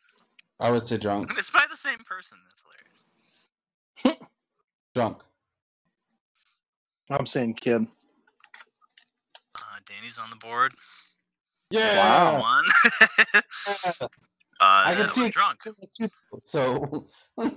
I 0.61 0.71
would 0.71 0.87
say 0.87 0.97
drunk. 0.97 1.31
It's 1.39 1.51
by 1.51 1.65
the 1.69 1.77
same 1.77 1.99
person. 1.99 2.39
That's 2.49 2.63
hilarious. 4.05 4.21
Drunk. 4.95 5.19
I'm 7.11 7.27
saying 7.27 7.55
kid. 7.55 7.83
Uh, 9.57 9.79
Danny's 9.87 10.19
on 10.19 10.31
the 10.31 10.37
board. 10.37 10.73
Yeah. 11.75 11.99
Wow. 11.99 12.41
One. 12.41 12.65
uh, 13.67 14.23
I 14.61 14.95
can 14.95 15.07
that 15.07 15.13
see 15.13 15.29
drunk. 15.29 15.59
So 16.43 17.07
I've 17.39 17.51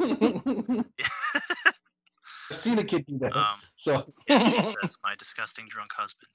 seen 2.52 2.80
a 2.80 2.84
kid 2.84 3.06
do 3.06 3.20
that. 3.20 3.34
Um, 3.36 3.60
So 3.78 4.14
yeah, 4.28 4.62
says 4.62 4.98
my 5.04 5.14
disgusting 5.16 5.68
drunk 5.70 5.92
husband. 5.94 6.32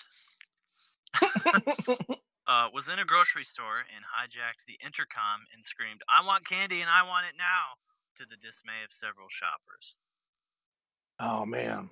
uh, 2.47 2.69
was 2.73 2.89
in 2.89 3.01
a 3.01 3.05
grocery 3.05 3.45
store 3.45 3.79
and 3.95 4.05
hijacked 4.05 4.65
the 4.67 4.79
intercom 4.85 5.43
and 5.53 5.67
screamed, 5.67 6.03
"I 6.09 6.25
want 6.25 6.47
candy 6.47 6.81
and 6.81 6.89
I 6.89 7.03
want 7.07 7.27
it 7.27 7.35
now!" 7.37 7.79
to 8.19 8.25
the 8.29 8.37
dismay 8.37 8.85
of 8.85 8.93
several 8.93 9.27
shoppers. 9.29 9.97
Oh 11.19 11.45
man. 11.45 11.91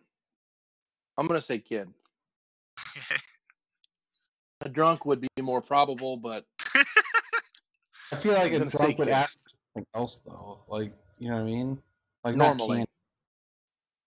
I'm 1.18 1.26
gonna 1.26 1.40
say 1.40 1.58
kid. 1.58 1.88
A 4.62 4.68
drunk 4.68 5.06
would 5.06 5.20
be 5.20 5.28
more 5.40 5.60
probable, 5.62 6.16
but 6.16 6.44
I 8.12 8.16
feel 8.16 8.34
like 8.34 8.52
I'm 8.52 8.62
a 8.62 8.66
drunk 8.66 8.98
would 8.98 9.06
kid. 9.08 9.14
ask 9.14 9.38
something 9.74 9.86
else 9.94 10.20
though. 10.26 10.58
Like 10.68 10.92
you 11.18 11.28
know 11.30 11.36
what 11.36 11.42
I 11.42 11.44
mean? 11.44 11.78
Like 12.24 12.36
Normally. 12.36 12.84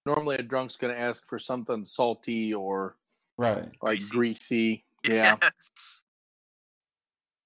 normally 0.05 0.35
a 0.35 0.43
drunk's 0.43 0.75
gonna 0.75 0.93
ask 0.93 1.27
for 1.27 1.39
something 1.39 1.85
salty 1.85 2.53
or 2.53 2.95
Right. 3.37 3.69
like 3.81 3.99
Greasy. 4.09 4.15
greasy. 4.15 4.83
Yeah. 5.05 5.35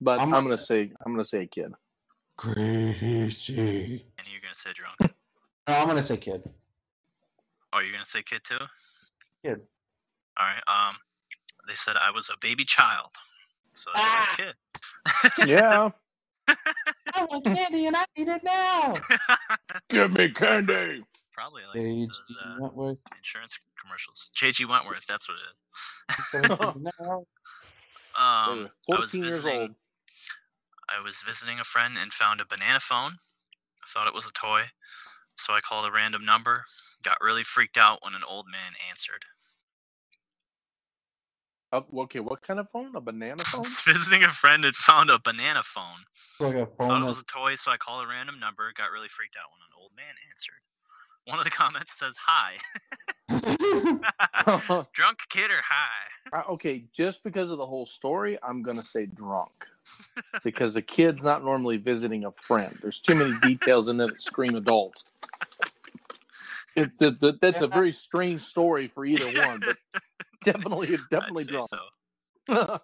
But 0.02 0.20
I'm 0.20 0.34
I'm, 0.34 0.44
gonna 0.44 0.58
say 0.58 0.92
I'm 1.06 1.14
gonna 1.14 1.24
say 1.24 1.48
kid. 1.48 1.72
Greasy. 2.38 4.04
and 4.18 4.28
you're 4.32 4.42
gonna 4.42 4.54
say 4.54 4.72
drunk. 4.74 4.98
No, 5.68 5.74
I'm 5.74 5.88
gonna 5.88 6.04
say 6.04 6.18
kid. 6.18 6.44
Oh, 7.74 7.80
you're 7.80 7.94
gonna 7.94 8.06
say 8.06 8.22
kid 8.22 8.42
too? 8.44 8.58
Kid. 9.44 9.62
All 10.38 10.46
right. 10.46 10.62
Um, 10.68 10.96
they 11.68 11.76
said 11.76 11.96
I 11.98 12.12
was 12.12 12.30
a 12.30 12.38
baby 12.40 12.64
child, 12.66 13.10
so 13.74 13.92
I 13.96 14.00
Ah! 14.00 14.36
was 14.38 14.40
a 14.40 15.44
kid. 15.44 15.48
Yeah. 15.50 15.90
I 17.14 17.26
want 17.26 17.44
candy 17.46 17.88
and 17.88 17.96
I 17.98 18.06
need 18.18 18.28
it 18.28 18.44
now. 18.44 18.94
Give 19.90 20.12
me 20.14 20.30
candy. 20.30 21.04
Probably 21.34 21.64
like 21.68 21.78
Age 21.82 22.10
those 22.10 22.38
uh, 22.44 22.56
Wentworth. 22.60 23.00
insurance 23.18 23.60
commercials. 23.82 24.32
JG 24.36 24.68
Wentworth, 24.68 25.06
that's 25.08 25.28
what 25.30 25.38
it 25.38 26.42
is. 26.44 26.86
Um, 28.20 28.70
I 28.92 29.00
was 29.00 29.12
14 29.12 29.22
years 29.22 29.34
visiting. 29.36 29.60
old. 29.62 29.76
I 30.90 31.04
was 31.04 31.22
visiting 31.22 31.60
a 31.60 31.64
friend 31.64 31.96
and 32.02 32.12
found 32.12 32.42
a 32.42 32.46
banana 32.46 32.80
phone. 32.80 33.12
I 33.84 33.88
thought 33.88 34.08
it 34.08 34.14
was 34.16 34.26
a 34.26 34.32
toy, 34.34 34.64
so 35.36 35.54
I 35.54 35.60
called 35.60 35.86
a 35.86 35.92
random 35.92 36.26
number. 36.26 36.64
Got 37.04 37.18
really 37.22 37.44
freaked 37.44 37.78
out 37.78 38.00
when 38.04 38.16
an 38.16 38.24
old 38.28 38.48
man 38.52 38.74
answered. 38.90 39.26
Oh, 41.74 41.86
okay, 42.04 42.20
what 42.22 42.42
kind 42.42 42.60
of 42.60 42.70
phone? 42.70 42.96
A 42.96 43.02
banana 43.02 43.38
phone? 43.44 43.46
I 43.46 43.52
phone? 43.52 43.60
was 43.62 43.82
visiting 43.82 44.24
a 44.24 44.30
friend 44.30 44.64
and 44.64 44.76
found 44.76 45.10
a 45.10 45.20
banana 45.20 45.62
phone. 45.64 46.06
Like 46.40 46.56
a 46.56 46.66
Thought 46.66 46.88
phone 46.88 47.04
it 47.04 47.08
was 47.08 47.20
a 47.20 47.26
toy, 47.26 47.56
so 47.56 47.72
I 47.72 47.78
called 47.78 48.06
a 48.06 48.08
random 48.08 48.40
number. 48.40 48.72
Got 48.78 48.92
really 48.92 49.10
freaked 49.10 49.36
out 49.36 49.50
when 49.52 49.60
an 49.62 49.74
old 49.82 49.92
man 49.98 50.14
answered. 50.30 50.62
One 51.26 51.40
of 51.40 51.44
the 51.44 51.52
comments 51.64 51.98
says, 52.00 52.16
"Hi, 52.26 52.56
drunk 54.94 55.20
kid 55.30 55.52
or 55.52 55.62
high? 55.62 56.38
Uh, 56.40 56.52
okay, 56.54 56.86
just 56.94 57.24
because 57.24 57.52
of 57.52 57.58
the 57.58 57.66
whole 57.66 57.86
story, 57.86 58.38
I'm 58.42 58.62
gonna 58.62 58.84
say 58.84 59.06
drunk, 59.06 59.68
because 60.44 60.74
the 60.76 60.82
kid's 60.82 61.24
not 61.24 61.44
normally 61.44 61.78
visiting 61.78 62.24
a 62.26 62.32
friend. 62.32 62.78
There's 62.82 63.00
too 63.00 63.16
many 63.16 63.34
details 63.42 63.90
in 63.90 63.98
there 63.98 64.08
that 64.08 64.22
scream 64.22 64.56
adult. 64.56 65.04
It, 66.76 66.98
that- 67.00 67.20
that- 67.22 67.42
that's 67.42 67.62
a 67.62 67.68
very 67.68 67.92
strange 67.92 68.42
story 68.42 68.88
for 68.88 69.04
either 69.06 69.26
one, 69.48 69.60
but 69.60 69.78
definitely, 70.54 70.98
definitely 71.12 71.44
I'd 71.44 71.48
say 71.48 71.52
drunk. 71.52 71.70
so. 72.50 72.80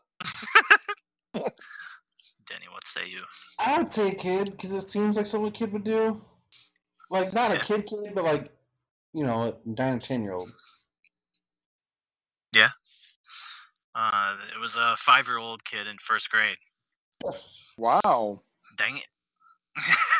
Denny, 2.45 2.67
what 2.71 2.85
say 2.87 3.01
you? 3.09 3.21
I 3.59 3.77
would 3.77 3.89
say 3.91 4.13
kid 4.13 4.51
because 4.51 4.71
it 4.71 4.81
seems 4.81 5.15
like 5.17 5.25
something 5.25 5.47
a 5.47 5.51
kid 5.51 5.71
would 5.73 5.83
do. 5.83 6.21
Like 7.09 7.33
not 7.33 7.51
a 7.51 7.59
kid 7.59 7.85
kid, 7.85 8.13
but 8.13 8.23
like 8.23 8.51
you 9.13 9.23
know, 9.23 9.43
a 9.43 9.53
nine 9.69 9.93
or 9.95 9.99
ten 9.99 10.23
year 10.23 10.33
old. 10.33 10.51
Yeah. 12.55 12.69
Uh, 13.95 14.35
it 14.55 14.59
was 14.59 14.75
a 14.75 14.95
five-year-old 14.97 15.63
kid 15.65 15.85
in 15.87 15.97
first 15.99 16.29
grade. 16.31 16.57
wow, 17.77 18.39
Dang 18.75 18.97
it! 18.97 19.05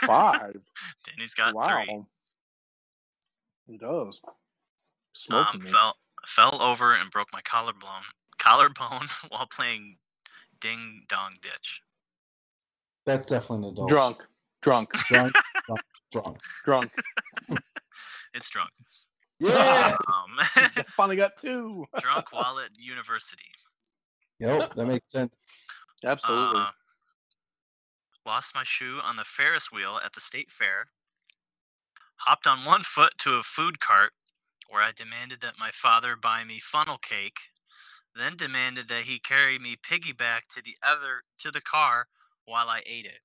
five. 0.06 0.56
Denny's 1.06 1.34
got 1.34 1.56
wow, 1.56 1.84
three. 1.84 2.02
he 3.68 3.78
does. 3.78 4.22
Um, 4.26 4.34
Smoking 5.14 5.62
me. 6.24 6.28
fell 6.28 6.52
fell 6.52 6.62
over 6.62 6.94
and 6.94 7.12
broke 7.12 7.30
my 7.34 7.42
collarbone 7.42 8.04
collarbone 8.44 9.08
while 9.30 9.48
playing 9.48 9.98
Ding 10.60 11.04
Dong 11.08 11.38
Ditch. 11.42 11.82
That's 13.06 13.30
definitely 13.30 13.68
an 13.68 13.74
adult. 13.74 13.90
drunk, 13.90 14.24
drunk, 14.62 14.92
drunk, 15.08 15.34
drunk, 15.66 15.82
drunk. 16.12 16.38
drunk. 16.64 16.92
It's 18.36 18.50
drunk. 18.50 18.72
Yeah. 19.40 19.96
Um, 20.08 20.40
Finally 20.88 21.18
got 21.18 21.38
two. 21.38 21.86
drunk 22.00 22.32
while 22.32 22.58
at 22.58 22.72
university. 22.80 23.44
yep, 24.40 24.74
that 24.74 24.88
makes 24.88 25.12
sense. 25.12 25.48
Absolutely. 26.04 26.62
Uh, 26.62 26.70
lost 28.26 28.56
my 28.56 28.64
shoe 28.64 28.98
on 29.04 29.18
the 29.18 29.24
Ferris 29.24 29.72
wheel 29.72 30.00
at 30.04 30.14
the 30.14 30.20
state 30.20 30.50
fair. 30.50 30.88
Hopped 32.22 32.48
on 32.48 32.66
one 32.66 32.82
foot 32.82 33.14
to 33.20 33.36
a 33.36 33.44
food 33.44 33.80
cart 33.80 34.14
where 34.70 34.82
I 34.82 34.92
demanded 34.96 35.42
that 35.42 35.60
my 35.60 35.70
father 35.72 36.16
buy 36.16 36.44
me 36.44 36.60
funnel 36.60 36.98
cake, 36.98 37.40
then 38.16 38.36
demanded 38.36 38.88
that 38.90 39.04
he 39.04 39.20
carry 39.20 39.60
me 39.60 39.76
piggyback 39.76 40.48
to 40.50 40.62
the 40.64 40.78
other 40.84 41.24
to 41.40 41.52
the 41.52 41.62
car 41.62 42.08
while 42.46 42.70
I 42.70 42.82
ate 42.86 43.06
it, 43.06 43.20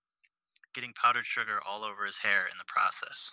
getting 0.75 0.93
powdered 0.93 1.27
sugar 1.27 1.61
all 1.67 1.85
over 1.85 2.05
his 2.05 2.19
hair 2.21 2.41
in 2.41 2.57
the 2.59 2.65
process. 2.67 3.31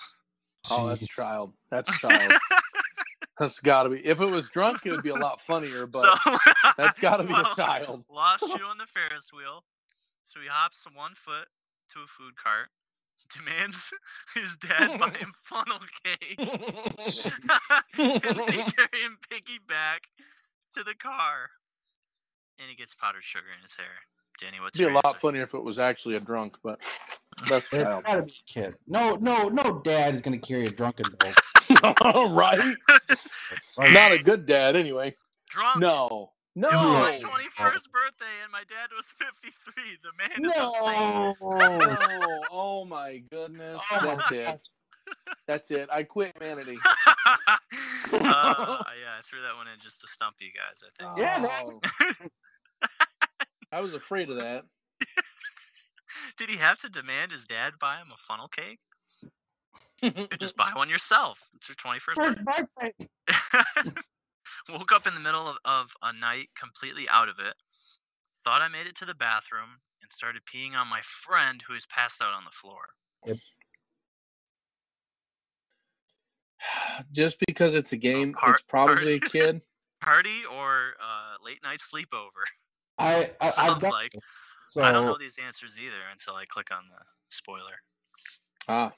oh, 0.70 0.88
that's 0.88 1.08
child. 1.08 1.54
That's 1.70 1.98
child. 2.00 2.34
that's 3.40 3.60
got 3.60 3.84
to 3.84 3.90
be. 3.90 4.06
If 4.06 4.22
it 4.22 4.30
was 4.30 4.50
drunk, 4.50 4.86
it 4.86 4.92
would 4.92 5.04
be 5.04 5.10
a 5.10 5.16
lot 5.16 5.42
funnier. 5.42 5.88
But 5.88 6.18
so 6.18 6.38
that's 6.78 7.00
got 7.00 7.18
to 7.18 7.24
be 7.24 7.34
well, 7.34 7.52
a 7.52 7.56
child. 7.56 8.06
Lost 8.10 8.42
shoe 8.48 8.66
on 8.66 8.78
the 8.78 8.88
Ferris 8.88 9.32
wheel, 9.34 9.64
so 10.24 10.40
he 10.40 10.48
hops 10.48 10.86
one 10.94 11.14
foot 11.16 11.48
to 11.94 12.00
a 12.00 12.08
food 12.08 12.36
cart, 12.36 12.70
demands 13.34 13.94
his 14.36 14.56
dad 14.58 15.00
buy 15.00 15.10
him 15.20 15.32
funnel 15.36 15.80
cake, 16.04 16.38
and 16.40 18.22
then 18.22 18.52
he 18.52 18.64
carry 18.64 19.02
him 19.04 19.18
piggyback 19.30 20.08
to 20.74 20.84
the 20.84 20.96
car, 20.96 21.50
and 22.60 22.70
he 22.70 22.76
gets 22.76 22.94
powdered 22.96 23.24
sugar 23.24 23.46
in 23.56 23.62
his 23.64 23.76
hair. 23.76 23.88
Danny, 24.42 24.60
what's 24.60 24.78
It'd 24.78 24.88
be 24.90 24.92
a 24.92 24.96
lot 24.96 25.06
answer? 25.06 25.20
funnier 25.20 25.44
if 25.44 25.54
it 25.54 25.64
was 25.64 25.80
actually 25.80 26.16
a 26.16 26.20
drunk, 26.20 26.58
but 26.62 26.78
that's 27.50 27.72
It's 27.74 27.84
child. 27.84 28.04
gotta 28.04 28.24
be 28.24 28.34
a 28.34 28.52
kid. 28.52 28.76
No, 28.86 29.16
no, 29.16 29.48
no. 29.48 29.80
Dad 29.84 30.14
is 30.16 30.22
gonna 30.22 30.38
carry 30.38 30.66
a 30.66 30.70
drunken 30.70 31.06
adult. 31.06 31.36
right? 32.32 32.76
Right. 33.78 33.92
Not 33.94 34.12
a 34.12 34.20
good 34.22 34.46
dad, 34.46 34.76
anyway. 34.76 35.14
Drunk. 35.50 35.80
No, 35.80 36.34
no. 36.56 36.70
It 36.70 36.74
was 36.74 37.24
my 37.24 37.30
21st 37.30 37.92
birthday, 37.92 38.36
and 38.44 38.52
my 38.52 38.64
dad 38.68 38.90
was 38.96 39.12
53. 39.18 39.98
The 40.04 40.12
man 40.18 40.46
is 40.46 40.58
a 40.58 40.70
saint. 40.84 41.00
No. 41.00 41.36
No. 41.42 42.40
Oh 42.52 42.86
my 42.86 43.22
goodness. 43.30 43.82
Oh 43.92 44.06
my 44.06 44.16
That's 44.16 44.32
it. 44.32 44.68
That's 45.48 45.72
it. 45.72 45.90
I 45.92 46.04
quit 46.04 46.36
humanity. 46.40 46.78
uh, 47.28 47.58
yeah, 48.12 48.22
I 48.22 49.22
threw 49.24 49.42
that 49.42 49.56
one 49.56 49.68
in 49.68 49.80
just 49.82 50.02
to 50.02 50.08
stump 50.08 50.36
you 50.40 50.50
guys. 50.50 50.84
I 50.84 50.90
think. 50.98 51.18
Yeah, 51.18 51.38
man. 51.40 51.80
Oh. 52.24 52.90
I 53.72 53.82
was 53.82 53.94
afraid 53.94 54.30
of 54.30 54.38
that. 54.38 54.64
Did 56.38 56.50
he 56.50 56.58
have 56.58 56.80
to 56.80 56.90
demand 56.90 57.32
his 57.32 57.46
dad 57.46 57.74
buy 57.80 57.98
him 57.98 58.08
a 58.14 58.18
funnel 58.18 58.48
cake? 58.48 58.80
Just 60.40 60.56
buy 60.56 60.72
one 60.76 60.90
yourself. 60.90 61.48
It's 61.56 61.70
your 61.70 61.76
21st 61.76 62.44
birthday. 62.44 64.02
Woke 64.70 64.92
up 64.92 65.08
in 65.08 65.14
the 65.14 65.20
middle 65.20 65.48
of, 65.48 65.58
of 65.66 65.92
a 66.02 66.14
night 66.14 66.50
completely 66.60 67.06
out 67.10 67.30
of 67.30 67.36
it. 67.40 67.56
Thought 68.44 68.62
I 68.62 68.68
made 68.68 68.88
it 68.88 68.96
to 68.98 69.06
the 69.06 69.14
bathroom 69.14 69.82
and 70.02 70.12
started 70.12 70.44
peeing 70.46 70.76
on 70.76 70.90
my 70.90 71.02
friend 71.04 71.64
who 71.68 71.74
is 71.74 71.86
passed 71.86 72.22
out 72.22 72.34
on 72.34 72.44
the 72.46 72.52
floor. 72.52 72.90
Yep. 73.26 73.38
Just 77.12 77.38
because 77.48 77.76
it's 77.76 77.92
a 77.92 77.98
game, 77.98 78.34
Part- 78.34 78.56
it's 78.56 78.64
probably 78.64 79.14
a 79.16 79.20
kid. 79.32 79.62
Party 80.02 80.44
or 80.52 80.94
uh, 81.02 81.44
late 81.44 81.64
night 81.64 81.80
sleepover? 81.80 82.44
I, 82.98 83.32
I 83.42 83.48
Sounds 83.48 83.84
like. 83.84 84.14
So 84.68 84.84
I 84.84 84.92
don't 84.92 85.06
know 85.06 85.18
these 85.18 85.38
answers 85.44 85.80
either 85.80 86.02
until 86.12 86.36
I 86.36 86.46
click 86.46 86.70
on 86.72 86.84
the 86.90 87.04
spoiler. 87.30 87.82
Ah, 88.68 88.92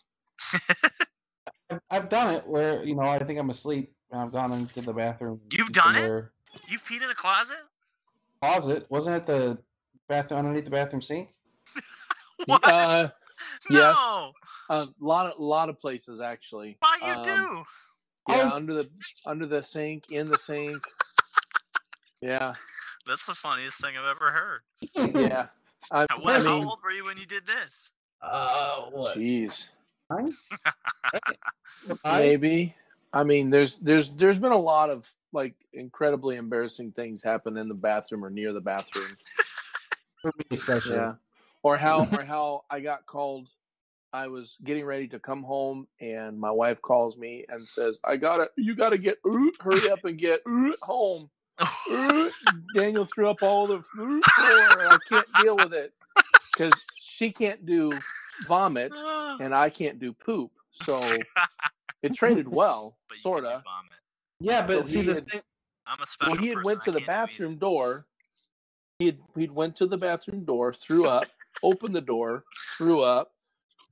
I've, 1.90 2.08
done 2.10 2.36
it 2.36 2.48
where 2.48 2.84
you 2.84 2.96
know 2.96 3.02
I 3.02 3.20
think 3.20 3.38
I'm 3.38 3.50
asleep 3.50 3.92
I've 4.14 4.32
gone 4.32 4.54
into 4.54 4.82
the 4.82 4.94
bathroom. 4.94 5.42
You've 5.52 5.72
done 5.72 5.96
it? 5.96 6.02
somewhere- 6.02 6.32
You 6.68 6.80
peed 6.80 7.04
in 7.04 7.10
a 7.10 7.16
closet? 7.16 7.58
Closet 8.42 8.86
wasn't 8.90 9.18
it 9.18 9.26
the 9.28 9.58
bathroom 10.08 10.40
underneath 10.40 10.66
the 10.66 10.72
bathroom 10.72 11.02
sink? 11.02 11.30
What? 12.46 12.62
Uh, 12.64 13.08
no. 13.70 13.80
yes. 13.80 13.98
a 14.70 14.88
lot 15.00 15.32
of 15.34 15.40
lot 15.40 15.70
of 15.70 15.80
places 15.80 16.22
actually. 16.22 16.78
Why 16.80 16.98
you 17.02 17.14
Um, 17.14 17.24
do? 17.24 17.64
Yeah, 18.30 18.50
Oh. 18.52 18.56
under 18.56 18.74
the 18.76 18.90
under 19.26 19.46
the 19.48 19.64
sink, 19.64 20.12
in 20.12 20.30
the 20.30 20.38
sink. 20.38 20.82
Yeah, 22.22 22.56
That's 23.06 23.28
the 23.28 23.36
funniest 23.36 23.80
thing 23.80 23.94
I've 23.96 24.18
ever 24.18 24.32
heard. 24.32 24.62
yeah. 25.16 25.48
I, 25.94 26.08
How, 26.10 26.18
I 26.18 26.20
what, 26.20 26.44
how 26.44 26.54
old 26.64 26.80
were 26.84 26.90
you 26.92 27.06
when 27.06 27.16
you 27.18 27.28
did 27.28 27.46
this? 27.46 27.92
Uh, 28.24 28.86
what? 28.92 29.16
jeez, 29.16 29.68
I- 30.10 30.34
maybe. 32.20 32.74
I 33.18 33.24
mean, 33.24 33.50
there's 33.50 33.78
there's 33.78 34.12
there's 34.12 34.38
been 34.38 34.52
a 34.52 34.58
lot 34.58 34.92
of 34.92 35.10
like 35.34 35.56
incredibly 35.74 36.36
embarrassing 36.36 36.92
things 36.92 37.24
happen 37.24 37.58
in 37.58 37.68
the 37.68 37.74
bathroom 37.74 38.24
or 38.24 38.30
near 38.30 38.54
the 38.54 38.62
bathroom. 38.62 39.18
especially. 40.52 40.98
Yeah. 40.98 41.14
Or 41.64 41.78
how 41.78 42.08
or 42.12 42.24
how 42.24 42.66
I 42.70 42.80
got 42.80 43.08
called. 43.08 43.50
I 44.14 44.28
was 44.28 44.60
getting 44.64 44.86
ready 44.86 45.08
to 45.10 45.20
come 45.20 45.42
home, 45.42 45.88
and 46.00 46.40
my 46.40 46.52
wife 46.52 46.80
calls 46.80 47.18
me 47.18 47.44
and 47.50 47.68
says, 47.68 48.00
"I 48.04 48.18
gotta, 48.18 48.50
you 48.56 48.76
gotta 48.76 49.00
get, 49.00 49.18
uh, 49.26 49.38
hurry 49.62 49.90
up 49.92 50.06
and 50.06 50.18
get 50.18 50.42
uh, 50.48 50.72
home." 50.84 51.30
Uh, 51.92 52.30
Daniel 52.76 53.06
threw 53.06 53.28
up 53.30 53.42
all 53.42 53.66
the 53.66 53.82
floor, 53.82 54.20
I 54.28 54.98
can't 55.10 55.26
deal 55.42 55.56
with 55.56 55.74
it 55.74 55.92
because 56.54 56.72
she 57.02 57.32
can't 57.32 57.66
do 57.66 57.92
vomit 58.46 58.92
and 59.42 59.56
I 59.56 59.72
can't 59.72 60.00
do 60.00 60.14
poop. 60.14 60.52
So 60.70 61.02
it 62.04 62.14
traded 62.14 62.48
well, 62.48 62.98
But 63.10 63.18
you 63.18 63.24
can 63.24 63.32
do 63.34 63.42
sorta. 63.42 63.64
Yeah, 64.40 64.66
but 64.68 64.82
So 64.82 64.88
see 64.88 65.00
he 65.00 65.06
the 65.08 65.14
had- 65.16 65.28
thing. 65.30 65.42
I'm 65.90 66.02
a 66.02 66.06
special 66.06 66.34
Well, 66.34 66.42
he 66.42 66.48
had 66.50 66.56
person. 66.56 66.66
went 66.66 66.80
I 66.82 66.84
to 66.86 66.92
the 66.92 67.00
can't 67.00 67.08
do 67.08 67.12
bathroom 67.14 67.56
door. 67.58 68.06
He 69.00 69.06
had 69.06 69.18
he'd 69.38 69.52
went 69.52 69.76
to 69.78 69.86
the 69.86 69.98
bathroom 69.98 70.44
door, 70.44 70.74
threw 70.74 71.06
up, 71.06 71.28
opened 71.64 71.96
the 71.96 72.02
door, 72.02 72.44
threw 72.78 73.02
up, 73.02 73.32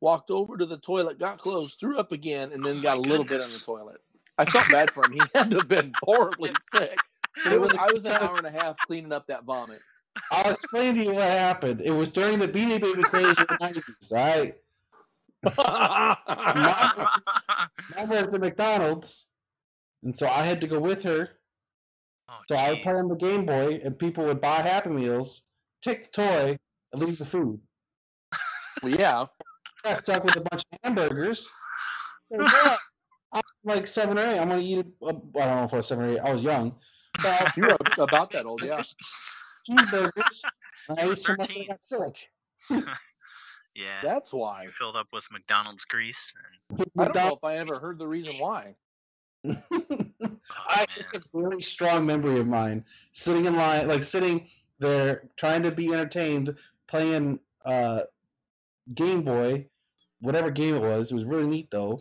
walked 0.02 0.30
over 0.32 0.58
to 0.58 0.66
the 0.66 0.78
toilet, 0.78 1.20
got 1.20 1.38
close, 1.38 1.76
threw 1.76 1.98
up 1.98 2.12
again, 2.12 2.52
and 2.52 2.62
oh 2.66 2.68
then 2.68 2.78
Oh 2.80 2.82
got 2.82 2.98
a 2.98 3.02
my 3.02 3.08
little 3.08 3.26
bit 3.26 3.42
on 3.44 3.50
the 3.54 3.62
toilet. 3.64 4.02
I 4.38 4.44
felt 4.46 4.70
bad 4.70 4.92
for 4.92 5.06
him. 5.06 5.14
He 5.14 5.22
had 5.36 5.50
to 5.52 5.58
have 5.60 5.68
been 5.70 5.94
horribly 6.04 6.52
sick. 6.72 6.98
It 7.50 7.60
was, 7.62 7.74
I 7.76 7.92
was 7.94 8.04
an 8.06 8.12
hour 8.14 8.38
and 8.38 8.48
a 8.48 8.52
half 8.52 8.76
cleaning 8.88 9.12
up 9.14 9.28
that 9.28 9.44
vomit. 9.46 9.80
I'll 10.32 10.52
explain 10.52 10.96
to 10.96 11.04
you 11.04 11.14
what 11.14 11.24
happened. 11.24 11.82
It 11.82 11.92
was 11.92 12.12
during 12.12 12.40
the 12.40 12.48
Beanie 12.48 12.82
Baby 12.82 13.04
craze 13.04 13.28
in 13.28 13.36
the 13.36 13.58
nineties, 13.62 13.84
right? 14.12 14.56
Mom 17.98 18.10
worked 18.10 18.34
at 18.34 18.42
McDonald's, 18.42 19.26
and 20.04 20.18
so 20.18 20.28
I 20.28 20.44
had 20.44 20.62
to 20.62 20.68
go 20.68 20.80
with 20.80 21.04
her. 21.04 21.30
Oh, 22.30 22.42
So 22.48 22.56
I 22.56 22.70
would 22.72 22.82
play 22.82 22.94
on 22.94 23.08
the 23.08 23.16
Game 23.16 23.46
Boy, 23.46 23.80
and 23.84 23.98
people 23.98 24.26
would 24.26 24.42
buy 24.42 24.62
Happy 24.62 24.90
Meals, 24.90 25.44
take 25.84 26.12
the 26.12 26.22
toy, 26.22 26.58
and 26.94 27.02
leave 27.02 27.18
the 27.18 27.26
food. 27.26 27.60
well, 28.84 28.92
yeah. 28.92 29.26
I 29.84 29.90
got 29.94 30.04
stuck 30.04 30.24
with 30.24 30.36
a 30.36 30.42
bunch 30.42 30.64
of 30.72 30.80
hamburgers. 30.84 31.48
So, 32.34 32.42
yeah, 32.42 32.76
I'm 33.34 33.42
like 33.64 33.88
seven 33.88 34.18
or 34.18 34.22
eight. 34.24 34.40
I'm 34.40 34.50
gonna 34.50 34.62
eat. 34.62 34.80
it. 34.80 34.88
uh, 35.04 35.10
I 35.10 35.12
don't 35.12 35.36
know 35.36 35.64
if 35.66 35.74
I 35.74 35.78
was 35.78 35.88
seven 35.88 36.06
or 36.06 36.10
eight. 36.10 36.20
I 36.20 36.32
was 36.34 36.42
young. 36.42 36.76
So 37.20 37.30
I 37.30 37.52
You 37.56 37.64
were 37.68 38.04
about 38.04 38.32
that 38.32 38.46
old, 38.48 38.64
yeah. 38.64 38.82
cheeseburgers. 39.70 40.42
I 40.98 41.02
You 41.04 41.08
were 41.08 41.14
ate 41.14 41.20
so 41.20 41.36
much 41.38 41.56
I 41.58 41.64
got 41.66 41.84
sick. 41.84 42.30
Yeah. 43.76 44.00
That's 44.02 44.34
why. 44.34 44.64
You 44.64 44.70
filled 44.70 44.96
up 44.96 45.08
with 45.12 45.28
McDonald's 45.32 45.86
grease. 45.86 46.34
And, 46.70 46.88
I 46.98 47.06
don't 47.06 47.16
know 47.16 47.34
if 47.34 47.44
I 47.44 47.58
ever 47.58 47.78
heard 47.78 48.00
the 48.00 48.08
reason 48.08 48.36
why. 48.40 48.76
oh, 49.46 49.56
I, 50.68 50.78
man. 50.78 50.88
it's 51.14 51.16
a 51.16 51.22
very 51.34 51.62
strong 51.62 52.06
memory 52.06 52.40
of 52.40 52.48
mine. 52.48 52.84
Sitting 53.12 53.46
in 53.46 53.56
line, 53.56 53.88
like 53.88 54.04
sitting 54.04 54.48
there, 54.80 55.30
trying 55.38 55.62
to 55.64 55.72
be 55.72 55.94
entertained, 55.94 56.56
playing 56.88 57.40
uh, 57.66 58.02
Game 58.94 59.22
Boy, 59.22 59.68
whatever 60.22 60.50
game 60.50 60.76
it 60.76 60.82
was. 60.82 61.12
It 61.12 61.16
was 61.16 61.26
really 61.26 61.48
neat 61.48 61.70
though, 61.70 62.00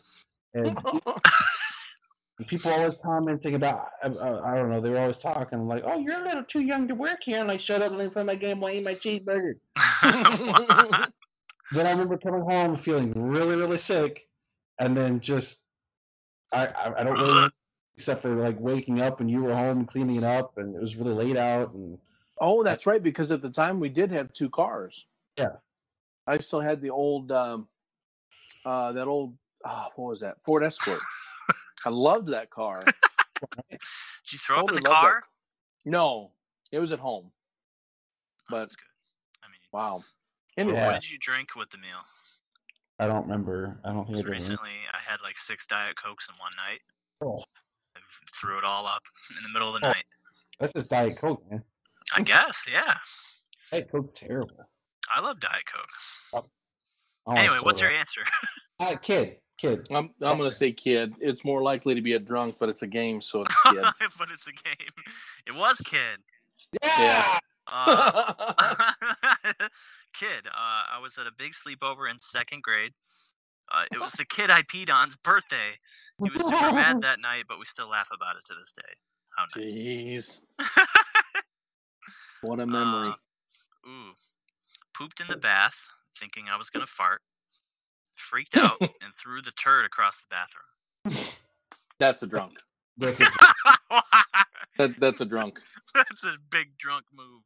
and 0.55 0.79
people 2.47 2.71
always 2.71 2.99
commenting 2.99 3.55
about. 3.55 3.89
Uh, 4.03 4.15
uh, 4.19 4.43
I 4.45 4.55
don't 4.57 4.71
know. 4.71 4.81
They 4.81 4.91
were 4.91 4.99
always 4.99 5.19
talking 5.19 5.67
like, 5.67 5.83
"Oh, 5.85 5.99
you're 5.99 6.21
a 6.21 6.25
little 6.25 6.45
too 6.45 6.61
young 6.61 6.89
to 6.89 6.95
work 6.95 7.23
here," 7.23 7.41
and 7.41 7.51
I 7.51 7.57
shut 7.57 7.83
up 7.83 7.93
and 7.93 8.13
play 8.13 8.23
my 8.23 8.35
Game 8.35 8.61
Boy, 8.61 8.73
eat 8.73 8.85
my 8.85 8.95
cheeseburger. 8.95 9.55
Then 11.73 11.87
I 11.87 11.91
remember 11.91 12.19
coming 12.19 12.43
home 12.43 12.77
feeling 12.77 13.13
really, 13.15 13.57
really 13.57 13.79
sick, 13.79 14.29
and 14.79 14.97
then 14.97 15.21
just 15.21 15.65
I 16.53 16.67
I, 16.67 17.01
I 17.01 17.05
don't 17.05 17.19
really 17.19 17.51
except 17.97 18.23
for 18.23 18.35
like 18.35 18.59
waking 18.59 19.01
up 19.01 19.21
and 19.21 19.31
you 19.31 19.43
were 19.43 19.55
home 19.55 19.87
cleaning 19.87 20.17
it 20.17 20.25
up, 20.25 20.59
and 20.59 20.75
it 20.75 20.81
was 20.81 20.97
really 20.97 21.15
late 21.15 21.37
out, 21.37 21.73
and 21.75 21.99
oh, 22.39 22.63
that's 22.63 22.87
right. 22.87 23.03
Because 23.03 23.33
at 23.33 23.43
the 23.43 23.51
time 23.51 23.81
we 23.81 23.89
did 23.89 24.11
have 24.11 24.33
two 24.33 24.51
cars. 24.51 25.07
Yeah. 25.39 25.57
I 26.27 26.39
still 26.39 26.61
had 26.61 26.81
the 26.81 26.91
old, 26.91 27.31
um, 27.33 27.69
uh, 28.65 28.93
that 28.93 29.07
old, 29.07 29.37
uh, 29.65 29.89
what 29.97 30.09
was 30.09 30.21
that? 30.21 30.41
Ford 30.41 30.65
Escort. 30.65 30.99
I 31.85 31.91
loved 31.91 32.29
that 32.29 32.51
car. 32.51 32.83
Did 33.71 33.81
you 34.31 34.39
throw 34.39 34.61
up 34.61 34.69
in 34.71 34.77
the 34.77 34.81
loved 34.81 34.87
that 34.87 34.91
car? 34.91 35.25
No, 35.85 36.31
it 36.73 36.79
was 36.79 36.93
at 36.93 36.99
home. 36.99 37.27
Oh, 37.27 37.33
But 38.49 38.61
that's 38.61 38.77
good. 38.77 38.87
I 39.43 39.49
mean, 39.49 39.61
wow. 39.71 40.03
Anyway, 40.57 40.77
Yeah. 40.79 40.87
what 40.87 41.01
did 41.03 41.11
you 41.11 41.19
drink 41.19 41.55
with 41.57 41.71
the 41.71 41.79
meal? 41.79 42.05
I 42.99 43.07
don't 43.09 43.23
remember. 43.23 43.81
I 43.85 43.89
don't 43.93 44.05
think 44.07 44.19
I 44.19 44.21
'Cause 44.21 44.25
did. 44.25 44.31
recently, 44.31 44.71
I 44.93 44.99
had 44.99 45.21
like 45.21 45.37
six 45.39 45.67
Diet 45.67 45.97
Cokes 45.97 46.29
in 46.29 46.35
one 46.39 46.53
night. 46.57 46.81
Oh, 47.21 47.45
I 47.97 48.01
threw 48.33 48.57
it 48.59 48.65
all 48.65 48.87
up 48.87 49.03
in 49.37 49.43
the 49.43 49.49
middle 49.49 49.75
of 49.75 49.81
the 49.81 49.87
Oh. 49.89 49.91
night. 49.93 50.05
that's 50.61 50.73
just 50.75 50.91
Diet 50.91 51.17
Coke, 51.19 51.45
man. 51.51 51.65
I 52.15 52.23
guess, 52.23 52.67
yeah. 52.71 52.99
Diet 53.71 53.91
Coke's 53.91 54.13
terrible. 54.13 54.69
I 55.13 55.21
love 55.21 55.41
Diet 55.41 55.65
Coke. 55.67 55.91
I 56.35 56.41
want 57.27 57.39
Anyway, 57.39 57.59
what's 57.63 57.79
soda. 57.79 57.91
your 57.91 57.99
answer? 57.99 58.25
Uh, 58.81 58.97
kid? 58.97 59.41
Kid. 59.57 59.87
I'm 59.93 60.13
I'm 60.21 60.37
gonna 60.37 60.51
say 60.51 60.73
kid. 60.73 61.15
It's 61.21 61.45
more 61.45 61.63
likely 61.63 61.95
to 61.95 62.01
be 62.03 62.15
a 62.15 62.19
drunk, 62.19 62.57
but 62.59 62.69
it's 62.69 62.83
a 62.83 62.89
game, 62.89 63.23
so 63.23 63.43
it's 63.43 63.55
kid. 63.63 63.85
but 64.19 64.29
it's 64.33 64.49
a 64.49 64.53
game. 64.53 64.91
It 65.47 65.55
was 65.55 65.81
Kid. 65.81 66.19
Yeah. 66.83 67.39
Uh, 67.69 68.35
kid. 70.15 70.47
Uh, 70.47 70.85
I 70.93 70.99
was 71.03 71.19
at 71.19 71.27
a 71.27 71.33
big 71.37 71.53
sleepover 71.53 72.11
in 72.11 72.19
second 72.19 72.63
grade. 72.63 72.93
Uh, 73.73 73.85
it 73.93 74.01
was 74.01 74.13
the 74.19 74.25
kid 74.25 74.51
I 74.51 74.63
peed 74.63 74.91
on's 74.91 75.17
birthday. 75.17 75.79
He 76.23 76.31
was 76.31 76.45
super 76.45 76.73
mad 76.73 77.01
that 77.03 77.21
night, 77.21 77.45
but 77.49 77.59
we 77.59 77.67
still 77.67 77.89
laugh 77.89 78.09
about 78.15 78.37
it 78.37 78.45
to 78.47 78.55
this 78.59 78.73
day. 78.73 78.83
How 79.37 79.61
nice. 79.61 79.75
Jeez, 79.75 80.41
what 82.43 82.61
a 82.61 82.67
memory. 82.67 83.09
Uh, 83.09 83.89
ooh. 83.89 84.13
Pooped 84.97 85.21
in 85.21 85.27
the 85.27 85.37
bath, 85.37 85.89
thinking 86.17 86.45
I 86.49 86.57
was 86.57 86.71
gonna 86.71 86.87
fart. 86.87 87.21
Freaked 88.15 88.57
out 88.57 88.81
and 88.81 89.13
threw 89.13 89.43
the 89.43 89.51
turd 89.51 89.85
across 89.85 90.23
the 90.23 90.29
bathroom. 90.31 91.27
That's 91.99 92.23
a 92.23 92.29
drunk. 92.29 92.53
That's. 92.97 93.19
That 94.77 94.99
that's 94.99 95.21
a 95.21 95.25
drunk. 95.25 95.61
That's 95.95 96.25
a 96.25 96.35
big 96.51 96.77
drunk 96.79 97.05
move. 97.15 97.43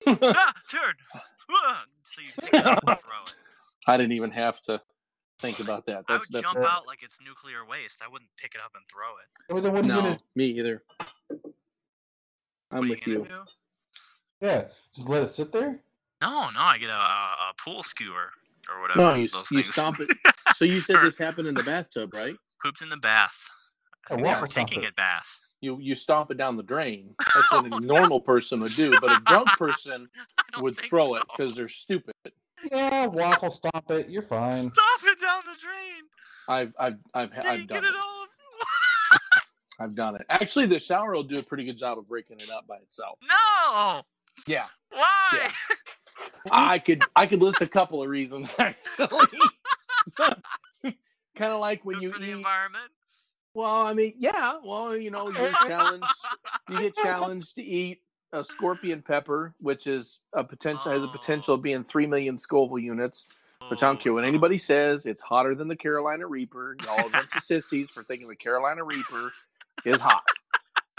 ah, 0.06 0.52
turd. 0.68 0.94
Ah, 1.50 1.84
so 2.04 2.20
you 2.22 2.28
pick 2.40 2.54
it 2.54 2.66
up 2.66 2.82
and 2.86 2.98
throw 2.98 3.22
it. 3.26 3.34
I 3.86 3.96
didn't 3.96 4.12
even 4.12 4.30
have 4.30 4.60
to 4.62 4.80
think 5.40 5.60
about 5.60 5.86
that. 5.86 6.04
I 6.08 6.14
would 6.14 6.22
that's 6.30 6.42
jump 6.42 6.58
out 6.64 6.86
like 6.86 7.02
it's 7.02 7.20
nuclear 7.20 7.64
waste. 7.66 8.02
I 8.04 8.08
wouldn't 8.08 8.30
pick 8.36 8.54
it 8.54 8.60
up 8.64 8.72
and 8.74 8.84
throw 8.90 9.10
it. 9.10 9.52
Well, 9.52 9.62
then 9.62 9.72
what 9.72 9.84
are 9.84 9.86
you 9.86 9.92
no, 9.92 10.02
gonna- 10.02 10.20
me 10.34 10.44
either. 10.46 10.82
I'm 12.70 12.80
what 12.80 12.88
with 12.90 13.06
you 13.06 13.12
you. 13.20 13.28
Yeah, 14.40 14.64
just 14.94 15.08
let 15.08 15.22
it 15.22 15.28
sit 15.28 15.52
there. 15.52 15.80
No, 16.20 16.50
no, 16.50 16.60
I 16.60 16.78
get 16.78 16.90
a, 16.90 16.94
a, 16.94 16.96
a 16.96 17.52
pool 17.62 17.82
skewer 17.82 18.30
or 18.72 18.80
whatever. 18.80 19.00
No, 19.00 19.14
you 19.14 19.28
those 19.28 19.50
you 19.50 19.62
stomp 19.62 20.00
it. 20.00 20.08
So 20.56 20.64
you 20.66 20.80
said 20.80 20.96
this 21.02 21.16
happened 21.18 21.48
in 21.48 21.54
the 21.54 21.62
bathtub, 21.62 22.12
right? 22.14 22.36
Pooped 22.62 22.82
in 22.82 22.88
the 22.90 22.96
bath. 22.98 23.48
A 24.08 24.12
I 24.12 24.16
think 24.16 24.18
they 24.26 24.30
waffle 24.30 24.40
were 24.42 24.46
taking 24.46 24.82
stomper. 24.82 24.88
a 24.90 24.92
bath. 24.92 25.38
You 25.64 25.78
you 25.80 25.94
stomp 25.94 26.30
it 26.30 26.36
down 26.36 26.56
the 26.56 26.62
drain. 26.62 27.14
That's 27.18 27.50
what 27.50 27.66
a 27.66 27.70
oh, 27.74 27.78
normal 27.78 28.20
person 28.20 28.60
would 28.60 28.72
do, 28.72 28.92
but 29.00 29.10
a 29.10 29.20
drunk 29.26 29.48
person 29.58 30.08
would 30.60 30.76
throw 30.78 31.06
so. 31.08 31.16
it 31.16 31.22
because 31.30 31.56
they're 31.56 31.68
stupid. 31.68 32.14
Yeah, 32.70 33.06
waffle 33.06 33.50
stomp 33.50 33.90
it. 33.90 34.08
You're 34.10 34.22
fine. 34.22 34.52
Stop 34.52 35.00
it 35.04 35.18
down 35.20 35.42
the 35.46 35.58
drain. 35.60 36.04
I've 36.48 36.74
I've 36.78 36.98
I've 37.14 37.30
Then 37.34 37.46
I've 37.46 37.66
done 37.66 37.80
get 37.80 37.84
it. 37.84 37.88
it 37.88 37.94
all. 37.96 38.26
I've 39.80 39.94
done 39.94 40.14
it. 40.16 40.22
Actually, 40.28 40.66
the 40.66 40.78
shower 40.78 41.12
will 41.14 41.22
do 41.24 41.38
a 41.40 41.42
pretty 41.42 41.64
good 41.64 41.78
job 41.78 41.98
of 41.98 42.06
breaking 42.06 42.38
it 42.40 42.50
up 42.50 42.66
by 42.66 42.76
itself. 42.76 43.18
no. 43.26 44.02
Yeah, 44.46 44.66
Why? 44.90 45.30
Yeah. 45.32 45.50
I 46.52 46.78
could 46.78 47.02
I 47.16 47.26
could 47.26 47.40
list 47.42 47.62
a 47.62 47.66
couple 47.66 48.02
of 48.02 48.08
reasons 48.08 48.54
actually. 48.58 49.26
kind 50.16 51.52
of 51.52 51.60
like 51.60 51.84
when 51.84 51.94
Good 51.96 52.02
you 52.02 52.10
for 52.10 52.18
the 52.18 52.28
eat. 52.28 52.32
environment. 52.32 52.90
Well, 53.54 53.70
I 53.70 53.94
mean, 53.94 54.14
yeah. 54.18 54.58
Well, 54.62 54.96
you 54.96 55.10
know, 55.10 55.28
you're 55.30 55.50
challenged. 55.66 56.06
You 56.68 56.78
get 56.78 56.96
challenged 56.96 57.54
to 57.56 57.62
eat 57.62 58.00
a 58.32 58.42
scorpion 58.44 59.00
pepper, 59.02 59.54
which 59.60 59.86
is 59.86 60.18
a 60.32 60.42
potential 60.42 60.90
has 60.90 61.04
a 61.04 61.08
potential 61.08 61.54
of 61.54 61.62
being 61.62 61.84
three 61.84 62.06
million 62.06 62.36
Scoville 62.36 62.78
units. 62.78 63.26
Which 63.68 63.82
I 63.82 63.86
don't 63.86 63.98
care 63.98 64.12
what 64.12 64.24
Oh, 64.24 64.28
anybody 64.28 64.58
says. 64.58 65.06
It's 65.06 65.22
hotter 65.22 65.54
than 65.54 65.68
the 65.68 65.76
Carolina 65.76 66.26
Reaper. 66.26 66.76
Y'all 66.84 67.06
a 67.06 67.10
bunch 67.10 67.34
of 67.34 67.42
sissies 67.42 67.90
for 67.90 68.02
thinking 68.02 68.28
the 68.28 68.36
Carolina 68.36 68.84
Reaper 68.84 69.32
is 69.86 70.00
hot. 70.00 70.22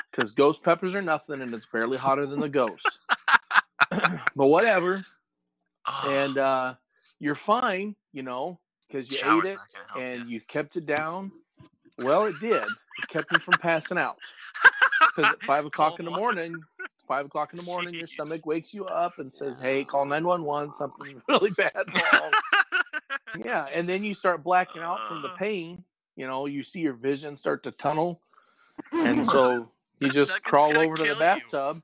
Because 0.10 0.32
ghost 0.32 0.64
peppers 0.64 0.95
are 0.95 1.02
nothing, 1.02 1.41
and 1.41 1.53
it's 1.53 1.68
barely 1.68 1.98
hotter 1.98 2.26
than 2.26 2.40
the 2.40 2.49
ghost. 2.49 2.99
but 3.91 4.48
whatever. 4.48 5.03
And 6.07 6.40
uh, 6.40 6.76
you're 7.19 7.36
fine, 7.36 7.95
you 8.14 8.23
know, 8.23 8.60
because 8.88 9.11
you 9.11 9.18
shower's 9.18 9.49
ate 9.49 9.52
it 9.52 9.56
not 9.56 9.68
gonna 9.73 9.86
help 9.88 10.22
and 10.22 10.30
you. 10.30 10.36
you 10.36 10.41
kept 10.41 10.77
it 10.77 10.88
down. 10.88 11.32
Well, 11.99 12.26
it 12.26 12.35
did. 12.39 12.63
It 12.63 13.07
kept 13.07 13.31
me 13.31 13.39
from 13.39 13.55
passing 13.59 13.97
out. 13.97 14.17
Because 15.15 15.34
at 15.34 15.41
five 15.43 15.65
o'clock 15.65 15.99
in 15.99 16.05
the 16.05 16.11
Cold 16.11 16.22
water. 16.22 16.35
morning, 16.35 16.63
five 17.07 17.26
o'clock 17.26 17.53
in 17.53 17.59
the 17.59 17.65
morning, 17.65 17.93
your 17.93 18.07
stomach 18.07 18.45
wakes 18.45 18.73
you 18.73 18.85
up 18.85 19.19
and 19.19 19.31
says, 19.34 19.57
"Hey, 19.59 19.84
call 19.84 20.05
nine 20.05 20.26
one 20.26 20.43
one. 20.43 20.73
Something's 20.73 21.22
really 21.30 21.51
bad 21.51 21.72
wrong." 21.76 22.31
yeah, 23.45 23.67
and 23.73 23.88
then 23.88 24.03
you 24.03 24.13
start 24.15 24.43
blacking 24.43 24.81
out 24.81 24.99
from 25.07 25.22
the 25.22 25.30
pain. 25.38 25.84
You 26.15 26.27
know, 26.27 26.45
you 26.45 26.63
see 26.63 26.80
your 26.80 26.93
vision 26.93 27.35
start 27.35 27.63
to 27.63 27.72
tunnel, 27.72 28.22
and 28.91 29.26
so 29.26 29.69
you 29.99 30.09
just 30.09 30.41
crawl 30.43 30.77
over 30.77 30.95
to 30.95 31.03
the 31.03 31.09
you. 31.09 31.19
bathtub. 31.19 31.81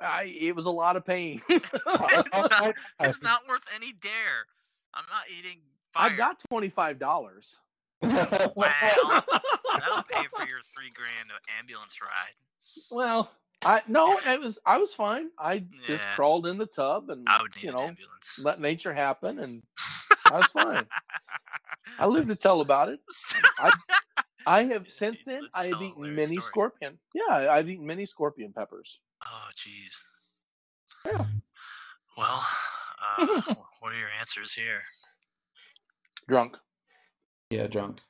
I, 0.00 0.24
it 0.38 0.54
was 0.54 0.66
a 0.66 0.70
lot 0.70 0.96
of 0.96 1.04
pain. 1.04 1.40
it's, 1.48 1.70
not, 1.84 2.74
it's 3.00 3.22
not 3.22 3.40
worth 3.48 3.64
any 3.74 3.92
dare. 3.92 4.46
I'm 4.94 5.04
not 5.10 5.24
eating 5.38 5.58
fire. 5.90 6.10
I 6.12 6.16
got 6.16 6.40
twenty 6.48 6.68
five 6.68 6.98
dollars. 6.98 7.58
Wow. 8.02 9.24
That'll 9.78 10.02
pay 10.10 10.26
for 10.34 10.46
your 10.46 10.60
three 10.74 10.90
grand 10.94 11.30
ambulance 11.58 11.98
ride. 12.00 12.34
Well, 12.90 13.30
I 13.64 13.82
no, 13.86 14.18
it 14.26 14.40
was 14.40 14.58
I 14.66 14.78
was 14.78 14.92
fine. 14.94 15.30
I 15.38 15.64
just 15.86 16.04
crawled 16.16 16.46
in 16.46 16.58
the 16.58 16.66
tub 16.66 17.10
and 17.10 17.26
I 17.28 17.42
would 17.42 17.54
need 17.56 17.64
you 17.64 17.72
know 17.72 17.82
ambulance. 17.82 18.38
let 18.38 18.60
nature 18.60 18.92
happen, 18.92 19.38
and 19.38 19.62
I 20.30 20.38
was 20.38 20.46
fine. 20.46 20.86
I 21.98 22.06
live 22.06 22.26
to 22.28 22.36
tell 22.36 22.60
about 22.60 22.88
it. 22.88 23.00
I 24.46 24.64
have 24.64 24.88
since 24.90 25.24
then 25.24 25.42
Let's 25.42 25.70
I 25.70 25.74
have 25.74 25.82
eaten 25.82 26.14
many 26.14 26.34
story. 26.34 26.42
scorpion. 26.42 26.98
Yeah, 27.14 27.48
I've 27.50 27.68
eaten 27.68 27.86
many 27.86 28.06
scorpion 28.06 28.52
peppers. 28.52 29.00
Oh, 29.24 29.48
jeez. 29.56 30.04
Yeah. 31.06 31.24
Well, 32.16 32.44
uh, 33.18 33.54
what 33.80 33.92
are 33.92 33.98
your 33.98 34.08
answers 34.18 34.52
here? 34.52 34.82
Drunk. 36.28 36.56
Yeah, 37.52 37.66
drunk. 37.66 38.00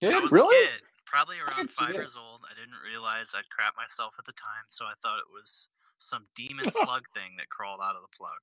Yeah, 0.00 0.16
I 0.16 0.20
was 0.20 0.32
Really? 0.32 0.54
kid. 0.66 0.82
probably 1.06 1.36
around 1.38 1.70
five 1.70 1.94
years 1.94 2.14
old. 2.16 2.40
I 2.50 2.52
didn't 2.54 2.78
realize 2.84 3.32
I'd 3.34 3.48
crap 3.48 3.74
myself 3.76 4.16
at 4.18 4.26
the 4.26 4.32
time, 4.32 4.64
so 4.68 4.84
I 4.84 4.92
thought 5.02 5.18
it 5.18 5.32
was 5.32 5.70
some 5.98 6.26
demon 6.34 6.70
slug 6.70 7.06
thing 7.08 7.36
that 7.38 7.48
crawled 7.48 7.80
out 7.82 7.96
of 7.96 8.02
the 8.02 8.08
plug. 8.14 8.40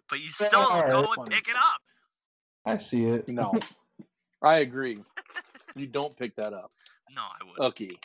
but 0.08 0.20
you 0.20 0.30
still 0.30 0.60
alright, 0.60 0.90
go 0.90 1.00
that's 1.02 1.08
and 1.08 1.26
funny. 1.26 1.34
pick 1.36 1.48
it 1.48 1.56
up. 1.56 1.82
I 2.64 2.78
see 2.78 3.04
it. 3.04 3.28
no, 3.28 3.52
I 4.42 4.58
agree. 4.58 4.98
You 5.76 5.86
don't 5.86 6.16
pick 6.16 6.34
that 6.36 6.54
up. 6.54 6.72
No, 7.14 7.22
I 7.22 7.44
would. 7.44 7.58
Ookie, 7.74 7.98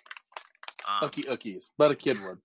Um, 0.90 1.10
ookie, 1.10 1.26
ookies. 1.28 1.70
But 1.78 1.92
a 1.92 1.96
kid 1.96 2.18
would. 2.26 2.40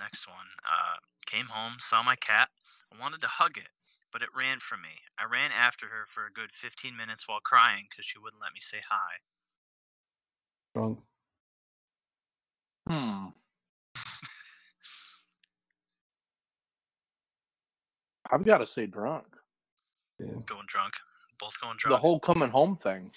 Next 0.00 0.26
one. 0.26 0.46
Uh, 0.66 0.96
came 1.26 1.46
home, 1.46 1.74
saw 1.78 2.02
my 2.02 2.16
cat, 2.16 2.48
I 2.92 3.00
wanted 3.00 3.20
to 3.20 3.28
hug 3.28 3.56
it, 3.56 3.68
but 4.12 4.22
it 4.22 4.28
ran 4.36 4.58
from 4.60 4.82
me. 4.82 5.00
I 5.18 5.24
ran 5.24 5.50
after 5.52 5.86
her 5.86 6.04
for 6.06 6.26
a 6.26 6.32
good 6.32 6.52
15 6.52 6.96
minutes 6.96 7.28
while 7.28 7.40
crying 7.40 7.86
because 7.88 8.04
she 8.04 8.18
wouldn't 8.18 8.42
let 8.42 8.52
me 8.52 8.60
say 8.60 8.78
hi. 8.88 9.20
Drunk. 10.74 10.98
Hmm. 12.88 13.26
I've 18.32 18.44
got 18.44 18.58
to 18.58 18.66
say 18.66 18.86
drunk. 18.86 19.26
Going 20.18 20.66
drunk. 20.66 20.94
Both 21.38 21.60
going 21.60 21.76
drunk. 21.78 21.96
The 21.96 22.00
whole 22.00 22.20
coming 22.20 22.50
home 22.50 22.76
thing. 22.76 23.10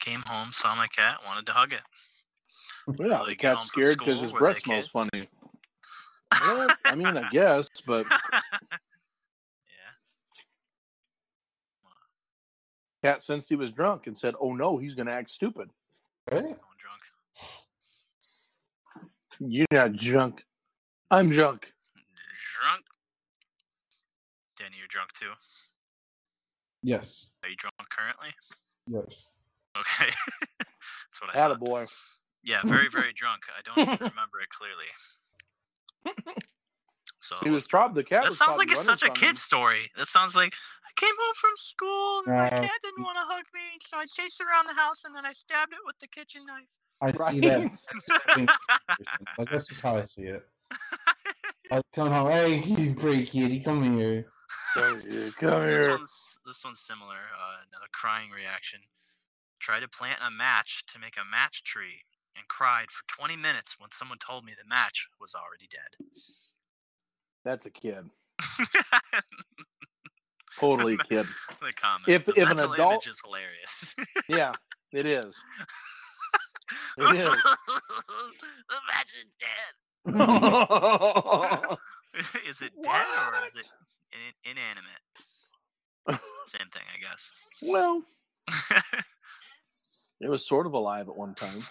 Came 0.00 0.22
home, 0.26 0.48
saw 0.52 0.74
my 0.74 0.86
cat, 0.86 1.18
wanted 1.26 1.44
to 1.46 1.52
hug 1.52 1.72
it. 1.72 1.82
Yeah, 2.98 3.18
Like, 3.18 3.26
the 3.26 3.34
get 3.34 3.54
cat's 3.56 3.66
scared 3.66 3.98
because 3.98 4.20
his 4.20 4.32
breath 4.32 4.60
smells 4.60 4.86
kid? 4.86 4.92
funny. 4.92 5.28
Well, 6.46 6.68
I 6.84 6.94
mean, 6.94 7.16
I 7.16 7.28
guess, 7.30 7.68
but 7.86 8.04
yeah. 8.32 8.40
Cat 13.02 13.22
sensed 13.22 13.48
he 13.48 13.56
was 13.56 13.70
drunk 13.72 14.06
and 14.06 14.16
said, 14.16 14.34
"Oh 14.40 14.54
no, 14.54 14.78
he's 14.78 14.94
going 14.94 15.06
to 15.06 15.12
act 15.12 15.30
stupid." 15.30 15.70
Right? 16.30 16.42
Going 16.42 16.54
drunk. 16.78 17.02
You're 19.40 19.66
not 19.72 19.92
drunk. 19.94 20.44
I'm 21.10 21.30
drunk. 21.30 21.72
Drunk. 22.60 22.84
Danny, 24.58 24.76
you're 24.78 24.88
drunk 24.88 25.12
too. 25.12 25.30
Yes. 26.82 27.28
Are 27.42 27.48
you 27.48 27.56
drunk 27.56 27.74
currently? 27.90 28.28
Yes. 28.86 29.34
Okay. 29.78 30.10
That's 30.58 31.20
what 31.20 31.34
I 31.34 31.38
Had 31.40 31.50
a 31.52 31.54
thought. 31.54 31.60
boy. 31.60 31.84
Yeah, 32.44 32.60
very, 32.64 32.88
very 32.88 33.12
drunk. 33.14 33.42
I 33.56 33.62
don't 33.62 33.78
even 33.82 33.98
remember 33.98 34.40
it 34.42 34.48
clearly. 34.50 34.86
So 37.20 37.36
He 37.42 37.48
it 37.48 37.52
was 37.52 37.66
probably 37.66 38.02
the 38.02 38.08
cat. 38.08 38.22
That 38.22 38.28
was 38.30 38.38
sounds 38.38 38.58
like 38.58 38.70
it's 38.70 38.84
such 38.84 39.02
a 39.02 39.06
from 39.06 39.16
him. 39.16 39.28
kid 39.30 39.38
story. 39.38 39.90
That 39.96 40.06
sounds 40.06 40.36
like 40.36 40.52
I 40.84 40.90
came 40.96 41.14
home 41.18 41.34
from 41.36 41.50
school 41.56 42.22
and 42.26 42.36
my 42.36 42.48
cat 42.48 42.70
didn't 42.82 43.02
want 43.02 43.16
to 43.18 43.24
hug 43.24 43.44
me, 43.54 43.78
so 43.82 43.96
I 43.98 44.04
chased 44.06 44.40
around 44.40 44.66
the 44.66 44.74
house 44.80 45.04
and 45.04 45.14
then 45.14 45.26
I 45.26 45.32
stabbed 45.32 45.72
it 45.72 45.78
with 45.84 45.98
the 46.00 46.06
kitchen 46.08 46.42
knife. 46.46 46.68
I 47.00 47.10
Right? 47.10 47.34
see 47.74 48.46
that. 48.46 48.56
like 49.38 49.50
that's 49.50 49.68
just 49.68 49.80
how 49.80 49.96
I 49.98 50.04
see 50.04 50.22
it. 50.24 50.42
I 51.70 51.82
come 51.94 52.10
home. 52.12 52.30
Hey, 52.30 52.60
you 52.62 52.94
pretty 52.94 53.24
kitty, 53.26 53.60
come 53.60 53.98
here. 53.98 54.26
Come 54.74 55.02
this 55.66 55.80
here. 55.80 55.90
one's 55.90 56.38
this 56.46 56.64
one's 56.64 56.80
similar. 56.80 57.10
Uh, 57.16 57.56
another 57.68 57.88
crying 57.92 58.30
reaction. 58.30 58.80
Tried 59.60 59.80
to 59.80 59.88
plant 59.88 60.18
a 60.26 60.30
match 60.30 60.84
to 60.86 60.98
make 60.98 61.16
a 61.16 61.28
match 61.28 61.64
tree 61.64 62.02
and 62.36 62.46
cried 62.48 62.90
for 62.90 63.02
20 63.08 63.34
minutes 63.36 63.76
when 63.78 63.90
someone 63.90 64.18
told 64.18 64.44
me 64.44 64.52
the 64.56 64.68
match 64.68 65.08
was 65.20 65.34
already 65.34 65.66
dead. 65.68 65.96
That's 67.44 67.66
a 67.66 67.70
kid. 67.70 68.04
Totally 70.58 70.94
a 70.94 70.98
kid. 70.98 71.26
the 71.60 71.72
comment. 71.72 72.08
If- 72.08 72.24
the 72.26 72.40
if 72.40 72.50
an 72.50 72.58
adult- 72.60 73.06
is 73.06 73.20
hilarious. 73.24 73.94
Yeah, 74.28 74.52
it 74.92 75.06
is. 75.06 75.34
It 76.98 77.14
is. 77.14 77.28
is 77.28 77.36
dead. 79.38 79.74
is 82.48 82.60
it 82.62 82.72
dead 82.82 83.06
or 83.32 83.44
is 83.46 83.54
it 83.56 83.68
in- 84.12 84.50
inanimate? 84.50 86.22
Same 86.42 86.68
thing, 86.72 86.82
I 86.92 86.98
guess. 87.00 87.30
Well, 87.62 88.02
it 90.20 90.28
was 90.28 90.46
sort 90.46 90.66
of 90.66 90.72
alive 90.74 91.08
at 91.08 91.16
one 91.16 91.34
time. 91.34 91.62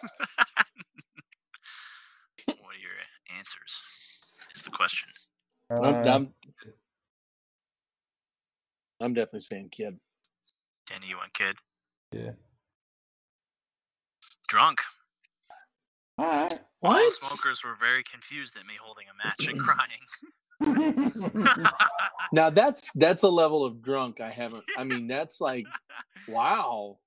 what 2.47 2.57
are 2.75 2.79
your 2.79 2.91
answers? 3.37 3.81
Is 4.55 4.63
the 4.63 4.69
question. 4.71 5.09
Uh, 5.69 5.81
I'm, 5.81 6.07
I'm, 6.07 6.33
I'm 9.01 9.13
definitely 9.13 9.41
saying 9.41 9.69
kid. 9.69 9.99
Danny, 10.87 11.07
you 11.07 11.17
went 11.17 11.33
kid. 11.33 11.57
yeah. 12.13 12.31
Drunk. 14.47 14.79
Alright. 16.19 16.59
All 16.81 17.11
smokers 17.11 17.63
were 17.63 17.75
very 17.79 18.03
confused 18.03 18.57
at 18.57 18.65
me 18.65 18.75
holding 18.81 19.05
a 19.09 19.13
match 19.25 19.47
and 19.47 19.59
crying. 20.61 21.67
Now 22.31 22.49
that's 22.49 22.91
that's 22.91 23.23
a 23.23 23.29
level 23.29 23.63
of 23.63 23.81
drunk 23.81 24.19
I 24.19 24.29
haven't. 24.29 24.65
I 24.77 24.83
mean, 24.83 25.07
that's 25.07 25.39
like 25.39 25.65
wow. 26.27 26.97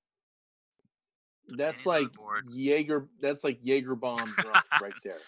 That's 1.48 1.84
pennies 1.84 2.04
like 2.04 2.12
board. 2.14 2.46
Jaeger. 2.50 3.08
That's 3.20 3.44
like 3.44 3.58
Jaeger 3.62 3.96
bomb 3.96 4.32
drunk 4.38 4.64
right 4.80 4.94
there. 5.04 5.18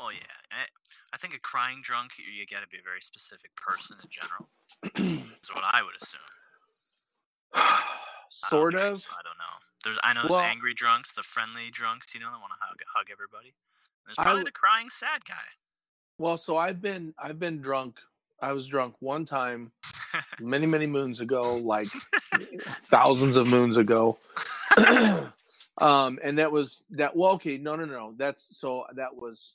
Oh 0.00 0.10
yeah, 0.10 0.34
I, 0.50 0.64
I 1.12 1.16
think 1.18 1.34
a 1.34 1.38
crying 1.38 1.80
drunk, 1.82 2.12
you, 2.18 2.44
got 2.46 2.62
to 2.62 2.68
be 2.68 2.78
a 2.78 2.82
very 2.82 3.00
specific 3.00 3.54
person 3.54 3.98
in 4.02 4.08
general. 4.10 4.48
is 5.42 5.50
what 5.52 5.64
I 5.64 5.82
would 5.82 5.94
assume. 6.00 6.20
I 7.54 7.82
sort 8.30 8.74
of. 8.74 8.82
I 8.82 9.22
don't 9.22 9.38
know. 9.38 9.56
There's 9.84 9.98
I 10.02 10.12
know 10.14 10.22
there's 10.22 10.30
Well- 10.30 10.40
angry 10.40 10.74
drunks, 10.74 11.12
the 11.12 11.22
friendly 11.22 11.70
drunks, 11.70 12.14
you 12.14 12.20
know, 12.20 12.30
that 12.30 12.40
want 12.40 12.52
to 12.52 12.66
hug 12.66 12.78
hug 12.94 13.06
everybody. 13.12 13.54
There's 14.06 14.16
probably 14.16 14.40
w- 14.40 14.44
the 14.46 14.52
crying 14.52 14.88
sad 14.90 15.24
guy. 15.24 15.34
Well, 16.18 16.38
so 16.38 16.56
I've 16.56 16.80
been 16.80 17.14
I've 17.18 17.38
been 17.38 17.60
drunk. 17.60 17.96
I 18.42 18.52
was 18.52 18.66
drunk 18.66 18.94
one 19.00 19.26
time 19.26 19.72
many 20.40 20.66
many 20.66 20.86
moons 20.86 21.20
ago, 21.20 21.56
like 21.56 21.88
thousands 22.86 23.36
of 23.36 23.48
moons 23.48 23.76
ago. 23.76 24.18
um, 25.78 26.18
and 26.22 26.38
that 26.38 26.52
was 26.52 26.82
that. 26.90 27.16
Well, 27.16 27.32
okay, 27.32 27.58
no, 27.58 27.76
no, 27.76 27.84
no. 27.84 28.14
That's 28.16 28.56
so 28.58 28.84
that 28.96 29.14
was 29.14 29.54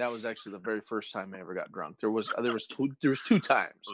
that 0.00 0.10
was 0.10 0.24
actually 0.24 0.52
the 0.52 0.58
very 0.58 0.80
first 0.80 1.12
time 1.12 1.32
I 1.34 1.40
ever 1.40 1.54
got 1.54 1.72
drunk. 1.72 1.96
There 2.00 2.10
was 2.10 2.32
uh, 2.36 2.42
there 2.42 2.52
was 2.52 2.66
two 2.66 2.90
there 3.02 3.10
was 3.10 3.22
two 3.22 3.38
times, 3.38 3.86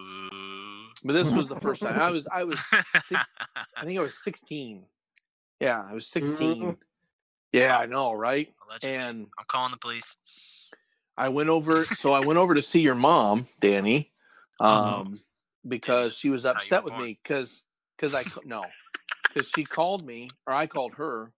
but 1.04 1.12
this 1.12 1.30
was 1.30 1.48
the 1.48 1.60
first 1.60 1.82
time. 1.82 2.00
I 2.00 2.10
was 2.16 2.26
I 2.32 2.44
was 2.44 2.60
six, 3.04 3.20
I 3.76 3.84
think 3.84 3.98
I 3.98 4.02
was 4.02 4.16
sixteen. 4.22 4.84
Yeah, 5.60 5.82
I 5.88 5.94
was 5.94 6.06
16 6.08 6.62
mm. 6.62 6.76
Yeah, 7.52 7.78
I 7.78 7.86
know, 7.86 8.12
right? 8.12 8.52
Allegedly. 8.66 8.96
And 8.96 9.26
I'm 9.38 9.44
calling 9.48 9.70
the 9.70 9.78
police. 9.78 10.16
I 11.16 11.30
went 11.30 11.48
over. 11.48 11.84
So 11.84 12.12
I 12.12 12.20
went 12.20 12.38
over 12.38 12.54
to 12.54 12.62
see 12.62 12.80
your 12.80 12.94
mom, 12.94 13.48
Danny, 13.60 14.10
uh-huh. 14.60 15.00
um, 15.00 15.18
because 15.66 16.18
she 16.18 16.28
was 16.28 16.42
That's 16.42 16.56
how 16.56 16.60
you 16.60 16.64
upset 16.64 16.84
with 16.84 16.92
born. 16.92 17.04
me 17.04 17.18
because 17.22 17.64
because 17.96 18.14
I 18.14 18.24
no 18.44 18.62
because 19.28 19.48
she 19.48 19.64
called 19.64 20.04
me 20.06 20.28
or 20.46 20.52
I 20.52 20.66
called 20.66 20.96
her. 20.96 21.32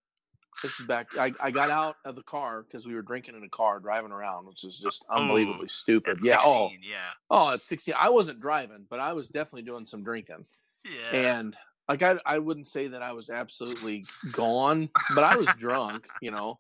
This 0.63 0.79
is 0.81 0.87
back. 0.87 1.17
I, 1.17 1.33
I 1.41 1.51
got 1.51 1.71
out 1.71 1.97
of 2.05 2.17
the 2.17 2.23
car 2.23 2.63
because 2.63 2.87
we 2.87 2.95
were 2.95 3.03
drinking 3.03 3.37
in 3.37 3.45
a 3.45 3.49
car 3.49 3.79
driving 3.79 4.11
around, 4.11 4.47
which 4.47 4.65
is 4.65 4.77
just 4.79 5.05
unbelievably 5.09 5.69
stupid. 5.69 6.19
Yeah. 6.23 6.41
16, 6.41 6.53
Oh, 6.57 6.71
yeah. 6.83 6.97
oh, 7.31 7.51
at 7.53 7.61
sixteen, 7.63 7.95
I 7.97 8.09
wasn't 8.09 8.41
driving, 8.41 8.85
but 8.91 8.99
I 8.99 9.13
was 9.13 9.29
definitely 9.29 9.63
doing 9.63 9.87
some 9.87 10.03
drinking. 10.03 10.45
Yeah. 10.85 11.17
And 11.39 11.57
like 11.89 12.03
I, 12.03 12.17
I 12.27 12.39
wouldn't 12.41 12.67
say 12.69 12.89
that 12.89 13.03
I 13.03 13.13
was 13.13 13.31
absolutely 13.31 14.05
gone, 14.33 14.91
but 15.15 15.25
I 15.25 15.37
was 15.37 15.47
drunk, 15.59 16.07
you 16.21 16.31
know. 16.33 16.59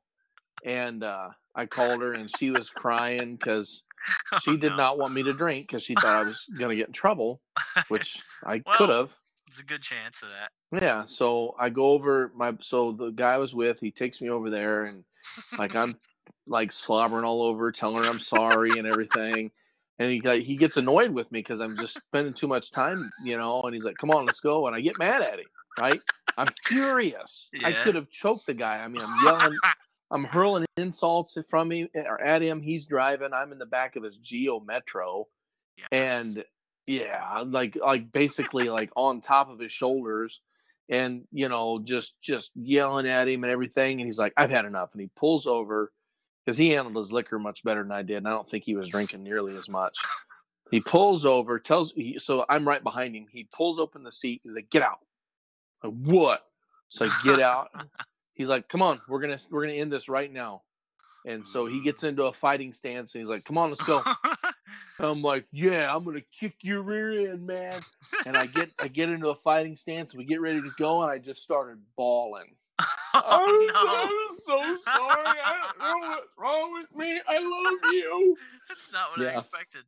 And 0.65 1.03
uh, 1.05 1.29
I 1.55 1.66
called 1.66 2.01
her, 2.03 2.12
and 2.15 2.31
she 2.39 2.51
was 2.51 2.69
crying 2.70 3.37
because 3.37 3.83
she 4.43 4.53
Oh, 4.53 4.57
did 4.57 4.70
no. 4.70 4.77
not 4.77 4.99
want 4.99 5.12
me 5.15 5.23
to 5.25 5.33
drink 5.33 5.66
because 5.66 5.83
she 5.83 5.95
thought 5.95 6.05
I 6.25 6.25
was 6.25 6.47
going 6.57 6.70
to 6.70 6.77
get 6.77 6.87
in 6.89 6.93
trouble, 6.93 7.41
which 7.89 8.19
I 8.45 8.62
Well- 8.65 8.77
could 8.77 8.89
have. 8.91 9.11
There's 9.49 9.61
a 9.61 9.65
good 9.65 9.83
chance 9.83 10.23
of 10.23 10.29
that. 10.29 10.83
Yeah. 10.83 11.05
So 11.07 11.55
I 11.59 11.70
go 11.70 11.91
over 11.91 12.31
my. 12.35 12.53
So 12.61 12.93
the 12.93 13.11
guy 13.11 13.33
I 13.35 13.39
was 13.39 13.55
with, 13.55 13.81
he 13.81 13.91
takes 13.91 14.20
me 14.20 14.29
over 14.31 14.51
there, 14.51 14.83
and 14.83 15.05
like 15.59 15.75
I'm 15.75 15.95
like 16.47 16.73
slobbering 16.73 17.25
all 17.25 17.43
over, 17.43 17.73
telling 17.73 18.03
her 18.03 18.11
I'm 18.11 18.20
sorry 18.20 18.70
and 18.79 18.87
everything. 18.87 19.51
And 20.01 20.11
he 20.12 20.20
got- 20.20 20.39
he 20.41 20.55
gets 20.57 20.77
annoyed 20.77 21.11
with 21.11 21.31
me 21.33 21.41
because 21.41 21.61
I'm 21.61 21.77
just 21.77 21.95
spending 22.07 22.33
too 22.33 22.47
much 22.47 22.70
time, 22.70 23.11
you 23.25 23.37
know. 23.37 23.62
And 23.62 23.75
he's 23.75 23.83
like, 23.85 23.97
"Come 23.97 24.11
on, 24.11 24.27
let's 24.27 24.41
go." 24.41 24.66
And 24.66 24.77
I 24.77 24.81
get 24.81 24.99
mad 24.99 25.23
at 25.23 25.39
him. 25.41 25.47
Right? 25.81 26.01
I'm 26.37 26.49
furious. 26.65 27.49
I 27.65 27.73
could 27.73 27.95
have 27.97 28.09
choked 28.11 28.47
the 28.47 28.55
guy. 28.55 28.77
I 28.79 28.87
mean, 28.89 29.03
I'm 29.05 29.25
yelling, 29.25 29.59
I'm 30.11 30.25
hurling 30.25 30.66
insults 30.77 31.37
from 31.51 31.73
him 31.73 31.89
eh, 31.95 32.01
or 32.07 32.20
at 32.20 32.43
him. 32.43 32.61
He's 32.62 32.85
driving. 32.87 33.33
I'm 33.33 33.51
in 33.53 33.59
the 33.59 33.66
back 33.66 33.97
of 33.97 34.05
his 34.05 34.16
Geo 34.19 34.61
Metro, 34.61 35.27
Yes. 35.77 35.89
and 35.93 36.45
yeah, 36.89 37.44
like 37.47 37.77
like 37.77 38.10
basically 38.12 38.70
like 38.70 38.90
on 38.97 39.20
top 39.20 39.51
of 39.51 39.59
his 39.59 39.70
shoulders, 39.70 40.40
and 40.89 41.24
you 41.31 41.48
know 41.51 41.81
just 41.85 42.15
just 42.23 42.51
yelling 42.55 43.06
at 43.06 43.28
him 43.28 43.44
and 43.44 43.52
everything. 43.52 44.01
And 44.01 44.09
he's 44.09 44.19
like, 44.19 44.32
"I've 44.39 44.51
had 44.51 44.65
enough," 44.65 44.90
and 44.93 45.02
he 45.02 45.10
pulls 45.15 45.47
over 45.47 45.93
because 46.44 46.56
he 46.56 46.70
handled 46.70 46.97
his 46.97 47.12
liquor 47.12 47.39
much 47.39 47.62
better 47.62 47.82
than 47.82 47.93
I 47.93 48.01
did, 48.01 48.16
and 48.16 48.27
I 48.27 48.31
don't 48.31 48.51
think 48.51 48.65
he 48.65 48.74
was 48.74 48.89
drinking 48.89 49.23
nearly 49.23 49.55
as 49.55 49.69
much. 49.69 49.98
He 50.70 50.81
pulls 50.81 51.27
over, 51.27 51.59
tells 51.59 51.93
he, 51.93 52.19
so 52.19 52.47
I'm 52.48 52.66
right 52.66 52.82
behind 52.82 53.15
him. 53.15 53.27
He 53.31 53.47
pulls 53.55 53.78
open 53.78 54.02
the 54.02 54.12
seat. 54.12 54.40
He's 54.43 54.55
like, 54.55 54.70
"Get 54.70 54.82
out!" 54.82 55.01
Like, 55.85 55.93
what? 55.93 56.40
So 56.89 57.05
I 57.05 57.10
get 57.23 57.40
out. 57.40 57.69
He's 58.32 58.48
like, 58.48 58.66
"Come 58.70 58.81
on, 58.81 58.98
we're 59.09 59.20
gonna 59.20 59.39
we're 59.51 59.62
gonna 59.66 59.74
end 59.74 59.93
this 59.93 60.09
right 60.09 60.32
now." 60.32 60.62
And 61.27 61.47
so 61.47 61.66
he 61.66 61.82
gets 61.82 62.02
into 62.05 62.24
a 62.24 62.32
fighting 62.32 62.73
stance, 62.73 63.15
and 63.15 63.20
he's 63.20 63.28
like, 63.28 63.44
"Come 63.44 63.59
on, 63.59 63.69
let's 63.69 63.85
go." 63.85 64.01
I'm 64.98 65.22
like, 65.22 65.46
"Yeah, 65.52 65.94
I'm 65.94 66.05
gonna 66.05 66.22
kick 66.38 66.56
your 66.62 66.82
rear 66.82 67.30
end, 67.30 67.46
man." 67.46 67.80
And 68.26 68.36
I 68.36 68.46
get 68.46 68.70
I 68.80 68.88
get 68.88 69.10
into 69.10 69.28
a 69.28 69.34
fighting 69.34 69.76
stance. 69.76 70.14
We 70.14 70.24
get 70.24 70.40
ready 70.40 70.60
to 70.60 70.70
go, 70.78 71.02
and 71.02 71.10
I 71.10 71.18
just 71.18 71.42
started 71.42 71.78
bawling. 71.96 72.55
oh, 73.14 73.70
I'm, 73.74 74.30
I'm 74.30 74.36
so 74.36 74.59
sorry. 74.84 75.38
I 75.44 75.60
don't 75.62 75.78
know 75.78 76.09
what's 76.09 76.26
wrong 76.38 76.72
with 76.74 76.96
me. 76.96 77.20
I 77.28 77.38
love 77.38 77.92
you. 77.92 78.36
That's 78.68 78.92
not 78.92 79.16
what 79.16 79.26
I 79.26 79.32
expected. 79.32 79.82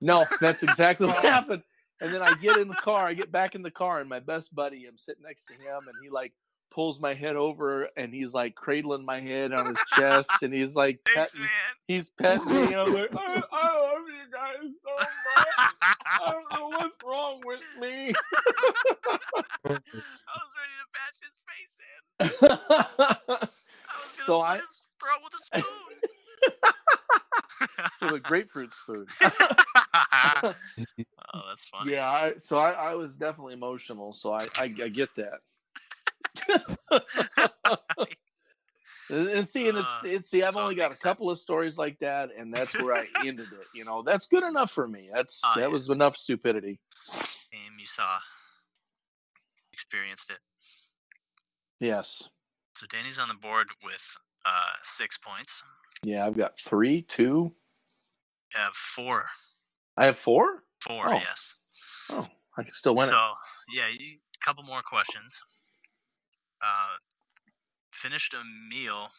No, 0.00 0.24
that's 0.40 0.62
exactly 0.62 1.06
what 1.06 1.18
happened. 1.24 1.62
And 2.00 2.12
then 2.12 2.22
I 2.22 2.34
get 2.34 2.58
in 2.58 2.68
the 2.68 2.74
car, 2.74 3.06
I 3.06 3.14
get 3.14 3.30
back 3.30 3.54
in 3.54 3.62
the 3.62 3.70
car, 3.70 4.00
and 4.00 4.08
my 4.08 4.18
best 4.18 4.54
buddy, 4.54 4.86
I'm 4.86 4.98
sitting 4.98 5.22
next 5.22 5.46
to 5.46 5.54
him, 5.54 5.78
and 5.86 5.94
he 6.02 6.10
like 6.10 6.32
pulls 6.72 7.00
my 7.00 7.14
head 7.14 7.36
over 7.36 7.88
and 7.96 8.12
he's 8.12 8.34
like 8.34 8.56
cradling 8.56 9.04
my 9.04 9.20
head 9.20 9.52
on 9.52 9.66
his 9.66 9.78
chest, 9.96 10.30
and 10.42 10.52
he's 10.52 10.74
like 10.74 10.98
Thanks, 11.14 11.30
petting, 11.32 11.42
man. 11.42 11.50
he's 11.86 12.10
petting 12.10 12.52
me. 12.52 12.74
I'm 12.74 12.92
like, 12.92 13.14
I, 13.14 13.18
I 13.18 13.28
love 13.28 13.32
you 13.32 13.42
guys 13.42 13.93
so 14.82 14.90
much. 14.98 15.08
I 15.80 15.94
don't 16.30 16.48
know 16.56 16.68
what's 16.68 17.02
wrong 17.04 17.40
with 17.44 17.60
me. 17.80 18.12
I 19.64 19.68
was 19.68 20.50
ready 20.58 20.76
to 20.80 20.86
patch 20.94 21.18
his 21.22 21.36
face 21.48 21.74
in. 21.90 22.00
I 22.20 22.24
was 23.28 23.28
gonna 23.28 23.48
So 24.16 24.24
slit 24.38 24.46
I- 24.46 24.58
his 24.58 24.82
throat 25.00 25.20
with 25.24 25.34
a 25.34 25.38
spoon. 25.60 25.98
With 28.02 28.12
a 28.14 28.20
grapefruit 28.20 28.72
spoon. 28.74 29.06
oh, 29.22 30.54
that's 31.48 31.64
funny. 31.66 31.92
Yeah, 31.92 32.10
I, 32.10 32.34
so 32.38 32.58
I, 32.58 32.72
I 32.72 32.94
was 32.94 33.16
definitely 33.16 33.54
emotional. 33.54 34.12
So 34.12 34.32
I, 34.32 34.46
I, 34.58 34.64
I 34.82 34.88
get 34.88 35.08
that. 35.16 35.40
And, 39.10 39.28
and 39.28 39.46
see, 39.48 39.68
and 39.68 39.78
it's, 39.78 39.88
Uh, 39.88 40.00
it's 40.04 40.30
see, 40.30 40.42
I've 40.42 40.56
it 40.56 40.58
only 40.58 40.74
got 40.74 40.86
a 40.86 40.88
makes 40.90 41.00
couple 41.00 41.26
sense. 41.26 41.38
of 41.40 41.42
stories 41.42 41.78
like 41.78 41.98
that, 42.00 42.30
and 42.36 42.52
that's 42.54 42.74
where 42.80 42.94
I 42.94 43.06
ended 43.24 43.48
it. 43.52 43.66
You 43.74 43.84
know, 43.84 44.02
that's 44.02 44.26
good 44.26 44.42
enough 44.44 44.70
for 44.70 44.86
me. 44.88 45.10
That's 45.12 45.40
Oh, 45.44 45.52
that 45.56 45.60
yeah. 45.62 45.66
was 45.68 45.88
enough 45.90 46.16
stupidity. 46.16 46.80
Game 47.52 47.78
you 47.78 47.86
saw, 47.86 48.18
experienced 49.72 50.30
it. 50.30 50.38
Yes. 51.80 52.28
So 52.74 52.86
Danny's 52.86 53.18
on 53.18 53.28
the 53.28 53.34
board 53.34 53.68
with 53.84 54.16
uh, 54.46 54.72
six 54.82 55.18
points. 55.18 55.62
Yeah, 56.02 56.26
I've 56.26 56.36
got 56.36 56.58
three, 56.58 57.02
two. 57.02 57.54
You 58.52 58.60
have 58.60 58.74
four. 58.74 59.26
I 59.96 60.06
have 60.06 60.18
four. 60.18 60.64
Four, 60.80 61.04
Oh. 61.08 61.12
yes. 61.12 61.70
Oh, 62.10 62.26
I 62.58 62.62
can 62.62 62.72
still 62.72 62.94
win 62.94 63.08
so 63.08 63.14
it. 63.16 63.20
So 63.20 63.74
yeah, 63.74 63.88
you, 63.88 64.18
couple 64.42 64.62
more 64.64 64.82
questions. 64.82 65.40
Uh, 66.62 66.96
finished 68.04 68.34
a 68.34 68.44
meal, 68.68 69.12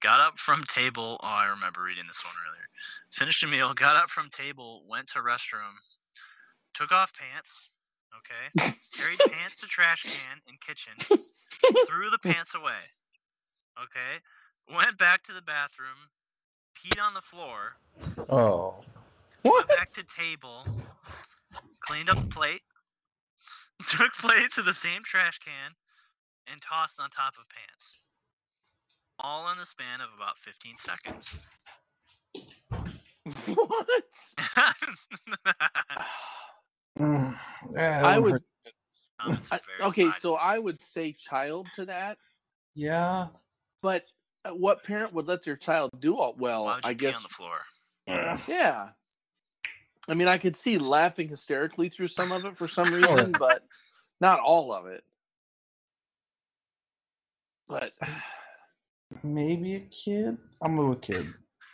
got 0.00 0.20
up 0.20 0.38
from 0.38 0.62
table. 0.62 1.18
Oh, 1.24 1.26
I 1.26 1.46
remember 1.46 1.82
reading 1.82 2.04
this 2.06 2.22
one 2.24 2.34
earlier. 2.46 2.66
Finished 3.10 3.42
a 3.42 3.48
meal, 3.48 3.74
got 3.74 3.96
up 3.96 4.10
from 4.10 4.28
table, 4.28 4.82
went 4.88 5.08
to 5.08 5.18
restroom, 5.18 5.82
took 6.72 6.92
off 6.92 7.12
pants. 7.12 7.68
Okay, 8.16 8.70
carried 8.96 9.18
pants 9.32 9.60
to 9.60 9.66
trash 9.66 10.04
can 10.04 10.38
in 10.48 10.54
kitchen, 10.64 10.92
threw 11.00 12.08
the 12.10 12.18
pants 12.22 12.54
away. 12.54 12.86
Okay, 13.76 14.22
went 14.72 14.96
back 14.96 15.24
to 15.24 15.32
the 15.32 15.42
bathroom, 15.42 16.10
peed 16.78 17.04
on 17.04 17.12
the 17.12 17.20
floor, 17.20 17.74
Oh. 18.30 18.84
What? 19.42 19.68
back 19.68 19.92
to 19.94 20.04
table, 20.04 20.64
cleaned 21.80 22.08
up 22.08 22.20
the 22.20 22.26
plate, 22.26 22.62
took 23.90 24.12
plate 24.14 24.52
to 24.52 24.62
the 24.62 24.72
same 24.72 25.02
trash 25.04 25.38
can, 25.38 25.72
and 26.50 26.60
tossed 26.62 27.00
on 27.00 27.10
top 27.10 27.34
of 27.38 27.44
pants. 27.48 28.04
All 29.18 29.50
in 29.50 29.58
the 29.58 29.64
span 29.66 30.00
of 30.00 30.08
about 30.16 30.38
15 30.38 30.76
seconds. 30.76 31.34
what? 33.46 34.04
Mm, 36.98 37.38
yeah, 37.74 38.02
I 38.06 38.18
would- 38.18 38.32
hurt. 38.32 38.42
It's 39.28 39.50
I- 39.50 39.60
okay, 39.80 40.02
divided. 40.02 40.20
so 40.20 40.34
I 40.34 40.58
would 40.58 40.80
say 40.80 41.12
child 41.12 41.66
to 41.76 41.86
that, 41.86 42.18
Yeah. 42.74 43.28
but 43.80 44.04
uh, 44.44 44.50
what 44.50 44.84
parent 44.84 45.14
would 45.14 45.26
let 45.26 45.42
their 45.42 45.56
child 45.56 45.90
do 46.00 46.16
all 46.18 46.34
well? 46.38 46.66
Why 46.66 46.74
would 46.74 46.84
you 46.84 46.90
I 46.90 46.92
pee 46.94 46.98
guess 47.06 47.16
on 47.16 47.22
the 47.22 47.28
floor? 47.30 47.56
Yeah. 48.46 48.90
I 50.08 50.14
mean, 50.14 50.28
I 50.28 50.36
could 50.38 50.54
see 50.56 50.78
laughing 50.78 51.28
hysterically 51.28 51.88
through 51.88 52.08
some 52.08 52.30
of 52.30 52.44
it 52.44 52.56
for 52.56 52.68
some 52.68 52.92
reason, 52.92 53.32
but 53.38 53.64
not 54.20 54.38
all 54.38 54.72
of 54.72 54.86
it. 54.86 55.02
But 57.68 57.90
Maybe 59.22 59.76
a 59.76 59.80
kid. 59.80 60.36
I'm 60.62 60.76
gonna 60.76 60.82
go 60.82 60.88
with 60.90 61.00
kid. 61.02 61.26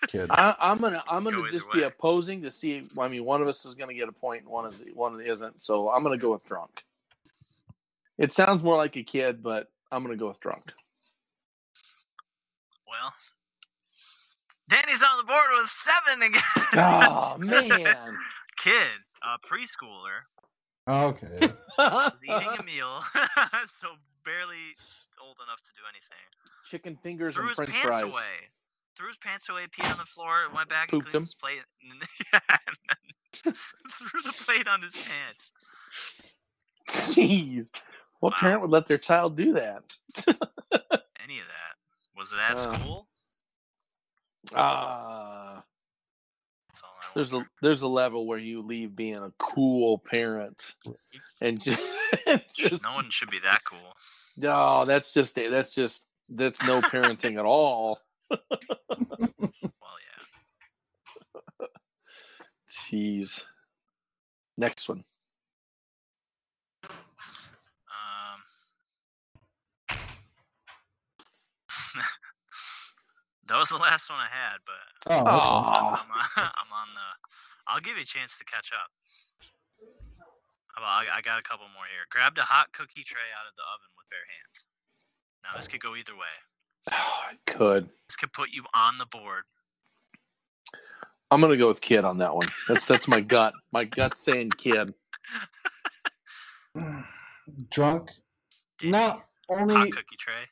Kid. 0.08 0.26
I, 0.30 0.54
I'm 0.60 0.78
gonna 0.78 1.02
I'm 1.08 1.24
gonna 1.24 1.38
either 1.40 1.48
just 1.50 1.70
be 1.72 1.80
way. 1.80 1.86
opposing 1.86 2.42
to 2.42 2.50
see. 2.50 2.86
I 2.98 3.08
mean, 3.08 3.24
one 3.24 3.40
of 3.42 3.48
us 3.48 3.64
is 3.64 3.74
gonna 3.74 3.94
get 3.94 4.08
a 4.08 4.12
point, 4.12 4.42
and 4.42 4.50
one 4.50 4.66
is 4.66 4.82
one 4.94 5.20
isn't. 5.20 5.60
So 5.62 5.88
I'm 5.90 6.02
gonna 6.02 6.18
go 6.18 6.32
with 6.32 6.44
drunk. 6.44 6.84
It 8.18 8.32
sounds 8.32 8.62
more 8.62 8.76
like 8.76 8.96
a 8.96 9.02
kid, 9.02 9.42
but 9.42 9.68
I'm 9.90 10.02
gonna 10.02 10.16
go 10.16 10.28
with 10.28 10.40
drunk. 10.40 10.62
Well, 12.86 13.12
Danny's 14.68 15.02
on 15.02 15.18
the 15.18 15.24
board 15.24 15.46
with 15.52 15.66
seven 15.66 16.22
again. 16.22 16.42
Oh 16.74 17.36
man! 17.38 17.96
Kid, 18.56 18.98
a 19.22 19.38
preschooler, 19.38 20.26
Okay. 20.88 21.52
was 21.78 22.22
eating 22.24 22.48
a 22.58 22.62
meal, 22.62 23.02
so 23.66 23.88
barely 24.24 24.76
old 25.22 25.36
enough 25.46 25.60
to 25.62 25.72
do 25.74 25.82
anything. 25.88 26.26
Chicken 26.66 26.96
fingers 27.02 27.34
Threw 27.34 27.42
and 27.42 27.50
his 27.50 27.56
French 27.56 27.70
pants 27.72 27.86
fries. 28.00 28.02
away. 28.02 28.34
Threw 28.96 29.08
his 29.08 29.16
pants 29.16 29.48
away, 29.48 29.62
peed 29.66 29.90
on 29.90 29.96
the 29.98 30.04
floor, 30.04 30.48
went 30.54 30.68
back 30.68 30.92
and 30.92 31.02
Pooped 31.02 31.12
cleaned 31.12 31.14
him. 31.14 31.22
his 31.22 31.34
plate. 31.34 31.62
And 33.44 33.46
then 33.46 33.54
threw 33.90 34.22
the 34.22 34.32
plate 34.44 34.68
on 34.68 34.82
his 34.82 34.96
pants. 34.96 35.52
Jeez, 36.90 37.72
what 38.20 38.32
Wow. 38.34 38.38
parent 38.38 38.60
would 38.62 38.70
let 38.70 38.86
their 38.86 38.98
child 38.98 39.36
do 39.36 39.52
that? 39.54 39.82
Any 41.22 41.38
of 41.40 41.46
that. 41.46 41.76
Was 42.16 42.32
it 42.32 42.38
at 42.38 42.56
Uh, 42.56 42.74
school? 42.78 43.08
Ah. 44.54 45.58
I 45.58 45.62
there's 47.14 47.32
a 47.34 47.44
there's 47.60 47.82
a 47.82 47.86
level 47.88 48.26
where 48.26 48.38
you 48.38 48.62
leave 48.62 48.96
being 48.96 49.16
a 49.16 49.32
cool 49.38 49.98
parent 49.98 50.74
and 51.42 51.60
just, 51.60 51.82
just 52.56 52.82
No 52.82 52.94
one 52.94 53.10
should 53.10 53.30
be 53.30 53.38
that 53.40 53.62
cool. 53.64 53.94
No 54.36 54.84
that's 54.84 55.12
just 55.14 55.34
that's 55.34 55.74
just 55.74 56.02
that's 56.30 56.62
no 56.66 56.80
parenting 56.80 57.38
at 57.38 57.44
all 57.44 58.00
Well, 58.30 59.98
yeah. 60.06 61.66
jeez 62.68 63.44
next 64.56 64.88
one 64.88 65.02
Um, 67.88 68.40
that 73.48 73.58
was 73.58 73.68
the 73.68 73.76
last 73.76 74.08
one 74.10 74.18
I 74.18 74.28
had, 74.28 74.56
but 74.66 74.74
Oh, 75.12 75.24
that's 75.24 75.26
fine. 75.26 75.34
Aw. 75.34 75.94
I'm 75.94 76.08
I'm 76.36 76.72
on 76.72 76.88
the. 76.94 77.08
I'll 77.68 77.80
give 77.80 77.96
you 77.96 78.02
a 78.02 78.06
chance 78.06 78.38
to 78.38 78.44
catch 78.44 78.70
up. 78.72 78.90
How 80.74 80.82
about 80.82 81.06
I, 81.06 81.18
I 81.18 81.20
got 81.20 81.38
a 81.38 81.42
couple 81.42 81.66
more 81.74 81.84
here. 81.88 82.04
Grabbed 82.10 82.38
a 82.38 82.42
hot 82.42 82.72
cookie 82.72 83.04
tray 83.04 83.28
out 83.38 83.46
of 83.48 83.54
the 83.56 83.62
oven 83.62 83.92
with 83.96 84.08
bare 84.10 84.26
hands. 84.28 84.66
Now 85.44 85.56
this 85.56 85.66
oh. 85.68 85.72
could 85.72 85.80
go 85.82 85.96
either 85.96 86.14
way. 86.14 86.34
Oh, 86.92 87.30
I 87.30 87.34
could 87.46 87.90
This 88.08 88.16
could 88.16 88.32
put 88.32 88.50
you 88.50 88.64
on 88.74 88.98
the 88.98 89.06
board. 89.06 89.44
i'm 91.30 91.40
gonna 91.40 91.56
go 91.56 91.68
with 91.68 91.80
kid 91.80 92.04
on 92.04 92.18
that 92.18 92.34
one 92.34 92.48
that's 92.68 92.86
that's 92.86 93.06
my 93.06 93.20
gut 93.20 93.54
my 93.72 93.84
gut 93.84 94.18
saying 94.18 94.50
kid 94.50 94.92
Drunk. 97.70 98.10
Danny, 98.78 98.92
Not 98.92 99.24
hot 99.48 99.60
only. 99.60 99.90
cookie 99.90 100.16
tray. 100.18 100.44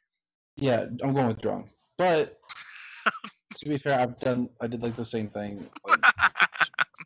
Yeah, 0.56 0.84
I'm 1.02 1.14
going 1.14 1.28
with 1.28 1.40
drunk. 1.40 1.70
But 1.98 2.36
to 3.56 3.68
be 3.68 3.78
fair, 3.78 3.98
I've 3.98 4.18
done. 4.20 4.48
I 4.60 4.66
did 4.66 4.82
like 4.82 4.96
the 4.96 5.04
same 5.04 5.28
thing. 5.28 5.66
Like, 5.86 6.00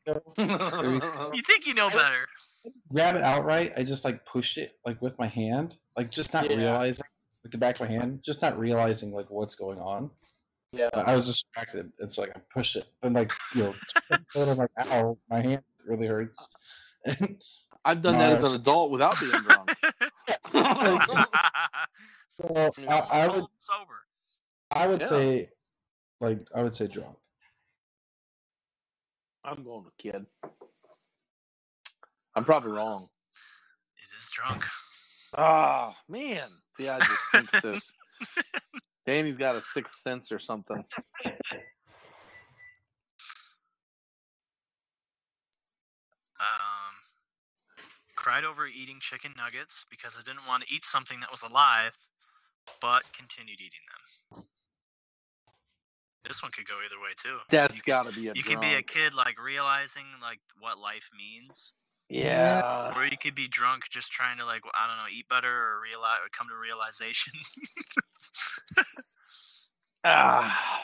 You 0.37 1.43
think 1.43 1.67
you 1.67 1.75
know 1.75 1.89
better? 1.93 2.27
I 2.65 2.71
just 2.71 2.89
grab 2.89 3.17
it 3.17 3.23
outright. 3.23 3.73
I 3.77 3.83
just 3.85 4.05
like 4.05 4.25
pushed 4.25 4.59
it 4.59 4.79
like 4.87 5.01
with 5.03 5.19
my 5.19 5.27
hand, 5.27 5.77
like 5.97 6.11
just 6.11 6.33
not 6.33 6.49
Yeah. 6.49 6.57
realizing 6.57 7.05
like 7.45 7.53
the 7.53 7.59
back 7.59 7.77
of 7.77 7.83
my 7.83 7.93
hand, 7.95 8.23
just 8.25 8.41
not 8.43 8.59
realizing 8.59 9.13
like 9.13 9.31
what's 9.31 9.55
going 9.55 9.79
on. 9.79 10.11
yeah 10.73 10.89
But 10.93 11.07
I 11.09 11.15
was 11.17 11.27
distracted, 11.27 11.93
and 11.99 12.11
so 12.11 12.23
like 12.23 12.37
I 12.37 12.41
pushed 12.53 12.77
it, 12.77 12.87
and 13.03 13.15
like 13.15 13.31
you 13.55 13.65
know, 13.65 13.75
I'm 14.37 14.57
like, 14.57 14.71
ow, 14.79 15.19
my 15.29 15.41
hand 15.41 15.63
really 15.87 16.07
hurts. 16.07 16.49
i've 17.85 18.01
done 18.01 18.15
No, 18.15 18.19
that 18.21 18.33
as 18.33 18.45
an 18.45 18.55
adult 18.59 18.91
without 18.91 19.21
being 19.21 19.43
drunk 19.43 19.77
so 22.29 22.71
Stone 22.73 22.89
I, 22.89 22.99
I 23.11 23.29
would, 23.29 23.45
sober. 23.57 24.07
I 24.71 24.87
would 24.87 25.03
Yeah. 25.03 25.07
say, 25.07 25.51
like, 26.19 26.39
I 26.55 26.63
would 26.63 26.75
say 26.75 26.87
drunk. 26.87 27.19
i'm 29.45 29.63
going 29.65 29.85
with 29.85 29.95
kid 29.99 30.25
i'm 32.37 32.45
probably 32.45 32.73
wrong 32.73 33.09
It 33.97 34.09
is 34.23 34.31
drunk. 34.31 34.65
oh 35.37 35.93
man 36.09 36.49
See, 36.77 36.89
I 36.89 36.99
just 36.99 37.31
think 37.31 37.51
this. 37.63 37.93
Danny's 39.07 39.37
got 39.37 39.55
a 39.55 39.61
sixth 39.61 40.01
sense 40.01 40.33
or 40.33 40.41
something. 40.41 40.83
Um, 46.41 46.95
cried 48.17 48.45
over 48.45 48.67
eating 48.67 48.99
chicken 49.01 49.33
nuggets 49.37 49.87
because 49.89 50.17
I 50.19 50.23
didn't 50.23 50.47
want 50.49 50.65
to 50.67 50.75
eat 50.75 50.85
something 50.85 51.21
that 51.21 51.31
was 51.31 51.43
alive, 51.43 51.97
but 52.81 53.03
continued 53.17 53.61
eating 53.61 53.87
them. 54.33 54.45
This 56.27 56.43
one 56.43 56.51
could 56.53 56.67
go 56.67 56.75
either 56.85 57.01
way 57.01 57.11
too. 57.23 57.39
That's 57.51 57.83
got 57.83 58.07
to 58.07 58.13
be 58.13 58.29
a. 58.29 58.33
you 58.35 58.43
drunk. 58.43 58.47
could 58.47 58.61
be 58.61 58.75
a 58.75 58.83
kid 58.83 59.15
like 59.15 59.41
realizing 59.43 60.07
like 60.23 60.41
what 60.59 60.79
life 60.79 61.11
means, 61.17 61.77
Yeah. 62.15 62.93
or 62.95 63.05
you 63.07 63.17
could 63.19 63.35
be 63.35 63.49
drunk 63.49 63.85
just 63.91 64.13
trying 64.13 64.39
to 64.39 64.45
like 64.45 64.63
I 64.75 64.87
don't 64.87 64.97
know 64.99 65.11
eat 65.17 65.29
better 65.29 65.51
or 65.51 65.81
realize 65.83 66.19
or 66.25 66.29
come 66.33 66.47
to 66.49 66.57
realization. 66.57 67.33
Ah, 70.07 70.83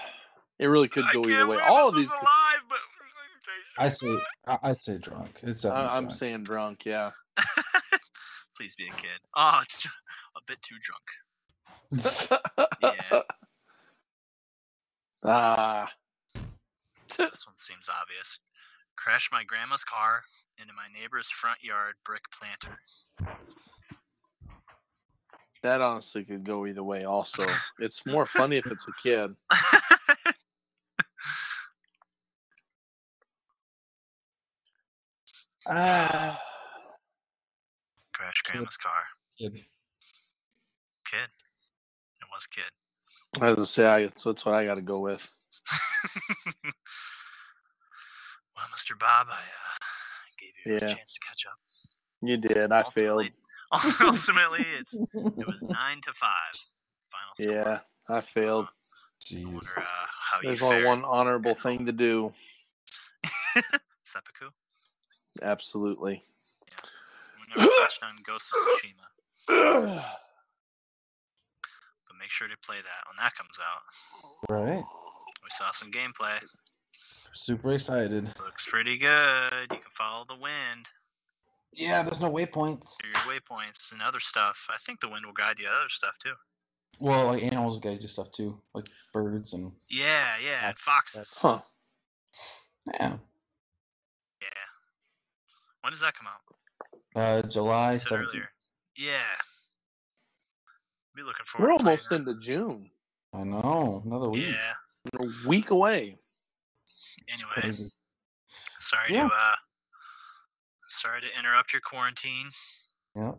it 0.59 0.67
really 0.67 0.89
could 0.89 1.05
I 1.05 1.13
go 1.13 1.21
can't 1.21 1.33
either 1.35 1.47
way. 1.47 1.57
believe 1.57 1.71
All 1.71 1.89
of 1.89 1.95
these. 1.95 2.09
could- 2.09 2.17
alive, 2.21 2.63
but 2.69 2.79
I 3.79 3.89
say 3.91 4.17
I, 4.47 4.59
I 4.63 4.75
say 4.75 4.97
drunk. 4.99 5.41
It's 5.43 5.61
definitely 5.63 5.89
I, 5.89 5.97
I'm 5.97 6.05
drunk. 6.05 6.17
saying 6.19 6.43
drunk. 6.45 6.87
Yeah. 6.87 7.11
Please 8.57 8.75
be 8.75 8.89
a 8.89 8.93
kid. 8.95 9.21
Oh, 9.37 9.61
it's 9.63 9.83
ju- 9.83 9.89
a 10.37 10.41
bit 10.47 10.59
too 10.63 10.77
drunk. 10.81 11.05
Yeah. 12.83 13.21
Ah. 15.23 15.93
This 17.19 17.45
one 17.47 17.57
seems 17.57 17.91
obvious. 17.91 18.39
Crashed 19.03 19.33
my 19.33 19.45
grandma's 19.45 19.83
car 19.83 20.25
into 20.61 20.75
my 20.75 20.87
neighbor's 21.01 21.31
front 21.31 21.63
yard 21.65 21.95
brick 22.05 22.25
planter. 22.31 22.77
That 25.63 25.81
honestly 25.81 26.23
could 26.23 26.45
go 26.45 26.67
either 26.67 26.83
way. 26.83 27.05
Also, 27.05 27.45
it's 27.79 28.05
more 28.05 28.27
funny 28.27 28.57
if 28.57 28.67
it's 28.67 28.87
a 28.87 28.93
kid. 29.03 29.35
Ah. 35.67 36.39
Crash 38.15 38.43
grandma's 38.43 38.77
car. 38.77 38.93
Kid. 39.39 39.53
Kid. 41.07 41.31
It 42.21 42.29
was 42.31 42.47
kid. 42.47 42.71
As 43.43 43.59
I 43.59 43.65
say, 43.65 43.87
I, 43.87 44.03
that's, 44.03 44.25
that's 44.25 44.45
what 44.45 44.55
I 44.55 44.67
got 44.67 44.75
to 44.75 44.83
go 44.83 45.01
with. 45.01 45.27
well, 48.89 48.97
Mr. 48.97 48.99
Bob, 48.99 49.27
I 49.31 49.33
uh, 49.35 49.79
gave 50.39 50.51
you 50.65 50.73
Yeah. 50.73 50.79
a 50.93 50.95
chance 50.95 51.15
to 51.15 51.21
catch 51.27 51.45
up. 51.47 51.59
You 52.23 52.37
did. 52.37 52.73
I 52.73 52.83
failed. 52.83 53.27
Ultimately- 53.27 53.35
Ultimately, 54.09 54.67
it's 54.81 54.95
it 54.95 55.47
was 55.47 55.63
nine 55.63 56.01
to 56.03 56.13
five. 56.13 56.57
Final 57.11 57.35
score. 57.37 57.53
Yeah, 57.53 57.79
I 58.09 58.21
failed. 58.21 58.67
I 58.67 59.35
Jeez. 59.35 59.45
wonder 59.45 59.61
uh, 59.77 59.83
how 60.31 60.41
There's 60.43 60.61
you 60.61 60.67
only 60.67 60.77
fared. 60.79 60.87
one 60.89 61.05
honorable 61.05 61.55
thing 61.55 61.87
to 61.87 61.93
do. 61.93 62.33
Seppuku. 64.05 64.51
Absolutely. 65.43 66.25
We 67.55 67.61
never 67.63 67.71
touched 67.81 68.03
on 68.03 68.11
Ghost 68.27 68.51
of 68.53 68.59
Tsushima, 68.67 69.07
but 72.07 72.17
make 72.19 72.31
sure 72.31 72.49
to 72.49 72.57
play 72.65 72.77
that 72.79 73.07
when 73.09 73.17
that 73.19 73.35
comes 73.37 73.57
out. 73.61 73.83
Right. 74.49 74.83
We 75.45 75.49
saw 75.51 75.71
some 75.73 75.93
gameplay. 75.93 76.39
Super 77.33 77.73
excited. 77.73 78.25
Looks 78.45 78.67
pretty 78.69 78.99
good. 78.99 79.53
You 79.71 79.79
can 79.79 79.91
follow 79.93 80.25
the 80.29 80.37
wind 80.37 80.89
Yeah, 81.73 82.03
there's 82.03 82.21
no 82.21 82.31
waypoints. 82.31 82.97
through 83.01 83.11
your 83.11 83.41
waypoints 83.41 83.93
and 83.93 84.03
other 84.03 84.21
stuff. 84.21 84.67
I 84.69 84.77
think 84.79 85.01
the 85.01 85.09
wind 85.09 85.25
will 85.25 85.33
guide 85.33 85.59
you 85.59 85.67
to 85.67 85.73
other 85.73 85.89
stuff 85.89 86.19
too. 86.23 86.35
Well, 86.99 87.27
like 87.29 87.43
animals 87.43 87.79
guide 87.81 88.03
you 88.03 88.09
stuff 88.09 88.31
too, 88.33 88.61
like 88.75 88.87
birds 89.13 89.55
and 89.55 89.73
Yeah, 89.89 90.35
yeah, 90.45 90.69
and 90.69 90.79
foxes. 90.79 91.39
Huh. 91.41 91.61
yeah. 92.95 93.17
Yeah. 94.43 94.49
When 95.83 95.93
does 95.93 96.01
that 96.01 96.15
come 96.15 96.27
out? 96.27 96.41
Uh, 97.15 97.43
July 97.49 97.93
You 97.93 97.99
seventeenth. 97.99 98.35
earlier. 98.35 98.51
Yeah. 98.97 99.39
Be 101.17 101.23
looking 101.23 101.45
forward. 101.47 101.69
We're 101.69 101.73
almost 101.75 102.13
into 102.13 102.39
June. 102.39 102.91
I 103.33 103.45
know, 103.45 104.03
another 104.05 104.29
week. 104.29 104.49
Yeah. 104.49 104.73
We're 105.19 105.29
a 105.29 105.49
week 105.49 105.71
away. 105.71 106.17
Anyway, 107.33 107.73
sorry 108.81 109.15
Yeah. 109.15 109.29
to 109.29 109.35
uh, 109.35 109.55
sorry 110.89 111.21
to 111.21 111.27
interrupt 111.39 111.73
your 111.73 111.83
quarantine, 111.83 112.51
Yeah. 113.15 113.33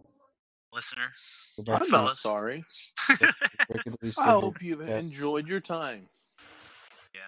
listener. 0.74 1.12
I'm 1.60 1.66
not 1.66 1.88
fellas. 1.88 2.20
sorry. 2.22 2.64
I 3.10 4.32
hope 4.32 4.62
you've 4.62 4.80
podcasts. 4.80 5.00
enjoyed 5.04 5.48
your 5.48 5.60
time. 5.60 6.04
Yeah, 7.14 7.22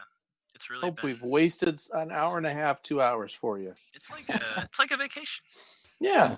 it's 0.56 0.70
really 0.70 0.82
Hope 0.86 0.98
been, 0.98 1.06
we've 1.08 1.22
wasted 1.24 1.82
an 1.94 2.12
hour 2.12 2.38
and 2.38 2.48
a 2.48 2.54
half, 2.54 2.82
two 2.82 3.02
hours 3.02 3.34
for 3.34 3.60
you. 3.60 3.76
it's 3.94 4.10
like 4.10 4.30
a 4.30 4.64
it's 4.64 4.80
like 4.80 4.92
a 4.92 4.98
vacation. 4.98 5.44
Yeah. 6.00 6.38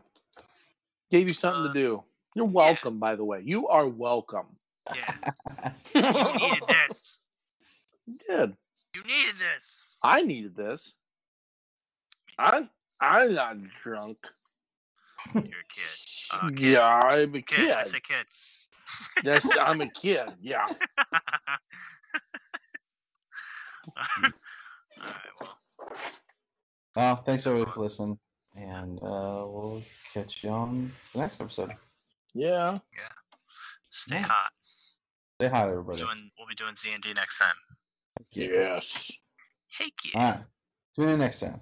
Gave 1.11 1.27
you 1.27 1.33
something 1.33 1.65
Uh, 1.69 1.73
to 1.73 1.73
do. 1.73 2.03
You're 2.35 2.45
welcome, 2.47 2.99
by 2.99 3.15
the 3.15 3.23
way. 3.23 3.41
You 3.45 3.67
are 3.67 3.87
welcome. 3.87 4.47
Yeah. 4.93 5.13
You 5.95 6.01
needed 6.01 6.63
this. 6.67 7.17
You 8.05 8.17
did. 8.27 8.57
You 8.93 9.01
needed 9.03 9.35
this. 9.39 9.81
I 10.05 10.21
needed 10.21 10.55
this. 10.55 10.95
I 12.37 12.67
I'm 13.01 13.33
not 13.33 13.57
drunk. 13.83 14.17
You're 15.33 15.43
a 15.43 15.43
kid. 15.43 15.97
Uh, 16.31 16.49
kid. 16.49 16.59
Yeah, 16.59 16.87
I'm 16.87 17.33
a 17.35 17.41
Kid. 17.41 17.45
kid. 17.57 17.71
I 17.71 17.81
said 17.83 18.03
kid. 18.03 18.25
That's, 19.23 19.45
I'm 19.59 19.81
a 19.81 19.89
kid. 19.89 20.29
Yeah. 20.39 20.65
All 20.65 20.73
right. 25.01 25.13
Well, 25.41 25.57
Well, 26.95 27.15
thanks 27.25 27.47
everybody 27.47 27.71
for 27.71 27.81
listening, 27.81 28.17
and 28.55 28.99
uh, 28.99 29.45
we'll 29.47 29.81
catch 30.13 30.43
you 30.43 30.49
on 30.51 30.91
the 31.13 31.19
next 31.19 31.41
episode. 31.41 31.71
Yeah. 32.33 32.75
Yeah. 32.93 33.09
Stay 33.89 34.15
Yeah. 34.17 34.27
hot. 34.27 34.51
Stay 35.39 35.47
hot, 35.49 35.69
everybody. 35.69 35.99
Doing, 35.99 36.31
we'll 36.37 36.47
be 36.47 36.55
doing 36.55 36.75
Z 36.75 36.89
and 36.93 37.01
D 37.03 37.13
next 37.13 37.39
time. 37.39 37.55
Yes. 38.31 39.11
Hey, 39.77 39.91
kid. 40.01 40.15
All 40.15 40.21
right. 40.21 40.39
Tune 40.95 41.09
in 41.09 41.19
next 41.19 41.41
time. 41.41 41.59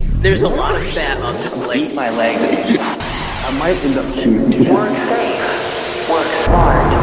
There's 0.00 0.42
a 0.42 0.48
lot 0.48 0.74
of 0.74 0.86
fat 0.88 1.16
on 1.22 1.34
this 1.34 1.68
leg. 1.68 1.94
My 1.94 2.10
leg. 2.10 2.36
I 2.40 3.58
might 3.58 3.76
end 3.84 3.98
up 3.98 4.14
choosing. 4.14 4.72
Work 4.72 4.96
safe. 4.96 6.10
Work 6.10 6.26
smart. 6.26 7.01